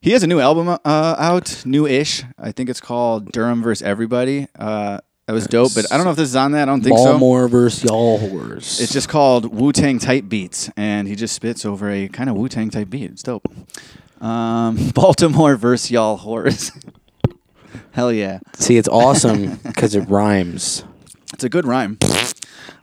He 0.01 0.13
has 0.13 0.23
a 0.23 0.27
new 0.27 0.39
album 0.41 0.69
uh, 0.69 0.79
out, 0.85 1.63
new-ish. 1.67 2.23
I 2.39 2.53
think 2.53 2.69
it's 2.71 2.81
called 2.81 3.33
Durham 3.33 3.63
vs. 3.63 3.83
Everybody. 3.83 4.47
Uh, 4.59 4.99
that 5.27 5.33
was 5.33 5.49
dope, 5.49 5.75
but 5.75 5.93
I 5.93 5.97
don't 5.97 6.05
know 6.05 6.13
if 6.13 6.17
this 6.17 6.29
is 6.29 6.37
on 6.37 6.53
that. 6.53 6.63
I 6.63 6.65
don't 6.67 6.83
think 6.83 6.97
so. 6.97 7.05
Baltimore 7.05 7.49
versus 7.49 7.83
y'all 7.83 8.19
horse. 8.19 8.81
It's 8.81 8.93
just 8.93 9.09
called 9.09 9.53
Wu 9.53 9.73
Tang 9.73 9.99
type 9.99 10.29
beats, 10.29 10.71
and 10.77 11.09
he 11.09 11.17
just 11.17 11.35
spits 11.35 11.65
over 11.67 11.91
a 11.91 12.07
kind 12.07 12.31
of 12.31 12.37
Wu 12.37 12.49
Tang 12.49 12.71
type 12.71 12.89
beat. 12.91 13.11
It's 13.11 13.25
dope. 13.25 13.45
Um, 14.21 14.91
Baltimore 14.95 15.57
versus 15.57 15.91
y'all 15.91 16.17
horse. 16.17 16.71
Hell 17.91 18.13
yeah, 18.13 18.39
See, 18.55 18.77
it's 18.77 18.89
awesome 18.89 19.57
because 19.57 19.97
it 19.97 20.03
rhymes. 20.09 20.85
it's 21.33 21.43
a 21.43 21.49
good 21.49 21.67
rhyme. 21.67 21.99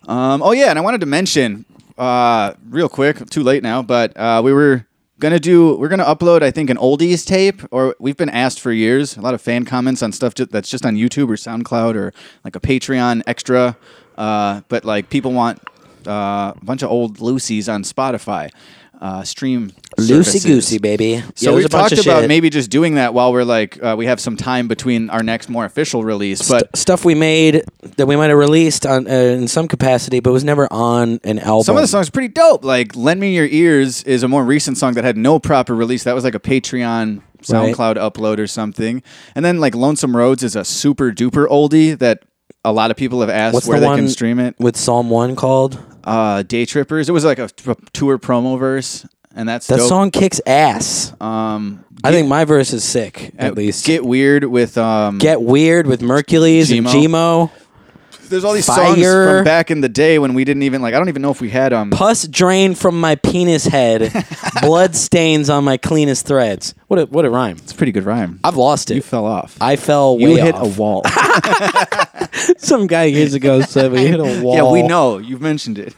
Um, 0.07 0.41
oh 0.43 0.51
yeah, 0.51 0.69
and 0.69 0.77
I 0.77 0.81
wanted 0.81 0.99
to 1.01 1.07
mention 1.07 1.65
uh, 1.97 2.55
real 2.67 2.89
quick. 2.89 3.29
Too 3.29 3.43
late 3.43 3.63
now, 3.63 3.81
but 3.81 4.17
uh, 4.17 4.41
we 4.43 4.51
were 4.51 4.85
gonna 5.19 5.39
do. 5.39 5.75
We're 5.77 5.89
gonna 5.89 6.05
upload. 6.05 6.41
I 6.41 6.51
think 6.51 6.69
an 6.69 6.77
oldies 6.77 7.25
tape, 7.25 7.61
or 7.71 7.95
we've 7.99 8.17
been 8.17 8.29
asked 8.29 8.59
for 8.59 8.71
years. 8.71 9.17
A 9.17 9.21
lot 9.21 9.33
of 9.33 9.41
fan 9.41 9.65
comments 9.65 10.03
on 10.03 10.11
stuff 10.11 10.33
that's 10.35 10.69
just 10.69 10.85
on 10.85 10.95
YouTube 10.95 11.29
or 11.29 11.35
SoundCloud 11.35 11.95
or 11.95 12.13
like 12.43 12.55
a 12.55 12.59
Patreon 12.59 13.21
extra. 13.27 13.77
Uh, 14.17 14.61
but 14.69 14.85
like 14.85 15.09
people 15.09 15.31
want 15.31 15.59
uh, 16.07 16.53
a 16.55 16.65
bunch 16.65 16.83
of 16.83 16.89
old 16.89 17.19
Lucy's 17.19 17.69
on 17.69 17.83
Spotify. 17.83 18.49
Uh, 19.03 19.21
stream 19.21 19.69
Loosey 19.99 20.41
goosey, 20.45 20.77
baby. 20.77 21.21
So 21.35 21.49
Yeah, 21.51 21.55
we've 21.55 21.63
there's 21.63 21.65
a 21.65 21.69
bunch 21.69 21.89
talked 21.91 22.05
about 22.05 22.21
shit. 22.21 22.29
maybe 22.29 22.49
just 22.49 22.69
doing 22.71 22.95
that 22.95 23.13
while 23.13 23.33
we're 23.33 23.43
like 23.43 23.77
uh, 23.83 23.95
we 23.97 24.05
have 24.05 24.17
some 24.21 24.37
time 24.37 24.69
between 24.69 25.09
our 25.09 25.21
next 25.21 25.49
more 25.49 25.65
official 25.65 26.05
release. 26.05 26.47
But 26.47 26.67
St- 26.67 26.77
stuff 26.77 27.03
we 27.03 27.13
made 27.13 27.63
that 27.97 28.05
we 28.05 28.15
might 28.15 28.29
have 28.29 28.37
released 28.37 28.85
on 28.85 29.05
uh, 29.05 29.11
in 29.11 29.49
some 29.49 29.67
capacity, 29.67 30.21
but 30.21 30.31
was 30.31 30.45
never 30.45 30.71
on 30.71 31.19
an 31.25 31.37
album. 31.39 31.63
Some 31.65 31.75
of 31.75 31.81
the 31.81 31.87
songs 31.89 32.09
pretty 32.09 32.29
dope. 32.29 32.63
Like 32.63 32.95
"Lend 32.95 33.19
Me 33.19 33.35
Your 33.35 33.45
Ears" 33.45 34.03
is 34.03 34.23
a 34.23 34.29
more 34.29 34.45
recent 34.45 34.77
song 34.77 34.93
that 34.93 35.03
had 35.03 35.17
no 35.17 35.37
proper 35.37 35.75
release. 35.75 36.05
That 36.05 36.15
was 36.15 36.23
like 36.23 36.35
a 36.35 36.39
Patreon, 36.39 37.21
SoundCloud 37.41 37.97
upload 37.97 38.39
or 38.39 38.47
something. 38.47 39.03
And 39.35 39.43
then 39.43 39.59
like 39.59 39.75
"Lonesome 39.75 40.15
Roads" 40.15 40.43
is 40.43 40.55
a 40.55 40.63
super 40.63 41.11
duper 41.11 41.45
oldie 41.45 41.99
that 41.99 42.23
a 42.63 42.71
lot 42.71 42.89
of 42.89 42.95
people 42.95 43.19
have 43.19 43.29
asked 43.29 43.53
What's 43.53 43.67
where 43.67 43.81
the 43.81 43.89
they 43.89 43.95
can 43.97 44.07
stream 44.07 44.39
it. 44.39 44.55
with 44.59 44.77
Psalm 44.77 45.09
One 45.09 45.35
called? 45.35 45.77
Uh, 46.03 46.43
"Day 46.43 46.65
Trippers." 46.65 47.09
It 47.09 47.11
was 47.13 47.25
like 47.25 47.39
a 47.39 47.47
t- 47.47 47.73
tour 47.93 48.17
promo 48.19 48.57
verse, 48.59 49.05
and 49.35 49.47
that's 49.47 49.67
That 49.67 49.77
dope. 49.77 49.89
song 49.89 50.11
kicks 50.11 50.41
ass. 50.45 51.13
Um, 51.21 51.83
I 52.03 52.11
think 52.11 52.27
my 52.27 52.43
verse 52.45 52.73
is 52.73 52.83
sick. 52.83 53.33
At 53.37 53.55
least 53.55 53.85
"Get 53.85 54.05
Weird" 54.05 54.43
with 54.45 54.77
um, 54.77 55.17
Get 55.19 55.41
weird 55.41 55.87
with 55.87 56.01
Mercules 56.01 56.69
and 56.71 56.85
Gmo. 56.85 56.91
Gmo. 57.07 57.51
There's 58.33 58.43
all 58.43 58.53
these 58.53 58.65
songs 58.65 58.95
Fire. 58.99 59.37
from 59.37 59.43
back 59.45 59.69
in 59.69 59.81
the 59.81 59.89
day 59.89 60.17
when 60.17 60.33
we 60.33 60.43
didn't 60.43 60.63
even 60.63 60.81
like. 60.81 60.95
I 60.95 60.97
don't 60.97 61.07
even 61.07 61.21
know 61.21 61.29
if 61.29 61.39
we 61.39 61.51
had 61.51 61.71
um. 61.71 61.91
Pus 61.91 62.27
drain 62.27 62.73
from 62.73 62.99
my 62.99 63.13
penis 63.15 63.65
head. 63.65 64.11
Blood 64.61 64.95
stains 64.95 65.51
on 65.51 65.63
my 65.63 65.77
cleanest 65.77 66.25
threads. 66.25 66.73
What 66.87 66.99
a 66.99 67.05
what 67.05 67.25
a 67.25 67.29
rhyme. 67.29 67.57
It's 67.57 67.71
a 67.71 67.75
pretty 67.75 67.91
good 67.91 68.05
rhyme. 68.05 68.39
I've 68.43 68.57
lost 68.57 68.89
it. 68.89 68.95
You 68.95 69.01
fell 69.03 69.25
off. 69.25 69.55
I 69.61 69.75
fell 69.75 70.17
You 70.19 70.29
way 70.29 70.41
hit 70.41 70.55
off. 70.55 70.77
a 70.77 70.81
wall. 70.81 71.03
Some 72.57 72.87
guy 72.87 73.03
years 73.03 73.35
ago 73.35 73.61
said 73.61 73.91
we 73.91 74.07
hit 74.07 74.19
a 74.19 74.41
wall. 74.41 74.55
yeah, 74.55 74.71
we 74.71 74.81
know. 74.81 75.19
You've 75.19 75.41
mentioned 75.41 75.77
it. 75.77 75.93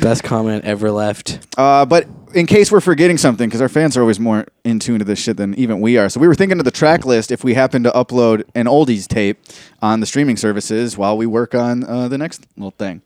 Best 0.00 0.24
comment 0.24 0.64
ever 0.64 0.90
left. 0.90 1.46
Uh, 1.56 1.84
but 1.86 2.06
in 2.34 2.46
case 2.46 2.72
we're 2.72 2.80
forgetting 2.80 3.18
something, 3.18 3.48
because 3.48 3.60
our 3.60 3.68
fans 3.68 3.96
are 3.96 4.00
always 4.00 4.18
more 4.18 4.46
in 4.64 4.78
tune 4.80 4.98
to 4.98 5.04
this 5.04 5.18
shit 5.18 5.36
than 5.36 5.54
even 5.54 5.80
we 5.80 5.96
are. 5.96 6.08
So 6.08 6.18
we 6.20 6.26
were 6.26 6.34
thinking 6.34 6.58
of 6.58 6.64
the 6.64 6.70
track 6.72 7.06
list 7.06 7.30
if 7.30 7.44
we 7.44 7.54
happen 7.54 7.82
to 7.84 7.90
upload 7.92 8.42
an 8.54 8.66
oldies 8.66 9.06
tape 9.06 9.38
on 9.80 10.00
the 10.00 10.06
streaming 10.06 10.36
services 10.36 10.98
while 10.98 11.16
we 11.16 11.24
work 11.26 11.54
on 11.54 11.84
uh, 11.84 12.08
the 12.08 12.18
next 12.18 12.46
little 12.56 12.72
thing. 12.72 13.00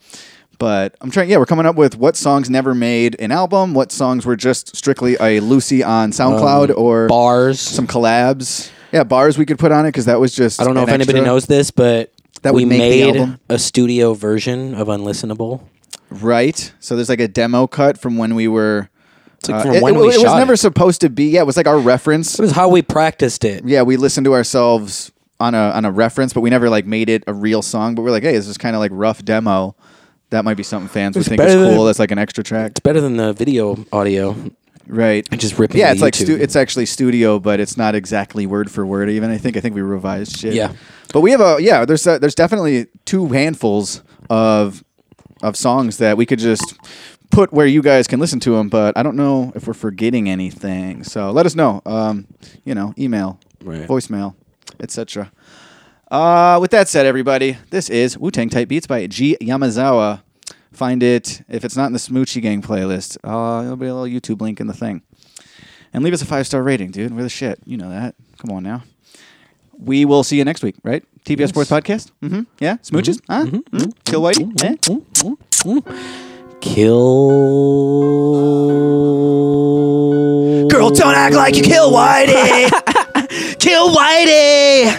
But 0.59 0.94
I'm 1.01 1.10
trying. 1.10 1.30
Yeah, 1.30 1.38
we're 1.38 1.47
coming 1.47 1.64
up 1.66 1.76
with 1.76 1.97
what 1.97 2.16
songs 2.16 2.51
never 2.51 2.74
made 2.74 3.16
an 3.18 3.32
album, 3.32 3.72
what 3.72 3.92
songs 3.92 4.26
were 4.26 4.36
just 4.36 4.76
strictly 4.76 5.16
a 5.20 5.40
Lucy 5.40 5.82
on 5.82 6.12
SoundCloud, 6.12 6.76
or 6.76 7.05
Um, 7.05 7.09
Bars. 7.09 7.60
some 7.60 7.86
collabs. 7.86 8.70
Yeah, 8.92 9.05
bars 9.05 9.38
we 9.38 9.47
could 9.47 9.59
put 9.59 9.72
on 9.72 9.86
it 9.86 9.88
because 9.88 10.05
that 10.06 10.20
was 10.20 10.34
just. 10.34 10.60
I 10.60 10.64
don't 10.64 10.74
know 10.74 10.82
an 10.82 10.88
if 10.88 10.94
anybody 10.94 11.20
knows 11.22 11.47
this, 11.47 11.70
but 11.70 12.12
That 12.42 12.52
we 12.52 12.64
would 12.64 12.68
make 12.70 13.12
the 13.14 13.20
made 13.26 13.38
a 13.48 13.59
studio 13.59 14.12
version 14.12 14.74
of 14.74 14.88
Unlistenable. 14.88 15.60
Right. 16.11 16.73
So 16.81 16.97
there's 16.97 17.09
like 17.09 17.21
a 17.21 17.29
demo 17.29 17.67
cut 17.67 17.99
from 17.99 18.17
when 18.17 18.35
we 18.35 18.49
were. 18.49 18.89
It's 19.39 19.49
like 19.49 19.61
uh, 19.61 19.62
from 19.62 19.75
it, 19.77 19.83
when 19.83 19.95
it- 19.95 19.99
we 19.99 20.03
it 20.05 20.07
was 20.07 20.23
shot 20.23 20.39
never 20.39 20.55
it. 20.55 20.59
supposed 20.59 21.01
to 21.03 21.09
be. 21.11 21.31
Yeah, 21.31 21.41
it 21.41 21.47
was 21.47 21.57
like 21.57 21.67
our 21.69 21.79
reference. 21.79 22.39
It 22.39 22.43
was 22.43 22.53
how 22.53 22.69
we 22.69 22.83
practiced 22.83 23.45
it. 23.45 23.65
yeah, 23.65 23.83
we 23.83 23.97
listened 23.97 24.25
to 24.27 24.35
ourselves 24.35 25.12
on 25.39 25.55
a 25.55 25.71
on 25.71 25.85
a 25.85 25.91
reference, 25.91 26.33
but 26.33 26.41
we 26.43 26.51
never 26.51 26.69
like 26.69 26.85
made 26.87 27.09
it 27.09 27.25
a 27.27 27.33
real 27.33 27.62
song. 27.62 27.95
But 27.95 28.03
we're 28.03 28.11
like, 28.11 28.23
hey, 28.23 28.33
this 28.33 28.47
is 28.49 28.59
kind 28.59 28.77
of 28.77 28.81
like 28.81 28.91
rough 28.95 29.25
demo. 29.25 29.75
That 30.31 30.45
might 30.45 30.57
be 30.57 30.62
something 30.62 30.89
fans 30.89 31.17
would 31.17 31.21
It's 31.21 31.29
think 31.29 31.41
is 31.41 31.47
better 31.47 31.59
than- 31.61 31.75
cool. 31.77 31.85
That's 31.87 31.99
like 31.99 32.11
an 32.11 32.19
extra 32.19 32.45
track, 32.45 32.73
It's 32.73 32.81
better 32.81 33.01
than 33.01 33.17
the 33.17 33.33
video 33.33 33.85
audio. 33.93 34.37
right? 34.87 35.27
And 35.33 35.41
just 35.41 35.59
ripping 35.59 35.79
it. 35.79 35.81
Yeah, 35.81 35.93
it's 35.93 36.03
like 36.03 36.15
YouTube. 36.15 36.25
stu- 36.25 36.37
it's 36.41 36.55
actually 36.57 36.87
studio, 36.87 37.39
but 37.41 37.59
it's 37.61 37.77
not 37.77 37.95
exactly 37.95 38.47
word 38.47 38.71
for 38.71 38.85
word. 38.87 39.09
Even 39.11 39.31
I 39.31 39.39
think 39.39 39.57
I 39.57 39.61
think 39.61 39.75
we 39.75 39.81
revised 39.81 40.37
shit. 40.37 40.55
Yeah. 40.55 40.73
but 41.12 41.21
we 41.23 41.31
have 41.31 41.41
a 41.41 41.57
yeah. 41.61 41.85
There's 41.87 42.07
a, 42.07 42.19
there's 42.19 42.35
definitely 42.35 42.87
two 43.07 43.27
handfuls 43.29 44.03
of 44.29 44.85
of 45.43 45.57
songs 45.57 45.99
that 45.99 46.17
we 46.17 46.27
could 46.27 46.39
just 46.39 46.75
put 47.31 47.53
where 47.53 47.67
you 47.67 47.83
guys 47.83 48.07
can 48.07 48.21
listen 48.21 48.41
to 48.41 48.53
them. 48.57 48.69
But 48.69 48.97
I 48.97 49.03
don't 49.03 49.17
know 49.17 49.53
if 49.55 49.67
we're 49.67 49.75
forgetting 49.75 50.29
anything. 50.29 51.05
So 51.05 51.31
let 51.31 51.47
us 51.47 51.55
know. 51.55 51.81
Um, 51.87 52.27
you 52.65 52.75
know, 52.75 52.93
email, 52.99 53.39
Right. 53.62 53.87
voicemail, 53.89 54.35
etc. 54.81 55.31
Uh, 56.11 56.59
with 56.61 56.71
that 56.73 56.89
said, 56.89 57.07
everybody, 57.07 57.57
this 57.71 57.89
is 57.89 58.19
Wu 58.19 58.31
Tang 58.31 58.49
Type 58.49 58.69
Beats 58.69 58.87
by 58.87 59.07
G 59.07 59.37
Yamazawa. 59.41 60.23
Find 60.73 61.03
it 61.03 61.43
if 61.49 61.65
it's 61.65 61.77
not 61.77 61.87
in 61.87 61.93
the 61.93 61.99
Smoochie 61.99 62.43
Gang 62.43 62.62
playlist. 62.62 63.17
Uh, 63.25 63.62
there'll 63.62 63.77
be 63.77 63.87
a 63.87 63.95
little 63.95 64.21
YouTube 64.21 64.41
link 64.41 64.61
in 64.61 64.67
the 64.67 64.73
thing. 64.75 65.03
And 65.93 66.05
leave 66.05 66.12
us 66.15 66.23
a 66.23 66.27
five 66.27 66.47
star 66.47 66.62
rating, 66.62 66.91
dude. 66.93 67.15
We're 67.15 67.23
the 67.25 67.29
shit. 67.29 67.59
You 67.65 67.77
know 67.77 67.91
that. 67.91 68.15
Come 68.39 68.51
on 68.57 68.62
now. 68.62 68.83
We 69.82 70.05
will 70.05 70.23
see 70.24 70.36
you 70.36 70.44
next 70.44 70.62
week, 70.62 70.77
right? 70.85 71.02
TPS 71.24 71.48
Sports 71.48 71.70
Podcast. 71.70 72.11
Mm-hmm. 72.23 72.43
Yeah. 72.61 72.77
Smooches. 72.78 73.20
Huh? 73.28 73.47
Mm? 73.47 73.93
Kill 74.05 74.20
Whitey. 74.23 74.62
Eh? 74.62 74.77
Kill. 76.61 77.31
Girl, 80.69 80.69
Girl, 80.69 80.90
don't 80.90 81.15
act 81.15 81.35
like 81.35 81.57
you 81.57 81.62
kill 81.62 81.90
Whitey. 81.93 82.70
kill 83.59 83.90
Whitey. 83.94 84.90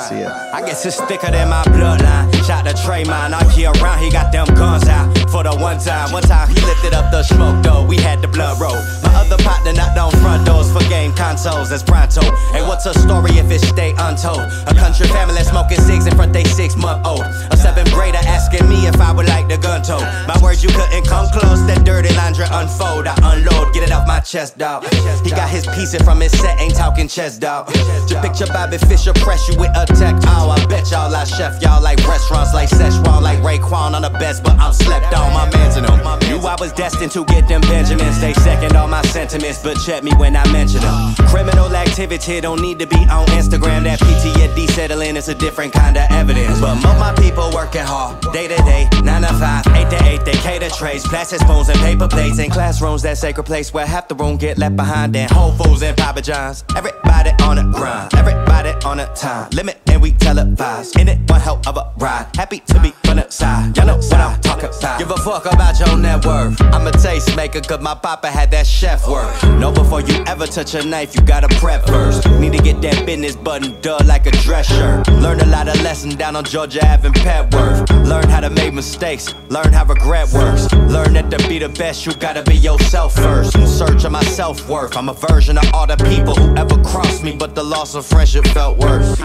See 0.08 0.20
ya. 0.20 0.50
I 0.52 0.62
guess 0.64 0.84
it's 0.86 1.00
thicker 1.02 1.30
than 1.30 1.48
my 1.48 1.62
bloodline. 1.64 2.39
Shot 2.50 2.64
the 2.64 2.74
Draymond, 2.74 3.30
all 3.30 3.46
year 3.54 3.70
round, 3.78 4.00
he 4.02 4.10
got 4.10 4.32
them 4.32 4.44
guns 4.58 4.88
out. 4.88 5.06
For 5.30 5.44
the 5.44 5.54
one 5.54 5.78
time, 5.78 6.10
one 6.10 6.24
time 6.24 6.48
he 6.48 6.58
lifted 6.66 6.92
up 6.92 7.12
the 7.12 7.22
smoke 7.22 7.62
though, 7.62 7.86
we 7.86 7.96
had 7.96 8.20
the 8.22 8.26
blood 8.26 8.58
roll. 8.60 8.74
My 9.06 9.14
other 9.22 9.38
partner 9.44 9.72
knocked 9.72 9.96
on 9.96 10.10
front 10.18 10.44
doors 10.44 10.66
for 10.72 10.82
game 10.90 11.12
consoles, 11.14 11.70
that's 11.70 11.84
pronto. 11.84 12.22
Hey, 12.50 12.66
what's 12.66 12.86
a 12.86 12.94
story 12.98 13.38
if 13.38 13.48
it 13.52 13.60
stay 13.60 13.94
untold? 13.96 14.42
A 14.66 14.74
country 14.74 15.06
family 15.06 15.44
smoking 15.44 15.78
cigs 15.78 16.08
in 16.08 16.16
front 16.16 16.32
they 16.32 16.42
six 16.42 16.74
month 16.74 17.06
old. 17.06 17.22
A 17.22 17.56
seventh 17.56 17.92
grader 17.94 18.18
asking 18.18 18.68
me 18.68 18.88
if 18.88 19.00
I 19.00 19.12
would 19.12 19.28
like 19.28 19.46
the 19.46 19.56
gun 19.56 19.82
told. 19.82 20.02
My 20.26 20.34
words, 20.42 20.64
you 20.64 20.70
couldn't 20.70 21.06
come 21.06 21.30
close, 21.30 21.62
that 21.70 21.86
dirty 21.86 22.12
laundry 22.18 22.46
unfold. 22.50 23.06
I 23.06 23.14
unload, 23.30 23.72
get 23.72 23.84
it 23.86 23.92
off 23.92 24.08
my 24.08 24.18
chest, 24.18 24.58
dog. 24.58 24.82
He 25.22 25.30
got 25.30 25.48
his 25.48 25.66
piece 25.70 25.94
from 26.02 26.20
his 26.20 26.32
set, 26.34 26.58
ain't 26.58 26.74
talking 26.74 27.06
chest, 27.06 27.40
dog. 27.40 27.70
Just 28.10 28.18
picture 28.26 28.50
Bobby 28.52 28.78
Fischer 28.78 29.14
press 29.22 29.46
you 29.48 29.54
with 29.54 29.70
a 29.78 29.86
tech. 29.86 30.18
Oh, 30.34 30.50
I 30.50 30.58
bet 30.66 30.90
y'all 30.90 31.14
I 31.14 31.22
chef 31.22 31.62
y'all 31.62 31.80
like 31.80 32.02
restaurants 32.40 32.54
like 32.54 32.68
Szechuan, 32.70 33.22
like 33.22 33.38
Raekwon 33.40 33.94
on 33.94 34.02
the 34.02 34.10
best, 34.10 34.42
but 34.42 34.58
I'm 34.58 34.72
slept 34.72 35.12
on. 35.14 35.32
My 35.32 35.48
man's 35.50 35.76
in 35.76 35.84
them. 35.84 36.00
Knew 36.28 36.38
I 36.38 36.56
was 36.58 36.72
destined 36.72 37.12
to 37.12 37.24
get 37.24 37.48
them 37.48 37.60
Benjamins. 37.62 38.20
They 38.20 38.32
second 38.34 38.76
all 38.76 38.88
my 38.88 39.02
sentiments, 39.02 39.62
but 39.62 39.74
check 39.78 40.02
me 40.02 40.12
when 40.16 40.36
I 40.36 40.50
mention 40.52 40.80
them. 40.80 41.14
Criminal 41.28 41.74
activity 41.74 42.40
don't 42.40 42.60
need 42.60 42.78
to 42.78 42.86
be 42.86 42.96
on 43.08 43.26
Instagram. 43.38 43.84
That 43.84 43.98
PTSD 44.00 44.70
settling 44.70 45.16
is 45.16 45.28
a 45.28 45.34
different 45.34 45.72
kind 45.72 45.96
of 45.96 46.10
evidence. 46.10 46.60
But 46.60 46.76
most 46.76 46.98
my 46.98 47.14
people 47.14 47.50
working 47.52 47.82
hard, 47.82 48.20
day 48.32 48.48
to 48.48 48.56
day, 48.64 48.88
nine 49.02 49.22
to 49.22 49.32
five, 49.34 49.66
eight 49.74 49.90
to 49.90 49.98
eight. 50.04 50.24
They 50.24 50.32
cater 50.32 50.70
trays, 50.70 51.06
plastic 51.06 51.40
spoons 51.40 51.68
and 51.68 51.78
paper 51.80 52.08
plates. 52.08 52.38
In 52.38 52.50
classrooms, 52.50 53.02
that 53.02 53.18
sacred 53.18 53.44
place 53.44 53.72
where 53.72 53.86
half 53.86 54.08
the 54.08 54.14
room 54.14 54.36
get 54.36 54.58
left 54.58 54.76
behind. 54.76 55.16
And 55.16 55.30
Whole 55.30 55.52
Foods 55.52 55.82
and 55.82 55.96
Papa 55.96 56.22
John's. 56.22 56.64
Everybody 56.76 57.30
on 57.42 57.58
a 57.58 57.64
grind, 57.64 58.14
everybody 58.14 58.70
on 58.84 59.00
a 59.00 59.06
time 59.14 59.50
limit, 59.52 59.78
and 59.90 60.00
we 60.00 60.12
televise. 60.12 60.98
In 60.98 61.08
it, 61.08 61.18
one 61.28 61.40
hell 61.40 61.60
of 61.66 61.76
a 61.76 61.92
ride. 61.98 62.29
Happy 62.34 62.60
to 62.60 62.80
be 62.80 62.92
on 63.08 63.16
the 63.16 63.28
side. 63.28 63.76
Y'all 63.76 63.86
know 63.86 63.96
what 63.96 64.12
I'm 64.14 64.40
talking 64.40 64.70
about. 64.78 64.98
Give 64.98 65.10
a 65.10 65.16
fuck 65.16 65.46
about 65.46 65.78
your 65.78 65.96
net 65.96 66.24
worth. 66.24 66.60
I'm 66.60 66.86
a 66.86 66.90
tastemaker, 66.90 67.66
cause 67.66 67.80
my 67.80 67.94
papa 67.94 68.28
had 68.28 68.50
that 68.52 68.66
chef 68.66 69.06
work. 69.08 69.30
Know 69.58 69.72
before 69.72 70.00
you 70.00 70.22
ever 70.26 70.46
touch 70.46 70.74
a 70.74 70.84
knife, 70.84 71.14
you 71.14 71.22
gotta 71.22 71.48
prep 71.58 71.86
first. 71.86 72.28
Need 72.40 72.52
to 72.52 72.62
get 72.62 72.80
that 72.82 73.04
business 73.06 73.36
buttoned 73.36 73.86
up 73.86 74.04
like 74.06 74.26
a 74.26 74.30
dress 74.30 74.66
shirt. 74.66 75.06
Learn 75.08 75.40
a 75.40 75.46
lot 75.46 75.68
of 75.68 75.80
lessons 75.82 76.16
down 76.16 76.36
on 76.36 76.44
Georgia 76.44 76.80
Ave 76.86 77.06
and 77.06 77.16
Petworth. 77.16 77.88
Learn 78.06 78.28
how 78.28 78.40
to 78.40 78.50
make 78.50 78.72
mistakes, 78.72 79.34
learn 79.48 79.72
how 79.72 79.84
regret 79.84 80.32
works. 80.32 80.72
Learn 80.72 81.12
that 81.14 81.30
to 81.30 81.48
be 81.48 81.58
the 81.58 81.68
best, 81.68 82.06
you 82.06 82.14
gotta 82.14 82.42
be 82.42 82.56
yourself 82.56 83.14
first. 83.14 83.54
In 83.56 83.66
search 83.66 84.04
of 84.04 84.12
my 84.12 84.24
self 84.24 84.68
worth. 84.68 84.96
I'm 84.96 85.08
a 85.08 85.14
version 85.14 85.58
of 85.58 85.64
all 85.74 85.86
the 85.86 85.96
people 85.96 86.34
who 86.34 86.56
ever 86.56 86.82
crossed 86.82 87.22
me, 87.22 87.36
but 87.36 87.54
the 87.54 87.62
loss 87.62 87.94
of 87.94 88.06
friendship 88.06 88.46
felt 88.48 88.78
worse. 88.78 89.20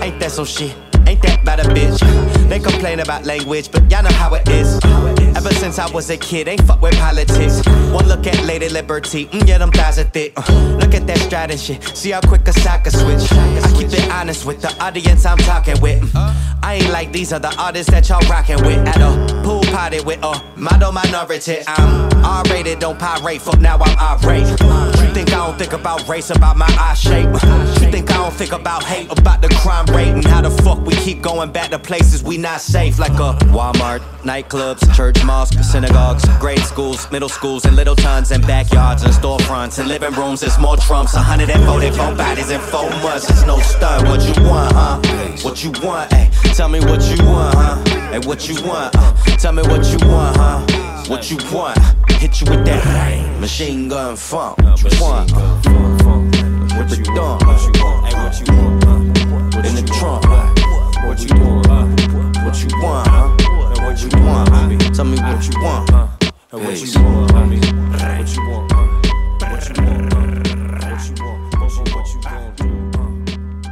Ain't 0.00 0.18
that 0.20 0.32
some 0.32 0.46
shit? 0.46 0.74
Ain't 1.24 1.44
that 1.44 1.60
a 1.60 1.68
bitch? 1.70 2.48
They 2.48 2.58
complain 2.58 3.00
about 3.00 3.24
language, 3.24 3.70
but 3.70 3.90
y'all 3.90 4.02
know 4.02 4.10
how 4.10 4.34
it 4.34 4.48
is. 4.48 4.80
Ever 5.36 5.50
since 5.54 5.78
I 5.78 5.90
was 5.90 6.10
a 6.10 6.16
kid, 6.16 6.48
ain't 6.48 6.62
fuck 6.62 6.82
with 6.82 6.96
politics. 6.98 7.64
One 7.92 8.06
look 8.08 8.26
at 8.26 8.44
Lady 8.44 8.68
Liberty, 8.68 9.26
mm, 9.26 9.46
yeah, 9.46 9.58
them 9.58 9.70
thighs 9.70 9.98
are 9.98 10.04
thick. 10.04 10.32
Uh, 10.36 10.76
look 10.80 10.94
at 10.94 11.06
that 11.06 11.18
stride 11.18 11.50
and 11.50 11.60
shit, 11.60 11.82
see 11.96 12.10
how 12.10 12.20
quick 12.20 12.46
a 12.48 12.52
soccer 12.52 12.90
switch. 12.90 13.32
I 13.32 13.72
keep 13.76 13.92
it 13.92 14.10
honest 14.10 14.44
with 14.44 14.60
the 14.60 14.72
audience 14.82 15.24
I'm 15.24 15.38
talking 15.38 15.80
with. 15.80 16.00
Mm, 16.12 16.34
I 16.62 16.74
ain't 16.74 16.90
like 16.90 17.12
these 17.12 17.32
other 17.32 17.50
artists 17.58 17.90
that 17.92 18.08
y'all 18.08 18.20
rocking 18.28 18.62
with. 18.64 18.78
At 18.86 19.00
a 19.00 19.42
pool 19.42 19.62
party 19.72 20.00
with 20.00 20.18
a 20.22 20.42
model 20.56 20.92
minority. 20.92 21.58
I'm 21.66 22.10
R-rated, 22.24 22.80
don't 22.80 22.98
pirate, 22.98 23.40
fuck 23.40 23.60
now 23.60 23.78
I'm 23.78 24.22
irate. 24.24 24.48
You 24.48 25.14
think 25.14 25.32
I 25.32 25.46
don't 25.46 25.58
think 25.58 25.72
about 25.72 26.08
race, 26.08 26.30
about 26.30 26.56
my 26.56 26.66
eye 26.78 26.94
shape? 26.94 27.26
You 27.82 27.90
think 27.90 28.10
I 28.10 28.16
don't 28.16 28.34
think 28.34 28.52
about 28.52 28.82
hate, 28.84 29.10
about 29.10 29.40
the 29.40 29.48
crime 29.48 29.86
rate 29.86 30.08
and 30.08 30.24
how 30.24 30.42
the 30.42 30.50
fuck 30.50 30.84
we 30.84 30.94
keep 30.96 31.09
going 31.14 31.50
back 31.50 31.70
to 31.70 31.78
places 31.78 32.22
we 32.22 32.36
not 32.36 32.60
safe, 32.60 32.98
like 32.98 33.12
a 33.12 33.36
Walmart, 33.46 34.00
nightclubs, 34.22 34.94
church, 34.94 35.24
mosque, 35.24 35.58
synagogues, 35.62 36.24
grade 36.38 36.60
schools, 36.60 37.10
middle 37.10 37.28
schools, 37.28 37.64
and 37.64 37.76
little 37.76 37.96
tons 37.96 38.30
and 38.30 38.46
backyards 38.46 39.02
and 39.02 39.12
storefronts 39.12 39.78
and 39.78 39.88
living 39.88 40.12
rooms. 40.12 40.42
It's 40.42 40.58
more 40.58 40.76
Trumps, 40.76 41.14
a 41.14 41.18
144 41.18 42.14
bodies 42.14 42.50
in 42.50 42.60
four 42.60 42.88
months. 43.02 43.28
It's 43.28 43.46
no 43.46 43.58
stun. 43.58 44.08
What 44.08 44.20
you 44.22 44.44
want, 44.44 44.72
huh? 44.72 45.00
What 45.42 45.64
you 45.64 45.72
want? 45.82 46.12
Ay, 46.12 46.30
tell 46.54 46.68
me 46.68 46.80
what 46.80 47.02
you 47.02 47.24
want, 47.24 47.54
huh? 47.54 47.82
Hey, 48.10 48.18
what 48.26 48.48
you 48.48 48.62
want? 48.66 48.94
Uh, 48.96 49.12
tell 49.36 49.52
me 49.52 49.62
what 49.62 49.84
you 49.86 49.98
want, 50.08 50.36
huh? 50.36 50.66
What 51.08 51.30
you 51.30 51.38
want? 51.52 51.78
Hit 52.12 52.40
you 52.40 52.50
with 52.50 52.64
that 52.66 53.40
machine 53.40 53.88
gun 53.88 54.16
funk. 54.16 54.58
What 54.58 54.82
you 54.82 55.02
want? 55.02 55.32
Uh, 55.34 55.56
what 56.76 56.96
you 56.96 57.12
want? 57.14 57.46
What 57.46 57.62
you 57.62 57.82
want? 57.82 58.06
Hey, 58.06 58.14
what 58.14 58.40
you 58.40 58.54
want? 58.54 59.66
In 59.66 59.74
the 59.74 59.92
trunk. 59.98 60.59
What 61.10 61.18
you? 61.28 61.34
Uh, 61.34 61.86
what 62.44 62.54
you 62.62 62.70
want? 62.80 63.08
Huh? 63.08 63.34
What 63.82 63.98
you 64.00 64.08
want? 64.24 64.48
Uh, 64.48 64.78
tell 64.94 65.04
me 65.04 65.18
what 65.18 65.42
you 65.44 65.60
want. 65.60 65.90
Uh, 65.92 66.06
what 66.52 66.80
you 66.80 67.02
want? 67.02 67.32
What 67.32 67.50
you 67.50 67.64
want? 67.66 67.98
Uh, 68.00 68.14
what 68.14 68.30
you 68.30 68.46
want? 68.46 68.72
Uh, 68.72 69.50
what 69.50 69.66
you 69.66 69.82
want? 69.82 71.50
What 71.58 71.74
you 71.74 71.82
want? 71.82 71.90
What 71.90 72.06
you 72.14 72.22
gonna 72.22 72.52
do? 72.54 72.68
Uh, 72.94 73.10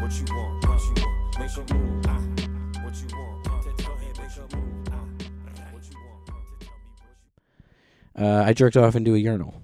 what 0.00 0.12
you 0.18 0.24
want? 0.34 0.66
What 0.66 0.82
you 0.82 0.94
want? 0.98 1.38
Make 1.38 1.54
a 1.54 1.74
move. 1.74 2.06
Uh, 2.06 2.18
what 2.82 2.94
you 2.98 3.06
want? 3.16 3.46
Uh, 3.46 3.50
go 3.62 3.92
ahead, 3.94 4.14
make 4.18 4.34
a 4.34 4.56
move. 4.56 4.88
Uh, 4.88 4.98
what 5.70 5.84
you 5.88 5.96
want? 6.02 6.30
Uh, 8.18 8.24
Uh, 8.24 8.42
I 8.46 8.52
jerked 8.52 8.76
off 8.76 8.96
into 8.96 9.14
a 9.14 9.18
urinal. 9.18 9.62